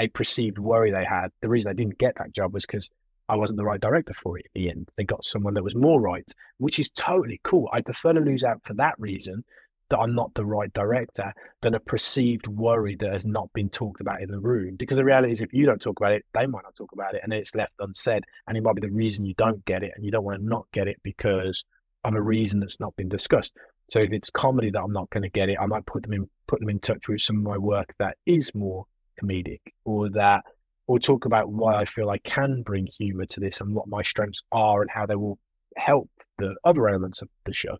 a 0.00 0.08
perceived 0.08 0.58
worry 0.58 0.90
they 0.90 1.04
had. 1.04 1.28
The 1.42 1.50
reason 1.50 1.70
I 1.70 1.74
didn't 1.74 1.98
get 1.98 2.16
that 2.16 2.32
job 2.32 2.54
was 2.54 2.64
because 2.64 2.88
I 3.28 3.36
wasn't 3.36 3.58
the 3.58 3.64
right 3.64 3.80
director 3.80 4.14
for 4.14 4.38
it 4.38 4.46
at 4.46 4.52
the 4.54 4.70
end. 4.70 4.88
They 4.96 5.04
got 5.04 5.24
someone 5.24 5.52
that 5.54 5.64
was 5.64 5.74
more 5.74 6.00
right, 6.00 6.30
which 6.56 6.78
is 6.78 6.88
totally 6.90 7.40
cool. 7.44 7.68
I'd 7.72 7.84
prefer 7.84 8.14
to 8.14 8.20
lose 8.20 8.44
out 8.44 8.62
for 8.64 8.72
that 8.74 8.94
reason 8.98 9.44
that 9.88 9.98
I'm 9.98 10.14
not 10.14 10.34
the 10.34 10.44
right 10.44 10.72
director 10.72 11.32
than 11.62 11.74
a 11.74 11.80
perceived 11.80 12.46
worry 12.46 12.96
that 13.00 13.12
has 13.12 13.24
not 13.24 13.52
been 13.52 13.68
talked 13.68 14.00
about 14.00 14.20
in 14.20 14.30
the 14.30 14.40
room. 14.40 14.76
Because 14.76 14.98
the 14.98 15.04
reality 15.04 15.32
is, 15.32 15.42
if 15.42 15.52
you 15.52 15.66
don't 15.66 15.80
talk 15.80 16.00
about 16.00 16.12
it, 16.12 16.24
they 16.34 16.46
might 16.46 16.64
not 16.64 16.74
talk 16.76 16.92
about 16.92 17.14
it, 17.14 17.20
and 17.22 17.32
it's 17.32 17.54
left 17.54 17.72
unsaid. 17.78 18.24
And 18.46 18.56
it 18.56 18.62
might 18.62 18.74
be 18.74 18.86
the 18.86 18.90
reason 18.90 19.24
you 19.24 19.34
don't 19.34 19.64
get 19.64 19.82
it, 19.82 19.92
and 19.94 20.04
you 20.04 20.10
don't 20.10 20.24
want 20.24 20.40
to 20.40 20.46
not 20.46 20.66
get 20.72 20.88
it 20.88 20.96
because 21.02 21.64
of 22.04 22.14
a 22.14 22.22
reason 22.22 22.60
that's 22.60 22.80
not 22.80 22.96
been 22.96 23.08
discussed. 23.08 23.54
So 23.88 24.00
if 24.00 24.12
it's 24.12 24.30
comedy 24.30 24.70
that 24.70 24.82
I'm 24.82 24.92
not 24.92 25.10
going 25.10 25.22
to 25.22 25.28
get 25.28 25.48
it, 25.48 25.58
I 25.60 25.66
might 25.66 25.86
put 25.86 26.02
them 26.02 26.12
in 26.12 26.28
put 26.48 26.60
them 26.60 26.68
in 26.68 26.78
touch 26.78 27.08
with 27.08 27.20
some 27.20 27.38
of 27.38 27.42
my 27.42 27.58
work 27.58 27.94
that 27.98 28.16
is 28.26 28.54
more 28.54 28.86
comedic, 29.20 29.60
or 29.84 30.08
that 30.10 30.44
or 30.86 30.98
talk 30.98 31.24
about 31.24 31.50
why 31.50 31.74
I 31.74 31.84
feel 31.84 32.10
I 32.10 32.18
can 32.18 32.62
bring 32.62 32.86
humor 32.86 33.26
to 33.26 33.40
this 33.40 33.60
and 33.60 33.74
what 33.74 33.88
my 33.88 34.02
strengths 34.02 34.42
are 34.52 34.82
and 34.82 34.90
how 34.90 35.06
they 35.06 35.16
will 35.16 35.38
help 35.76 36.08
the 36.38 36.54
other 36.64 36.88
elements 36.88 37.22
of 37.22 37.28
the 37.44 37.52
show. 37.52 37.76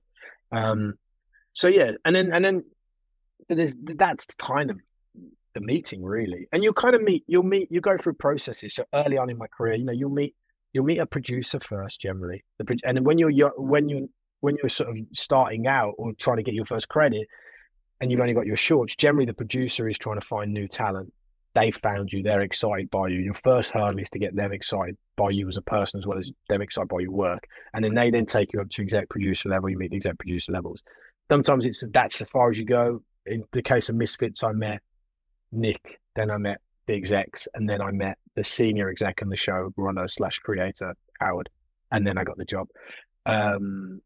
Um, 0.52 0.94
so 1.56 1.68
yeah, 1.68 1.92
and 2.04 2.14
then 2.14 2.34
and 2.34 2.44
then 2.44 2.64
that's 3.96 4.26
kind 4.34 4.70
of 4.70 4.78
the 5.54 5.60
meeting 5.62 6.04
really, 6.04 6.46
and 6.52 6.62
you'll 6.62 6.74
kind 6.74 6.94
of 6.94 7.00
meet 7.00 7.24
you'll 7.26 7.44
meet 7.44 7.72
you 7.72 7.80
go 7.80 7.96
through 7.96 8.12
processes. 8.12 8.74
So 8.74 8.84
early 8.92 9.16
on 9.16 9.30
in 9.30 9.38
my 9.38 9.46
career, 9.46 9.72
you 9.72 9.84
know, 9.84 9.92
you'll 9.92 10.10
meet 10.10 10.34
you'll 10.74 10.84
meet 10.84 10.98
a 10.98 11.06
producer 11.06 11.58
first 11.58 11.98
generally, 11.98 12.44
the, 12.58 12.78
and 12.84 13.06
when 13.06 13.16
you're 13.16 13.54
when 13.56 13.88
you 13.88 14.10
when 14.40 14.56
you're 14.62 14.68
sort 14.68 14.90
of 14.90 14.98
starting 15.14 15.66
out 15.66 15.94
or 15.96 16.12
trying 16.12 16.36
to 16.36 16.42
get 16.42 16.52
your 16.52 16.66
first 16.66 16.90
credit, 16.90 17.26
and 18.02 18.10
you've 18.10 18.20
only 18.20 18.34
got 18.34 18.44
your 18.44 18.56
shorts, 18.56 18.94
generally 18.94 19.24
the 19.24 19.32
producer 19.32 19.88
is 19.88 19.96
trying 19.96 20.20
to 20.20 20.26
find 20.26 20.52
new 20.52 20.68
talent 20.68 21.10
they 21.56 21.70
found 21.70 22.12
you, 22.12 22.22
they're 22.22 22.42
excited 22.42 22.90
by 22.90 23.08
you. 23.08 23.18
Your 23.20 23.32
first 23.32 23.70
hurdle 23.70 23.98
is 23.98 24.10
to 24.10 24.18
get 24.18 24.36
them 24.36 24.52
excited 24.52 24.94
by 25.16 25.30
you 25.30 25.48
as 25.48 25.56
a 25.56 25.62
person 25.62 25.98
as 25.98 26.06
well 26.06 26.18
as 26.18 26.30
them 26.50 26.60
excited 26.60 26.88
by 26.88 26.98
your 27.00 27.12
work. 27.12 27.48
And 27.72 27.82
then 27.82 27.94
they 27.94 28.10
then 28.10 28.26
take 28.26 28.52
you 28.52 28.60
up 28.60 28.68
to 28.68 28.82
exec 28.82 29.08
producer 29.08 29.48
level, 29.48 29.70
you 29.70 29.78
meet 29.78 29.90
the 29.90 29.96
exec 29.96 30.18
producer 30.18 30.52
levels. 30.52 30.84
Sometimes 31.30 31.66
it's 31.66 31.82
that's 31.92 32.20
as 32.20 32.30
far 32.30 32.50
as 32.50 32.58
you 32.58 32.64
go. 32.64 33.02
In 33.26 33.44
the 33.52 33.62
case 33.62 33.88
of 33.88 33.96
Misfits, 33.96 34.44
I 34.44 34.52
met 34.52 34.80
Nick, 35.50 36.00
then 36.14 36.30
I 36.30 36.38
met 36.38 36.60
the 36.86 36.94
execs, 36.94 37.48
and 37.54 37.68
then 37.68 37.82
I 37.82 37.90
met 37.90 38.18
the 38.36 38.44
senior 38.44 38.88
exec 38.88 39.22
in 39.22 39.28
the 39.28 39.36
show, 39.36 39.72
runner 39.76 40.06
slash 40.06 40.38
creator, 40.38 40.94
Howard, 41.20 41.50
and 41.90 42.06
then 42.06 42.18
I 42.18 42.24
got 42.24 42.36
the 42.36 42.44
job. 42.44 42.68
Um, 43.24 44.00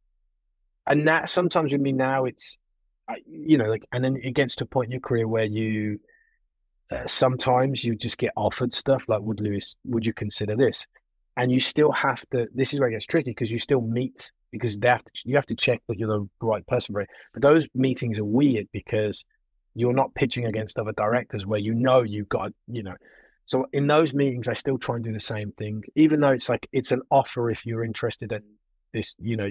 and 0.87 1.07
that 1.09 1.29
sometimes 1.29 1.73
with 1.73 1.83
me 1.83 1.93
now, 1.93 2.25
it's, 2.25 2.57
you 3.27 3.59
know, 3.59 3.67
like, 3.67 3.85
and 3.93 4.03
then 4.03 4.17
it 4.23 4.35
gets 4.35 4.57
to 4.57 4.65
a 4.65 4.67
point 4.67 4.87
in 4.87 4.93
your 4.93 5.01
career 5.01 5.29
where 5.29 5.45
you, 5.45 6.01
uh, 6.91 7.07
sometimes 7.07 7.85
you 7.85 7.95
just 7.95 8.17
get 8.17 8.33
offered 8.37 8.73
stuff 8.73 9.05
like, 9.09 9.21
would 9.21 9.41
Lewis, 9.41 9.75
would 9.85 10.07
you 10.07 10.15
consider 10.15 10.57
this? 10.57 10.87
And 11.37 11.53
you 11.53 11.61
still 11.61 11.93
have 11.93 12.25
to, 12.31 12.49
this 12.55 12.73
is 12.73 12.81
where 12.81 12.89
it 12.89 12.93
gets 12.93 13.07
tricky 13.07 13.31
because 13.31 13.51
you 13.51 13.59
still 13.59 13.83
meet 13.83 14.33
because 14.51 14.79
they 14.79 14.89
have 14.89 15.05
to, 15.05 15.11
you 15.25 15.37
have 15.37 15.47
to 15.47 15.55
check 15.55 15.83
that 15.89 15.99
you're 15.99 16.09
the 16.09 16.29
right 16.47 16.67
person 16.67 16.95
for 16.95 17.01
it. 17.01 17.09
But 17.33 17.43
those 17.43 17.67
meetings 17.75 18.19
are 18.19 18.25
weird 18.25 18.67
because 18.73 19.25
you're 19.75 19.93
not 19.93 20.15
pitching 20.15 20.47
against 20.47 20.79
other 20.79 20.93
directors 20.93 21.47
where 21.47 21.61
you 21.61 21.75
know 21.75 22.03
you've 22.03 22.29
got, 22.29 22.53
you 22.67 22.83
know. 22.83 22.95
So 23.45 23.67
in 23.73 23.87
those 23.87 24.15
meetings, 24.15 24.49
I 24.49 24.53
still 24.53 24.79
try 24.79 24.97
and 24.97 25.05
do 25.05 25.13
the 25.13 25.21
same 25.21 25.53
thing, 25.53 25.83
even 25.97 26.21
though 26.21 26.31
it's 26.31 26.49
like 26.49 26.69
it's 26.73 26.93
an 26.93 27.03
offer 27.11 27.51
if 27.51 27.67
you're 27.67 27.85
interested 27.85 28.33
in 28.33 28.43
this, 28.93 29.15
you 29.19 29.37
know, 29.37 29.51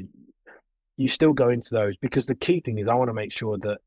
you 0.98 1.08
still 1.08 1.34
go 1.34 1.50
into 1.50 1.70
those 1.72 1.96
because 1.98 2.26
the 2.26 2.36
key 2.36 2.60
thing 2.60 2.78
is 2.78 2.88
I 2.88 2.94
want 2.94 3.10
to 3.10 3.14
make 3.14 3.32
sure 3.34 3.58
that 3.60 3.80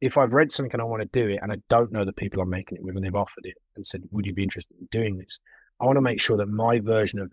if 0.00 0.18
I've 0.18 0.32
read 0.32 0.52
something 0.52 0.72
and 0.72 0.82
I 0.82 0.84
want 0.84 1.02
to 1.02 1.20
do 1.20 1.28
it 1.28 1.40
and 1.42 1.52
I 1.52 1.56
don't 1.68 1.92
know 1.92 2.04
the 2.04 2.12
people 2.12 2.40
I'm 2.40 2.50
making 2.50 2.78
it 2.78 2.84
with 2.84 2.96
and 2.96 3.04
they've 3.04 3.14
offered 3.14 3.44
it 3.44 3.56
and 3.76 3.86
said, 3.86 4.02
Would 4.10 4.26
you 4.26 4.34
be 4.34 4.42
interested 4.42 4.76
in 4.78 4.88
doing 4.90 5.16
this? 5.16 5.38
I 5.80 5.86
want 5.86 5.96
to 5.96 6.02
make 6.02 6.20
sure 6.20 6.36
that 6.36 6.46
my 6.46 6.80
version 6.80 7.18
of 7.18 7.32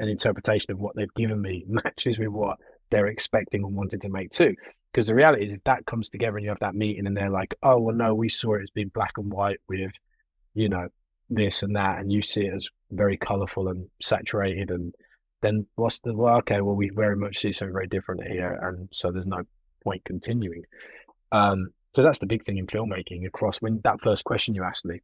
an 0.00 0.08
interpretation 0.08 0.72
of 0.72 0.80
what 0.80 0.96
they've 0.96 1.14
given 1.14 1.40
me 1.40 1.64
matches 1.68 2.18
with 2.18 2.28
what 2.28 2.58
they're 2.90 3.06
expecting 3.06 3.62
and 3.62 3.76
wanting 3.76 4.00
to 4.00 4.08
make 4.08 4.30
too. 4.30 4.54
Because 4.90 5.06
the 5.06 5.14
reality 5.14 5.46
is 5.46 5.52
if 5.52 5.62
that 5.64 5.86
comes 5.86 6.08
together 6.08 6.36
and 6.36 6.44
you 6.44 6.50
have 6.50 6.58
that 6.60 6.74
meeting 6.74 7.06
and 7.06 7.16
they're 7.16 7.30
like, 7.30 7.54
Oh 7.62 7.78
well 7.78 7.94
no, 7.94 8.14
we 8.14 8.28
saw 8.28 8.54
it 8.54 8.62
as 8.62 8.70
being 8.70 8.88
black 8.88 9.12
and 9.18 9.30
white 9.30 9.60
with, 9.68 9.92
you 10.54 10.68
know, 10.68 10.88
this 11.28 11.62
and 11.62 11.76
that 11.76 12.00
and 12.00 12.10
you 12.10 12.22
see 12.22 12.46
it 12.46 12.54
as 12.54 12.68
very 12.90 13.16
colourful 13.16 13.68
and 13.68 13.86
saturated 14.00 14.70
and 14.70 14.92
then 15.42 15.66
what's 15.76 16.00
the 16.00 16.12
well, 16.12 16.38
okay, 16.38 16.60
well 16.60 16.74
we 16.74 16.90
very 16.90 17.16
much 17.16 17.38
see 17.38 17.52
something 17.52 17.72
very 17.72 17.86
different 17.86 18.26
here 18.26 18.58
and 18.62 18.88
so 18.90 19.12
there's 19.12 19.26
no 19.26 19.42
point 19.84 20.04
continuing. 20.04 20.62
Um, 21.30 21.68
because 21.92 22.04
that's 22.04 22.18
the 22.20 22.26
big 22.26 22.44
thing 22.44 22.58
in 22.58 22.68
filmmaking 22.68 23.26
across 23.26 23.58
when 23.58 23.80
that 23.82 24.00
first 24.00 24.24
question 24.24 24.54
you 24.54 24.62
asked 24.62 24.84
me, 24.84 25.00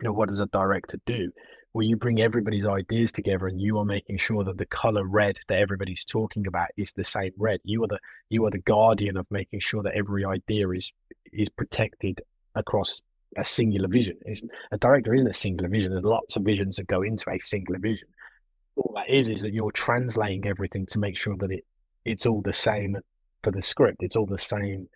you 0.00 0.04
know, 0.04 0.12
what 0.12 0.28
does 0.28 0.40
a 0.40 0.46
director 0.46 0.98
do? 1.06 1.32
Where 1.72 1.86
you 1.86 1.96
bring 1.96 2.20
everybody's 2.20 2.66
ideas 2.66 3.12
together 3.12 3.46
and 3.46 3.60
you 3.60 3.78
are 3.78 3.84
making 3.84 4.18
sure 4.18 4.42
that 4.44 4.58
the 4.58 4.66
color 4.66 5.04
red 5.04 5.38
that 5.48 5.58
everybody's 5.58 6.04
talking 6.04 6.46
about 6.46 6.68
is 6.76 6.92
the 6.92 7.04
same 7.04 7.32
red. 7.38 7.60
You 7.64 7.84
are 7.84 7.88
the 7.88 7.98
you 8.28 8.44
are 8.46 8.50
the 8.50 8.58
guardian 8.58 9.16
of 9.16 9.26
making 9.30 9.60
sure 9.60 9.82
that 9.82 9.94
every 9.94 10.24
idea 10.24 10.68
is 10.70 10.92
is 11.32 11.48
protected 11.48 12.20
across 12.54 13.00
a 13.36 13.44
singular 13.44 13.88
vision. 13.88 14.16
It's, 14.24 14.42
a 14.72 14.78
director 14.78 15.14
isn't 15.14 15.28
a 15.28 15.34
singular 15.34 15.68
vision. 15.68 15.92
There's 15.92 16.02
lots 16.02 16.34
of 16.34 16.42
visions 16.42 16.76
that 16.76 16.88
go 16.88 17.02
into 17.02 17.30
a 17.30 17.38
singular 17.38 17.78
vision. 17.78 18.08
All 18.74 18.92
that 18.96 19.08
is 19.08 19.28
is 19.28 19.42
that 19.42 19.52
you're 19.52 19.70
translating 19.70 20.46
everything 20.46 20.86
to 20.86 20.98
make 20.98 21.16
sure 21.16 21.36
that 21.36 21.52
it 21.52 21.64
it's 22.04 22.26
all 22.26 22.40
the 22.42 22.52
same 22.52 22.96
for 23.44 23.52
the 23.52 23.62
script. 23.62 23.98
It's 24.00 24.16
all 24.16 24.26
the 24.26 24.38
same 24.38 24.88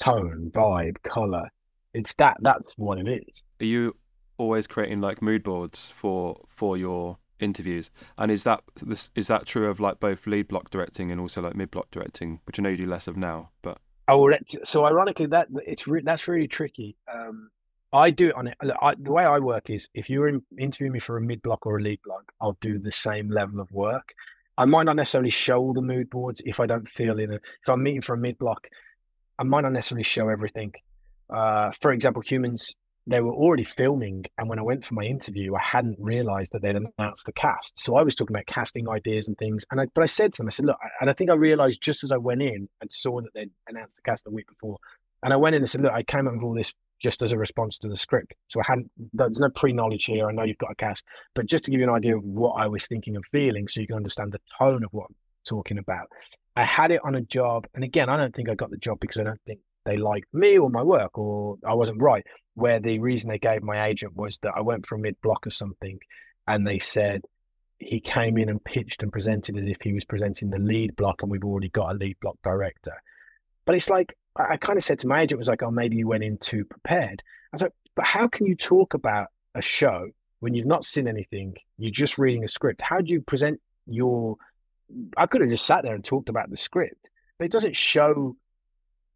tone, 0.00 0.50
vibe, 0.54 1.02
color. 1.02 1.48
It's 1.92 2.14
that. 2.14 2.36
That's 2.40 2.72
what 2.76 2.98
it 2.98 3.08
is. 3.08 3.42
Are 3.60 3.64
you 3.64 3.96
always 4.38 4.66
creating 4.66 5.00
like 5.00 5.22
mood 5.22 5.42
boards 5.42 5.92
for 5.96 6.40
for 6.48 6.76
your 6.76 7.18
interviews? 7.40 7.90
And 8.18 8.30
is 8.30 8.44
that 8.44 8.62
this 8.82 9.10
is 9.14 9.28
that 9.28 9.46
true 9.46 9.68
of 9.68 9.80
like 9.80 10.00
both 10.00 10.26
lead 10.26 10.48
block 10.48 10.70
directing 10.70 11.10
and 11.10 11.20
also 11.20 11.42
like 11.42 11.54
mid 11.54 11.70
block 11.70 11.90
directing, 11.90 12.40
which 12.44 12.58
I 12.58 12.62
know 12.62 12.70
you 12.70 12.76
do 12.76 12.86
less 12.86 13.06
of 13.06 13.16
now, 13.16 13.50
but 13.62 13.78
Oh, 14.08 14.32
so 14.62 14.84
ironically, 14.84 15.26
that 15.26 15.48
it's 15.66 15.88
re- 15.88 16.02
that's 16.04 16.28
really 16.28 16.46
tricky. 16.46 16.96
Um, 17.12 17.50
I 17.92 18.10
do 18.10 18.28
it 18.28 18.34
on 18.36 18.46
it. 18.46 18.56
I, 18.80 18.94
the 18.94 19.10
way 19.10 19.24
I 19.24 19.38
work 19.38 19.68
is 19.68 19.88
if 19.94 20.08
you're 20.08 20.28
in, 20.28 20.42
interviewing 20.58 20.92
me 20.92 21.00
for 21.00 21.16
a 21.16 21.20
mid 21.20 21.42
block 21.42 21.66
or 21.66 21.78
a 21.78 21.82
lead 21.82 22.00
block, 22.04 22.30
I'll 22.40 22.56
do 22.60 22.78
the 22.78 22.92
same 22.92 23.28
level 23.30 23.60
of 23.60 23.70
work. 23.72 24.14
I 24.58 24.64
might 24.64 24.84
not 24.84 24.96
necessarily 24.96 25.30
show 25.30 25.72
the 25.74 25.82
mood 25.82 26.08
boards 26.08 26.40
if 26.44 26.60
I 26.60 26.66
don't 26.66 26.88
feel 26.88 27.18
in 27.18 27.32
a. 27.32 27.34
If 27.34 27.68
I'm 27.68 27.82
meeting 27.82 28.00
for 28.00 28.14
a 28.14 28.18
mid 28.18 28.38
block, 28.38 28.68
I 29.38 29.42
might 29.42 29.62
not 29.62 29.72
necessarily 29.72 30.04
show 30.04 30.28
everything. 30.28 30.72
Uh, 31.28 31.72
for 31.80 31.92
example, 31.92 32.22
humans 32.22 32.74
they 33.06 33.20
were 33.20 33.32
already 33.32 33.64
filming, 33.64 34.24
and 34.36 34.48
when 34.48 34.58
I 34.58 34.62
went 34.62 34.84
for 34.84 34.94
my 34.94 35.04
interview, 35.04 35.54
I 35.54 35.62
hadn't 35.62 35.96
realised 36.00 36.52
that 36.52 36.62
they'd 36.62 36.76
announced 36.76 37.26
the 37.26 37.32
cast. 37.32 37.78
So 37.78 37.96
I 37.96 38.02
was 38.02 38.14
talking 38.14 38.34
about 38.34 38.46
casting 38.46 38.88
ideas 38.88 39.28
and 39.28 39.38
things, 39.38 39.64
and 39.70 39.80
I 39.80 39.86
but 39.94 40.02
I 40.02 40.06
said 40.06 40.32
to 40.34 40.38
them, 40.38 40.48
I 40.48 40.50
said, 40.50 40.66
look, 40.66 40.78
and 41.00 41.08
I 41.08 41.12
think 41.12 41.30
I 41.30 41.34
realised 41.34 41.80
just 41.80 42.02
as 42.04 42.10
I 42.10 42.16
went 42.16 42.42
in 42.42 42.68
and 42.80 42.90
saw 42.90 43.20
that 43.20 43.32
they'd 43.34 43.50
announced 43.68 43.96
the 43.96 44.02
cast 44.02 44.24
the 44.24 44.30
week 44.30 44.48
before, 44.48 44.78
and 45.22 45.32
I 45.32 45.36
went 45.36 45.54
in 45.54 45.62
and 45.62 45.70
said, 45.70 45.82
look, 45.82 45.92
I 45.92 46.02
came 46.02 46.26
up 46.26 46.34
with 46.34 46.42
all 46.42 46.54
this 46.54 46.72
just 47.00 47.22
as 47.22 47.32
a 47.32 47.38
response 47.38 47.78
to 47.78 47.88
the 47.88 47.96
script. 47.96 48.34
So 48.48 48.60
I 48.60 48.64
hadn't, 48.66 48.90
there's 49.12 49.38
no 49.38 49.50
pre 49.50 49.72
knowledge 49.72 50.04
here. 50.04 50.26
I 50.28 50.32
know 50.32 50.44
you've 50.44 50.58
got 50.58 50.72
a 50.72 50.76
cast, 50.76 51.04
but 51.34 51.46
just 51.46 51.64
to 51.64 51.70
give 51.70 51.80
you 51.80 51.86
an 51.86 51.94
idea 51.94 52.16
of 52.16 52.24
what 52.24 52.52
I 52.52 52.66
was 52.66 52.86
thinking 52.86 53.16
and 53.16 53.24
feeling 53.32 53.68
so 53.68 53.80
you 53.80 53.86
can 53.86 53.96
understand 53.96 54.32
the 54.32 54.40
tone 54.58 54.82
of 54.84 54.92
what 54.92 55.06
I'm 55.08 55.16
talking 55.46 55.78
about. 55.78 56.08
I 56.56 56.64
had 56.64 56.90
it 56.90 57.00
on 57.04 57.14
a 57.14 57.20
job. 57.20 57.66
And 57.74 57.84
again, 57.84 58.08
I 58.08 58.16
don't 58.16 58.34
think 58.34 58.48
I 58.48 58.54
got 58.54 58.70
the 58.70 58.78
job 58.78 58.98
because 59.00 59.20
I 59.20 59.24
don't 59.24 59.40
think 59.46 59.60
they 59.84 59.96
liked 59.96 60.32
me 60.32 60.58
or 60.58 60.70
my 60.70 60.82
work 60.82 61.18
or 61.18 61.56
I 61.66 61.74
wasn't 61.74 62.00
right. 62.00 62.24
Where 62.56 62.80
the 62.80 62.98
reason 62.98 63.28
they 63.28 63.38
gave 63.38 63.62
my 63.62 63.86
agent 63.86 64.16
was 64.16 64.38
that 64.38 64.54
I 64.56 64.62
went 64.62 64.86
for 64.86 64.96
a 64.96 64.98
mid 64.98 65.20
block 65.20 65.46
or 65.46 65.50
something 65.50 66.00
and 66.48 66.66
they 66.66 66.78
said, 66.78 67.22
he 67.78 68.00
came 68.00 68.38
in 68.38 68.48
and 68.48 68.64
pitched 68.64 69.02
and 69.02 69.12
presented 69.12 69.58
as 69.58 69.66
if 69.66 69.76
he 69.82 69.92
was 69.92 70.04
presenting 70.04 70.48
the 70.48 70.58
lead 70.58 70.96
block 70.96 71.22
and 71.22 71.30
we've 71.30 71.44
already 71.44 71.68
got 71.68 71.94
a 71.94 71.98
lead 71.98 72.18
block 72.20 72.38
director. 72.42 72.94
But 73.66 73.74
it's 73.74 73.90
like 73.90 74.16
I, 74.36 74.54
I 74.54 74.56
kind 74.56 74.78
of 74.78 74.84
said 74.84 74.98
to 75.00 75.06
my 75.06 75.20
agent, 75.22 75.38
was 75.38 75.48
like, 75.48 75.62
oh, 75.62 75.70
maybe 75.70 75.96
you 75.96 76.08
went 76.08 76.24
in 76.24 76.38
too 76.38 76.64
prepared. 76.64 77.22
I 77.52 77.56
was 77.56 77.62
like, 77.62 77.74
but 77.94 78.06
how 78.06 78.28
can 78.28 78.46
you 78.46 78.54
talk 78.54 78.94
about 78.94 79.28
a 79.54 79.62
show 79.62 80.08
when 80.40 80.54
you've 80.54 80.66
not 80.66 80.84
seen 80.84 81.08
anything? 81.08 81.56
You're 81.78 81.90
just 81.90 82.18
reading 82.18 82.44
a 82.44 82.48
script. 82.48 82.80
How 82.80 83.00
do 83.00 83.12
you 83.12 83.20
present 83.20 83.60
your? 83.86 84.36
I 85.16 85.26
could 85.26 85.40
have 85.40 85.50
just 85.50 85.66
sat 85.66 85.82
there 85.82 85.94
and 85.94 86.04
talked 86.04 86.28
about 86.28 86.48
the 86.48 86.56
script, 86.56 87.08
but 87.38 87.44
it 87.44 87.52
doesn't 87.52 87.76
show 87.76 88.36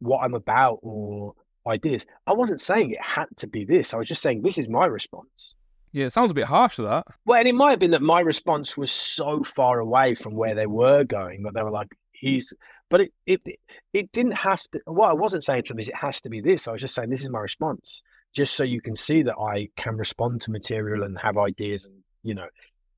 what 0.00 0.24
I'm 0.24 0.34
about 0.34 0.80
or 0.82 1.34
ideas. 1.66 2.06
I 2.26 2.32
wasn't 2.32 2.60
saying 2.60 2.90
it 2.90 3.02
had 3.02 3.26
to 3.36 3.46
be 3.46 3.64
this. 3.64 3.94
I 3.94 3.98
was 3.98 4.08
just 4.08 4.22
saying 4.22 4.42
this 4.42 4.58
is 4.58 4.68
my 4.68 4.86
response. 4.86 5.54
Yeah, 5.92 6.06
it 6.06 6.12
sounds 6.12 6.30
a 6.30 6.34
bit 6.34 6.44
harsh 6.44 6.76
to 6.76 6.82
that. 6.82 7.06
Well, 7.24 7.38
and 7.38 7.48
it 7.48 7.54
might 7.54 7.70
have 7.70 7.80
been 7.80 7.90
that 7.90 8.02
my 8.02 8.20
response 8.20 8.76
was 8.76 8.92
so 8.92 9.42
far 9.42 9.80
away 9.80 10.14
from 10.14 10.34
where 10.34 10.54
they 10.54 10.66
were 10.66 11.02
going 11.02 11.42
that 11.42 11.54
they 11.54 11.62
were 11.62 11.70
like, 11.70 11.88
he's 12.12 12.54
but 12.90 13.02
it, 13.02 13.12
it 13.26 13.40
it 13.92 14.12
didn't 14.12 14.36
have 14.36 14.62
to. 14.72 14.80
What 14.84 15.10
I 15.10 15.14
wasn't 15.14 15.44
saying 15.44 15.62
to 15.64 15.72
them 15.72 15.78
is 15.78 15.88
it 15.88 15.96
has 15.96 16.20
to 16.22 16.28
be 16.28 16.40
this. 16.40 16.68
I 16.68 16.72
was 16.72 16.82
just 16.82 16.94
saying 16.94 17.08
this 17.08 17.22
is 17.22 17.30
my 17.30 17.38
response, 17.38 18.02
just 18.34 18.54
so 18.54 18.64
you 18.64 18.80
can 18.82 18.96
see 18.96 19.22
that 19.22 19.36
I 19.36 19.68
can 19.76 19.96
respond 19.96 20.42
to 20.42 20.50
material 20.50 21.04
and 21.04 21.18
have 21.18 21.38
ideas, 21.38 21.86
and 21.86 21.94
you 22.22 22.34
know. 22.34 22.48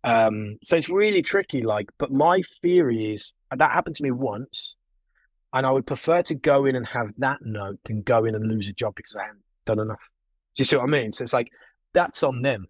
Um, 0.04 0.58
so 0.64 0.76
it's 0.76 0.88
really 0.88 1.22
tricky. 1.22 1.62
Like, 1.62 1.90
but 1.98 2.10
my 2.10 2.42
theory 2.62 3.12
is 3.12 3.32
that 3.54 3.70
happened 3.70 3.96
to 3.96 4.02
me 4.02 4.10
once, 4.10 4.76
and 5.52 5.66
I 5.66 5.70
would 5.70 5.86
prefer 5.86 6.22
to 6.22 6.34
go 6.34 6.64
in 6.64 6.76
and 6.76 6.86
have 6.86 7.08
that 7.18 7.40
note 7.42 7.78
than 7.84 8.02
go 8.02 8.24
in 8.24 8.34
and 8.34 8.46
lose 8.46 8.68
a 8.68 8.72
job 8.72 8.94
because 8.94 9.16
I 9.16 9.22
hadn't 9.22 9.42
done 9.66 9.78
enough. 9.78 10.00
Do 10.56 10.60
you 10.60 10.64
see 10.64 10.76
what 10.76 10.84
I 10.84 10.86
mean? 10.86 11.12
So 11.12 11.22
it's 11.22 11.32
like 11.32 11.48
that's 11.92 12.22
on 12.22 12.42
them. 12.42 12.66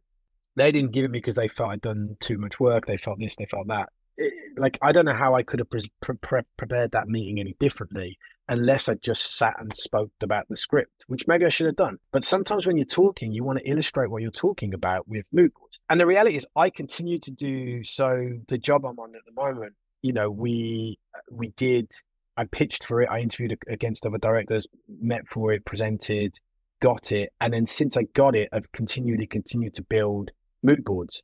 They 0.57 0.71
didn't 0.71 0.93
give 0.93 1.05
it 1.05 1.11
me 1.11 1.19
because 1.19 1.35
they 1.35 1.49
felt 1.49 1.71
I'd 1.71 1.81
done 1.81 2.17
too 2.21 2.39
much 2.39 2.61
work. 2.61 2.87
They 2.87 2.97
felt 2.97 3.19
this, 3.19 3.37
they 3.37 3.47
felt 3.47 3.69
that 3.69 3.89
eh, 4.21 4.29
like 4.57 4.79
I 4.83 4.93
don't 4.93 5.05
know 5.05 5.15
how 5.15 5.35
I 5.35 5.43
could 5.43 5.61
have 5.61 5.71
pre- 5.71 6.17
pre- 6.21 6.43
prepared 6.57 6.93
that 6.93 7.09
meeting 7.09 7.41
any 7.41 7.57
differently 7.59 8.19
unless 8.49 8.89
I 8.89 8.95
just 8.95 9.37
sat 9.39 9.55
and 9.59 9.75
spoke 9.77 10.11
about 10.21 10.49
the 10.49 10.57
script, 10.57 11.05
which 11.07 11.27
maybe 11.27 11.47
I 11.47 11.49
should 11.49 11.67
have 11.67 11.77
done. 11.77 11.99
But 12.11 12.25
sometimes 12.25 12.67
when 12.67 12.77
you're 12.77 12.85
talking, 12.85 13.33
you 13.33 13.45
want 13.45 13.59
to 13.59 13.69
illustrate 13.69 14.11
what 14.11 14.21
you're 14.21 14.31
talking 14.31 14.75
about 14.75 15.09
with 15.09 15.25
mood 15.33 15.53
boards. 15.55 15.79
And 15.89 16.01
the 16.01 16.07
reality 16.07 16.37
is, 16.37 16.47
I 16.57 16.69
continue 16.69 17.19
to 17.21 17.31
do 17.31 17.85
so. 17.85 18.31
The 18.49 18.59
job 18.59 18.85
I'm 18.85 18.99
on 18.99 19.15
at 19.15 19.23
the 19.25 19.41
moment, 19.41 19.75
you 20.03 20.13
know, 20.13 20.31
we 20.31 20.99
we 21.31 21.49
did. 21.49 21.91
I 22.37 22.45
pitched 22.45 22.85
for 22.85 23.03
it. 23.03 23.09
I 23.11 23.19
interviewed 23.19 23.59
against 23.69 24.07
other 24.07 24.19
directors, 24.19 24.67
met 25.01 25.27
for 25.29 25.53
it, 25.53 25.65
presented, 25.65 26.39
got 26.81 27.13
it, 27.13 27.33
and 27.41 27.53
then 27.53 27.67
since 27.67 27.97
I 27.97 28.03
got 28.15 28.35
it, 28.35 28.49
I've 28.53 28.71
continually 28.73 29.27
continued 29.27 29.75
to 29.75 29.83
build 29.83 30.31
mood 30.63 30.85
boards. 30.85 31.23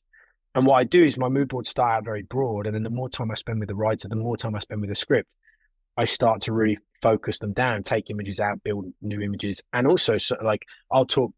And 0.55 0.67
what 0.67 0.77
I 0.77 0.85
do 0.85 1.05
is 1.05 1.19
my 1.19 1.29
mood 1.29 1.49
boards 1.49 1.69
start 1.69 1.99
out 1.99 2.05
very 2.05 2.23
broad, 2.23 2.67
and 2.67 2.75
then 2.75 2.83
the 2.83 2.91
more 2.91 3.09
time 3.09 3.31
I 3.31 3.35
spend 3.35 3.61
with 3.61 3.69
the 3.69 3.75
writer, 3.75 4.09
the 4.09 4.17
more 4.17 4.37
time 4.37 4.55
I 4.55 4.61
spend 4.61 4.81
with 4.81 4.91
the 4.91 4.97
script, 4.97 5.29
I 5.97 6.05
start 6.05 6.41
to 6.43 6.53
really 6.53 6.79
focus 7.03 7.39
them 7.39 7.53
down, 7.53 7.83
take 7.83 8.11
images 8.11 8.41
out, 8.41 8.63
build 8.63 8.87
new 9.03 9.21
images, 9.21 9.63
and 9.73 9.87
also 9.87 10.17
so, 10.19 10.37
like 10.43 10.63
I'll 10.91 11.07
talk 11.07 11.33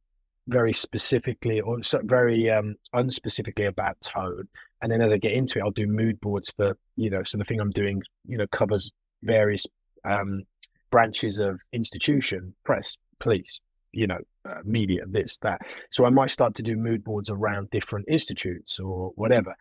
very 0.48 0.72
specifically 0.72 1.60
or 1.60 1.82
so 1.82 2.00
very 2.04 2.50
um, 2.50 2.74
unspecifically 2.94 3.68
about 3.68 4.00
tone, 4.00 4.48
and 4.82 4.92
then 4.92 5.00
as 5.00 5.12
I 5.12 5.16
get 5.16 5.32
into 5.32 5.58
it, 5.58 5.62
I'll 5.62 5.70
do 5.70 5.86
mood 5.86 6.20
boards 6.20 6.52
for 6.56 6.76
you 6.96 7.10
know. 7.10 7.22
So 7.22 7.38
the 7.38 7.44
thing 7.44 7.60
I'm 7.60 7.70
doing, 7.70 8.02
you 8.26 8.36
know, 8.36 8.46
covers 8.48 8.92
various 9.22 9.66
um, 10.04 10.42
branches 10.90 11.38
of 11.38 11.60
institution, 11.72 12.54
press, 12.64 12.96
police, 13.18 13.60
you 13.92 14.06
know, 14.06 14.18
uh, 14.48 14.60
media, 14.64 15.02
this, 15.06 15.38
that. 15.38 15.60
So 15.90 16.04
I 16.04 16.10
might 16.10 16.30
start 16.30 16.54
to 16.56 16.62
do 16.62 16.76
mood 16.76 17.04
boards 17.04 17.30
around 17.30 17.70
different 17.70 18.06
institutes 18.08 18.78
or 18.78 19.12
whatever. 19.16 19.54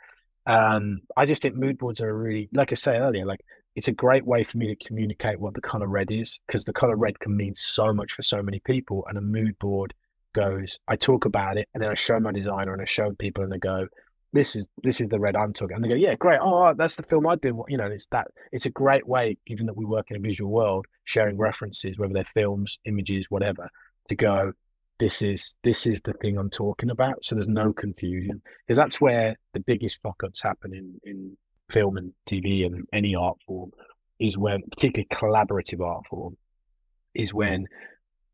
Um, 0.45 1.01
I 1.17 1.25
just 1.25 1.41
think 1.41 1.55
mood 1.55 1.77
boards 1.77 2.01
are 2.01 2.15
really, 2.15 2.49
like 2.53 2.71
I 2.71 2.75
say 2.75 2.97
earlier, 2.97 3.25
like 3.25 3.41
it's 3.75 3.87
a 3.87 3.93
great 3.93 4.25
way 4.25 4.43
for 4.43 4.57
me 4.57 4.73
to 4.73 4.87
communicate 4.87 5.39
what 5.39 5.53
the 5.53 5.61
color 5.61 5.87
red 5.87 6.11
is 6.11 6.39
because 6.47 6.65
the 6.65 6.73
color 6.73 6.95
red 6.95 7.19
can 7.19 7.35
mean 7.35 7.55
so 7.55 7.93
much 7.93 8.13
for 8.13 8.23
so 8.23 8.41
many 8.41 8.59
people. 8.59 9.05
And 9.07 9.17
a 9.17 9.21
mood 9.21 9.57
board 9.59 9.93
goes, 10.33 10.79
I 10.87 10.95
talk 10.95 11.25
about 11.25 11.57
it 11.57 11.67
and 11.73 11.83
then 11.83 11.91
I 11.91 11.93
show 11.93 12.19
my 12.19 12.31
designer 12.31 12.73
and 12.73 12.81
I 12.81 12.85
show 12.85 13.11
people 13.11 13.43
and 13.43 13.51
they 13.51 13.57
go, 13.57 13.87
this 14.33 14.55
is 14.55 14.67
this 14.83 15.01
is 15.01 15.07
the 15.07 15.19
red 15.19 15.35
I'm 15.35 15.53
talking. 15.53 15.75
And 15.75 15.83
they 15.83 15.89
go, 15.89 15.95
yeah, 15.95 16.15
great. 16.15 16.39
Oh, 16.41 16.73
that's 16.73 16.95
the 16.95 17.03
film 17.03 17.27
I 17.27 17.35
did. 17.35 17.55
You 17.67 17.77
know, 17.77 17.87
it's 17.87 18.05
that. 18.07 18.27
It's 18.51 18.65
a 18.65 18.69
great 18.71 19.07
way, 19.07 19.37
given 19.45 19.65
that 19.65 19.77
we 19.77 19.85
work 19.85 20.11
in 20.11 20.17
a 20.17 20.19
visual 20.19 20.51
world, 20.51 20.85
sharing 21.03 21.37
references, 21.37 21.97
whether 21.97 22.13
they're 22.13 22.25
films, 22.33 22.77
images, 22.85 23.25
whatever, 23.29 23.69
to 24.07 24.15
go 24.15 24.53
this 24.99 25.21
is 25.21 25.55
this 25.63 25.87
is 25.87 26.01
the 26.01 26.13
thing 26.13 26.37
i'm 26.37 26.49
talking 26.49 26.89
about 26.89 27.23
so 27.23 27.33
there's 27.33 27.47
no 27.47 27.73
confusion 27.73 28.41
because 28.67 28.77
that's 28.77 29.01
where 29.01 29.35
the 29.53 29.59
biggest 29.59 29.99
fuck 30.03 30.21
ups 30.23 30.41
happen 30.41 30.73
in 30.73 30.99
in 31.03 31.37
film 31.69 31.97
and 31.97 32.13
tv 32.27 32.65
and 32.65 32.85
any 32.93 33.15
art 33.15 33.37
form 33.47 33.71
is 34.19 34.37
when 34.37 34.61
particularly 34.63 35.07
collaborative 35.09 35.83
art 35.85 36.05
form 36.09 36.35
is 37.15 37.33
when 37.33 37.65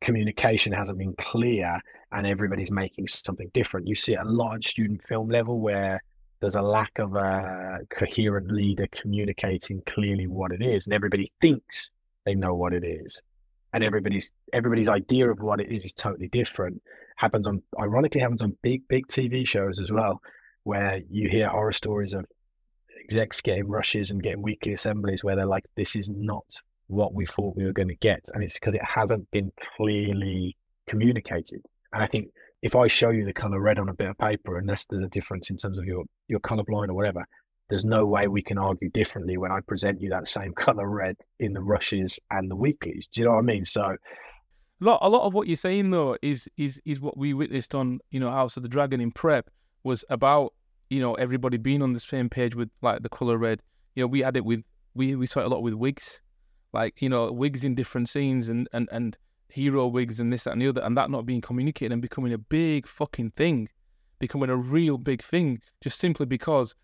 communication 0.02 0.72
hasn't 0.72 0.98
been 0.98 1.14
clear 1.18 1.80
and 2.12 2.28
everybody's 2.28 2.72
making 2.72 3.08
something 3.08 3.50
different 3.54 3.88
you 3.88 3.96
see 3.96 4.16
at 4.16 4.26
a 4.26 4.30
large 4.30 4.68
student 4.68 5.02
film 5.08 5.30
level 5.30 5.60
where 5.60 6.02
there's 6.42 6.56
a 6.56 6.62
lack 6.62 7.00
of 7.00 7.16
a 7.16 7.80
coherent 7.90 8.52
leader 8.52 8.86
communicating 8.92 9.82
clearly 9.86 10.28
what 10.28 10.52
it 10.52 10.62
is 10.62 10.86
and 10.86 10.94
everybody 10.94 11.32
thinks 11.42 11.92
they 12.26 12.36
know 12.36 12.54
what 12.54 12.74
it 12.74 12.84
is 12.84 13.22
and 13.76 13.84
everybody's 13.84 14.32
everybody's 14.54 14.88
idea 14.88 15.30
of 15.30 15.42
what 15.42 15.60
it 15.60 15.70
is 15.70 15.84
is 15.84 15.92
totally 15.92 16.30
different. 16.30 16.82
Happens 17.18 17.46
on 17.46 17.62
ironically 17.80 18.22
happens 18.22 18.42
on 18.42 18.58
big 18.64 18.88
big 18.88 19.06
TV 19.08 19.46
shows 19.46 19.80
as 19.80 19.92
well, 19.92 20.22
where 20.64 21.02
you 21.10 21.30
hear 21.30 21.50
horror 21.50 21.74
stories 21.74 22.14
of 22.14 22.26
execs 23.04 23.42
getting 23.42 23.68
rushes 23.68 24.12
and 24.12 24.24
getting 24.24 24.42
weekly 24.42 24.72
assemblies 24.72 25.26
where 25.26 25.36
they're 25.36 25.46
like, 25.46 25.66
"This 25.76 25.98
is 25.98 26.10
not 26.10 26.46
what 26.88 27.14
we 27.14 27.26
thought 27.26 27.56
we 27.56 27.66
were 27.66 27.74
going 27.74 27.88
to 27.90 27.96
get," 27.96 28.26
and 28.34 28.44
it's 28.44 28.60
because 28.60 28.76
it 28.76 28.84
hasn't 28.84 29.30
been 29.32 29.52
clearly 29.78 30.56
communicated. 30.88 31.62
And 31.94 32.04
I 32.04 32.08
think 32.08 32.30
if 32.62 32.76
I 32.76 32.88
show 32.88 33.12
you 33.12 33.26
the 33.26 33.34
color 33.34 33.60
red 33.60 33.80
on 33.80 33.90
a 33.90 33.94
bit 33.94 34.10
of 34.10 34.18
paper, 34.18 34.58
unless 34.58 34.86
there's 34.86 35.04
a 35.04 35.10
difference 35.10 35.50
in 35.50 35.58
terms 35.58 35.78
of 35.78 35.86
your 35.86 36.04
your 36.28 36.40
colorblind 36.40 36.90
or 36.90 36.94
whatever, 36.94 37.26
there's 37.70 37.86
no 37.86 38.06
way 38.06 38.28
we 38.28 38.42
can 38.42 38.58
argue 38.58 38.90
differently 38.90 39.38
when 39.38 39.52
I 39.52 39.60
present 39.62 40.02
you 40.02 40.10
that 40.10 40.28
same 40.28 40.54
color 40.56 40.88
red 40.90 41.18
in 41.40 41.54
the 41.54 41.62
rushes 41.62 42.20
and 42.32 42.50
the 42.50 42.56
weeklies. 42.56 43.08
Do 43.12 43.22
you 43.22 43.28
know 43.28 43.34
what 43.34 43.40
I 43.40 43.44
mean? 43.44 43.66
So 43.66 43.82
a 43.84 43.98
lot, 44.84 45.00
a 45.02 45.10
lot 45.10 45.26
of 45.26 45.34
what 45.34 45.48
you're 45.48 45.56
saying 45.56 45.92
though 45.92 46.18
is 46.22 46.50
is 46.58 46.82
is 46.86 47.00
what 47.00 47.18
we 47.18 47.34
witnessed 47.34 47.74
on 47.74 48.00
you 48.12 48.20
know 48.20 48.30
House 48.30 48.58
of 48.58 48.64
the 48.64 48.70
Dragon 48.70 49.02
in 49.02 49.12
prep 49.12 49.50
was 49.84 50.04
about 50.10 50.54
you 50.90 51.00
know 51.00 51.14
everybody 51.16 51.58
being 51.58 51.82
on 51.82 51.94
the 51.94 52.00
same 52.00 52.30
page 52.30 52.56
with 52.56 52.70
like 52.82 53.02
the 53.04 53.10
color 53.10 53.38
red. 53.38 53.62
You 53.96 54.04
know, 54.04 54.08
we 54.08 54.22
had 54.22 54.38
it 54.38 54.46
with 54.46 54.64
we 54.94 55.16
we 55.16 55.26
saw 55.26 55.42
it 55.42 55.46
a 55.46 55.50
lot 55.50 55.64
with 55.64 55.74
wigs, 55.74 56.20
like 56.76 57.02
you 57.02 57.10
know 57.10 57.32
wigs 57.32 57.64
in 57.64 57.74
different 57.74 58.10
scenes 58.10 58.50
and 58.50 58.68
and 58.74 58.88
and 58.92 59.18
hero 59.48 59.88
wigs 59.88 60.20
and 60.20 60.32
this 60.32 60.44
that 60.44 60.52
and 60.52 60.62
the 60.62 60.68
other, 60.68 60.82
and 60.82 60.96
that 60.98 61.10
not 61.10 61.26
being 61.26 61.42
communicated 61.42 61.94
and 61.94 62.02
becoming 62.02 62.34
a 62.34 62.38
big 62.38 62.86
fucking 62.86 63.32
thing, 63.32 63.70
becoming 64.20 64.50
a 64.50 64.56
real 64.56 64.98
big 64.98 65.24
thing, 65.24 65.62
just 65.82 65.98
simply 65.98 66.26
because 66.26 66.76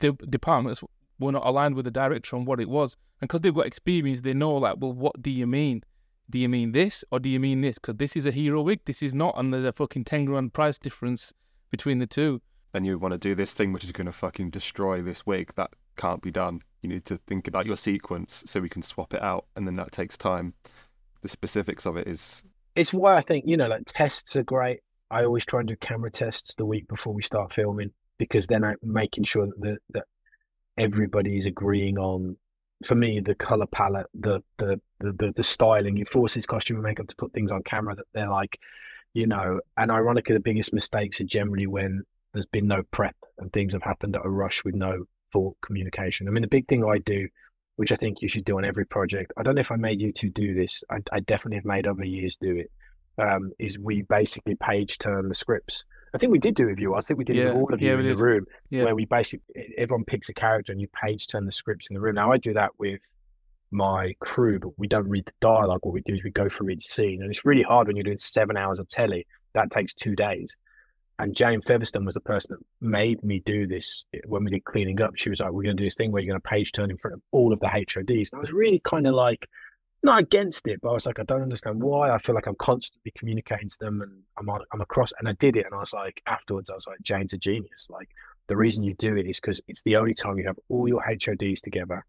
the 0.00 0.12
departments 0.30 0.82
were 1.20 1.30
not 1.30 1.46
aligned 1.46 1.74
with 1.74 1.84
the 1.84 1.90
director 1.90 2.34
on 2.34 2.46
what 2.46 2.58
it 2.58 2.68
was, 2.68 2.96
and 3.20 3.28
because 3.28 3.42
they've 3.42 3.54
got 3.54 3.66
experience, 3.66 4.22
they 4.22 4.32
know 4.34 4.56
like, 4.56 4.76
well, 4.78 4.92
what 4.92 5.20
do 5.22 5.30
you 5.30 5.46
mean? 5.46 5.82
Do 6.30 6.38
you 6.38 6.48
mean 6.48 6.72
this 6.72 7.04
or 7.10 7.20
do 7.20 7.28
you 7.28 7.38
mean 7.38 7.60
this? 7.60 7.78
Because 7.78 7.96
this 7.96 8.16
is 8.16 8.24
a 8.24 8.30
hero 8.30 8.62
wig, 8.62 8.80
this 8.86 9.02
is 9.02 9.12
not, 9.12 9.34
and 9.36 9.52
there's 9.52 9.64
a 9.64 9.72
fucking 9.72 10.04
ten 10.04 10.24
grand 10.24 10.54
price 10.54 10.78
difference 10.78 11.32
between 11.70 11.98
the 11.98 12.06
two. 12.06 12.40
And 12.72 12.86
you 12.86 12.98
want 12.98 13.12
to 13.12 13.18
do 13.18 13.34
this 13.34 13.52
thing 13.52 13.72
which 13.72 13.84
is 13.84 13.92
going 13.92 14.06
to 14.06 14.12
fucking 14.12 14.50
destroy 14.50 15.02
this 15.02 15.26
wig. 15.26 15.52
That 15.56 15.76
can't 15.96 16.22
be 16.22 16.30
done. 16.30 16.62
You 16.84 16.90
need 16.90 17.06
to 17.06 17.16
think 17.16 17.48
about 17.48 17.64
your 17.64 17.76
sequence 17.76 18.44
so 18.46 18.60
we 18.60 18.68
can 18.68 18.82
swap 18.82 19.14
it 19.14 19.22
out, 19.22 19.46
and 19.56 19.66
then 19.66 19.76
that 19.76 19.90
takes 19.90 20.18
time. 20.18 20.52
The 21.22 21.28
specifics 21.28 21.86
of 21.86 21.96
it 21.96 22.06
is. 22.06 22.44
It's 22.76 22.92
why 22.92 23.16
I 23.16 23.22
think 23.22 23.44
you 23.46 23.56
know, 23.56 23.68
like 23.68 23.84
tests 23.86 24.36
are 24.36 24.42
great. 24.42 24.80
I 25.10 25.24
always 25.24 25.46
try 25.46 25.60
and 25.60 25.68
do 25.68 25.76
camera 25.76 26.10
tests 26.10 26.54
the 26.54 26.66
week 26.66 26.86
before 26.86 27.14
we 27.14 27.22
start 27.22 27.54
filming 27.54 27.90
because 28.18 28.46
then 28.46 28.64
I'm 28.64 28.76
making 28.82 29.24
sure 29.24 29.46
that 29.46 29.58
the, 29.58 29.78
that 29.94 30.04
everybody's 30.76 31.46
agreeing 31.46 31.98
on 31.98 32.36
for 32.84 32.94
me 32.96 33.20
the 33.20 33.34
color 33.34 33.66
palette 33.66 34.06
the, 34.12 34.42
the 34.58 34.78
the 35.00 35.12
the, 35.12 35.32
the 35.36 35.42
styling 35.42 35.98
it 35.98 36.08
forces 36.08 36.44
costume 36.44 36.76
and 36.76 36.84
makeup 36.84 37.06
to 37.06 37.16
put 37.16 37.32
things 37.32 37.52
on 37.52 37.62
camera 37.62 37.94
that 37.94 38.06
they're 38.12 38.28
like 38.28 38.58
you 39.14 39.26
know 39.26 39.60
and 39.76 39.90
ironically 39.90 40.34
the 40.34 40.40
biggest 40.40 40.72
mistakes 40.72 41.20
are 41.20 41.24
generally 41.24 41.66
when 41.66 42.02
there's 42.32 42.46
been 42.46 42.66
no 42.66 42.82
prep 42.90 43.16
and 43.38 43.52
things 43.52 43.72
have 43.72 43.82
happened 43.82 44.16
at 44.16 44.26
a 44.26 44.28
rush 44.28 44.64
with 44.64 44.74
no 44.74 45.04
full 45.34 45.56
communication 45.60 46.26
i 46.28 46.30
mean 46.30 46.40
the 46.42 46.48
big 46.56 46.66
thing 46.68 46.84
i 46.84 46.98
do 46.98 47.28
which 47.76 47.90
i 47.92 47.96
think 47.96 48.22
you 48.22 48.28
should 48.28 48.44
do 48.44 48.56
on 48.56 48.64
every 48.64 48.86
project 48.86 49.32
i 49.36 49.42
don't 49.42 49.56
know 49.56 49.60
if 49.60 49.72
i 49.72 49.76
made 49.76 50.00
you 50.00 50.12
two 50.12 50.30
do 50.30 50.54
this 50.54 50.82
i, 50.90 50.98
I 51.12 51.20
definitely 51.20 51.56
have 51.56 51.64
made 51.64 51.86
other 51.86 52.04
years 52.04 52.36
do 52.36 52.56
it. 52.56 52.70
Um, 53.16 53.52
is 53.60 53.78
we 53.78 54.02
basically 54.02 54.56
page 54.56 54.98
turn 54.98 55.28
the 55.28 55.34
scripts 55.34 55.84
I 56.14 56.18
think 56.18 56.30
we 56.30 56.38
did 56.38 56.54
do 56.54 56.66
it 56.68 56.70
with 56.70 56.78
you. 56.78 56.94
I 56.94 57.00
think 57.00 57.18
we 57.18 57.24
did 57.24 57.34
Yeah, 57.36 57.48
with 57.48 57.56
all 57.58 57.74
of 57.74 57.82
you 57.82 57.88
yeah, 57.88 57.98
in 57.98 58.06
the 58.06 58.16
room 58.16 58.44
Yeah. 58.70 58.84
where 58.84 58.94
we 58.94 59.04
basically 59.04 59.74
everyone 59.76 60.04
picks 60.04 60.28
a 60.28 60.32
character 60.32 60.70
and 60.70 60.80
you 60.80 60.88
page 61.02 61.26
turn 61.26 61.44
the 61.44 61.50
scripts 61.50 61.88
in 61.90 61.94
the 61.94 62.00
room. 62.00 62.14
Now 62.14 62.30
I 62.30 62.38
do 62.38 62.52
that 62.54 62.70
with 62.78 63.00
my 63.72 64.14
crew, 64.20 64.60
but 64.60 64.78
we 64.78 64.86
don't 64.86 65.08
read 65.08 65.26
the 65.26 65.32
dialogue. 65.40 65.80
What 65.82 65.92
we 65.92 66.02
do 66.02 66.14
is 66.14 66.22
we 66.22 66.30
go 66.30 66.48
through 66.48 66.70
each 66.70 66.86
scene, 66.86 67.20
and 67.20 67.30
it's 67.30 67.44
really 67.44 67.62
hard 67.62 67.88
when 67.88 67.96
you're 67.96 68.04
doing 68.04 68.18
seven 68.18 68.56
hours 68.56 68.78
of 68.78 68.86
telly. 68.88 69.26
That 69.54 69.70
takes 69.72 69.92
two 69.94 70.14
days. 70.14 70.54
And 71.18 71.34
Jane 71.34 71.62
Featherstone 71.62 72.04
was 72.04 72.14
the 72.14 72.20
person 72.20 72.56
that 72.56 72.86
made 72.86 73.22
me 73.22 73.40
do 73.40 73.66
this 73.66 74.04
when 74.26 74.44
we 74.44 74.50
did 74.50 74.64
cleaning 74.64 75.00
up. 75.00 75.16
She 75.16 75.30
was 75.30 75.40
like, 75.40 75.52
"We're 75.52 75.62
going 75.62 75.76
to 75.76 75.82
do 75.82 75.86
this 75.86 75.94
thing 75.94 76.10
where 76.10 76.20
you're 76.20 76.32
going 76.32 76.40
to 76.40 76.48
page 76.48 76.72
turn 76.72 76.90
in 76.90 76.96
front 76.96 77.14
of 77.14 77.22
all 77.30 77.52
of 77.52 77.60
the 77.60 77.68
HODs." 77.68 78.30
And 78.32 78.34
I 78.34 78.38
was 78.38 78.52
really 78.52 78.80
kind 78.80 79.06
of 79.06 79.14
like, 79.14 79.48
not 80.02 80.20
against 80.20 80.66
it, 80.66 80.80
but 80.82 80.90
I 80.90 80.92
was 80.92 81.06
like, 81.06 81.18
I 81.18 81.22
don't 81.22 81.42
understand 81.42 81.80
why. 81.82 82.10
I 82.10 82.18
feel 82.18 82.34
like 82.34 82.46
I'm 82.46 82.56
constantly 82.56 83.12
communicating 83.16 83.68
to 83.68 83.78
them, 83.78 84.02
and 84.02 84.12
I'm 84.38 84.50
on, 84.50 84.62
I'm 84.72 84.80
across. 84.80 85.12
And 85.18 85.28
I 85.28 85.32
did 85.34 85.56
it, 85.56 85.66
and 85.66 85.74
I 85.74 85.78
was 85.78 85.92
like, 85.92 86.20
afterwards, 86.26 86.68
I 86.68 86.74
was 86.74 86.86
like, 86.86 87.00
Jane's 87.02 87.32
a 87.32 87.38
genius. 87.38 87.86
Like 87.88 88.08
the 88.48 88.56
reason 88.56 88.82
you 88.82 88.94
do 88.94 89.16
it 89.16 89.26
is 89.26 89.40
because 89.40 89.60
it's 89.68 89.82
the 89.82 89.96
only 89.96 90.14
time 90.14 90.36
you 90.38 90.46
have 90.46 90.58
all 90.68 90.88
your 90.88 91.02
HODs 91.02 91.60
together. 91.62 92.04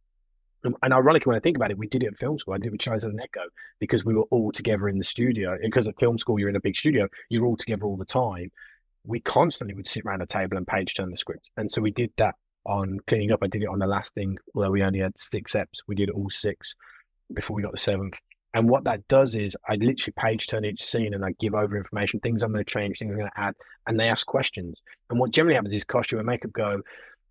And, 0.63 0.93
ironically, 0.93 1.29
when 1.29 1.37
I 1.37 1.41
think 1.41 1.57
about 1.57 1.69
it, 1.69 1.77
we 1.77 1.87
did 1.87 2.01
it 2.01 2.07
at 2.07 2.17
film 2.17 2.39
school. 2.39 2.55
I 2.55 2.57
did 2.57 2.67
it 2.67 2.71
with 2.71 2.81
Charles 2.81 3.05
as 3.05 3.13
an 3.13 3.19
Echo 3.19 3.43
because 3.79 4.03
we 4.03 4.15
were 4.15 4.25
all 4.31 4.51
together 4.51 4.89
in 4.89 4.97
the 4.97 5.03
studio. 5.03 5.55
Because 5.61 5.87
at 5.87 5.99
film 5.99 6.17
school, 6.17 6.39
you're 6.39 6.49
in 6.49 6.55
a 6.55 6.59
big 6.59 6.75
studio, 6.75 7.07
you're 7.29 7.45
all 7.45 7.55
together 7.55 7.83
all 7.83 7.97
the 7.97 8.03
time. 8.03 8.51
We 9.05 9.19
constantly 9.19 9.75
would 9.75 9.87
sit 9.87 10.05
around 10.05 10.21
a 10.21 10.27
table 10.27 10.57
and 10.57 10.67
page 10.67 10.95
turn 10.95 11.09
the 11.09 11.17
script. 11.17 11.51
And 11.57 11.71
so 11.71 11.81
we 11.81 11.91
did 11.91 12.11
that 12.17 12.35
on 12.65 12.99
cleaning 13.07 13.31
up. 13.31 13.39
I 13.43 13.47
did 13.47 13.63
it 13.63 13.69
on 13.69 13.79
the 13.79 13.87
last 13.87 14.13
thing, 14.13 14.37
although 14.53 14.71
we 14.71 14.83
only 14.83 14.99
had 14.99 15.19
six 15.19 15.53
eps. 15.53 15.83
We 15.87 15.95
did 15.95 16.09
all 16.09 16.29
six 16.29 16.75
before 17.33 17.55
we 17.55 17.63
got 17.63 17.71
the 17.71 17.77
seventh. 17.77 18.19
And 18.53 18.69
what 18.69 18.85
that 18.85 19.05
does 19.09 19.35
is 19.35 19.57
I 19.67 19.75
literally 19.75 20.13
page 20.17 20.47
turn 20.47 20.63
each 20.63 20.81
scene 20.81 21.13
and 21.13 21.25
I 21.25 21.31
give 21.39 21.53
over 21.53 21.75
information, 21.75 22.21
things 22.21 22.41
I'm 22.41 22.53
going 22.53 22.63
to 22.63 22.71
change, 22.71 22.99
things 22.99 23.11
I'm 23.11 23.17
going 23.17 23.29
to 23.29 23.41
add, 23.41 23.53
and 23.85 23.99
they 23.99 24.07
ask 24.07 24.25
questions. 24.25 24.81
And 25.09 25.19
what 25.19 25.31
generally 25.31 25.55
happens 25.55 25.73
is 25.73 25.83
costume 25.83 26.19
and 26.19 26.25
makeup 26.25 26.53
go, 26.53 26.81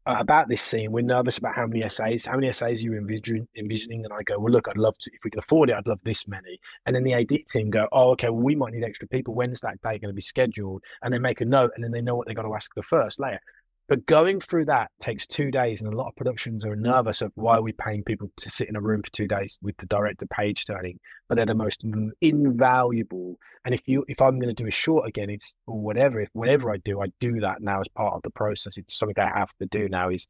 Uh, 0.06 0.16
about 0.18 0.48
this 0.50 0.60
scene, 0.60 0.92
we're 0.92 1.00
nervous 1.00 1.38
about 1.38 1.56
how 1.56 1.66
many 1.66 1.88
SAs, 1.88 2.26
how 2.26 2.34
many 2.36 2.52
SAs 2.52 2.80
are 2.80 2.84
you 2.84 2.94
envisioning, 2.94 3.48
envisioning? 3.56 4.04
And 4.04 4.12
I 4.12 4.22
go, 4.22 4.38
well, 4.38 4.52
look, 4.52 4.68
I'd 4.68 4.76
love 4.76 4.98
to, 4.98 5.10
if 5.14 5.24
we 5.24 5.30
can 5.30 5.38
afford 5.38 5.70
it, 5.70 5.76
I'd 5.76 5.86
love 5.86 6.00
this 6.04 6.28
many. 6.28 6.60
And 6.84 6.94
then 6.94 7.04
the 7.04 7.14
AD 7.14 7.30
team 7.50 7.70
go, 7.70 7.88
oh, 7.90 8.10
okay, 8.10 8.28
well, 8.28 8.42
we 8.42 8.54
might 8.54 8.74
need 8.74 8.84
extra 8.84 9.08
people. 9.08 9.34
When's 9.34 9.60
that 9.60 9.80
day 9.80 9.98
going 9.98 10.10
to 10.10 10.12
be 10.12 10.20
scheduled? 10.20 10.82
And 11.02 11.14
they 11.14 11.18
make 11.18 11.40
a 11.40 11.46
note 11.46 11.70
and 11.74 11.82
then 11.82 11.90
they 11.90 12.02
know 12.02 12.16
what 12.16 12.26
they've 12.26 12.36
got 12.36 12.42
to 12.42 12.54
ask 12.54 12.74
the 12.74 12.82
first 12.82 13.18
layer. 13.18 13.40
But 13.86 14.06
going 14.06 14.40
through 14.40 14.64
that 14.66 14.90
takes 14.98 15.26
two 15.26 15.50
days, 15.50 15.82
and 15.82 15.92
a 15.92 15.96
lot 15.96 16.08
of 16.08 16.16
productions 16.16 16.64
are 16.64 16.74
mm. 16.74 16.80
nervous 16.80 17.20
of 17.20 17.32
why 17.34 17.56
are 17.56 17.62
we 17.62 17.72
paying 17.72 18.02
people 18.02 18.30
to 18.36 18.50
sit 18.50 18.68
in 18.68 18.76
a 18.76 18.80
room 18.80 19.02
for 19.02 19.10
two 19.10 19.28
days 19.28 19.58
with 19.60 19.76
the 19.76 19.86
director 19.86 20.26
page 20.26 20.64
turning, 20.64 20.98
but 21.28 21.34
they're 21.34 21.44
the 21.44 21.54
most 21.54 21.84
invaluable. 22.22 23.38
And 23.64 23.74
if 23.74 23.82
you, 23.86 24.04
if 24.08 24.22
I'm 24.22 24.38
going 24.38 24.54
to 24.54 24.62
do 24.62 24.66
a 24.66 24.72
short 24.72 25.06
again, 25.06 25.28
it's 25.28 25.52
or 25.66 25.78
whatever. 25.78 26.20
If 26.20 26.30
whatever 26.32 26.72
I 26.72 26.78
do, 26.78 27.02
I 27.02 27.08
do 27.20 27.40
that 27.40 27.60
now 27.60 27.80
as 27.80 27.88
part 27.88 28.14
of 28.14 28.22
the 28.22 28.30
process. 28.30 28.78
It's 28.78 28.98
something 28.98 29.18
I 29.18 29.38
have 29.38 29.52
to 29.60 29.66
do 29.66 29.88
now. 29.88 30.08
Is 30.08 30.26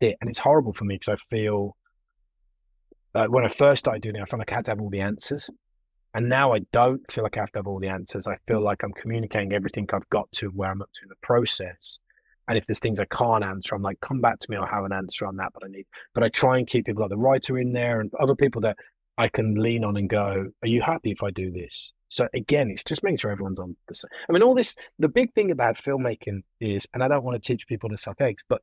it, 0.00 0.16
and 0.20 0.28
it's 0.28 0.40
horrible 0.40 0.72
for 0.72 0.84
me 0.84 0.96
because 0.96 1.14
I 1.14 1.34
feel 1.34 1.76
like 3.14 3.30
when 3.30 3.44
I 3.44 3.48
first 3.48 3.80
started 3.80 4.02
doing 4.02 4.16
it, 4.16 4.22
I 4.22 4.24
felt 4.24 4.40
like 4.40 4.52
I 4.52 4.56
had 4.56 4.64
to 4.64 4.72
have 4.72 4.80
all 4.80 4.90
the 4.90 5.00
answers. 5.00 5.48
And 6.12 6.28
now 6.28 6.54
I 6.54 6.60
don't 6.72 7.08
feel 7.10 7.24
like 7.24 7.36
I 7.36 7.40
have 7.40 7.52
to 7.52 7.58
have 7.58 7.66
all 7.66 7.78
the 7.78 7.88
answers. 7.88 8.26
I 8.26 8.36
feel 8.48 8.62
like 8.62 8.82
I'm 8.82 8.92
communicating 8.92 9.52
everything 9.52 9.86
I've 9.92 10.08
got 10.10 10.30
to 10.32 10.48
where 10.48 10.70
I'm 10.70 10.82
up 10.82 10.90
to 10.94 11.04
in 11.04 11.08
the 11.08 11.14
process. 11.22 12.00
And 12.48 12.56
if 12.56 12.66
there's 12.66 12.78
things 12.80 13.00
I 13.00 13.06
can't 13.06 13.42
answer, 13.44 13.74
I'm 13.74 13.82
like, 13.82 14.00
come 14.00 14.20
back 14.20 14.38
to 14.40 14.50
me. 14.50 14.56
I'll 14.56 14.66
have 14.66 14.84
an 14.84 14.92
answer 14.92 15.26
on 15.26 15.36
that. 15.36 15.52
But 15.52 15.64
I 15.64 15.68
need, 15.68 15.86
but 16.14 16.22
I 16.22 16.28
try 16.28 16.58
and 16.58 16.66
keep 16.66 16.86
people 16.86 17.02
like 17.02 17.10
the 17.10 17.16
writer 17.16 17.58
in 17.58 17.72
there 17.72 18.00
and 18.00 18.10
other 18.20 18.34
people 18.34 18.60
that 18.62 18.76
I 19.18 19.28
can 19.28 19.54
lean 19.54 19.84
on 19.84 19.96
and 19.96 20.08
go, 20.08 20.46
are 20.62 20.68
you 20.68 20.82
happy 20.82 21.10
if 21.10 21.22
I 21.22 21.30
do 21.30 21.50
this? 21.50 21.92
So 22.08 22.28
again, 22.34 22.70
it's 22.70 22.84
just 22.84 23.02
making 23.02 23.18
sure 23.18 23.32
everyone's 23.32 23.58
on 23.58 23.74
the 23.88 23.94
same. 23.94 24.10
I 24.28 24.32
mean, 24.32 24.42
all 24.42 24.54
this, 24.54 24.74
the 24.98 25.08
big 25.08 25.32
thing 25.34 25.50
about 25.50 25.76
filmmaking 25.76 26.42
is, 26.60 26.86
and 26.94 27.02
I 27.02 27.08
don't 27.08 27.24
want 27.24 27.40
to 27.42 27.44
teach 27.46 27.66
people 27.66 27.88
to 27.88 27.96
suck 27.96 28.20
eggs, 28.20 28.44
but 28.48 28.62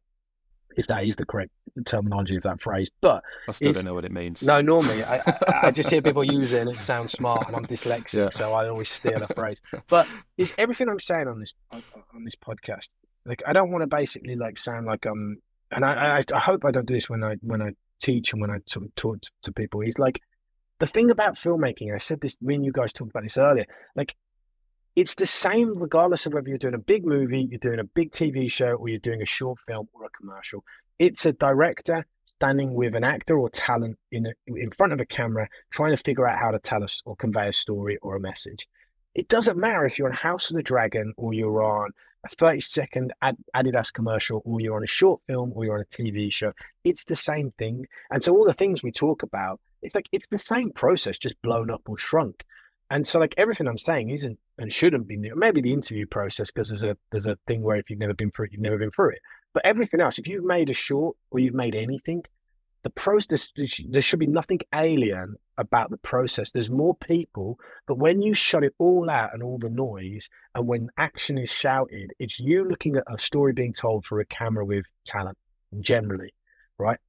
if 0.77 0.87
that 0.87 1.03
is 1.03 1.15
the 1.17 1.25
correct 1.25 1.51
terminology 1.85 2.35
of 2.35 2.43
that 2.43 2.61
phrase, 2.61 2.89
but 3.01 3.21
I 3.47 3.51
still 3.51 3.73
don't 3.73 3.85
know 3.85 3.93
what 3.93 4.05
it 4.05 4.11
means. 4.11 4.41
no, 4.41 4.59
normally 4.61 5.03
I, 5.03 5.17
I, 5.27 5.35
I 5.63 5.71
just 5.71 5.89
hear 5.89 6.01
people 6.01 6.23
use 6.23 6.51
it 6.51 6.61
and 6.61 6.69
it 6.69 6.79
sounds 6.79 7.11
smart, 7.11 7.45
and 7.47 7.55
I'm 7.55 7.65
dyslexic, 7.65 8.13
Yeah. 8.17 8.29
so 8.29 8.53
I 8.53 8.69
always 8.69 8.89
steal 8.89 9.21
a 9.21 9.27
phrase. 9.35 9.61
But 9.87 10.07
it's 10.37 10.53
everything 10.57 10.87
I'm 10.89 10.99
saying 10.99 11.27
on 11.27 11.39
this 11.39 11.53
on 11.71 11.83
on 12.15 12.23
this 12.23 12.35
podcast. 12.35 12.89
Like 13.25 13.43
I 13.47 13.53
don't 13.53 13.71
want 13.71 13.83
to 13.83 13.87
basically 13.87 14.35
like 14.35 14.57
sound 14.57 14.85
like 14.85 15.05
um, 15.05 15.37
and 15.71 15.85
I, 15.85 16.19
I 16.19 16.23
I 16.33 16.39
hope 16.39 16.65
I 16.65 16.71
don't 16.71 16.87
do 16.87 16.93
this 16.93 17.09
when 17.09 17.23
I 17.23 17.35
when 17.41 17.61
I 17.61 17.71
teach 17.99 18.33
and 18.33 18.41
when 18.41 18.51
I 18.51 18.57
sort 18.67 18.85
of 18.85 18.95
talk 18.95 19.17
to, 19.43 19.51
people. 19.51 19.81
Is 19.81 19.97
like 19.97 20.21
the 20.79 20.87
thing 20.87 21.09
about 21.09 21.35
filmmaking. 21.35 21.93
I 21.93 21.97
said 21.97 22.21
this. 22.21 22.37
when 22.41 22.63
you 22.63 22.71
guys 22.71 22.93
talked 22.93 23.11
about 23.11 23.23
this 23.23 23.37
earlier. 23.37 23.65
Like 23.95 24.15
it's 24.95 25.15
the 25.15 25.25
same 25.25 25.77
regardless 25.79 26.25
of 26.25 26.33
whether 26.33 26.49
you're 26.49 26.57
doing 26.57 26.75
a 26.75 26.79
big 26.79 27.05
movie, 27.05 27.47
you're 27.49 27.59
doing 27.59 27.79
a 27.79 27.83
big 27.83 28.11
TV 28.11 28.51
show, 28.51 28.73
or 28.73 28.89
you're 28.89 28.99
doing 28.99 29.21
a 29.21 29.25
short 29.25 29.59
film 29.67 29.87
or 29.93 30.05
a 30.05 30.09
commercial. 30.09 30.63
It's 30.99 31.25
a 31.25 31.33
director 31.33 32.05
standing 32.37 32.73
with 32.73 32.93
an 32.93 33.03
actor 33.03 33.37
or 33.37 33.49
talent 33.49 33.97
in 34.11 34.27
a, 34.27 34.33
in 34.47 34.69
front 34.71 34.93
of 34.93 34.99
a 34.99 35.05
camera, 35.05 35.47
trying 35.71 35.95
to 35.95 36.03
figure 36.03 36.27
out 36.27 36.39
how 36.39 36.51
to 36.51 36.59
tell 36.59 36.83
us 36.83 37.01
or 37.05 37.15
convey 37.15 37.47
a 37.47 37.53
story 37.53 37.97
or 38.01 38.15
a 38.15 38.19
message. 38.19 38.67
It 39.15 39.29
doesn't 39.29 39.57
matter 39.57 39.85
if 39.85 39.97
you're 39.97 40.09
on 40.09 40.13
House 40.13 40.49
of 40.49 40.57
the 40.57 40.63
Dragon 40.63 41.13
or 41.17 41.33
you're 41.33 41.63
on 41.63 41.91
a 42.23 42.29
30 42.29 42.61
second 42.61 43.13
Ad- 43.21 43.37
Adidas 43.55 43.91
commercial 43.91 44.41
or 44.45 44.61
you're 44.61 44.75
on 44.75 44.83
a 44.83 44.87
short 44.87 45.21
film 45.27 45.51
or 45.55 45.65
you're 45.65 45.75
on 45.75 45.81
a 45.81 45.85
TV 45.85 46.31
show. 46.31 46.53
It's 46.83 47.03
the 47.03 47.15
same 47.15 47.51
thing. 47.57 47.85
And 48.11 48.23
so 48.23 48.35
all 48.35 48.45
the 48.45 48.53
things 48.53 48.81
we 48.81 48.91
talk 48.91 49.23
about, 49.23 49.59
it's 49.81 49.95
like 49.95 50.07
it's 50.11 50.27
the 50.27 50.39
same 50.39 50.71
process, 50.71 51.17
just 51.17 51.41
blown 51.41 51.69
up 51.69 51.81
or 51.87 51.97
shrunk. 51.97 52.45
And 52.89 53.07
so 53.07 53.19
like 53.19 53.33
everything 53.37 53.67
I'm 53.67 53.77
saying 53.77 54.11
isn't 54.11 54.39
and 54.57 54.71
shouldn't 54.71 55.07
be 55.07 55.17
new. 55.17 55.35
Maybe 55.35 55.61
the 55.61 55.73
interview 55.73 56.05
process 56.05 56.51
because 56.51 56.69
there's 56.69 56.83
a 56.83 56.95
there's 57.11 57.27
a 57.27 57.37
thing 57.47 57.61
where 57.61 57.77
if 57.77 57.89
you've 57.89 57.99
never 57.99 58.13
been 58.13 58.31
through 58.31 58.45
it, 58.45 58.51
you've 58.51 58.61
never 58.61 58.77
been 58.77 58.91
through 58.91 59.11
it. 59.11 59.19
But 59.53 59.65
everything 59.65 59.99
else, 59.99 60.17
if 60.17 60.27
you've 60.27 60.43
made 60.43 60.69
a 60.69 60.73
short 60.73 61.15
or 61.31 61.39
you've 61.39 61.53
made 61.53 61.75
anything, 61.75 62.23
the 62.83 62.89
process 62.89 63.51
there 63.89 64.01
should 64.01 64.19
be 64.19 64.27
nothing 64.27 64.59
alien 64.75 65.35
about 65.57 65.89
the 65.89 65.97
process. 65.97 66.51
There's 66.51 66.69
more 66.69 66.95
people, 66.95 67.57
but 67.87 67.97
when 67.97 68.21
you 68.21 68.33
shut 68.33 68.63
it 68.63 68.73
all 68.77 69.09
out 69.09 69.33
and 69.33 69.41
all 69.41 69.57
the 69.57 69.69
noise, 69.69 70.29
and 70.53 70.67
when 70.67 70.89
action 70.97 71.37
is 71.37 71.51
shouted, 71.51 72.11
it's 72.19 72.39
you 72.39 72.65
looking 72.67 72.97
at 72.97 73.03
a 73.07 73.17
story 73.17 73.53
being 73.53 73.73
told 73.73 74.05
for 74.05 74.19
a 74.19 74.25
camera 74.25 74.65
with 74.65 74.85
talent, 75.05 75.37
generally, 75.79 76.33
right? 76.77 76.99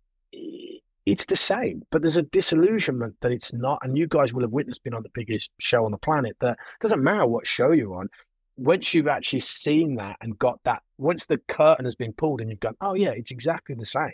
It's 1.07 1.27
the 1.27 1.37
same, 1.37 1.83
but 1.91 2.03
there's 2.03 2.17
a 2.17 2.23
disillusionment 2.23 3.17
that 3.21 3.33
it's 3.33 3.53
not. 3.53 3.81
And 3.83 3.99
you 3.99 4.07
guys 4.07 4.33
will 4.33 4.43
have 4.43 4.53
witnessed 4.53 4.85
being 4.85 4.95
on 4.95 5.03
the 5.03 5.11
biggest 5.13 5.51
show 5.59 5.85
on 5.85 5.91
the 5.91 5.99
planet 5.99 6.37
that 6.41 6.57
doesn't 6.81 7.03
matter 7.03 7.27
what 7.27 7.47
show 7.47 7.73
you're 7.73 7.97
on. 7.97 8.09
Once 8.57 8.95
you've 8.95 9.09
actually 9.09 9.41
seen 9.41 9.97
that 9.97 10.17
and 10.21 10.39
got 10.39 10.61
that, 10.65 10.83
once 10.99 11.27
the 11.27 11.39
curtain 11.49 11.85
has 11.85 11.97
been 11.97 12.13
pulled 12.13 12.41
and 12.41 12.49
you've 12.49 12.61
gone, 12.61 12.77
oh 12.81 12.95
yeah, 12.95 13.11
it's 13.11 13.33
exactly 13.33 13.75
the 13.75 13.85
same 13.85 14.13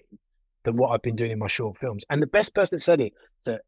than 0.64 0.76
what 0.76 0.90
I've 0.90 1.02
been 1.02 1.16
doing 1.16 1.30
in 1.30 1.38
my 1.38 1.46
short 1.46 1.78
films. 1.78 2.04
And 2.10 2.22
the 2.22 2.26
best 2.26 2.54
person 2.54 2.76
that 2.76 2.80
said 2.80 3.00
it, 3.00 3.12
so 3.38 3.58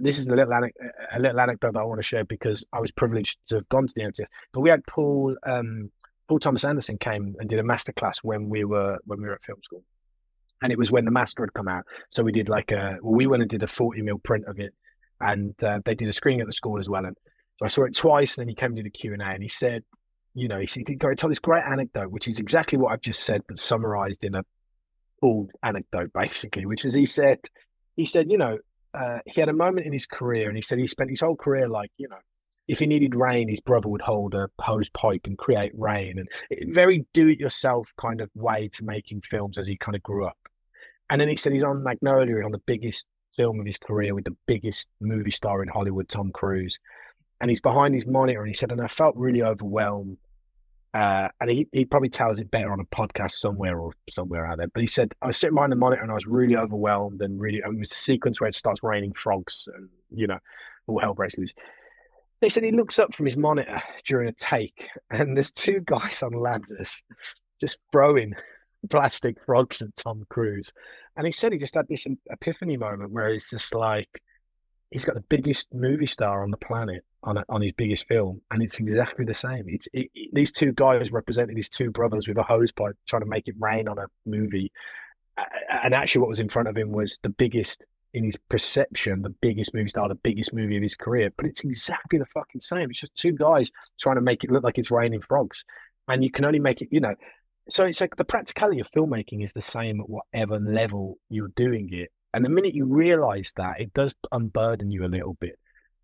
this 0.00 0.18
is 0.18 0.26
a 0.26 0.30
little 0.30 0.52
anec- 0.52 0.72
a 1.12 1.18
little 1.18 1.40
anecdote 1.40 1.72
that 1.72 1.80
I 1.80 1.84
want 1.84 1.98
to 1.98 2.06
share 2.06 2.24
because 2.24 2.64
I 2.72 2.80
was 2.80 2.90
privileged 2.90 3.38
to 3.48 3.56
have 3.56 3.68
gone 3.68 3.86
to 3.86 3.94
the 3.94 4.02
NFTS. 4.02 4.26
But 4.52 4.60
we 4.60 4.70
had 4.70 4.86
Paul 4.86 5.36
um, 5.44 5.90
Paul 6.28 6.38
Thomas 6.38 6.64
Anderson 6.64 6.98
came 6.98 7.34
and 7.38 7.48
did 7.48 7.58
a 7.58 7.62
masterclass 7.62 8.18
when 8.22 8.48
we 8.48 8.64
were 8.64 8.98
when 9.04 9.20
we 9.20 9.28
were 9.28 9.34
at 9.34 9.44
film 9.44 9.58
school, 9.62 9.82
and 10.62 10.72
it 10.72 10.78
was 10.78 10.92
when 10.92 11.04
the 11.04 11.10
master 11.10 11.42
had 11.42 11.52
come 11.54 11.68
out. 11.68 11.84
So 12.10 12.22
we 12.22 12.32
did 12.32 12.48
like 12.48 12.70
a 12.70 12.98
well, 13.02 13.14
we 13.14 13.26
went 13.26 13.42
and 13.42 13.50
did 13.50 13.62
a 13.62 13.66
forty 13.66 14.02
mil 14.02 14.18
print 14.18 14.44
of 14.46 14.58
it, 14.58 14.72
and 15.20 15.54
uh, 15.64 15.80
they 15.84 15.94
did 15.94 16.08
a 16.08 16.12
screening 16.12 16.40
at 16.40 16.46
the 16.46 16.52
school 16.52 16.78
as 16.78 16.88
well. 16.88 17.04
And 17.04 17.16
so 17.58 17.64
I 17.64 17.68
saw 17.68 17.84
it 17.84 17.96
twice, 17.96 18.36
and 18.36 18.42
then 18.42 18.48
he 18.48 18.54
came 18.54 18.76
to 18.76 18.82
the 18.82 18.90
Q 18.90 19.12
and 19.12 19.22
A, 19.22 19.26
and 19.26 19.42
he 19.42 19.48
said, 19.48 19.82
you 20.34 20.48
know, 20.48 20.58
he, 20.58 20.66
he 20.66 20.84
did 20.84 20.98
go 20.98 21.12
tell 21.14 21.28
this 21.28 21.38
great 21.38 21.64
anecdote, 21.64 22.10
which 22.10 22.28
is 22.28 22.38
exactly 22.38 22.78
what 22.78 22.92
I've 22.92 23.02
just 23.02 23.24
said, 23.24 23.42
but 23.48 23.58
summarized 23.58 24.24
in 24.24 24.34
a 24.34 24.44
anecdote, 25.62 26.12
basically, 26.12 26.66
which 26.66 26.84
is 26.84 26.94
he 26.94 27.06
said, 27.06 27.38
he 27.96 28.04
said, 28.04 28.30
you 28.30 28.38
know, 28.38 28.58
uh, 28.94 29.18
he 29.26 29.40
had 29.40 29.48
a 29.48 29.54
moment 29.54 29.86
in 29.86 29.92
his 29.92 30.06
career, 30.06 30.48
and 30.48 30.56
he 30.56 30.62
said 30.62 30.78
he 30.78 30.86
spent 30.86 31.10
his 31.10 31.20
whole 31.20 31.36
career 31.36 31.68
like, 31.68 31.90
you 31.96 32.08
know, 32.08 32.18
if 32.68 32.78
he 32.78 32.86
needed 32.86 33.14
rain, 33.14 33.48
his 33.48 33.60
brother 33.60 33.88
would 33.88 34.02
hold 34.02 34.34
a 34.34 34.48
hose 34.60 34.88
pipe 34.90 35.22
and 35.24 35.36
create 35.38 35.72
rain, 35.74 36.18
and 36.18 36.74
very 36.74 37.06
do-it-yourself 37.12 37.92
kind 38.00 38.20
of 38.20 38.30
way 38.34 38.68
to 38.72 38.84
making 38.84 39.22
films 39.22 39.58
as 39.58 39.66
he 39.66 39.76
kind 39.76 39.96
of 39.96 40.02
grew 40.02 40.26
up. 40.26 40.36
And 41.10 41.20
then 41.20 41.28
he 41.28 41.36
said 41.36 41.52
he's 41.52 41.64
on 41.64 41.82
Magnolia 41.82 42.44
on 42.44 42.52
the 42.52 42.62
biggest 42.66 43.06
film 43.36 43.58
of 43.60 43.66
his 43.66 43.78
career 43.78 44.14
with 44.14 44.24
the 44.24 44.36
biggest 44.46 44.88
movie 45.00 45.30
star 45.30 45.62
in 45.62 45.68
Hollywood, 45.68 46.08
Tom 46.08 46.30
Cruise, 46.32 46.78
and 47.40 47.50
he's 47.50 47.60
behind 47.60 47.94
his 47.94 48.06
monitor, 48.06 48.40
and 48.40 48.48
he 48.48 48.54
said, 48.54 48.70
and 48.70 48.80
I 48.80 48.88
felt 48.88 49.16
really 49.16 49.42
overwhelmed. 49.42 50.18
Uh, 50.94 51.28
and 51.40 51.50
he, 51.50 51.66
he 51.72 51.84
probably 51.84 52.10
tells 52.10 52.38
it 52.38 52.50
better 52.50 52.70
on 52.70 52.80
a 52.80 52.84
podcast 52.84 53.32
somewhere 53.32 53.78
or 53.78 53.92
somewhere 54.10 54.46
out 54.46 54.58
there. 54.58 54.68
But 54.68 54.82
he 54.82 54.86
said, 54.86 55.14
I 55.22 55.28
was 55.28 55.38
sitting 55.38 55.54
behind 55.54 55.72
the 55.72 55.76
monitor 55.76 56.02
and 56.02 56.10
I 56.10 56.14
was 56.14 56.26
really 56.26 56.56
overwhelmed 56.56 57.22
and 57.22 57.40
really, 57.40 57.60
and 57.62 57.76
it 57.76 57.78
was 57.78 57.92
a 57.92 57.94
sequence 57.94 58.40
where 58.40 58.48
it 58.48 58.54
starts 58.54 58.82
raining 58.82 59.14
frogs 59.14 59.68
and, 59.74 59.88
you 60.14 60.26
know, 60.26 60.38
all 60.86 61.00
hell 61.00 61.14
breaks 61.14 61.38
loose. 61.38 61.54
They 62.40 62.48
said 62.48 62.64
he 62.64 62.72
looks 62.72 62.98
up 62.98 63.14
from 63.14 63.26
his 63.26 63.36
monitor 63.36 63.80
during 64.04 64.28
a 64.28 64.32
take, 64.32 64.88
and 65.10 65.36
there's 65.36 65.52
two 65.52 65.80
guys 65.86 66.22
on 66.24 66.32
ladders 66.32 67.02
just 67.60 67.78
throwing 67.92 68.34
plastic 68.90 69.36
frogs 69.46 69.80
at 69.80 69.94
Tom 69.94 70.24
Cruise. 70.28 70.72
And 71.16 71.24
he 71.24 71.30
said 71.30 71.52
he 71.52 71.58
just 71.58 71.76
had 71.76 71.86
this 71.88 72.06
epiphany 72.30 72.76
moment 72.76 73.12
where 73.12 73.30
he's 73.30 73.48
just 73.48 73.74
like, 73.74 74.20
he's 74.92 75.04
got 75.04 75.14
the 75.14 75.22
biggest 75.22 75.72
movie 75.72 76.06
star 76.06 76.42
on 76.42 76.50
the 76.50 76.56
planet 76.56 77.04
on 77.24 77.38
a, 77.38 77.44
on 77.48 77.62
his 77.62 77.72
biggest 77.72 78.06
film, 78.08 78.40
and 78.50 78.62
it's 78.62 78.78
exactly 78.78 79.24
the 79.24 79.34
same. 79.34 79.64
It's 79.68 79.88
it, 79.92 80.10
it, 80.14 80.30
these 80.32 80.52
two 80.52 80.72
guys 80.72 81.12
represented 81.12 81.56
his 81.56 81.68
two 81.68 81.90
brothers 81.90 82.28
with 82.28 82.38
a 82.38 82.42
hose 82.42 82.72
pipe 82.72 82.96
trying 83.08 83.22
to 83.22 83.28
make 83.28 83.48
it 83.48 83.54
rain 83.58 83.88
on 83.88 83.98
a 83.98 84.06
movie, 84.26 84.72
and 85.82 85.94
actually, 85.94 86.20
what 86.20 86.28
was 86.28 86.40
in 86.40 86.48
front 86.48 86.68
of 86.68 86.76
him 86.76 86.92
was 86.92 87.18
the 87.22 87.30
biggest 87.30 87.84
in 88.14 88.24
his 88.24 88.36
perception, 88.48 89.22
the 89.22 89.30
biggest 89.30 89.72
movie 89.72 89.88
star, 89.88 90.08
the 90.08 90.14
biggest 90.14 90.52
movie 90.52 90.76
of 90.76 90.82
his 90.82 90.94
career. 90.94 91.30
But 91.36 91.46
it's 91.46 91.64
exactly 91.64 92.18
the 92.18 92.26
fucking 92.26 92.60
same. 92.60 92.90
It's 92.90 93.00
just 93.00 93.14
two 93.14 93.32
guys 93.32 93.70
trying 93.98 94.16
to 94.16 94.22
make 94.22 94.44
it 94.44 94.50
look 94.50 94.64
like 94.64 94.78
it's 94.78 94.90
raining 94.90 95.22
frogs. 95.22 95.64
And 96.08 96.22
you 96.22 96.30
can 96.30 96.44
only 96.44 96.58
make 96.58 96.82
it, 96.82 96.88
you 96.90 97.00
know. 97.00 97.14
So 97.68 97.84
it's 97.84 98.00
like 98.00 98.16
the 98.16 98.24
practicality 98.24 98.80
of 98.80 98.90
filmmaking 98.90 99.42
is 99.42 99.52
the 99.52 99.62
same 99.62 100.00
at 100.00 100.08
whatever 100.10 100.58
level 100.58 101.18
you're 101.30 101.52
doing 101.56 101.88
it. 101.92 102.10
And 102.34 102.44
the 102.44 102.48
minute 102.48 102.74
you 102.74 102.86
realize 102.86 103.52
that, 103.56 103.80
it 103.80 103.92
does 103.94 104.14
unburden 104.32 104.90
you 104.90 105.04
a 105.04 105.06
little 105.06 105.34
bit. 105.34 105.58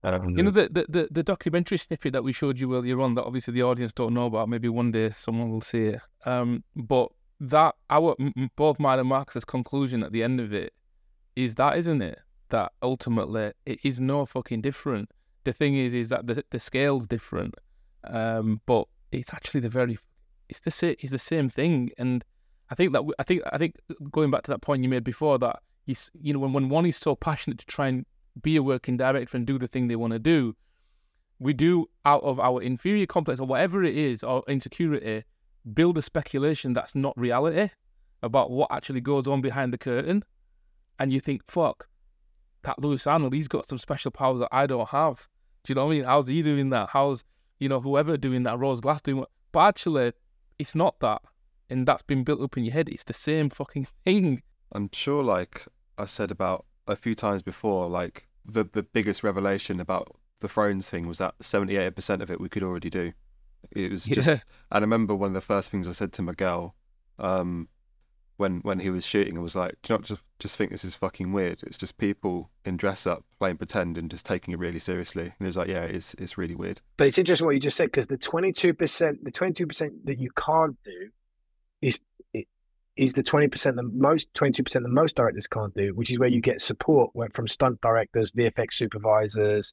Um, 0.05 0.37
you 0.37 0.45
know 0.45 0.51
the, 0.51 0.69
the, 0.69 0.87
the 0.89 1.09
the 1.11 1.23
documentary 1.25 1.77
snippet 1.77 2.13
that 2.13 2.23
we 2.23 2.33
showed 2.33 2.61
you 2.61 2.77
earlier 2.77 3.01
on 3.01 3.17
that 3.17 3.25
obviously 3.25 3.53
the 3.55 3.65
audience 3.65 3.93
don't 3.93 4.15
know 4.15 4.27
about. 4.27 4.49
Maybe 4.49 4.69
one 4.69 4.93
day 4.93 5.11
someone 5.17 5.51
will 5.51 5.61
see 5.61 5.87
it. 5.87 6.01
Um, 6.25 6.63
but 6.77 7.09
that 7.41 7.75
our 7.91 8.15
both 8.55 8.79
mine 8.79 9.01
and 9.01 9.09
Marcus's 9.09 9.45
conclusion 9.45 10.05
at 10.05 10.13
the 10.13 10.23
end 10.23 10.41
of 10.41 10.53
it 10.53 10.73
is 11.35 11.57
that, 11.57 11.79
isn't 11.79 12.01
it? 12.01 12.21
That 12.51 12.73
ultimately 12.81 13.53
it 13.67 13.81
is 13.83 14.01
no 14.01 14.25
fucking 14.25 14.61
different. 14.61 15.11
The 15.45 15.53
thing 15.53 15.77
is, 15.77 15.95
is 15.95 16.11
that 16.11 16.27
the 16.27 16.45
the 16.51 16.61
scale's 16.61 17.07
different, 17.09 17.57
um, 18.05 18.61
but 18.67 18.87
it's 19.11 19.35
actually 19.35 19.61
the 19.61 19.69
very, 19.69 19.99
it's 20.49 20.61
the 20.61 20.71
same, 20.71 20.95
it's 21.01 21.11
the 21.11 21.19
same 21.19 21.49
thing. 21.49 21.91
And 21.99 22.25
I 22.71 22.75
think 22.75 22.93
that 22.93 23.03
I 23.19 23.23
think 23.25 23.43
I 23.53 23.59
think 23.59 23.77
going 24.11 24.31
back 24.31 24.43
to 24.43 24.51
that 24.53 24.61
point 24.61 24.83
you 24.83 24.89
made 24.89 25.05
before 25.05 25.39
that 25.39 25.61
he's 25.89 26.11
you 26.21 26.33
know 26.33 26.39
when 26.39 26.53
when 26.53 26.69
one 26.69 26.87
is 26.87 26.97
so 26.97 27.17
passionate 27.17 27.59
to 27.59 27.67
try 27.67 27.89
and 27.89 28.05
be 28.41 28.57
a 28.57 28.63
working 28.63 28.97
director 28.97 29.37
and 29.37 29.47
do 29.47 29.59
the 29.59 29.67
thing 29.67 29.89
they 29.89 29.97
want 29.97 30.13
to 30.13 30.19
do, 30.19 30.55
we 31.41 31.53
do 31.53 31.89
out 32.05 32.23
of 32.23 32.39
our 32.39 32.63
inferior 32.63 33.07
complex 33.07 33.41
or 33.41 33.47
whatever 33.47 33.83
it 33.83 33.97
is 33.97 34.23
or 34.23 34.45
insecurity 34.47 35.25
build 35.75 35.99
a 35.99 36.03
speculation 36.03 36.73
that's 36.73 36.95
not 36.95 37.19
reality 37.19 37.69
about 38.23 38.51
what 38.51 38.71
actually 38.71 39.01
goes 39.01 39.27
on 39.27 39.41
behind 39.41 39.73
the 39.73 39.79
curtain 39.79 40.23
and 40.99 41.13
you 41.13 41.21
think, 41.21 41.43
fuck, 41.47 41.89
that 42.63 42.79
Lewis 42.79 43.07
Arnold, 43.07 43.33
he's 43.33 43.49
got 43.49 43.67
some 43.67 43.79
special 43.79 44.11
powers 44.11 44.41
that 44.41 44.49
I 44.53 44.67
don't 44.67 44.89
have. 44.89 45.27
Do 45.65 45.71
you 45.71 45.75
know 45.75 45.87
what 45.87 45.93
I 45.93 45.97
mean? 45.97 46.05
How's 46.05 46.27
he 46.27 46.43
doing 46.43 46.71
that? 46.71 46.91
How's, 46.91 47.25
you 47.61 47.69
know, 47.69 47.81
whoever 47.81 48.17
doing 48.17 48.43
that, 48.45 48.59
Rose 48.59 48.81
Glass 48.81 49.03
doing 49.03 49.19
what? 49.19 49.31
But 49.53 49.61
actually, 49.61 50.13
it's 50.59 50.75
not 50.75 50.99
that. 51.01 51.23
And 51.71 51.87
that's 51.87 52.03
been 52.03 52.25
built 52.25 52.41
up 52.41 52.57
in 52.57 52.65
your 52.65 52.73
head. 52.73 52.89
It's 52.89 53.05
the 53.05 53.15
same 53.15 53.51
fucking 53.51 53.87
thing. 54.05 54.43
I'm 54.73 54.91
sure, 54.93 55.23
like 55.23 55.67
I 55.99 56.07
said 56.07 56.31
about 56.31 56.65
a 56.87 56.97
few 56.97 57.15
times 57.15 57.43
before, 57.43 57.89
like 57.89 58.29
the, 58.45 58.65
the 58.65 58.83
biggest 58.83 59.23
revelation 59.23 59.81
about 59.81 60.17
the 60.41 60.49
Thrones 60.49 60.89
thing 60.89 61.07
was 61.07 61.19
that 61.19 61.39
78% 61.41 62.23
of 62.23 62.31
it 62.31 62.41
we 62.41 62.49
could 62.49 62.63
already 62.63 62.91
do. 62.91 63.13
It 63.73 63.91
was 63.91 64.05
just, 64.07 64.29
yeah. 64.29 64.39
and 64.73 64.79
I 64.79 64.79
remember 64.81 65.15
one 65.15 65.29
of 65.29 65.35
the 65.35 65.41
first 65.41 65.71
things 65.71 65.89
I 65.89 65.93
said 65.93 66.13
to 66.15 66.23
Miguel, 66.23 66.75
um, 67.19 67.69
when 68.39 68.61
when 68.61 68.79
he 68.79 68.89
was 68.89 69.05
shooting 69.05 69.35
and 69.35 69.43
was 69.43 69.57
like, 69.57 69.75
do 69.83 69.93
you 69.93 69.99
not 69.99 70.05
just 70.05 70.23
just 70.39 70.57
think 70.57 70.71
this 70.71 70.85
is 70.85 70.95
fucking 70.95 71.33
weird? 71.33 71.61
It's 71.65 71.77
just 71.77 71.99
people 71.99 72.51
in 72.65 72.77
dress 72.77 73.05
up 73.05 73.25
playing 73.41 73.57
pretend 73.57 73.99
and 73.99 74.09
just 74.09 74.25
taking 74.25 74.55
it 74.55 74.61
really 74.61 74.79
seriously. 74.79 75.25
And 75.25 75.35
he 75.41 75.47
was 75.47 75.57
like, 75.57 75.67
yeah, 75.67 75.83
it's 75.83 76.15
it's 76.15 76.39
really 76.39 76.55
weird. 76.55 76.81
But 76.97 77.09
it's 77.09 77.19
interesting 77.19 77.47
what 77.47 77.55
you 77.55 77.61
just 77.61 77.77
said 77.77 77.87
because 77.87 78.07
the 78.07 78.17
twenty 78.17 78.53
two 78.53 78.73
percent, 78.75 79.25
the 79.25 79.33
twenty 79.33 79.55
two 79.55 79.67
percent 79.67 80.07
that 80.07 80.19
you 80.19 80.31
can't 80.37 80.77
do, 80.85 81.11
is 81.83 81.99
is 82.99 83.13
the 83.13 83.23
twenty 83.23 83.47
percent 83.47 83.77
the 83.77 83.85
most 83.85 84.33
twenty 84.35 84.53
two 84.53 84.65
percent 84.65 84.83
the 84.83 84.91
most 84.91 85.17
directors 85.17 85.47
can't 85.47 85.75
do, 85.75 85.95
which 85.95 86.11
is 86.11 86.19
where 86.19 86.29
you 86.29 86.41
get 86.41 86.61
support 86.61 87.13
from 87.33 87.49
stunt 87.49 87.81
directors, 87.81 88.33
VFX 88.33 88.75
supervisors, 88.75 89.73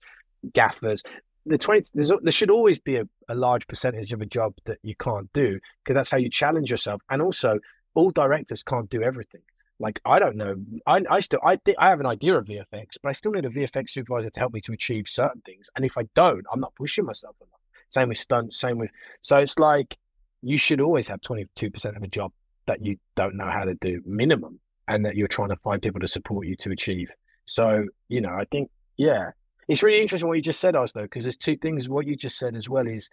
gaffers. 0.54 1.04
The 1.46 1.58
twenty 1.58 1.84
there 1.94 2.32
should 2.32 2.52
always 2.52 2.80
be 2.80 2.98
a, 2.98 3.08
a 3.28 3.36
large 3.36 3.68
percentage 3.68 4.14
of 4.14 4.22
a 4.22 4.26
job 4.26 4.54
that 4.66 4.78
you 4.84 4.96
can't 4.96 5.32
do 5.34 5.60
because 5.84 5.96
that's 5.96 6.12
how 6.12 6.18
you 6.18 6.30
challenge 6.30 6.70
yourself, 6.70 7.02
and 7.10 7.22
also 7.22 7.60
all 7.96 8.12
directors 8.12 8.62
can't 8.62 8.90
do 8.90 9.02
everything. 9.02 9.42
Like 9.80 10.00
I 10.06 10.20
don't 10.20 10.38
know, 10.38 10.56
I, 10.86 11.02
I 11.10 11.20
still 11.20 11.40
I 11.44 11.58
th- 11.58 11.78
I 11.80 11.90
have 11.90 12.00
an 12.00 12.06
idea 12.06 12.38
of 12.38 12.46
VFX, 12.46 12.98
but 13.02 13.10
I 13.10 13.12
still 13.12 13.32
need 13.32 13.46
a 13.46 13.50
VFX 13.50 13.90
supervisor 13.90 14.30
to 14.30 14.40
help 14.40 14.54
me 14.54 14.62
to 14.62 14.72
achieve 14.72 15.08
certain 15.08 15.42
things. 15.42 15.70
And 15.76 15.84
if 15.84 15.98
I 15.98 16.04
don't, 16.14 16.46
I'm 16.54 16.60
not 16.60 16.76
pushing 16.76 17.06
myself 17.06 17.36
enough. 17.42 17.60
Same 17.90 18.10
with 18.10 18.20
stunts, 18.20 18.60
same 18.60 18.78
with 18.78 18.92
so 19.22 19.38
it's 19.38 19.58
like 19.58 19.98
you 20.44 20.58
should 20.58 20.80
always 20.80 21.08
have 21.08 21.22
22% 21.22 21.98
of 21.98 22.04
a 22.04 22.08
job 22.08 22.32
that 22.68 22.84
you 22.84 22.98
don't 23.16 23.36
know 23.36 23.50
how 23.50 23.64
to 23.64 23.76
do 23.76 24.02
minimum 24.06 24.60
and 24.88 25.06
that 25.06 25.16
you're 25.16 25.28
trying 25.28 25.50
to 25.50 25.56
find 25.58 25.82
people 25.82 26.00
to 26.00 26.08
support 26.08 26.48
you 26.48 26.56
to 26.58 26.72
achieve. 26.72 27.10
So, 27.46 27.86
you 28.08 28.22
know, 28.22 28.34
I 28.34 28.46
think, 28.52 28.70
yeah, 28.98 29.32
it's 29.68 29.84
really 29.84 30.02
interesting 30.02 30.28
what 30.28 30.36
you 30.36 30.42
just 30.42 30.60
said, 30.60 30.76
Oslo, 30.76 31.04
because 31.04 31.26
there's 31.26 31.38
two 31.38 31.58
things. 31.58 31.90
What 31.90 32.06
you 32.06 32.16
just 32.16 32.38
said 32.38 32.56
as 32.56 32.70
well 32.70 32.88
is 32.88 33.10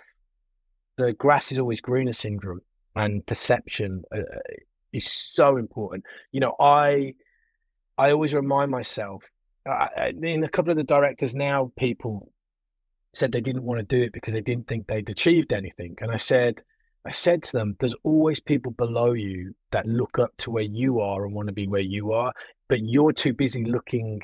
the 0.96 1.12
grass 1.14 1.52
is 1.52 1.58
always 1.58 1.80
greener 1.80 2.12
syndrome 2.12 2.60
and 2.94 3.24
perception 3.26 4.02
uh, 4.14 4.20
is 4.92 5.10
so 5.10 5.56
important. 5.56 6.04
You 6.30 6.40
know, 6.40 6.54
I 6.60 7.14
I 7.96 8.10
always 8.12 8.34
remind 8.34 8.70
myself. 8.70 9.24
I, 9.66 10.12
in 10.22 10.42
a 10.42 10.48
couple 10.48 10.72
of 10.72 10.76
the 10.76 10.84
directors 10.84 11.34
now, 11.34 11.72
people 11.78 12.32
said 13.14 13.32
they 13.32 13.40
didn't 13.40 13.62
want 13.62 13.78
to 13.78 13.84
do 13.84 14.02
it 14.02 14.12
because 14.12 14.34
they 14.34 14.40
didn't 14.40 14.66
think 14.66 14.86
they'd 14.86 15.08
achieved 15.08 15.52
anything, 15.52 15.96
and 16.00 16.10
I 16.10 16.16
said. 16.16 16.62
I 17.04 17.10
said 17.10 17.42
to 17.44 17.52
them, 17.52 17.76
there's 17.80 17.96
always 18.04 18.38
people 18.38 18.72
below 18.72 19.12
you 19.12 19.54
that 19.72 19.86
look 19.86 20.18
up 20.18 20.36
to 20.38 20.50
where 20.50 20.62
you 20.62 21.00
are 21.00 21.24
and 21.24 21.34
want 21.34 21.48
to 21.48 21.52
be 21.52 21.66
where 21.66 21.80
you 21.80 22.12
are, 22.12 22.32
but 22.68 22.80
you're 22.80 23.12
too 23.12 23.32
busy 23.32 23.64
looking 23.64 24.20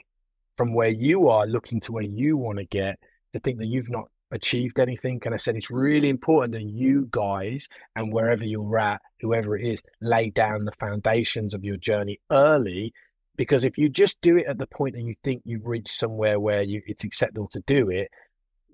from 0.56 0.74
where 0.74 0.88
you 0.88 1.28
are, 1.28 1.46
looking 1.46 1.80
to 1.80 1.92
where 1.92 2.04
you 2.04 2.36
want 2.36 2.58
to 2.58 2.64
get 2.64 2.98
to 3.32 3.40
think 3.40 3.58
that 3.58 3.66
you've 3.66 3.90
not 3.90 4.08
achieved 4.30 4.78
anything. 4.78 5.20
And 5.24 5.34
I 5.34 5.38
said, 5.38 5.56
it's 5.56 5.70
really 5.70 6.08
important 6.08 6.52
that 6.52 6.62
you 6.62 7.08
guys 7.10 7.68
and 7.96 8.12
wherever 8.12 8.44
you're 8.44 8.78
at, 8.78 9.00
whoever 9.20 9.56
it 9.56 9.66
is, 9.66 9.82
lay 10.00 10.30
down 10.30 10.64
the 10.64 10.72
foundations 10.78 11.54
of 11.54 11.64
your 11.64 11.76
journey 11.76 12.20
early. 12.30 12.92
Because 13.36 13.64
if 13.64 13.78
you 13.78 13.88
just 13.88 14.20
do 14.20 14.36
it 14.36 14.46
at 14.46 14.58
the 14.58 14.66
point 14.66 14.94
that 14.94 15.02
you 15.02 15.14
think 15.22 15.42
you've 15.44 15.66
reached 15.66 15.96
somewhere 15.96 16.40
where 16.40 16.62
you, 16.62 16.82
it's 16.86 17.04
acceptable 17.04 17.48
to 17.48 17.62
do 17.66 17.90
it, 17.90 18.08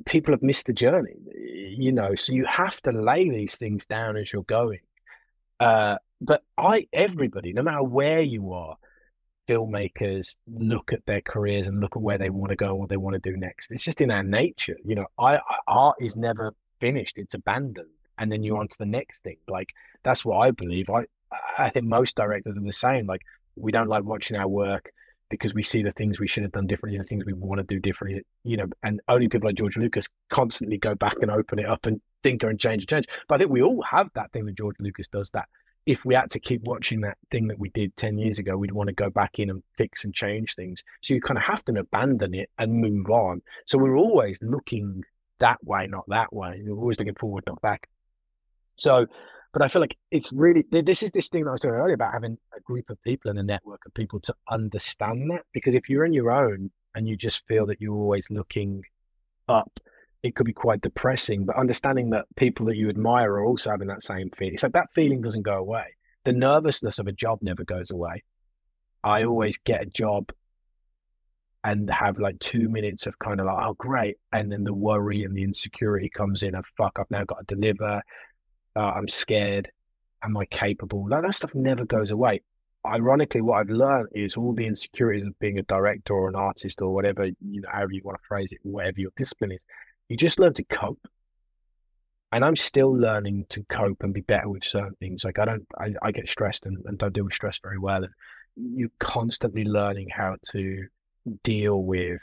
people 0.05 0.33
have 0.33 0.43
missed 0.43 0.67
the 0.67 0.73
journey, 0.73 1.15
you 1.35 1.93
know. 1.93 2.15
So 2.15 2.33
you 2.33 2.45
have 2.47 2.81
to 2.83 2.93
lay 2.93 3.29
these 3.29 3.57
things 3.57 3.87
down 3.87 4.17
as 4.17 4.33
you're 4.33 4.43
going. 4.43 4.81
Uh, 5.61 5.97
but 6.21 6.43
I, 6.57 6.87
everybody, 6.93 7.53
no 7.53 7.63
matter 7.63 7.83
where 7.83 8.21
you 8.21 8.53
are, 8.53 8.77
filmmakers 9.47 10.37
look 10.47 10.93
at 10.93 11.05
their 11.07 11.21
careers 11.21 11.67
and 11.67 11.81
look 11.81 11.97
at 11.97 12.03
where 12.03 12.19
they 12.19 12.31
want 12.31 12.51
to 12.51 12.57
go 12.57 12.75
what 12.75 12.89
they 12.89 12.97
want 12.97 13.15
to 13.15 13.31
do 13.31 13.37
next. 13.37 13.71
It's 13.71 13.85
just 13.85 14.01
in 14.01 14.11
our 14.11 14.23
nature. 14.23 14.77
You 14.85 14.95
know, 14.95 15.07
I, 15.19 15.37
I, 15.37 15.57
art 15.69 15.97
is 16.01 16.17
never 16.17 16.55
finished, 16.81 17.19
it's 17.19 17.35
abandoned. 17.35 17.89
And 18.17 18.31
then 18.31 18.43
you're 18.43 18.59
on 18.59 18.69
to 18.69 18.79
the 18.79 18.87
next 18.87 19.23
thing. 19.25 19.37
Like 19.49 19.71
that's 20.03 20.25
what 20.25 20.39
I 20.39 20.51
believe. 20.53 20.89
I 20.89 21.05
I 21.59 21.69
think 21.71 21.87
most 21.87 22.17
directors 22.17 22.57
are 22.57 22.61
the 22.61 22.73
same. 22.73 23.07
Like 23.07 23.23
we 23.57 23.73
don't 23.73 23.89
like 23.89 24.05
watching 24.05 24.37
our 24.37 24.49
work 24.49 24.91
because 25.31 25.55
we 25.55 25.63
see 25.63 25.83
the 25.83 25.91
things 25.93 26.21
we 26.21 26.29
should 26.29 26.43
have 26.43 26.53
done 26.53 26.67
differently, 26.67 26.99
the 26.99 27.05
things 27.05 27.25
we 27.25 27.33
want 27.33 27.59
to 27.59 27.65
do 27.65 27.81
differently, 27.81 28.23
you 28.45 28.57
know, 28.57 28.67
and 28.83 29.01
only 29.09 29.29
people 29.29 29.49
like 29.49 29.57
George 29.57 29.77
Lucas 29.77 30.09
constantly 30.31 30.79
go 30.79 30.95
back 30.95 31.17
and 31.23 31.31
open 31.31 31.59
it 31.59 31.67
up 31.67 31.87
and 31.87 32.01
thinker 32.23 32.49
and 32.49 32.61
change 32.61 32.83
and 32.83 32.89
change. 32.89 33.07
But 33.29 33.37
I 33.37 33.39
think 33.39 33.51
we 33.51 33.63
all 33.63 33.83
have 33.83 34.11
that 34.15 34.33
thing 34.33 34.47
that 34.47 34.57
George 34.57 34.77
Lucas 34.79 35.09
does 35.09 35.31
that 35.31 35.49
if 35.87 36.05
we 36.05 36.15
had 36.15 36.31
to 36.31 36.39
keep 36.39 36.63
watching 36.63 37.03
that 37.03 37.19
thing 37.31 37.49
that 37.49 37.59
we 37.59 37.69
did 37.71 37.95
10 37.97 38.17
years 38.19 38.39
ago, 38.39 38.57
we'd 38.57 38.73
want 38.73 38.89
to 38.89 38.95
go 38.95 39.11
back 39.11 39.39
in 39.39 39.51
and 39.51 39.63
fix 39.77 40.05
and 40.05 40.15
change 40.15 40.55
things. 40.55 40.83
So 41.03 41.15
you 41.15 41.21
kind 41.21 41.37
of 41.37 41.45
have 41.45 41.65
to 41.67 41.79
abandon 41.79 42.35
it 42.35 42.51
and 42.59 42.73
move 42.73 43.11
on. 43.11 43.43
So 43.67 43.77
we're 43.77 43.97
always 43.97 44.39
looking 44.41 45.03
that 45.41 45.63
way, 45.63 45.87
not 45.87 46.05
that 46.09 46.33
way. 46.33 46.63
We're 46.65 46.79
always 46.79 46.99
looking 46.99 47.17
forward, 47.17 47.45
not 47.47 47.61
back. 47.61 47.89
So, 48.77 49.07
but 49.55 49.63
I 49.63 49.69
feel 49.69 49.81
like 49.81 49.97
it's 50.11 50.33
really, 50.33 50.65
this 50.71 51.03
is 51.03 51.13
this 51.13 51.29
thing 51.29 51.45
that 51.45 51.51
I 51.51 51.53
was 51.53 51.61
talking 51.61 51.77
earlier 51.77 51.95
about 51.95 52.13
having 52.13 52.37
a 52.57 52.61
group 52.61 52.91
of 52.91 53.01
people 53.03 53.31
and 53.31 53.39
a 53.39 53.43
network 53.45 53.81
of 53.87 53.95
people 53.95 54.19
to 54.21 54.35
understand 54.51 55.31
that. 55.31 55.43
Because 55.53 55.77
if 55.77 55.89
you're 55.89 56.05
on 56.05 56.13
your 56.13 56.33
own 56.33 56.73
and 56.95 57.09
you 57.09 57.17
just 57.17 57.47
feel 57.47 57.65
that 57.67 57.81
you're 57.81 57.95
always 57.95 58.29
looking 58.31 58.83
up, 59.49 59.79
it 60.25 60.35
could 60.35 60.45
be 60.45 60.53
quite 60.53 60.81
depressing. 60.81 61.47
But 61.47 61.57
understanding 61.57 62.11
that 62.11 62.25
people 62.35 62.67
that 62.67 62.77
you 62.77 62.89
admire 62.89 63.35
are 63.35 63.45
also 63.45 63.71
having 63.71 63.87
that 63.89 64.03
same 64.03 64.29
feeling, 64.37 64.55
it's 64.55 64.65
like 64.65 64.73
that 64.73 64.93
feeling 64.93 65.23
doesn't 65.23 65.43
go 65.43 65.55
away. 65.55 65.85
The 66.25 66.33
nervousness 66.33 66.99
of 66.99 67.07
a 67.07 67.13
job 67.13 67.39
never 67.41 67.65
goes 67.65 67.93
away. 67.93 68.25
I 69.05 69.23
always 69.23 69.57
get 69.59 69.83
a 69.83 69.87
job 69.87 70.33
and 71.63 71.89
have 71.91 72.19
like 72.19 72.41
two 72.41 72.69
minutes 72.69 73.07
of 73.07 73.19
kind 73.21 73.39
of 73.39 73.47
like, 73.47 73.65
oh, 73.65 73.75
great. 73.75 74.17
And 74.33 74.51
then 74.51 74.65
the 74.65 74.75
worry 74.75 75.23
and 75.23 75.37
the 75.37 75.45
insecurity 75.45 76.11
comes 76.11 76.43
in 76.43 76.57
of, 76.57 76.65
fuck, 76.77 76.99
I've 76.99 77.11
now 77.11 77.25
got 77.25 77.47
to 77.47 77.55
deliver. 77.55 78.03
Uh, 78.77 78.93
I'm 78.97 79.09
scared. 79.09 79.71
Am 80.23 80.37
I 80.37 80.47
capable? 80.47 81.09
Like, 81.09 81.23
that 81.23 81.35
stuff 81.35 81.55
never 81.55 81.85
goes 81.85 82.11
away. 82.11 82.43
Ironically, 82.87 83.41
what 83.41 83.59
I've 83.61 83.71
learned 83.71 84.09
is 84.15 84.37
all 84.37 84.53
the 84.53 84.67
insecurities 84.67 85.27
of 85.27 85.39
being 85.39 85.59
a 85.59 85.63
director 85.63 86.13
or 86.15 86.29
an 86.29 86.35
artist 86.35 86.83
or 86.83 86.93
whatever, 86.93 87.25
you 87.27 87.61
know, 87.61 87.69
however 87.71 87.93
you 87.93 88.03
want 88.05 88.19
to 88.21 88.27
phrase 88.27 88.53
it, 88.53 88.59
whatever 88.63 89.01
your 89.01 89.11
discipline 89.17 89.53
is, 89.53 89.65
you 90.09 90.17
just 90.17 90.39
learn 90.39 90.53
to 90.55 90.65
cope. 90.65 91.09
And 92.33 92.45
I'm 92.45 92.57
still 92.57 92.93
learning 92.93 93.47
to 93.51 93.63
cope 93.65 94.03
and 94.03 94.13
be 94.13 94.21
better 94.21 94.49
with 94.49 94.65
certain 94.65 94.97
things. 94.97 95.25
Like 95.25 95.39
I 95.39 95.45
don't, 95.45 95.67
I, 95.79 95.95
I 96.03 96.11
get 96.11 96.29
stressed 96.29 96.67
and, 96.67 96.77
and 96.85 96.99
don't 96.99 97.15
deal 97.15 97.25
with 97.25 97.33
stress 97.33 97.59
very 97.63 97.79
well. 97.79 98.03
And 98.05 98.13
you're 98.57 98.91
constantly 98.99 99.65
learning 99.65 100.09
how 100.11 100.37
to 100.51 100.87
deal 101.43 101.83
with 101.85 102.21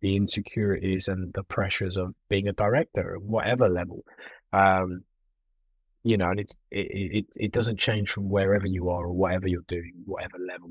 the 0.00 0.16
insecurities 0.16 1.08
and 1.08 1.32
the 1.34 1.42
pressures 1.42 1.96
of 1.96 2.14
being 2.28 2.48
a 2.48 2.52
director 2.52 3.16
at 3.16 3.22
whatever 3.22 3.68
level. 3.68 4.04
Um, 4.52 5.02
you 6.02 6.16
know, 6.16 6.30
and 6.30 6.40
it, 6.40 6.54
it, 6.70 6.88
it, 6.90 7.26
it 7.36 7.52
doesn't 7.52 7.78
change 7.78 8.10
from 8.10 8.28
wherever 8.30 8.66
you 8.66 8.88
are 8.90 9.04
or 9.04 9.12
whatever 9.12 9.48
you're 9.48 9.62
doing, 9.66 9.92
whatever 10.04 10.38
level. 10.38 10.70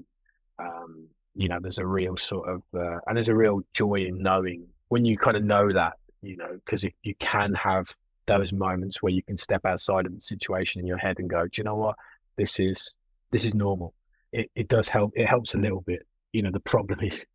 Um, 0.58 1.08
you 1.36 1.48
know, 1.48 1.60
there's 1.62 1.78
a 1.78 1.86
real 1.86 2.18
sort 2.18 2.50
of, 2.50 2.62
uh, 2.76 3.00
and 3.08 3.16
there's 3.16 3.30
a 3.30 3.36
real 3.36 3.62
joy 3.74 4.06
in 4.06 4.22
knowing 4.22 4.68
when 4.90 5.06
you 5.06 5.18
kind 5.18 5.38
of 5.38 5.44
know 5.44 5.72
that 5.72 5.94
you 6.22 6.38
know, 6.38 6.60
because 6.66 6.84
if 6.84 6.94
you 7.04 7.16
can 7.20 7.54
have 7.54 7.96
those 8.26 8.54
moments 8.54 9.02
where 9.02 9.12
you 9.12 9.24
can 9.24 9.38
step 9.38 9.66
outside 9.66 10.06
of 10.06 10.14
the 10.14 10.22
situation 10.22 10.82
in 10.82 10.88
your 10.88 10.98
head 10.98 11.18
and 11.20 11.30
go, 11.30 11.44
do 11.44 11.50
you 11.56 11.64
know 11.64 11.76
what? 11.76 11.96
This 12.36 12.60
is 12.60 12.92
this 13.32 13.46
is 13.46 13.56
normal. 13.56 13.94
It 14.32 14.52
it 14.56 14.68
does 14.68 14.88
help. 14.88 15.14
It 15.16 15.28
helps 15.28 15.54
a 15.54 15.58
little 15.58 15.82
bit. 15.82 16.06
You 16.34 16.44
know, 16.44 16.52
the 16.52 16.60
problem 16.60 17.00
is, 17.04 17.26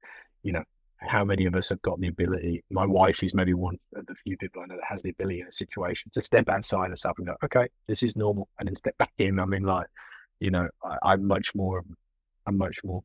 you 0.43 0.53
know, 0.53 0.65
how 1.07 1.25
many 1.25 1.47
of 1.47 1.55
us 1.55 1.69
have 1.69 1.83
got 1.83 2.01
the 2.01 2.09
ability? 2.09 2.65
My 2.71 2.87
wife 2.87 3.23
is 3.23 3.35
maybe 3.35 3.55
one 3.55 3.79
of 3.95 4.07
the 4.07 4.15
few 4.15 4.37
people 4.37 4.63
I 4.63 4.67
know 4.67 4.77
that 4.77 4.85
has 4.89 5.03
the 5.03 5.11
ability 5.11 5.41
in 5.41 5.47
a 5.47 5.53
situation 5.53 6.11
to 6.15 6.23
step 6.23 6.49
outside 6.49 6.91
of 6.91 6.99
stuff 6.99 7.15
and 7.19 7.27
go, 7.27 7.35
okay, 7.45 7.69
this 7.87 8.03
is 8.03 8.17
normal, 8.17 8.49
and 8.59 8.69
then 8.69 8.75
step 8.75 8.97
back 8.99 9.13
in. 9.19 9.39
I 9.39 9.45
mean, 9.45 9.65
like, 9.65 9.87
you 10.41 10.51
know, 10.51 10.69
I, 11.03 11.15
am 11.15 11.27
much 11.27 11.55
more, 11.55 11.83
I'm 12.47 12.59
much 12.59 12.79
more. 12.85 13.03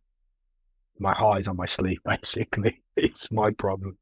My 0.99 1.13
highs 1.13 1.47
on 1.47 1.55
my 1.55 1.65
sleeve, 1.65 1.99
basically. 2.05 2.81
It's 2.95 3.31
my 3.31 3.51
problem. 3.51 3.97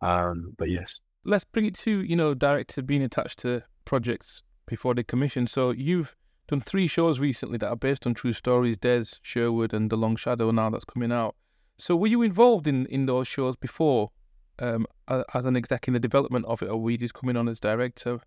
Um, 0.00 0.54
but 0.56 0.70
yes, 0.70 1.00
let's 1.24 1.44
bring 1.44 1.66
it 1.66 1.74
to 1.74 2.02
you 2.02 2.16
know 2.16 2.34
director 2.34 2.82
being 2.82 3.02
attached 3.02 3.40
to 3.40 3.64
projects 3.84 4.42
before 4.66 4.94
they 4.94 5.02
commission. 5.02 5.46
So 5.46 5.70
you've 5.70 6.14
done 6.48 6.60
three 6.60 6.86
shows 6.86 7.18
recently 7.18 7.58
that 7.58 7.68
are 7.68 7.76
based 7.76 8.06
on 8.06 8.14
true 8.14 8.32
stories: 8.32 8.78
Des, 8.78 9.04
Sherwood, 9.22 9.72
and 9.72 9.90
The 9.90 9.96
Long 9.96 10.16
Shadow. 10.16 10.50
Now 10.50 10.70
that's 10.70 10.84
coming 10.84 11.12
out. 11.12 11.34
So 11.78 11.96
were 11.96 12.06
you 12.06 12.22
involved 12.22 12.66
in 12.66 12.86
in 12.86 13.06
those 13.06 13.28
shows 13.28 13.56
before, 13.56 14.10
um, 14.58 14.86
as 15.34 15.46
an 15.46 15.56
exec 15.56 15.88
in 15.88 15.94
the 15.94 16.00
development 16.00 16.46
of 16.46 16.62
it, 16.62 16.68
or 16.68 16.80
were 16.80 16.90
you 16.90 16.98
just 16.98 17.14
coming 17.14 17.36
on 17.36 17.48
as 17.48 17.60
director? 17.60 18.20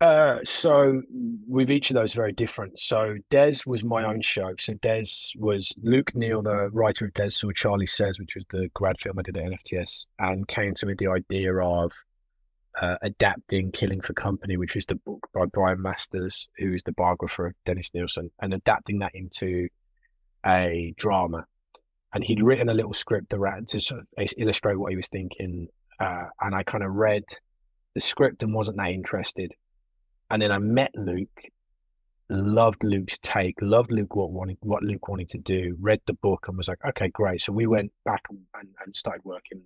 Uh, 0.00 0.38
so 0.44 1.02
with 1.48 1.70
each 1.70 1.90
of 1.90 1.94
those 1.94 2.12
very 2.12 2.32
different. 2.32 2.78
So 2.78 3.16
Des 3.30 3.56
was 3.66 3.82
my 3.82 4.04
own 4.04 4.20
show. 4.20 4.54
So 4.58 4.74
Des 4.74 5.06
was 5.36 5.72
Luke 5.82 6.14
Neal, 6.14 6.40
the 6.42 6.70
writer 6.70 7.06
of 7.06 7.14
Des 7.14 7.30
saw 7.30 7.50
Charlie 7.50 7.86
Says, 7.86 8.18
which 8.18 8.36
was 8.36 8.44
the 8.50 8.70
grad 8.74 9.00
film 9.00 9.18
I 9.18 9.22
did 9.22 9.36
at 9.36 9.44
NFTS, 9.44 10.06
and 10.20 10.46
came 10.46 10.74
to 10.74 10.86
me 10.86 10.94
the 10.96 11.08
idea 11.08 11.52
of 11.56 11.92
uh, 12.80 12.96
adapting 13.02 13.72
Killing 13.72 14.00
for 14.00 14.12
Company, 14.12 14.56
which 14.56 14.76
is 14.76 14.86
the 14.86 14.94
book 14.94 15.28
by 15.34 15.46
Brian 15.46 15.82
Masters, 15.82 16.48
who 16.58 16.72
is 16.72 16.84
the 16.84 16.92
biographer 16.92 17.46
of 17.46 17.54
Dennis 17.66 17.90
Nilsen, 17.92 18.30
and 18.40 18.54
adapting 18.54 19.00
that 19.00 19.12
into 19.14 19.68
a 20.46 20.94
drama. 20.96 21.44
And 22.14 22.24
he'd 22.24 22.42
written 22.42 22.68
a 22.68 22.74
little 22.74 22.94
script 22.94 23.34
around 23.34 23.68
to 23.68 23.80
sort 23.80 24.00
of 24.00 24.32
illustrate 24.38 24.76
what 24.76 24.90
he 24.90 24.96
was 24.96 25.08
thinking. 25.08 25.68
Uh, 26.00 26.24
and 26.40 26.54
I 26.54 26.62
kind 26.62 26.84
of 26.84 26.92
read 26.92 27.24
the 27.94 28.00
script 28.00 28.42
and 28.42 28.54
wasn't 28.54 28.78
that 28.78 28.90
interested. 28.90 29.52
And 30.30 30.42
then 30.42 30.52
I 30.52 30.58
met 30.58 30.90
Luke, 30.94 31.40
loved 32.28 32.84
Luke's 32.84 33.18
take, 33.22 33.56
loved 33.60 33.90
Luke 33.90 34.14
what 34.14 34.30
wanted 34.30 34.58
what 34.60 34.82
Luke 34.82 35.08
wanted 35.08 35.28
to 35.30 35.38
do, 35.38 35.76
read 35.80 36.00
the 36.06 36.12
book 36.12 36.46
and 36.48 36.56
was 36.56 36.68
like, 36.68 36.84
okay, 36.86 37.08
great. 37.08 37.40
So 37.40 37.52
we 37.52 37.66
went 37.66 37.92
back 38.04 38.22
and, 38.30 38.40
and, 38.84 38.96
started 38.96 39.24
working 39.24 39.62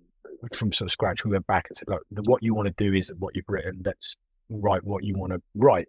from 0.53 0.71
sort 0.71 0.87
of 0.87 0.91
scratch. 0.91 1.23
We 1.25 1.31
went 1.31 1.47
back 1.47 1.67
and 1.69 1.77
said, 1.77 1.87
look, 1.89 2.03
what 2.25 2.43
you 2.43 2.53
want 2.53 2.67
to 2.67 2.83
do 2.83 2.93
is 2.93 3.11
what 3.17 3.35
you've 3.35 3.45
written. 3.47 3.81
Let's 3.85 4.15
write 4.49 4.83
what 4.83 5.03
you 5.03 5.17
want 5.17 5.33
to 5.33 5.41
write. 5.55 5.87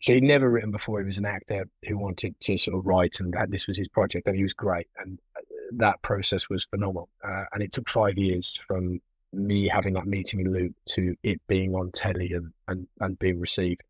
So 0.00 0.14
he'd 0.14 0.22
never 0.22 0.50
written 0.50 0.70
before. 0.70 1.00
He 1.00 1.06
was 1.06 1.18
an 1.18 1.26
actor 1.26 1.66
who 1.86 1.98
wanted 1.98 2.34
to 2.40 2.56
sort 2.56 2.78
of 2.78 2.86
write, 2.86 3.20
and 3.20 3.34
this 3.48 3.66
was 3.66 3.76
his 3.76 3.88
project, 3.88 4.26
and 4.26 4.34
he 4.34 4.42
was 4.42 4.54
great. 4.54 4.86
And 4.96 5.18
uh, 5.29 5.29
that 5.76 6.02
process 6.02 6.48
was 6.48 6.64
phenomenal. 6.66 7.08
Uh, 7.24 7.44
and 7.52 7.62
it 7.62 7.72
took 7.72 7.88
five 7.88 8.18
years 8.18 8.58
from 8.66 9.00
me 9.32 9.68
having 9.68 9.94
that 9.94 10.06
meeting 10.06 10.42
with 10.42 10.52
Luke 10.52 10.72
to 10.90 11.14
it 11.22 11.40
being 11.46 11.74
on 11.74 11.92
telly 11.92 12.32
and, 12.32 12.52
and, 12.68 12.86
and 13.00 13.18
being 13.18 13.38
received. 13.38 13.82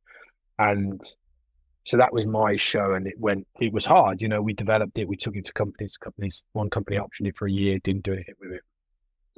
And 0.59 1.03
so 1.85 1.97
that 1.97 2.13
was 2.13 2.27
my 2.27 2.57
show, 2.57 2.93
and 2.93 3.07
it 3.07 3.19
went. 3.19 3.47
It 3.59 3.73
was 3.73 3.87
hard, 3.87 4.21
you 4.21 4.29
know. 4.29 4.43
We 4.43 4.53
developed 4.53 4.99
it. 4.99 5.09
We 5.09 5.17
took 5.17 5.35
it 5.35 5.47
to 5.47 5.53
companies. 5.55 5.97
Companies. 5.97 6.45
One 6.53 6.69
company 6.69 6.99
optioned 6.99 7.27
it 7.29 7.37
for 7.37 7.47
a 7.47 7.51
year. 7.51 7.79
Didn't 7.79 8.05
do 8.05 8.13
anything 8.13 8.35
with 8.39 8.53
it 8.53 8.63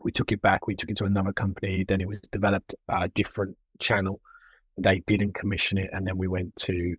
we 0.05 0.13
took 0.13 0.33
it 0.33 0.43
back. 0.43 0.67
We 0.67 0.75
took 0.75 0.91
it 0.91 0.97
to 0.99 1.05
another 1.05 1.33
company. 1.33 1.85
Then 1.85 2.01
it 2.01 2.09
was 2.09 2.21
developed 2.21 2.75
a 2.89 3.09
different 3.09 3.57
channel. 3.79 4.21
They 4.79 5.01
didn't 5.01 5.35
commission 5.35 5.79
it, 5.79 5.91
and 5.93 6.07
then 6.07 6.17
we 6.17 6.29
went 6.29 6.57
to 6.57 6.97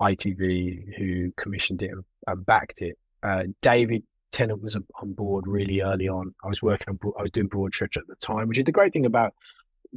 ITV, 0.00 0.96
who 0.96 1.32
commissioned 1.36 1.82
it 1.82 1.92
and 2.26 2.46
backed 2.46 2.82
it. 2.82 2.98
Uh, 3.22 3.44
David 3.62 4.02
Tennant 4.36 4.62
was 4.62 4.76
on 4.76 5.12
board 5.14 5.46
really 5.46 5.80
early 5.80 6.10
on. 6.10 6.34
I 6.44 6.48
was 6.48 6.60
working 6.60 6.88
on, 6.90 7.12
I 7.18 7.22
was 7.22 7.30
doing 7.30 7.48
Broadchurch 7.48 7.96
at 7.96 8.06
the 8.06 8.16
time, 8.16 8.48
which 8.48 8.58
is 8.58 8.64
the 8.64 8.70
great 8.70 8.92
thing 8.92 9.06
about 9.06 9.32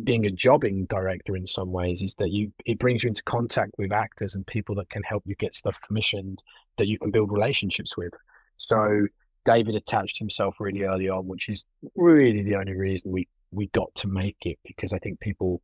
being 0.06 0.26
a 0.26 0.32
jobbing 0.32 0.86
director 0.86 1.36
in 1.36 1.45
some 1.45 1.74
ways 1.74 2.02
is 2.02 2.16
that 2.20 2.32
you 2.32 2.53
it 2.66 2.80
brings 2.80 3.03
you 3.03 3.10
into 3.10 3.22
contact 3.24 3.74
with 3.78 3.91
actors 3.91 4.36
and 4.36 4.48
people 4.48 4.76
that 4.76 4.90
can 4.90 5.03
help 5.03 5.24
you 5.26 5.36
get 5.36 5.56
stuff 5.56 5.76
commissioned 5.86 6.41
that 6.78 6.88
you 6.88 6.98
can 6.98 7.11
build 7.11 7.34
relationships 7.34 7.98
with. 7.98 8.14
So 8.56 9.07
David 9.44 9.76
attached 9.76 10.18
himself 10.18 10.56
really 10.61 10.84
early 10.84 11.10
on, 11.10 11.28
which 11.28 11.49
is 11.49 11.66
really 11.95 12.41
the 12.41 12.56
only 12.56 12.78
reason 12.78 13.11
we 13.11 13.28
we 13.52 13.68
got 13.68 13.94
to 13.95 14.07
make 14.07 14.38
it 14.44 14.57
because 14.64 14.94
I 14.94 14.99
think 14.99 15.20
people, 15.20 15.61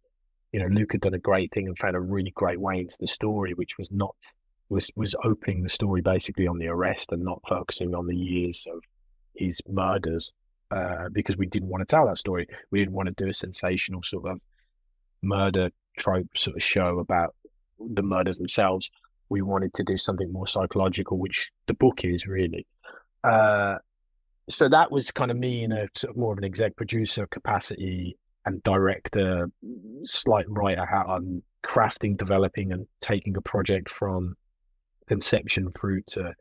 you 0.51 0.59
know, 0.59 0.67
Luke 0.67 0.91
had 0.91 0.99
done 0.99 1.13
a 1.13 1.29
great 1.29 1.53
thing 1.53 1.67
and 1.67 1.79
found 1.79 1.95
a 1.95 2.01
really 2.01 2.31
great 2.31 2.59
way 2.59 2.79
into 2.79 2.97
the 2.99 3.07
story, 3.07 3.53
which 3.53 3.77
was 3.77 3.89
not 3.89 4.17
was 4.69 4.89
was 4.95 5.15
opening 5.23 5.63
the 5.63 5.69
story 5.69 6.01
basically 6.01 6.47
on 6.47 6.57
the 6.57 6.67
arrest 6.67 7.11
and 7.11 7.23
not 7.23 7.41
focusing 7.47 7.93
on 7.93 8.07
the 8.07 8.15
years 8.15 8.67
of 8.71 8.81
his 9.35 9.61
murders 9.67 10.33
uh, 10.71 11.09
because 11.11 11.37
we 11.37 11.45
didn't 11.45 11.69
want 11.69 11.81
to 11.81 11.85
tell 11.85 12.07
that 12.07 12.17
story. 12.17 12.47
We 12.71 12.79
didn't 12.79 12.93
want 12.93 13.07
to 13.07 13.23
do 13.23 13.29
a 13.29 13.33
sensational 13.33 14.01
sort 14.03 14.27
of 14.27 14.39
murder 15.21 15.69
trope 15.97 16.27
sort 16.35 16.55
of 16.55 16.63
show 16.63 16.99
about 16.99 17.35
the 17.79 18.03
murders 18.03 18.37
themselves. 18.37 18.89
We 19.29 19.41
wanted 19.41 19.73
to 19.75 19.83
do 19.83 19.97
something 19.97 20.31
more 20.31 20.47
psychological, 20.47 21.17
which 21.17 21.51
the 21.67 21.73
book 21.73 22.03
is 22.03 22.25
really. 22.25 22.65
Uh, 23.23 23.77
so 24.49 24.69
that 24.69 24.91
was 24.91 25.11
kind 25.11 25.31
of 25.31 25.37
me 25.37 25.63
in 25.63 25.71
a 25.71 25.87
sort 25.95 26.11
of 26.11 26.17
more 26.17 26.31
of 26.31 26.37
an 26.37 26.43
exec 26.43 26.75
producer 26.75 27.25
capacity 27.27 28.17
and 28.45 28.61
director, 28.63 29.49
slight 30.03 30.45
writer 30.47 30.85
hat 30.85 31.07
on 31.07 31.41
crafting, 31.65 32.15
developing, 32.15 32.71
and 32.71 32.85
taking 33.01 33.35
a 33.35 33.41
project 33.41 33.89
from 33.89 34.35
conception 35.07 35.71
through 35.71 36.01
to. 36.07 36.33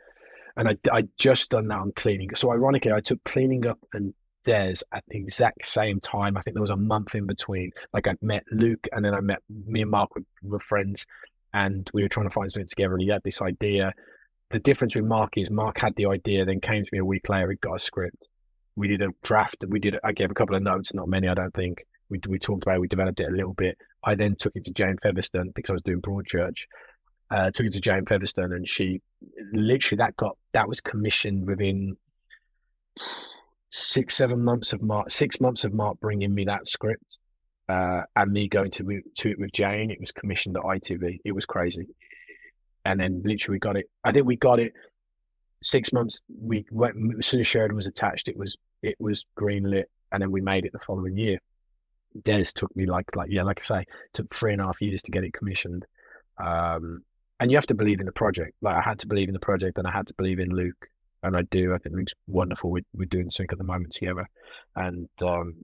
And 0.57 0.69
I 0.69 0.77
I 0.93 1.05
just 1.19 1.51
done 1.51 1.69
that 1.69 1.81
on 1.81 1.93
cleaning. 1.97 2.35
So 2.35 2.53
ironically, 2.53 2.93
I 2.93 3.01
took 3.01 3.23
cleaning 3.25 3.67
up 3.67 3.79
and 3.93 4.15
Des 4.45 4.75
at 4.93 5.05
the 5.09 5.19
exact 5.19 5.67
same 5.67 6.01
time. 6.01 6.37
I 6.37 6.41
think 6.41 6.55
there 6.55 6.61
was 6.61 6.71
a 6.71 6.77
month 6.77 7.15
in 7.15 7.27
between. 7.27 7.73
Like 7.93 8.07
I 8.07 8.15
met 8.21 8.45
Luke, 8.53 8.87
and 8.93 9.05
then 9.05 9.15
I 9.15 9.21
met 9.21 9.43
me 9.49 9.83
and 9.83 9.91
Mark 9.91 10.11
were, 10.43 10.61
friends, 10.61 11.07
and 11.53 11.91
we 11.95 12.03
were 12.03 12.09
trying 12.09 12.29
to 12.29 12.33
find 12.33 12.53
something 12.53 12.69
together. 12.69 12.95
And 12.95 13.03
he 13.03 13.09
had 13.09 13.23
this 13.25 13.41
idea 13.41 13.93
the 14.51 14.61
difference 14.61 14.95
with 14.95 15.05
Mark 15.05 15.37
is 15.37 15.51
Mark 15.51 15.79
had 15.79 15.97
the 15.97 16.07
idea, 16.07 16.45
then 16.45 16.61
came 16.61 16.85
to 16.85 16.91
me 16.93 16.99
a 16.99 17.05
week 17.05 17.29
later. 17.29 17.51
He 17.51 17.57
got 17.57 17.75
a 17.75 17.79
script. 17.79 18.29
We 18.77 18.87
did 18.87 19.03
a 19.03 19.09
draft. 19.25 19.65
We 19.67 19.81
did. 19.81 19.99
I 20.05 20.13
gave 20.13 20.31
a 20.31 20.35
couple 20.35 20.55
of 20.55 20.63
notes, 20.63 20.95
not 20.95 21.09
many, 21.09 21.27
I 21.29 21.35
don't 21.35 21.55
think. 21.55 21.85
We 22.09 22.21
we 22.29 22.39
talked 22.39 22.63
about. 22.63 22.77
It, 22.77 22.81
we 22.81 22.89
developed 22.89 23.21
it 23.21 23.29
a 23.29 23.35
little 23.35 23.55
bit. 23.55 23.77
I 24.05 24.15
then 24.15 24.37
took 24.37 24.55
it 24.55 24.65
to 24.67 24.73
Jane 24.73 24.97
Featherstone 25.03 25.51
because 25.55 25.71
I 25.71 25.73
was 25.75 25.83
doing 25.83 26.01
Broadchurch. 26.01 26.67
Uh, 27.31 27.51
took 27.51 27.67
it 27.67 27.73
to 27.73 27.81
Jane 27.81 28.05
Featherstone, 28.07 28.53
and 28.53 28.69
she 28.69 29.01
literally 29.53 29.99
that 29.99 30.17
got 30.17 30.37
that 30.53 30.69
was 30.69 30.81
commissioned 30.81 31.47
within 31.47 31.97
six 33.71 34.15
seven 34.15 34.45
months 34.45 34.73
of 34.73 34.83
Mark 34.83 35.11
six 35.11 35.41
months 35.41 35.65
of 35.65 35.73
Mark 35.73 35.99
bringing 36.01 36.35
me 36.35 36.45
that 36.45 36.69
script 36.69 37.19
uh, 37.69 38.03
and 38.17 38.33
me 38.33 38.49
going 38.49 38.71
to 38.71 39.03
to 39.17 39.31
it 39.31 39.39
with 39.39 39.53
Jane. 39.53 39.91
It 39.91 40.01
was 40.01 40.13
commissioned 40.13 40.57
at 40.57 40.63
ITV. 40.63 41.21
It 41.25 41.33
was 41.33 41.47
crazy, 41.47 41.89
and 42.85 43.01
then 43.01 43.23
literally 43.25 43.57
we 43.57 43.59
got 43.59 43.77
it. 43.77 43.87
I 44.05 44.13
think 44.13 44.27
we 44.27 44.37
got 44.37 44.61
it 44.61 44.73
six 45.63 45.93
months. 45.93 46.21
We 46.41 46.67
went 46.71 46.97
as 47.19 47.27
soon 47.27 47.41
as 47.41 47.47
Sheridan 47.47 47.77
was 47.77 47.87
attached. 47.87 48.29
It 48.29 48.37
was 48.37 48.57
it 48.83 48.97
was 48.99 49.25
greenlit, 49.39 49.85
and 50.13 50.23
then 50.23 50.31
we 50.31 50.41
made 50.41 50.67
it 50.67 50.73
the 50.73 50.79
following 50.79 51.17
year. 51.17 51.39
Des 52.23 52.45
took 52.55 52.75
me 52.77 52.87
like 52.87 53.17
like 53.17 53.31
yeah, 53.31 53.43
like 53.43 53.61
I 53.61 53.65
say, 53.65 53.85
took 54.13 54.33
three 54.35 54.53
and 54.53 54.61
a 54.61 54.67
half 54.67 54.83
years 54.83 55.03
to 55.03 55.11
get 55.11 55.25
it 55.25 55.33
commissioned. 55.33 55.87
Um, 56.39 57.03
and 57.45 57.51
you 57.51 57.59
have 57.59 57.67
to 57.67 57.75
believe 57.75 58.01
in 58.01 58.07
the 58.07 58.13
project. 58.13 58.55
Like 58.63 58.75
I 58.75 58.81
had 58.81 58.99
to 59.01 59.07
believe 59.07 59.29
in 59.29 59.35
the 59.35 59.39
project, 59.39 59.77
and 59.77 59.87
I 59.87 59.91
had 59.91 60.07
to 60.07 60.15
believe 60.15 60.39
in 60.39 60.49
Luke, 60.49 60.89
and 61.23 61.37
I 61.37 61.43
do. 61.43 61.75
I 61.75 61.79
think 61.79 61.95
Luke's 61.95 62.15
wonderful. 62.27 62.71
We're, 62.71 62.87
we're 62.95 63.05
doing 63.05 63.29
sync 63.29 63.53
at 63.53 63.59
the 63.59 63.65
moment 63.65 63.93
together, 63.93 64.27
and 64.77 65.11
um, 65.23 65.57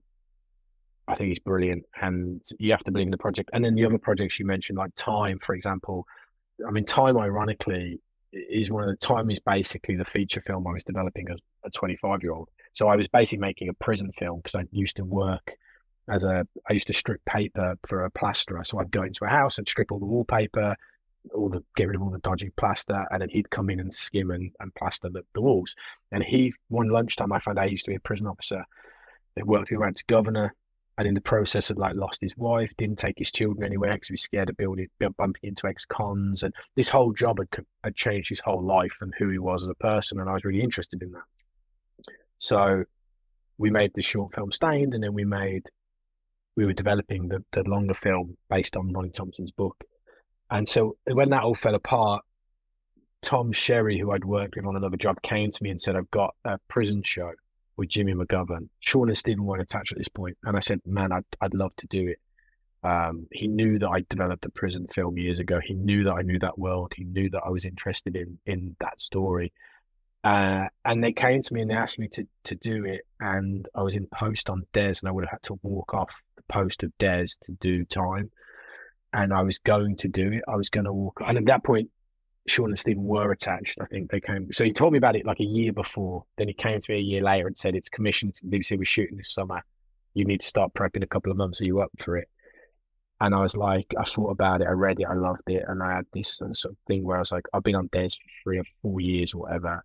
I 1.08 1.14
think 1.14 1.28
he's 1.28 1.38
brilliant. 1.38 1.84
And 2.02 2.42
you 2.58 2.72
have 2.72 2.84
to 2.84 2.90
believe 2.90 3.06
in 3.06 3.12
the 3.12 3.16
project. 3.16 3.48
And 3.54 3.64
then 3.64 3.76
the 3.76 3.86
other 3.86 3.96
projects 3.96 4.38
you 4.38 4.44
mentioned, 4.44 4.76
like 4.76 4.94
Time, 4.94 5.38
for 5.38 5.54
example. 5.54 6.04
I 6.68 6.70
mean, 6.70 6.84
Time, 6.84 7.16
ironically, 7.16 7.98
is 8.34 8.70
one 8.70 8.86
of 8.86 8.90
the 8.90 8.96
time 8.96 9.30
is 9.30 9.40
basically 9.40 9.96
the 9.96 10.04
feature 10.04 10.42
film 10.42 10.66
I 10.66 10.72
was 10.72 10.84
developing 10.84 11.30
as 11.30 11.38
a 11.64 11.70
25 11.70 12.22
year 12.22 12.32
old. 12.32 12.50
So 12.74 12.88
I 12.88 12.96
was 12.96 13.08
basically 13.08 13.38
making 13.38 13.70
a 13.70 13.74
prison 13.82 14.10
film 14.18 14.40
because 14.40 14.54
I 14.54 14.64
used 14.70 14.96
to 14.96 15.04
work 15.06 15.54
as 16.10 16.24
a 16.24 16.46
I 16.68 16.74
used 16.74 16.88
to 16.88 16.92
strip 16.92 17.24
paper 17.24 17.76
for 17.86 18.04
a 18.04 18.10
plasterer. 18.10 18.64
So 18.64 18.78
I'd 18.80 18.90
go 18.90 19.02
into 19.02 19.24
a 19.24 19.28
house 19.28 19.56
and 19.56 19.66
strip 19.66 19.90
all 19.90 19.98
the 19.98 20.04
wallpaper, 20.04 20.76
all 21.34 21.48
the 21.48 21.62
get 21.76 21.88
rid 21.88 21.96
of 21.96 22.02
all 22.02 22.10
the 22.10 22.18
dodgy 22.18 22.50
plaster, 22.56 23.06
and 23.10 23.22
then 23.22 23.28
he'd 23.28 23.50
come 23.50 23.70
in 23.70 23.80
and 23.80 23.92
skim 23.92 24.30
and, 24.30 24.50
and 24.60 24.74
plaster 24.74 25.08
the, 25.08 25.22
the 25.34 25.40
walls. 25.40 25.74
And 26.12 26.22
he 26.22 26.52
one 26.68 26.88
lunchtime 26.88 27.32
I 27.32 27.40
found 27.40 27.58
out 27.58 27.66
he 27.66 27.72
used 27.72 27.84
to 27.84 27.90
be 27.90 27.96
a 27.96 28.00
prison 28.00 28.26
officer. 28.26 28.64
They 29.36 29.42
worked 29.42 29.68
his 29.68 29.78
way 29.78 29.90
to 29.90 30.04
governor, 30.08 30.54
and 30.98 31.06
in 31.06 31.14
the 31.14 31.20
process 31.20 31.68
had 31.68 31.78
like 31.78 31.94
lost 31.94 32.20
his 32.20 32.36
wife, 32.36 32.72
didn't 32.76 32.98
take 32.98 33.18
his 33.18 33.30
children 33.30 33.64
anywhere 33.64 33.92
because 33.94 34.08
he 34.08 34.14
was 34.14 34.22
scared 34.22 34.50
of 34.50 34.56
building 34.56 34.88
bumping 34.98 35.40
into 35.42 35.66
ex-cons, 35.66 36.42
and 36.42 36.54
this 36.76 36.88
whole 36.88 37.12
job 37.12 37.38
had, 37.38 37.64
had 37.84 37.96
changed 37.96 38.28
his 38.28 38.40
whole 38.40 38.62
life 38.62 38.96
and 39.00 39.12
who 39.18 39.28
he 39.28 39.38
was 39.38 39.62
as 39.62 39.68
a 39.68 39.74
person, 39.74 40.20
and 40.20 40.28
I 40.28 40.34
was 40.34 40.44
really 40.44 40.62
interested 40.62 41.02
in 41.02 41.12
that. 41.12 41.22
So 42.38 42.84
we 43.58 43.70
made 43.70 43.92
the 43.94 44.02
short 44.02 44.34
film 44.34 44.52
Stained, 44.52 44.94
and 44.94 45.02
then 45.02 45.14
we 45.14 45.24
made 45.24 45.68
we 46.56 46.66
were 46.66 46.72
developing 46.72 47.28
the, 47.28 47.44
the 47.52 47.62
longer 47.62 47.94
film 47.94 48.36
based 48.48 48.76
on 48.76 48.92
Ronnie 48.92 49.10
Thompson's 49.10 49.52
book. 49.52 49.84
And 50.50 50.68
so 50.68 50.96
when 51.04 51.30
that 51.30 51.42
all 51.42 51.54
fell 51.54 51.74
apart, 51.74 52.24
Tom 53.22 53.52
Sherry, 53.52 53.98
who 53.98 54.10
I'd 54.12 54.24
worked 54.24 54.56
with 54.56 54.66
on 54.66 54.76
another 54.76 54.96
job, 54.96 55.22
came 55.22 55.50
to 55.50 55.62
me 55.62 55.70
and 55.70 55.80
said, 55.80 55.96
I've 55.96 56.10
got 56.10 56.34
a 56.44 56.58
prison 56.68 57.02
show 57.02 57.32
with 57.76 57.88
Jimmy 57.88 58.14
McGovern. 58.14 58.68
Sean 58.80 59.08
and 59.08 59.16
Stephen 59.16 59.44
weren't 59.44 59.62
attached 59.62 59.92
at 59.92 59.98
this 59.98 60.08
point. 60.08 60.36
And 60.44 60.56
I 60.56 60.60
said, 60.60 60.80
man, 60.86 61.12
I'd, 61.12 61.24
I'd 61.40 61.54
love 61.54 61.74
to 61.76 61.86
do 61.86 62.08
it. 62.08 62.18
Um, 62.82 63.26
he 63.30 63.46
knew 63.46 63.78
that 63.78 63.88
I 63.88 64.04
developed 64.08 64.46
a 64.46 64.50
prison 64.50 64.86
film 64.86 65.18
years 65.18 65.38
ago. 65.38 65.60
He 65.62 65.74
knew 65.74 66.04
that 66.04 66.14
I 66.14 66.22
knew 66.22 66.38
that 66.38 66.58
world. 66.58 66.94
He 66.96 67.04
knew 67.04 67.28
that 67.30 67.42
I 67.44 67.50
was 67.50 67.66
interested 67.66 68.16
in 68.16 68.38
in 68.46 68.74
that 68.80 69.00
story. 69.00 69.52
Uh, 70.24 70.66
and 70.84 71.02
they 71.02 71.12
came 71.12 71.42
to 71.42 71.54
me 71.54 71.62
and 71.62 71.70
they 71.70 71.74
asked 71.74 71.98
me 71.98 72.08
to 72.08 72.26
to 72.44 72.54
do 72.54 72.86
it. 72.86 73.02
And 73.20 73.68
I 73.74 73.82
was 73.82 73.96
in 73.96 74.06
post 74.06 74.48
on 74.48 74.62
Des, 74.72 74.94
and 75.02 75.08
I 75.08 75.10
would 75.10 75.24
have 75.24 75.32
had 75.32 75.42
to 75.44 75.58
walk 75.62 75.92
off 75.92 76.22
the 76.36 76.42
post 76.48 76.82
of 76.82 76.96
Des 76.98 77.26
to 77.42 77.52
do 77.60 77.84
time. 77.84 78.30
And 79.12 79.32
I 79.32 79.42
was 79.42 79.58
going 79.58 79.96
to 79.96 80.08
do 80.08 80.32
it. 80.32 80.42
I 80.46 80.56
was 80.56 80.70
going 80.70 80.84
to 80.84 80.92
walk. 80.92 81.20
And 81.26 81.36
at 81.36 81.46
that 81.46 81.64
point, 81.64 81.90
Sean 82.46 82.70
and 82.70 82.78
Stephen 82.78 83.04
were 83.04 83.32
attached. 83.32 83.78
I 83.80 83.86
think 83.86 84.10
they 84.10 84.20
came. 84.20 84.52
So 84.52 84.64
he 84.64 84.72
told 84.72 84.92
me 84.92 84.98
about 84.98 85.16
it 85.16 85.26
like 85.26 85.40
a 85.40 85.44
year 85.44 85.72
before. 85.72 86.24
Then 86.36 86.48
he 86.48 86.54
came 86.54 86.80
to 86.80 86.92
me 86.92 86.98
a 86.98 87.02
year 87.02 87.22
later 87.22 87.46
and 87.46 87.56
said, 87.56 87.74
"It's 87.74 87.88
commissioned. 87.88 88.36
The 88.42 88.58
BBC 88.58 88.78
was 88.78 88.88
shooting 88.88 89.16
this 89.16 89.32
summer. 89.32 89.62
You 90.14 90.24
need 90.24 90.40
to 90.40 90.46
start 90.46 90.74
prepping 90.74 91.02
a 91.02 91.08
couple 91.08 91.30
of 91.30 91.38
months. 91.38 91.60
Are 91.60 91.66
you 91.66 91.80
up 91.80 91.90
for 91.98 92.16
it?" 92.16 92.28
And 93.20 93.34
I 93.34 93.40
was 93.40 93.56
like, 93.56 93.94
I 93.98 94.04
thought 94.04 94.30
about 94.30 94.62
it. 94.62 94.66
I 94.66 94.72
read 94.72 94.98
it. 94.98 95.06
I 95.06 95.14
loved 95.14 95.42
it. 95.46 95.62
And 95.68 95.82
I 95.82 95.96
had 95.96 96.06
this 96.12 96.36
sort 96.36 96.50
of 96.50 96.76
thing 96.86 97.04
where 97.04 97.16
I 97.16 97.20
was 97.20 97.32
like, 97.32 97.44
I've 97.52 97.62
been 97.62 97.74
on 97.74 97.90
Des 97.92 98.08
for 98.08 98.42
three 98.42 98.58
or 98.58 98.64
four 98.80 99.00
years 99.00 99.34
or 99.34 99.42
whatever. 99.42 99.84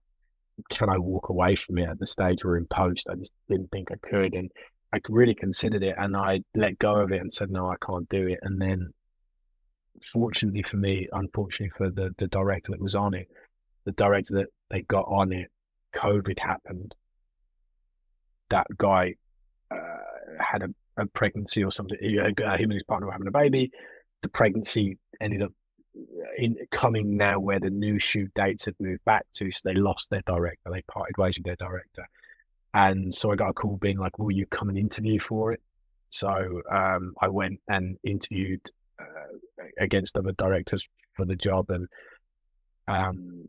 Can 0.70 0.90
I 0.90 0.98
walk 0.98 1.28
away 1.28 1.56
from 1.56 1.78
it 1.78 1.90
at 1.90 2.00
the 2.00 2.06
stage 2.06 2.46
we're 2.46 2.56
in 2.56 2.66
post? 2.66 3.08
I 3.10 3.16
just 3.16 3.34
didn't 3.50 3.72
think 3.72 3.92
I 3.92 3.96
could. 4.08 4.34
And 4.34 4.50
I 4.94 5.02
really 5.10 5.36
considered 5.36 5.84
it 5.84 5.96
and 5.98 6.16
I 6.16 6.42
let 6.56 6.80
go 6.80 6.96
of 6.96 7.12
it 7.12 7.20
and 7.20 7.34
said, 7.34 7.52
no, 7.52 7.70
I 7.70 7.76
can't 7.86 8.08
do 8.08 8.26
it. 8.28 8.40
And 8.42 8.62
then 8.62 8.94
fortunately 10.02 10.64
for 10.64 10.78
me, 10.78 11.08
unfortunately 11.12 11.74
for 11.78 11.90
the, 11.90 12.14
the 12.18 12.28
director 12.28 12.72
that 12.72 12.82
was 12.82 12.96
on 12.96 13.14
it, 13.14 13.28
the 13.86 13.92
director 13.92 14.36
that 14.36 14.48
they 14.70 14.82
got 14.82 15.06
on 15.08 15.32
it, 15.32 15.50
COVID 15.96 16.40
happened. 16.40 16.96
That 18.50 18.68
guy 18.78 19.16
uh, 19.72 19.78
had 20.40 20.64
a, 20.64 21.02
a, 21.02 21.06
pregnancy 21.08 21.64
or 21.64 21.72
something. 21.72 21.98
He, 22.00 22.20
uh, 22.20 22.28
him 22.28 22.72
and 22.72 22.74
his 22.74 22.84
partner 22.84 23.08
were 23.08 23.14
having 23.14 23.28
a 23.28 23.32
baby. 23.32 23.72
The 24.22 24.30
pregnancy 24.30 24.98
ended 25.22 25.42
up 25.42 25.52
in 26.38 26.58
coming 26.72 27.18
now 27.18 27.40
where 27.40 27.60
the 27.60 27.70
new 27.70 28.00
shoot 28.00 28.34
dates 28.34 28.66
had 28.66 28.76
moved 28.80 29.04
back 29.06 29.26
to. 29.36 29.52
So 29.52 29.62
they 29.64 29.74
lost 29.74 30.10
their 30.10 30.24
director. 30.26 30.70
They 30.72 30.82
parted 30.84 31.18
ways 31.18 31.38
with 31.38 31.46
their 31.46 31.56
director. 31.56 32.08
And 32.74 33.16
so 33.16 33.32
I 33.32 33.36
got 33.36 33.50
a 33.50 33.54
call 33.54 33.78
being 33.78 33.98
like, 33.98 34.20
will 34.20 34.32
you 34.32 34.46
come 34.48 34.70
and 34.70 34.78
interview 34.78 35.20
for 35.20 35.54
it? 35.54 35.62
So 36.10 36.62
um, 36.72 37.14
I 37.22 37.30
went 37.30 37.60
and 37.70 37.98
interviewed 38.04 38.70
uh, 39.00 39.64
against 39.80 40.18
other 40.18 40.32
directors 40.34 40.88
for 41.14 41.26
the 41.26 41.36
job, 41.36 41.70
and 41.70 41.88
um, 42.88 43.48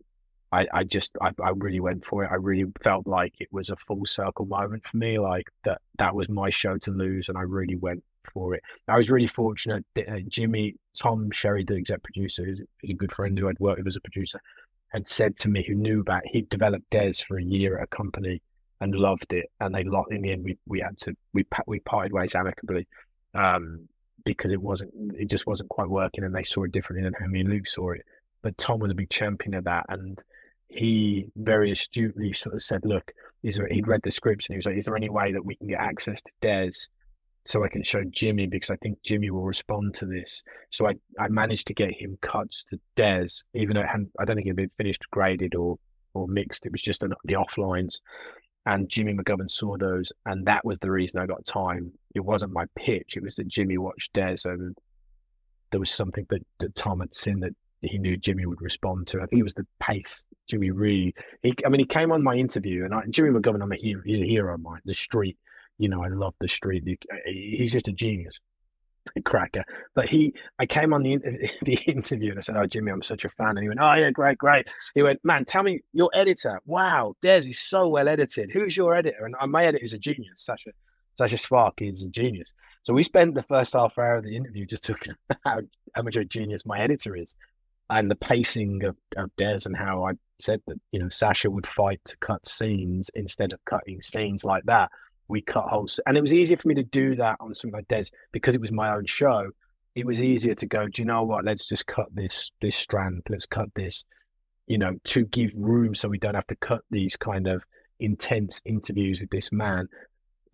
I, 0.53 0.67
I 0.73 0.85
just 0.85 1.13
I, 1.21 1.33
I 1.43 1.51
really 1.51 1.81
went 1.81 2.05
for 2.05 2.25
it. 2.25 2.31
I 2.31 2.37
really 2.37 2.71
felt 2.83 3.07
like 3.07 3.35
it 3.41 3.49
was 3.53 3.71
a 3.71 3.77
full 3.77 4.07
circle 4.07 4.47
moment 4.47 4.87
for 4.87 4.97
me, 4.97 5.19
like 5.19 5.47
that 5.65 5.81
that 5.99 6.15
was 6.15 6.29
my 6.29 6.51
show 6.51 6.79
to 6.79 6.91
lose, 6.91 7.29
and 7.29 7.37
I 7.37 7.43
really 7.43 7.77
went 7.77 8.05
for 8.33 8.55
it. 8.55 8.63
I 8.89 8.97
was 8.97 9.11
really 9.11 9.27
fortunate. 9.27 9.85
Uh, 9.97 10.21
Jimmy 10.29 10.77
Tom 10.97 11.31
Sherry, 11.31 11.65
the 11.65 11.77
exec 11.77 12.03
producer, 12.03 12.45
who's 12.45 12.61
a 12.85 12.95
good 12.95 13.13
friend 13.13 13.39
who 13.39 13.49
I'd 13.49 13.59
worked 13.59 13.79
with 13.79 13.89
as 13.89 13.97
a 13.97 14.01
producer, 14.01 14.41
had 14.89 15.09
said 15.09 15.37
to 15.39 15.49
me, 15.49 15.65
who 15.67 15.75
knew 15.75 16.01
about 16.01 16.23
he'd 16.27 16.49
developed 16.49 16.91
Des 16.91 17.25
for 17.27 17.39
a 17.39 17.45
year 17.45 17.79
at 17.79 17.85
a 17.85 17.87
company 17.89 18.41
and 18.81 18.95
loved 18.95 19.33
it, 19.33 19.47
and 19.61 19.75
they 19.75 19.85
locked 19.85 20.13
in 20.13 20.23
the 20.23 20.33
end. 20.33 20.45
We 20.45 20.59
we 20.67 20.81
had 20.81 20.99
to 20.99 21.17
we 21.33 21.45
we 21.67 21.81
parted 21.81 22.13
ways 22.13 22.35
amicably. 22.35 22.87
Um, 23.35 23.89
because 24.27 24.53
it 24.53 24.61
wasn't 24.61 24.93
it 25.19 25.31
just 25.31 25.47
wasn't 25.47 25.71
quite 25.71 25.89
working 25.89 26.25
and 26.25 26.35
they 26.35 26.43
saw 26.43 26.65
it 26.65 26.73
differently 26.73 27.05
than 27.05 27.15
how 27.15 27.25
and 27.25 27.49
Luke 27.49 27.67
saw 27.67 27.93
it. 27.93 28.03
But 28.43 28.59
Tom 28.59 28.81
was 28.81 28.91
a 28.91 28.95
big 28.95 29.09
champion 29.09 29.55
of 29.55 29.65
that 29.65 29.87
and 29.89 30.23
he 30.69 31.27
very 31.37 31.73
astutely 31.73 32.33
sort 32.33 32.55
of 32.55 32.63
said, 32.63 32.83
Look, 32.85 33.13
is 33.43 33.57
there, 33.57 33.69
he'd 33.69 33.89
read 33.89 34.03
the 34.05 34.11
scripts 34.11 34.47
and 34.47 34.55
he 34.55 34.59
was 34.59 34.67
like, 34.67 34.77
Is 34.77 34.85
there 34.85 34.97
any 34.97 35.09
way 35.09 35.33
that 35.33 35.45
we 35.45 35.57
can 35.57 35.69
get 35.69 35.81
access 35.81 36.21
to 36.21 36.31
Des 36.43 36.73
so 37.47 37.65
I 37.65 37.69
can 37.69 37.85
show 37.85 38.03
Jimmy 38.11 38.47
because 38.47 38.71
I 38.71 38.77
think 38.77 38.99
Jimmy 39.05 39.31
will 39.31 39.45
respond 39.45 39.95
to 39.95 40.07
this. 40.07 40.43
So 40.71 40.89
I, 40.89 40.95
I 41.19 41.29
managed 41.29 41.69
to 41.69 41.75
get 41.75 41.93
him 41.93 42.19
cuts 42.21 42.65
to 42.71 42.81
Des, 42.97 43.29
even 43.55 43.77
though 43.77 43.83
it 43.83 43.89
hadn't, 43.89 44.11
I 44.19 44.25
don't 44.25 44.35
think 44.35 44.47
it 44.47 44.51
had 44.51 44.57
been 44.57 44.71
finished 44.77 45.09
graded 45.11 45.55
or 45.55 45.79
or 46.13 46.27
mixed. 46.27 46.67
It 46.67 46.73
was 46.73 46.83
just 46.83 47.01
the 47.01 47.35
offlines 47.35 48.01
and 48.67 48.89
Jimmy 48.89 49.15
McGovern 49.15 49.51
saw 49.51 49.77
those, 49.77 50.13
and 50.27 50.47
that 50.47 50.65
was 50.65 50.79
the 50.79 50.91
reason 50.91 51.21
I 51.21 51.27
got 51.27 51.47
time. 51.47 51.93
It 52.15 52.21
wasn't 52.21 52.53
my 52.53 52.67
pitch; 52.75 53.17
it 53.17 53.23
was 53.23 53.37
that 53.37 53.49
Jimmy 53.49 53.79
watched 53.79 54.13
Des, 54.13 54.39
and 54.45 54.77
there 55.71 55.81
was 55.81 55.91
something 55.91 56.27
that, 56.31 56.45
that 56.61 56.75
Tom 56.75 57.01
had 57.01 57.15
seen 57.15 57.41
that 57.41 57.55
he 57.81 57.99
knew 57.99 58.17
Jimmy 58.17 58.47
would 58.47 58.61
respond 58.61 59.07
to. 59.09 59.19
I 59.19 59.27
think 59.27 59.41
it 59.41 59.45
was 59.45 59.55
the 59.55 59.67
pace. 59.81 60.25
Jimmy 60.49 60.71
really, 60.71 61.15
he, 61.43 61.55
I 61.65 61.69
mean, 61.69 61.81
he 61.81 61.87
came 61.87 62.13
on 62.13 62.23
my 62.23 62.35
interview, 62.35 62.85
and 62.85 62.95
I, 62.95 63.03
Jimmy 63.11 63.31
McGovern, 63.31 63.63
I'm 63.63 63.73
a 63.73 63.77
hero, 63.77 64.03
he's 64.05 64.21
a 64.21 64.27
hero 64.27 64.55
of 64.55 64.61
mine. 64.61 64.81
The 64.85 64.95
street, 64.95 65.37
you 65.79 65.89
know, 65.89 66.03
I 66.03 66.09
love 66.09 66.35
the 66.41 66.49
street. 66.49 66.85
He's 67.27 67.73
just 67.73 67.89
a 67.89 67.93
genius 67.93 68.39
cracker. 69.25 69.65
But 69.95 70.09
he, 70.09 70.35
I 70.59 70.67
came 70.67 70.93
on 70.93 71.03
the 71.03 71.17
the 71.63 71.79
interview 71.87 72.31
and 72.31 72.39
I 72.39 72.43
said, 72.43 72.57
"Oh, 72.57 72.67
Jimmy, 72.67 72.93
I'm 72.93 73.03
such 73.03 73.25
a 73.25 73.29
fan." 73.31 73.51
And 73.51 73.61
he 73.61 73.69
went, 73.69 73.81
"Oh 73.81 73.95
yeah, 73.95 74.11
great, 74.11 74.39
great." 74.39 74.69
He 74.95 75.03
went, 75.03 75.21
"Man, 75.25 75.45
tell 75.45 75.63
me 75.63 75.81
your 75.93 76.11
editor. 76.15 76.61
Wow, 76.67 77.15
Des 77.23 77.39
is 77.39 77.61
so 77.61 77.89
well 77.89 78.09
edited. 78.09 78.51
Who's 78.51 78.77
your 78.77 78.95
editor?" 78.95 79.25
And 79.25 79.53
my 79.53 79.65
editor 79.65 79.85
is 79.85 79.93
a 79.93 79.99
genius. 79.99 80.43
Sasha 80.43 80.71
Sasha 81.19 81.39
Spark 81.39 81.81
is 81.81 82.03
a 82.03 82.09
genius. 82.09 82.53
So 82.83 82.93
we 82.93 83.03
spent 83.03 83.35
the 83.35 83.43
first 83.43 83.73
half 83.73 83.99
hour 83.99 84.17
of 84.17 84.25
the 84.25 84.37
interview 84.37 84.67
just 84.67 84.85
talking 84.85 85.15
about 85.31 85.65
how 85.95 86.03
much 86.03 86.17
of 86.17 86.23
a 86.23 86.27
genius 86.27 86.67
my 86.67 86.81
editor 86.81 87.17
is, 87.17 87.37
and 87.91 88.11
the 88.11 88.17
pacing 88.17 88.85
of, 88.85 88.97
of 89.17 89.31
Des 89.37 89.61
and 89.65 89.77
how 89.77 90.05
I 90.05 90.13
said 90.39 90.61
that 90.67 90.79
you 90.93 91.01
know 91.01 91.09
Sasha 91.09 91.51
would 91.51 91.67
fight 91.67 92.01
to 92.05 92.17
cut 92.19 92.47
scenes 92.47 93.11
instead 93.15 93.53
of 93.53 93.65
cutting 93.65 94.03
scenes 94.03 94.45
like 94.45 94.65
that 94.65 94.91
we 95.29 95.41
cut 95.41 95.65
holes. 95.65 96.01
And 96.07 96.17
it 96.17 96.21
was 96.21 96.35
easier 96.35 96.57
for 96.57 96.69
me 96.69 96.75
to 96.75 96.83
do 96.83 97.17
that 97.17 97.37
on 97.41 97.55
something 97.55 97.77
like 97.77 97.89
Des 97.89 98.11
because 98.33 98.55
it 98.55 98.61
was 98.61 98.73
my 98.73 98.95
own 98.95 99.07
show. 99.07 99.51
It 99.95 100.07
was 100.07 100.21
easier 100.21 100.55
to 100.55 100.67
go, 100.67 100.87
do 100.89 101.03
you 101.03 101.07
know 101.07 101.23
what? 101.23 101.45
Let's 101.45 101.67
just 101.67 101.87
cut 101.87 102.07
this 102.15 102.51
this 102.61 102.77
strand. 102.77 103.23
Let's 103.29 103.47
cut 103.47 103.69
this, 103.75 104.05
you 104.67 104.79
know, 104.79 104.93
to 105.05 105.25
give 105.27 105.51
room 105.55 105.95
so 105.95 106.09
we 106.09 106.19
don't 106.19 106.35
have 106.35 106.47
to 106.49 106.57
cut 106.57 106.83
these 106.91 107.17
kind 107.17 107.47
of 107.47 107.65
intense 107.99 108.61
interviews 108.65 109.21
with 109.21 109.31
this 109.31 109.51
man 109.53 109.89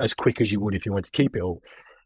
as 0.01 0.15
quick 0.15 0.41
as 0.41 0.53
you 0.53 0.61
would 0.61 0.75
if 0.75 0.87
you 0.87 0.93
wanted 0.93 1.07
to 1.07 1.11
keep 1.13 1.37
it 1.37 1.43
all. 1.43 1.61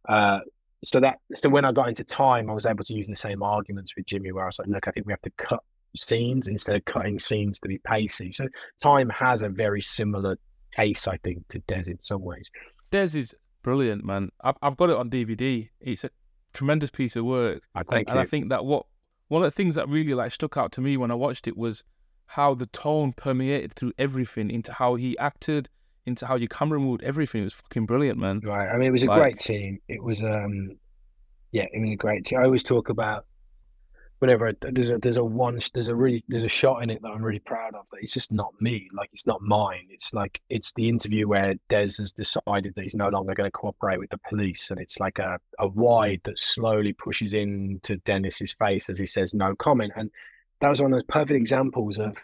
Uh, 0.09 0.41
so 0.85 1.01
that 1.01 1.19
so 1.35 1.49
when 1.49 1.65
I 1.65 1.73
got 1.73 1.89
into 1.89 2.05
time, 2.05 2.49
I 2.49 2.55
was 2.55 2.67
able 2.67 2.85
to 2.85 2.95
use 2.95 3.07
the 3.07 3.15
same 3.15 3.43
arguments 3.43 3.95
with 3.97 4.07
Jimmy, 4.07 4.33
where 4.33 4.45
I 4.45 4.49
was 4.49 4.59
like, 4.59 4.69
look, 4.69 4.89
I 4.89 4.91
think 4.91 5.07
we 5.07 5.13
have 5.13 5.23
to 5.23 5.33
cut 5.37 5.63
scenes 5.97 6.49
instead 6.49 6.77
of 6.77 6.85
cutting 6.85 7.19
scenes 7.19 7.59
to 7.61 7.69
be 7.69 7.79
pacey. 7.79 8.33
So 8.33 8.47
time 8.83 9.09
has 9.11 9.43
a 9.43 9.49
very 9.49 9.81
similar 9.81 10.39
pace, 10.77 11.09
I 11.09 11.17
think, 11.19 11.49
to 11.49 11.59
Des 11.61 11.91
in 11.91 11.99
some 12.01 12.23
ways. 12.23 12.51
Des 12.91 13.19
is 13.19 13.35
brilliant, 13.63 14.05
man. 14.05 14.31
I've 14.43 14.57
I've 14.63 14.77
got 14.77 14.91
it 14.91 14.97
on 14.97 15.11
DVD. 15.11 15.69
It's 15.81 16.05
a 16.05 16.11
tremendous 16.53 16.91
piece 16.91 17.17
of 17.17 17.25
work. 17.25 17.63
I 17.75 17.83
think, 17.83 18.11
and 18.11 18.19
I 18.19 18.25
think 18.25 18.51
that 18.51 18.65
what 18.65 18.87
one 19.29 19.43
of 19.43 19.47
the 19.47 19.57
things 19.57 19.75
that 19.75 19.89
really 19.89 20.15
like 20.15 20.33
stuck 20.33 20.57
out 20.57 20.73
to 20.73 20.81
me 20.81 20.97
when 20.97 21.11
I 21.11 21.15
watched 21.15 21.49
it 21.49 21.57
was 21.57 21.83
how 22.27 22.55
the 22.55 22.67
tone 22.67 23.13
permeated 23.13 23.73
through 23.73 23.93
everything 23.99 24.51
into 24.51 24.73
how 24.73 24.97
he 24.97 25.17
acted, 25.19 25.69
into 26.05 26.27
how 26.27 26.37
your 26.37 26.49
camera 26.49 26.79
moved, 26.79 27.03
everything. 27.03 27.43
It 27.43 27.45
was 27.45 27.55
fucking 27.55 27.87
brilliant, 27.87 28.19
man. 28.19 28.41
Right. 28.41 28.69
I 28.69 28.77
mean, 28.77 28.89
it 28.89 28.93
was 28.93 29.03
a 29.03 29.07
like, 29.07 29.21
great 29.21 29.39
team. 29.39 29.79
It 29.89 30.03
was, 30.03 30.23
um, 30.23 30.77
yeah, 31.53 31.67
it 31.73 31.81
was 31.81 31.91
a 31.93 31.97
great 31.97 32.25
team. 32.25 32.41
I 32.41 32.45
always 32.45 32.63
talk 32.63 32.89
about 32.89 33.27
whenever 34.19 34.53
there's 34.61 34.91
a 34.91 34.99
there's 34.99 35.17
a 35.17 35.25
one 35.25 35.59
there's 35.75 35.89
a 35.89 35.95
really 35.95 36.25
there's 36.29 36.43
a 36.43 36.49
shot 36.49 36.83
in 36.83 36.91
it 36.91 37.03
that 37.03 37.09
I'm 37.09 37.23
really 37.23 37.41
proud 37.41 37.75
of. 37.75 37.87
That 37.91 37.99
it's 38.01 38.13
just 38.13 38.33
not 38.33 38.53
me, 38.61 38.89
like 38.95 39.11
it's 39.13 39.27
not 39.27 39.43
mine. 39.43 39.89
It's 39.91 40.15
like 40.15 40.41
it's 40.49 40.73
the 40.77 40.89
interview 40.89 41.29
where 41.29 41.55
Des 41.69 41.81
has 41.99 42.13
decided 42.13 42.75
that 42.75 42.83
he's 42.83 42.95
no 42.95 43.09
longer 43.09 43.35
going 43.35 43.47
to 43.47 43.53
cooperate 43.53 43.99
with 43.99 44.11
the 44.11 44.19
police, 44.29 44.71
and 44.71 44.81
it's 44.81 44.99
like 44.99 45.19
a 45.19 45.39
a 45.59 45.69
wide 45.69 46.21
that 46.25 46.39
slowly 46.39 46.93
pushes 46.93 47.33
into 47.33 47.97
Dennis's 47.99 48.55
face 48.55 48.89
as 48.89 48.99
he 48.99 49.07
says 49.07 49.35
no 49.35 49.55
comment, 49.55 49.93
and 49.97 50.11
that 50.61 50.69
was 50.69 50.81
one 50.81 50.93
of 50.93 50.99
those 50.99 51.07
perfect 51.09 51.39
examples 51.39 51.99
of, 51.99 52.17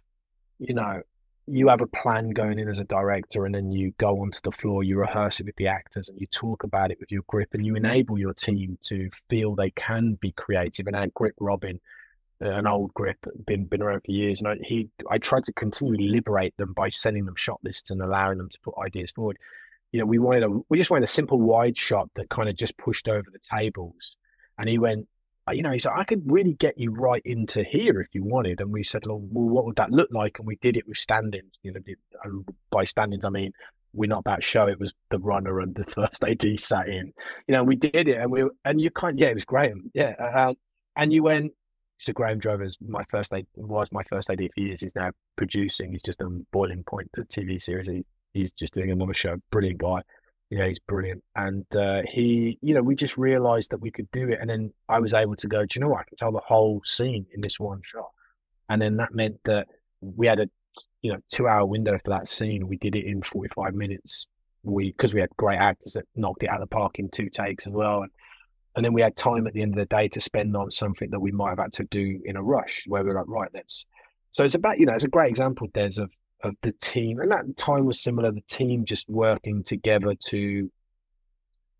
you 0.59 0.75
know, 0.75 1.03
you 1.47 1.69
have 1.69 1.81
a 1.81 1.87
plan 1.87 2.31
going 2.31 2.59
in 2.59 2.69
as 2.69 2.79
a 2.79 2.85
director 2.85 3.45
and 3.45 3.55
then 3.55 3.73
you 3.73 3.93
go 3.99 4.21
onto 4.21 4.41
the 4.45 4.53
floor, 4.53 4.85
you 4.85 4.99
rehearse 4.99 5.41
it 5.41 5.47
with 5.47 5.57
the 5.57 5.67
actors 5.67 6.09
and 6.09 6.21
you 6.21 6.27
talk 6.29 6.63
about 6.63 6.91
it 6.91 7.01
with 7.01 7.11
your 7.11 7.23
grip 7.27 7.49
and 7.53 7.67
you 7.67 7.75
enable 7.75 8.19
your 8.19 8.33
team 8.33 8.79
to 8.83 9.11
feel 9.29 9.55
they 9.55 9.71
can 9.71 10.15
be 10.21 10.33
creative. 10.33 10.87
And 10.87 10.95
our 10.95 11.09
grip 11.09 11.35
Robin, 11.41 11.81
uh, 12.41 12.51
an 12.51 12.67
old 12.67 12.95
grip, 12.95 13.19
been 13.45 13.65
been 13.65 13.83
around 13.83 14.03
for 14.05 14.13
years, 14.13 14.41
and 14.41 14.49
I, 14.49 14.57
he 14.63 14.89
I 15.11 15.19
tried 15.19 15.45
to 15.45 15.53
continually 15.53 16.09
liberate 16.09 16.57
them 16.59 16.73
by 16.75 16.91
sending 16.91 17.25
them 17.25 17.37
shot 17.37 17.61
lists 17.65 17.91
and 17.91 18.01
allowing 18.01 18.39
them 18.39 18.49
to 18.49 18.61
put 18.61 18.75
ideas 18.85 19.11
forward. 19.11 19.39
You 19.91 20.01
know, 20.01 20.07
we 20.07 20.19
wanted 20.19 20.45
a 20.45 20.61
we 20.69 20.79
just 20.79 20.91
wanted 20.91 21.05
a 21.05 21.09
simple 21.09 21.41
wide 21.41 21.77
shot 21.77 22.09
that 22.15 22.31
kind 22.31 22.49
of 22.49 22.57
just 22.57 22.77
pushed 22.79 23.09
over 23.09 23.27
the 23.33 23.39
tables. 23.39 24.17
And 24.59 24.69
he 24.69 24.79
went, 24.79 25.09
you 25.51 25.63
know, 25.63 25.73
he 25.73 25.79
said, 25.79 25.93
I 25.97 26.05
could 26.05 26.23
really 26.31 26.55
get 26.55 26.79
you 26.79 26.93
right 26.93 27.23
into 27.25 27.65
here 27.65 28.01
if 28.01 28.09
you 28.13 28.23
wanted. 28.23 28.61
And 28.61 28.73
we 28.73 28.85
said, 28.85 29.07
well, 29.07 29.19
what 29.19 29.65
would 29.65 29.77
that 29.77 29.91
look 29.91 30.09
like? 30.13 30.39
And 30.39 30.47
we 30.47 30.57
did 30.57 30.77
it 30.77 30.87
with 30.87 30.99
standings. 30.99 31.59
You 31.63 31.73
know, 31.73 32.45
by 32.71 32.85
standings, 32.85 33.25
I 33.25 33.31
mean, 33.31 33.53
we're 33.93 34.09
not 34.09 34.21
about 34.21 34.45
show. 34.45 34.69
It 34.69 34.79
was 34.79 34.95
the 35.11 35.19
runner 35.19 35.61
and 35.61 35.75
the 35.75 35.85
first 35.91 36.23
AD 36.25 36.61
sat 36.61 36.89
in. 36.89 37.13
You 37.49 37.53
know, 37.53 37.65
we 37.65 37.77
did 37.77 38.09
it, 38.09 38.19
and 38.19 38.31
we 38.31 38.45
and 38.65 38.81
you 38.81 38.91
kind, 38.91 39.19
yeah, 39.19 39.29
it 39.29 39.35
was 39.35 39.45
Graham, 39.45 39.91
yeah. 39.95 40.15
Uh, 40.19 40.55
and 40.97 41.13
you 41.13 41.25
went. 41.25 41.53
So 41.99 42.13
Graham 42.13 42.39
Drover's 42.39 42.79
my 42.81 43.05
first 43.11 43.33
AD 43.33 43.47
was 43.55 43.89
my 43.93 44.03
first 44.05 44.29
AD 44.31 44.39
for 44.39 44.61
years. 44.61 44.81
He's 44.81 44.95
now 44.95 45.11
producing. 45.37 45.93
He's 45.93 46.03
just 46.03 46.21
on 46.21 46.47
Boiling 46.53 46.83
Point, 46.85 47.11
the 47.15 47.23
TV 47.23 47.63
series. 47.63 47.89
He, 47.89 48.05
he's 48.33 48.51
just 48.53 48.75
doing 48.75 48.91
another 48.91 49.15
show. 49.15 49.37
Brilliant 49.51 49.79
guy 49.79 50.03
yeah, 50.53 50.67
he's 50.67 50.79
brilliant. 50.81 51.25
And 51.35 51.65
uh, 51.75 52.03
he, 52.07 52.59
you 52.61 52.75
know, 52.75 52.83
we 52.83 52.95
just 52.95 53.17
realized 53.17 53.71
that 53.71 53.81
we 53.81 53.91
could 53.91 54.11
do 54.11 54.29
it. 54.29 54.39
And 54.39 54.51
then 54.51 54.71
I 54.87 55.01
was 55.01 55.15
able 55.15 55.35
to 55.37 55.49
go, 55.49 55.65
do 55.65 55.79
you 55.79 55.81
know 55.81 55.89
what? 55.89 56.01
I 56.01 56.05
can 56.05 56.17
tell 56.19 56.31
the 56.31 56.41
whole 56.41 56.83
scene 56.85 57.25
in 57.33 57.41
this 57.41 57.59
one 57.59 57.81
shot. 57.83 58.11
And 58.69 58.81
then 58.81 58.99
that 58.99 59.15
meant 59.15 59.41
that 59.45 59.69
we 60.03 60.27
had 60.27 60.41
a, 60.41 60.51
you 61.01 61.11
know, 61.11 61.21
two 61.31 61.49
hour 61.49 61.65
window 61.65 61.99
for 62.05 62.11
that 62.11 62.29
scene. 62.29 62.69
We 62.69 62.77
did 62.77 62.95
it 62.97 63.07
in 63.07 63.23
45 63.23 63.73
minutes. 63.73 64.27
We, 64.63 64.93
because 64.93 65.15
we 65.15 65.23
had 65.23 65.31
great 65.39 65.59
actors 65.59 65.95
that 65.95 66.05
knocked 66.17 66.43
it 66.43 66.51
out 66.51 66.61
of 66.61 66.69
the 66.69 66.75
park 66.75 66.99
in 66.99 67.09
two 67.09 67.31
takes 67.31 67.67
as 67.67 67.73
well. 67.73 68.03
And, 68.03 68.11
and 68.77 68.85
then 68.85 68.93
we 68.93 69.01
had 69.01 69.17
time 69.17 69.47
at 69.47 69.55
the 69.55 69.63
end 69.63 69.73
of 69.73 69.79
the 69.79 69.97
day 69.97 70.09
to 70.09 70.21
spend 70.21 70.55
on 70.55 70.71
something 70.71 71.09
that 71.13 71.21
we 71.21 71.33
might 71.33 71.49
have 71.49 71.61
had 71.61 71.73
to 71.75 71.85
do 71.85 72.21
in 72.27 72.37
a 72.37 72.43
rush 72.43 72.85
where 72.87 73.03
we 73.03 73.09
we're 73.09 73.17
like, 73.17 73.29
right, 73.29 73.51
let's. 73.55 73.87
So 74.33 74.45
it's 74.45 74.55
about, 74.55 74.79
you 74.79 74.85
know, 74.85 74.93
it's 74.93 75.05
a 75.05 75.09
great 75.09 75.31
example, 75.31 75.69
Des, 75.73 75.99
of 75.99 76.11
of 76.43 76.55
the 76.63 76.73
team, 76.73 77.21
and 77.21 77.31
that 77.31 77.57
time 77.57 77.85
was 77.85 78.01
similar. 78.01 78.31
The 78.33 78.43
team 78.43 78.85
just 78.85 79.09
working 79.09 79.63
together 79.63 80.15
to 80.29 80.71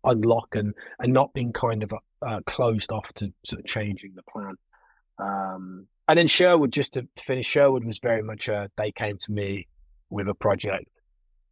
unlock 0.03 0.55
and 0.55 0.73
and 0.99 1.13
not 1.13 1.33
being 1.33 1.53
kind 1.53 1.83
of 1.83 1.93
uh, 2.25 2.39
closed 2.45 2.91
off 2.91 3.11
to 3.13 3.33
sort 3.45 3.59
of 3.59 3.65
changing 3.65 4.13
the 4.15 4.23
plan. 4.23 4.55
Um, 5.19 5.87
and 6.07 6.17
then 6.17 6.27
Sherwood, 6.27 6.71
just 6.71 6.93
to, 6.93 7.07
to, 7.15 7.23
finish, 7.23 7.47
Sherwood 7.47 7.85
was 7.85 7.99
very 7.99 8.21
much 8.21 8.49
a. 8.49 8.69
They 8.77 8.91
came 8.91 9.17
to 9.19 9.31
me 9.31 9.67
with 10.09 10.27
a 10.27 10.33
project. 10.33 10.89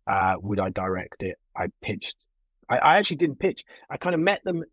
Uh, 0.07 0.35
would 0.41 0.59
I 0.59 0.69
direct 0.69 1.23
it? 1.23 1.37
I 1.55 1.67
pitched. 1.81 2.15
I, 2.69 2.77
I 2.77 2.97
actually 2.97 3.17
didn't 3.17 3.39
pitch. 3.39 3.63
I 3.89 3.97
kind 3.97 4.15
of 4.15 4.21
met 4.21 4.43
them. 4.43 4.63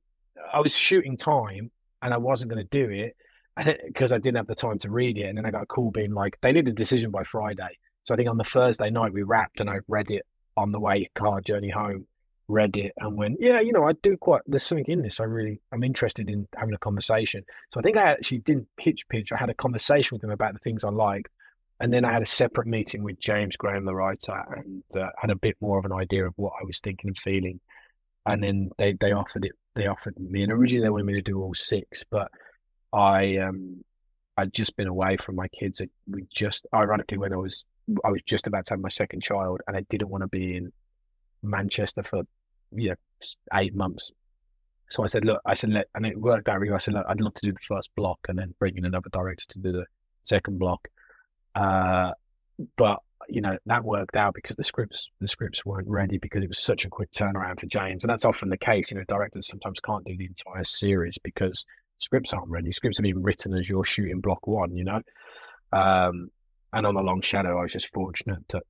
I 0.53 0.61
was 0.61 0.75
shooting 0.75 1.17
time, 1.17 1.71
and 2.03 2.13
I 2.13 2.17
wasn't 2.17 2.51
going 2.51 2.65
to 2.65 2.71
do 2.71 2.91
it 2.91 3.17
because 3.87 4.13
I 4.13 4.19
didn't 4.19 4.37
have 4.37 4.47
the 4.47 4.55
time 4.55 4.79
to 4.79 4.91
read 4.91 5.19
it. 5.19 5.25
And 5.25 5.39
then 5.39 5.47
I 5.47 5.51
got 5.51 5.63
a 5.63 5.67
call 5.67 5.91
being 5.91 6.13
like, 6.13 6.39
they 6.41 6.53
need 6.53 6.69
a 6.69 6.73
decision 6.73 7.11
by 7.11 7.25
Friday. 7.25 7.79
So 8.09 8.15
I 8.15 8.17
think 8.17 8.31
on 8.31 8.39
the 8.39 8.45
Thursday 8.45 8.89
night 8.89 9.13
we 9.13 9.23
wrapped 9.23 9.61
and 9.61 9.69
I 9.69 9.81
read 9.87 10.11
it 10.11 10.25
on 10.57 10.73
the 10.73 10.81
way 10.81 11.11
car 11.15 11.43
journey 11.43 11.69
home, 11.69 12.07
read 12.49 12.75
it 12.75 12.95
and 12.97 13.19
went, 13.19 13.37
yeah, 13.39 13.61
you 13.61 13.71
know, 13.71 13.87
I 13.87 13.93
do 13.93 14.17
quite, 14.17 14.41
there's 14.47 14.63
something 14.63 14.87
in 14.89 15.03
this. 15.03 15.21
I 15.21 15.25
really, 15.25 15.61
I'm 15.73 15.85
interested 15.85 16.31
in 16.31 16.49
having 16.57 16.73
a 16.73 16.79
conversation. 16.79 17.45
So 17.71 17.81
I 17.81 17.83
think 17.83 17.99
I 17.99 18.13
actually 18.13 18.39
didn't 18.39 18.67
pitch 18.79 19.07
pitch. 19.11 19.31
I 19.31 19.37
had 19.37 19.51
a 19.51 19.55
conversation 19.55 20.15
with 20.15 20.23
them 20.23 20.31
about 20.31 20.55
the 20.55 20.59
things 20.61 20.85
I 20.85 20.89
liked. 20.89 21.37
And 21.81 21.93
then 21.93 22.07
I 22.07 22.13
had 22.15 22.23
a 22.23 22.27
separate 22.27 22.67
meeting 22.67 23.03
with 23.03 23.21
James 23.21 23.59
Graham, 23.59 23.85
the 23.85 23.95
writer, 23.95 24.43
and 24.57 24.83
uh, 24.97 25.11
had 25.19 25.29
a 25.29 25.37
bit 25.37 25.59
more 25.61 25.79
of 25.79 25.85
an 25.85 25.93
idea 25.93 26.27
of 26.27 26.33
what 26.37 26.55
I 26.59 26.65
was 26.65 26.81
thinking 26.81 27.09
and 27.09 27.19
feeling. 27.19 27.61
And 28.25 28.43
then 28.43 28.71
they, 28.79 28.95
they 28.95 29.13
offered 29.13 29.45
it, 29.45 29.53
they 29.75 29.87
offered 29.87 30.19
me, 30.19 30.45
and 30.45 30.51
originally 30.51 30.83
they 30.83 30.89
wanted 30.89 31.05
me 31.05 31.13
to 31.13 31.21
do 31.21 31.43
all 31.43 31.55
six, 31.55 32.05
but 32.11 32.31
I, 32.91 33.37
um, 33.37 33.85
I'd 34.39 34.55
just 34.55 34.79
been 34.79 34.89
away 34.89 35.19
from 35.19 35.37
my 35.37 35.49
kids. 35.49 35.83
We 36.11 36.25
just, 36.35 36.67
ironically, 36.73 37.19
when 37.19 37.35
I 37.35 37.37
was 37.37 37.65
I 38.05 38.11
was 38.11 38.23
just 38.23 38.47
about 38.47 38.67
to 38.67 38.75
have 38.75 38.81
my 38.81 38.89
second 38.89 39.23
child, 39.23 39.61
and 39.67 39.77
I 39.77 39.81
didn't 39.89 40.09
want 40.09 40.23
to 40.23 40.29
be 40.29 40.57
in 40.57 40.73
Manchester 41.43 42.03
for 42.03 42.23
you 42.73 42.91
know 42.91 42.97
eight 43.55 43.75
months. 43.75 44.11
So 44.91 45.05
I 45.05 45.07
said, 45.07 45.25
look, 45.25 45.41
I 45.45 45.55
said, 45.55 45.71
and 45.95 46.07
it 46.07 46.19
worked 46.19 46.49
out 46.49 46.61
really. 46.61 46.73
I 46.73 46.79
said, 46.79 46.95
look, 46.95 47.05
I'd 47.09 47.21
love 47.21 47.35
to 47.35 47.47
do 47.47 47.53
the 47.53 47.59
first 47.61 47.91
block 47.95 48.21
and 48.29 48.39
then 48.39 48.55
bring 48.59 48.79
in 48.79 48.87
another 48.87 49.11
director 49.13 49.45
to 49.51 49.59
do 49.59 49.73
the 49.73 49.85
second 50.23 50.59
block. 50.59 50.89
Uh, 51.55 52.13
but 52.77 53.01
you 53.29 53.41
know 53.41 53.59
that 53.67 53.85
worked 53.85 54.17
out 54.17 54.35
because 54.35 54.57
the 54.57 54.65
scripts 54.65 55.11
the 55.21 55.29
scripts 55.29 55.65
weren't 55.65 55.89
ready 55.89 56.17
because 56.19 56.43
it 56.43 56.49
was 56.49 56.59
such 56.59 56.85
a 56.85 56.89
quick 56.89 57.11
turnaround 57.13 57.61
for 57.61 57.67
James, 57.67 58.03
and 58.03 58.11
that's 58.11 58.25
often 58.25 58.49
the 58.49 58.57
case. 58.57 58.91
You 58.91 58.99
know, 58.99 59.05
directors 59.09 59.47
sometimes 59.47 59.81
can't 59.81 60.05
do 60.05 60.17
the 60.17 60.27
entire 60.27 60.65
series 60.65 61.19
because 61.23 61.65
scripts 61.99 62.33
aren't 62.33 62.49
ready. 62.49 62.73
Scripts 62.73 62.99
have 62.99 63.05
been 63.05 63.23
written 63.23 63.55
as 63.55 63.69
you're 63.69 63.85
shooting 63.85 64.21
block 64.21 64.47
one. 64.47 64.75
You 64.75 64.85
know, 64.85 65.03
um, 65.73 66.31
and 66.73 66.87
on 66.87 66.95
the 66.95 67.03
long 67.03 67.23
shadow, 67.23 67.59
I 67.59 67.63
was 67.63 67.73
just 67.73 67.93
fortunate 67.93 68.47
that 68.49 68.63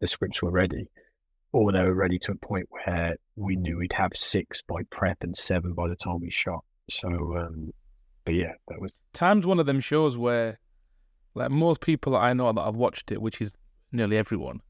the 0.00 0.06
scripts 0.06 0.42
were 0.42 0.50
ready, 0.50 0.88
or 1.52 1.72
they 1.72 1.82
were 1.82 1.94
ready 1.94 2.18
to 2.20 2.32
a 2.32 2.36
point 2.36 2.68
where 2.70 3.16
we 3.36 3.56
knew 3.56 3.78
we'd 3.78 3.92
have 3.92 4.12
six 4.14 4.62
by 4.62 4.82
prep 4.90 5.18
and 5.22 5.36
seven 5.36 5.74
by 5.74 5.88
the 5.88 5.96
time 5.96 6.20
we 6.20 6.30
shot. 6.30 6.64
So, 6.90 7.08
um, 7.08 7.72
but 8.24 8.34
yeah, 8.34 8.52
that 8.68 8.80
was. 8.80 8.92
Time's 9.12 9.46
one 9.46 9.58
of 9.60 9.66
them 9.66 9.80
shows 9.80 10.16
where, 10.18 10.58
like 11.34 11.50
most 11.50 11.80
people 11.80 12.16
I 12.16 12.32
know 12.32 12.52
that 12.52 12.60
I've 12.60 12.76
watched 12.76 13.12
it, 13.12 13.22
which 13.22 13.40
is 13.40 13.52
nearly 13.92 14.16
everyone, 14.16 14.60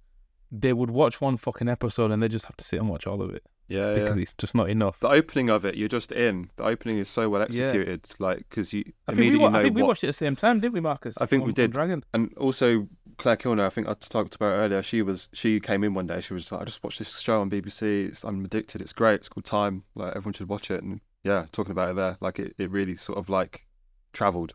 they 0.51 0.73
would 0.73 0.91
watch 0.91 1.21
one 1.21 1.37
fucking 1.37 1.69
episode 1.69 2.11
and 2.11 2.23
they 2.23 2.29
just 2.29 2.47
have 2.47 2.57
to 2.57 2.65
sit 2.65 2.81
and 2.81 2.89
watch 2.89 3.07
all 3.07 3.23
of 3.23 3.35
it. 3.35 3.43
Yeah, 3.69 3.95
because 3.95 4.17
yeah. 4.17 4.23
it's 4.23 4.33
just 4.33 4.55
not 4.55 4.71
enough. 4.71 4.99
The 5.01 5.09
opening 5.09 5.51
of 5.51 5.65
it, 5.67 5.77
you're 5.77 5.89
just 5.89 6.11
in. 6.11 6.51
The 6.57 6.65
opening 6.65 6.99
is 6.99 7.09
so 7.09 7.29
well 7.29 7.43
executed, 7.43 8.07
yeah. 8.09 8.27
like 8.27 8.39
because 8.49 8.73
you 8.73 8.85
I 9.07 9.13
immediately 9.13 9.41
think, 9.41 9.53
we, 9.53 9.59
I 9.59 9.63
think 9.63 9.77
we 9.77 9.83
watched 9.83 10.05
it 10.05 10.07
at 10.09 10.11
the 10.11 10.15
same 10.15 10.37
time, 10.37 10.61
didn't 10.61 10.73
we, 10.73 10.81
Marcus? 10.81 11.21
I 11.21 11.27
think 11.27 11.43
on, 11.43 11.49
we 11.49 11.53
did. 11.53 11.73
Dragon, 11.73 12.03
and 12.15 12.33
also 12.39 12.89
Claire 13.19 13.37
Kilner. 13.37 13.67
I 13.67 13.69
think 13.69 13.87
I 13.87 13.95
talked 13.95 14.35
about 14.35 14.53
earlier. 14.53 14.83
She 14.83 15.03
was 15.03 15.29
she 15.35 15.61
came 15.61 15.85
in 15.85 15.93
one 15.93 16.07
day. 16.07 16.21
She 16.23 16.33
was 16.33 16.51
like, 16.51 16.63
I 16.63 16.65
just 16.65 16.83
watched 16.83 16.99
this 16.99 17.21
show 17.21 17.41
on 17.41 17.51
BBC. 17.51 18.09
It's, 18.09 18.25
I'm 18.25 18.43
addicted. 18.45 18.81
It's 18.81 18.95
great. 18.95 19.17
It's 19.17 19.29
called 19.29 19.45
Time. 19.45 19.85
Like 19.95 20.17
everyone 20.17 20.33
should 20.33 20.49
watch 20.49 20.71
it. 20.71 20.83
And 20.83 21.01
yeah, 21.23 21.45
talking 21.53 21.73
about 21.73 21.91
it 21.91 21.97
there, 21.97 22.17
like 22.21 22.39
it, 22.39 22.55
it 22.57 22.71
really 22.71 22.97
sort 22.97 23.19
of 23.19 23.29
like 23.29 23.67
travelled. 24.15 24.55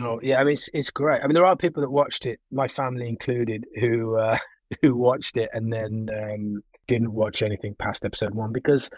Oh 0.00 0.20
yeah, 0.22 0.40
I 0.40 0.44
mean 0.44 0.54
it's 0.54 0.70
it's 0.72 0.90
great. 0.90 1.20
I 1.22 1.26
mean 1.26 1.34
there 1.34 1.46
are 1.46 1.56
people 1.56 1.82
that 1.82 1.90
watched 1.90 2.24
it, 2.24 2.40
my 2.50 2.66
family 2.66 3.08
included, 3.08 3.66
who 3.78 4.16
uh, 4.16 4.38
who 4.82 4.96
watched 4.96 5.36
it 5.36 5.50
and 5.52 5.72
then 5.72 6.08
um, 6.16 6.62
didn't 6.86 7.12
watch 7.12 7.42
anything 7.42 7.74
past 7.78 8.04
episode 8.04 8.34
one 8.34 8.52
because 8.52 8.90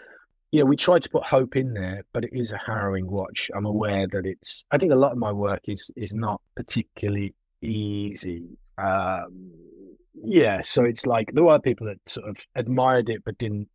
you 0.51 0.61
know, 0.61 0.65
we 0.65 0.77
tried 0.77 1.03
to 1.03 1.09
put 1.09 1.25
hope 1.25 1.55
in 1.55 1.73
there, 1.73 2.03
but 2.13 2.23
it 2.23 2.29
is 2.31 2.51
a 2.51 2.57
harrowing 2.57 3.09
watch. 3.09 3.51
I'm 3.53 3.65
aware 3.65 4.07
that 4.07 4.25
it's. 4.25 4.63
I 4.71 4.77
think 4.77 4.93
a 4.93 4.95
lot 4.95 5.11
of 5.11 5.17
my 5.17 5.31
work 5.31 5.61
is 5.67 5.91
is 5.95 6.13
not 6.13 6.41
particularly 6.55 7.35
easy. 7.61 8.45
Um, 8.77 9.51
yeah, 10.13 10.61
so 10.61 10.83
it's 10.83 11.05
like 11.05 11.31
there 11.33 11.43
were 11.43 11.59
people 11.59 11.87
that 11.87 11.97
sort 12.05 12.29
of 12.29 12.37
admired 12.55 13.09
it 13.09 13.23
but 13.25 13.37
didn't 13.37 13.67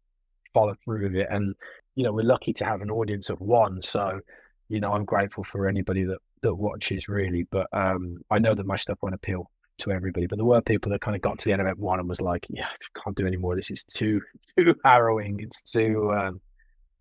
follow 0.54 0.74
through 0.84 1.04
with 1.04 1.16
it, 1.16 1.26
and 1.30 1.54
you 1.94 2.04
know, 2.04 2.12
we're 2.12 2.24
lucky 2.24 2.54
to 2.54 2.64
have 2.64 2.80
an 2.80 2.90
audience 2.90 3.28
of 3.28 3.38
one. 3.40 3.82
So, 3.82 4.20
you 4.68 4.80
know, 4.80 4.92
I'm 4.92 5.04
grateful 5.04 5.44
for 5.44 5.68
anybody 5.68 6.04
that 6.04 6.18
that 6.40 6.54
watches 6.54 7.06
really. 7.06 7.42
But 7.50 7.66
um, 7.74 8.22
I 8.30 8.38
know 8.38 8.54
that 8.54 8.66
my 8.66 8.76
stuff 8.76 8.98
won't 9.02 9.14
appeal 9.14 9.50
to 9.82 9.92
everybody. 9.92 10.26
But 10.26 10.36
there 10.38 10.44
were 10.44 10.60
people 10.60 10.90
that 10.92 11.00
kind 11.00 11.14
of 11.14 11.22
got 11.22 11.38
to 11.38 11.44
the 11.44 11.52
end 11.52 11.60
of 11.62 11.68
it 11.68 11.78
one 11.78 12.00
and 12.00 12.08
was 12.08 12.20
like, 12.20 12.46
"Yeah, 12.50 12.66
I 12.66 13.00
can't 13.02 13.16
do 13.16 13.26
anymore. 13.26 13.54
This 13.56 13.70
is 13.70 13.84
too 13.84 14.20
too 14.58 14.74
harrowing. 14.84 15.38
It's 15.40 15.62
too." 15.62 16.12
Um, 16.12 16.40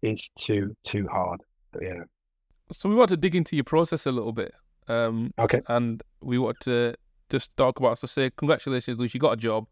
is 0.01 0.29
too 0.35 0.75
too 0.83 1.07
hard. 1.07 1.41
But 1.71 1.83
yeah. 1.83 2.03
So 2.71 2.89
we 2.89 2.95
want 2.95 3.09
to 3.09 3.17
dig 3.17 3.35
into 3.35 3.55
your 3.55 3.63
process 3.65 4.05
a 4.05 4.11
little 4.11 4.31
bit. 4.33 4.53
Um, 4.87 5.31
Okay. 5.37 5.61
and 5.67 6.01
we 6.21 6.39
want 6.39 6.59
to 6.61 6.95
just 7.29 7.55
talk 7.55 7.79
about. 7.79 7.99
So 7.99 8.07
say, 8.07 8.31
congratulations, 8.35 8.97
Lewis, 8.97 9.13
you 9.13 9.19
got 9.19 9.33
a 9.33 9.37
job. 9.37 9.67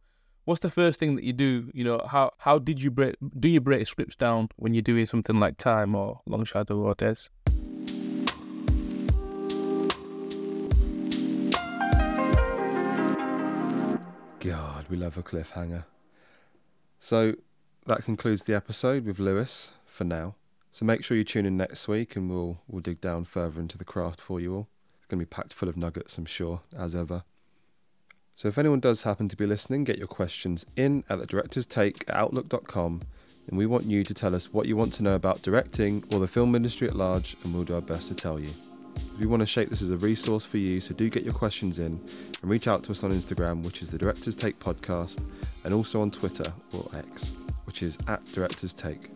What's 0.46 0.62
the 0.62 0.70
first 0.70 1.00
thing 1.00 1.16
that 1.16 1.24
you 1.24 1.34
do? 1.34 1.72
You 1.74 1.84
know, 1.84 2.02
how 2.08 2.32
how 2.38 2.60
did 2.60 2.82
you 2.82 2.92
break? 2.92 3.16
Do 3.40 3.48
you 3.50 3.60
break 3.62 3.88
scripts 3.88 4.16
down 4.16 4.50
when 4.58 4.74
you're 4.74 4.82
doing 4.84 5.06
something 5.08 5.40
like 5.40 5.58
Time 5.58 5.96
or 5.96 6.22
Long 6.28 6.44
Shadow 6.46 6.78
or 6.78 6.94
Des? 6.96 7.30
God, 14.40 14.86
we 14.90 14.96
love 14.96 15.18
a 15.18 15.24
cliffhanger. 15.24 15.84
So 17.00 17.36
that 17.88 18.04
concludes 18.04 18.44
the 18.44 18.56
episode 18.56 19.06
with 19.06 19.20
Lewis 19.20 19.72
for 19.86 20.06
now. 20.06 20.36
So 20.72 20.86
make 20.86 21.04
sure 21.04 21.18
you 21.18 21.26
tune 21.26 21.46
in 21.46 21.58
next 21.58 21.88
week 21.88 22.16
and 22.16 22.30
we'll 22.30 22.62
we'll 22.68 22.82
dig 22.82 23.02
down 23.02 23.26
further 23.26 23.60
into 23.60 23.78
the 23.78 23.84
craft 23.84 24.22
for 24.22 24.40
you 24.40 24.56
all. 24.56 24.68
It's 24.98 25.08
going 25.08 25.20
to 25.20 25.26
be 25.26 25.30
packed 25.30 25.54
full 25.54 25.68
of 25.68 25.76
nuggets, 25.76 26.18
I'm 26.18 26.26
sure, 26.26 26.62
as 26.78 26.96
ever. 26.96 27.24
So 28.36 28.48
if 28.48 28.58
anyone 28.58 28.80
does 28.80 29.02
happen 29.02 29.28
to 29.28 29.36
be 29.36 29.46
listening, 29.46 29.84
get 29.84 29.98
your 29.98 30.08
questions 30.08 30.66
in 30.78 31.04
at 31.10 31.20
the 31.20 31.26
director's 31.26 31.66
take 31.66 32.06
at 32.08 32.16
outlook.com 32.16 33.02
and 33.50 33.58
we 33.58 33.66
want 33.66 33.86
you 33.86 34.06
to 34.06 34.14
tell 34.14 34.34
us 34.34 34.54
what 34.54 34.68
you 34.68 34.78
want 34.78 34.94
to 34.94 35.04
know 35.04 35.16
about 35.16 35.42
directing 35.42 36.06
or 36.14 36.20
the 36.20 36.28
film 36.28 36.56
industry 36.56 36.88
at 36.88 36.96
large 36.96 37.36
and 37.44 37.54
we'll 37.54 37.66
do 37.66 37.76
our 37.76 37.82
best 37.82 38.08
to 38.08 38.16
tell 38.16 38.40
you. 38.40 38.52
We 39.20 39.26
want 39.26 39.42
to 39.42 39.46
shape 39.46 39.70
this 39.70 39.82
as 39.82 39.90
a 39.90 39.98
resource 39.98 40.46
for 40.46 40.58
you, 40.58 40.80
so 40.80 40.94
do 40.94 41.10
get 41.10 41.24
your 41.24 41.34
questions 41.34 41.78
in 41.80 42.00
and 42.42 42.50
reach 42.50 42.68
out 42.68 42.84
to 42.84 42.92
us 42.92 43.04
on 43.04 43.12
Instagram, 43.12 43.64
which 43.66 43.82
is 43.82 43.92
the 43.92 43.98
Directors 43.98 44.36
Take 44.36 44.60
Podcast, 44.60 45.22
and 45.66 45.74
also 45.74 46.02
on 46.02 46.10
Twitter 46.10 46.52
or 46.74 46.90
X, 46.96 47.34
which 47.66 47.84
is 47.84 47.98
at 48.08 48.24
Directors 48.26 48.74
Take. 48.74 49.10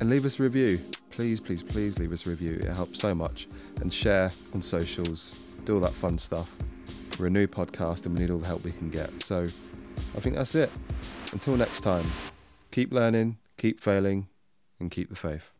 And 0.00 0.08
leave 0.08 0.24
us 0.24 0.38
a 0.40 0.42
review. 0.42 0.80
Please, 1.10 1.38
please, 1.38 1.62
please 1.62 1.98
leave 1.98 2.12
us 2.12 2.26
a 2.26 2.30
review. 2.30 2.54
It 2.54 2.74
helps 2.74 2.98
so 2.98 3.14
much. 3.14 3.46
And 3.80 3.92
share 3.92 4.30
on 4.54 4.62
socials, 4.62 5.38
do 5.64 5.74
all 5.74 5.80
that 5.80 5.92
fun 5.92 6.18
stuff. 6.18 6.50
We're 7.18 7.26
a 7.26 7.30
new 7.30 7.46
podcast 7.46 8.06
and 8.06 8.14
we 8.14 8.22
need 8.22 8.30
all 8.30 8.38
the 8.38 8.46
help 8.46 8.64
we 8.64 8.72
can 8.72 8.90
get. 8.90 9.22
So 9.22 9.42
I 9.42 10.20
think 10.20 10.34
that's 10.34 10.54
it. 10.54 10.70
Until 11.32 11.56
next 11.56 11.82
time, 11.82 12.06
keep 12.70 12.92
learning, 12.92 13.36
keep 13.58 13.80
failing, 13.80 14.28
and 14.80 14.90
keep 14.90 15.10
the 15.10 15.16
faith. 15.16 15.52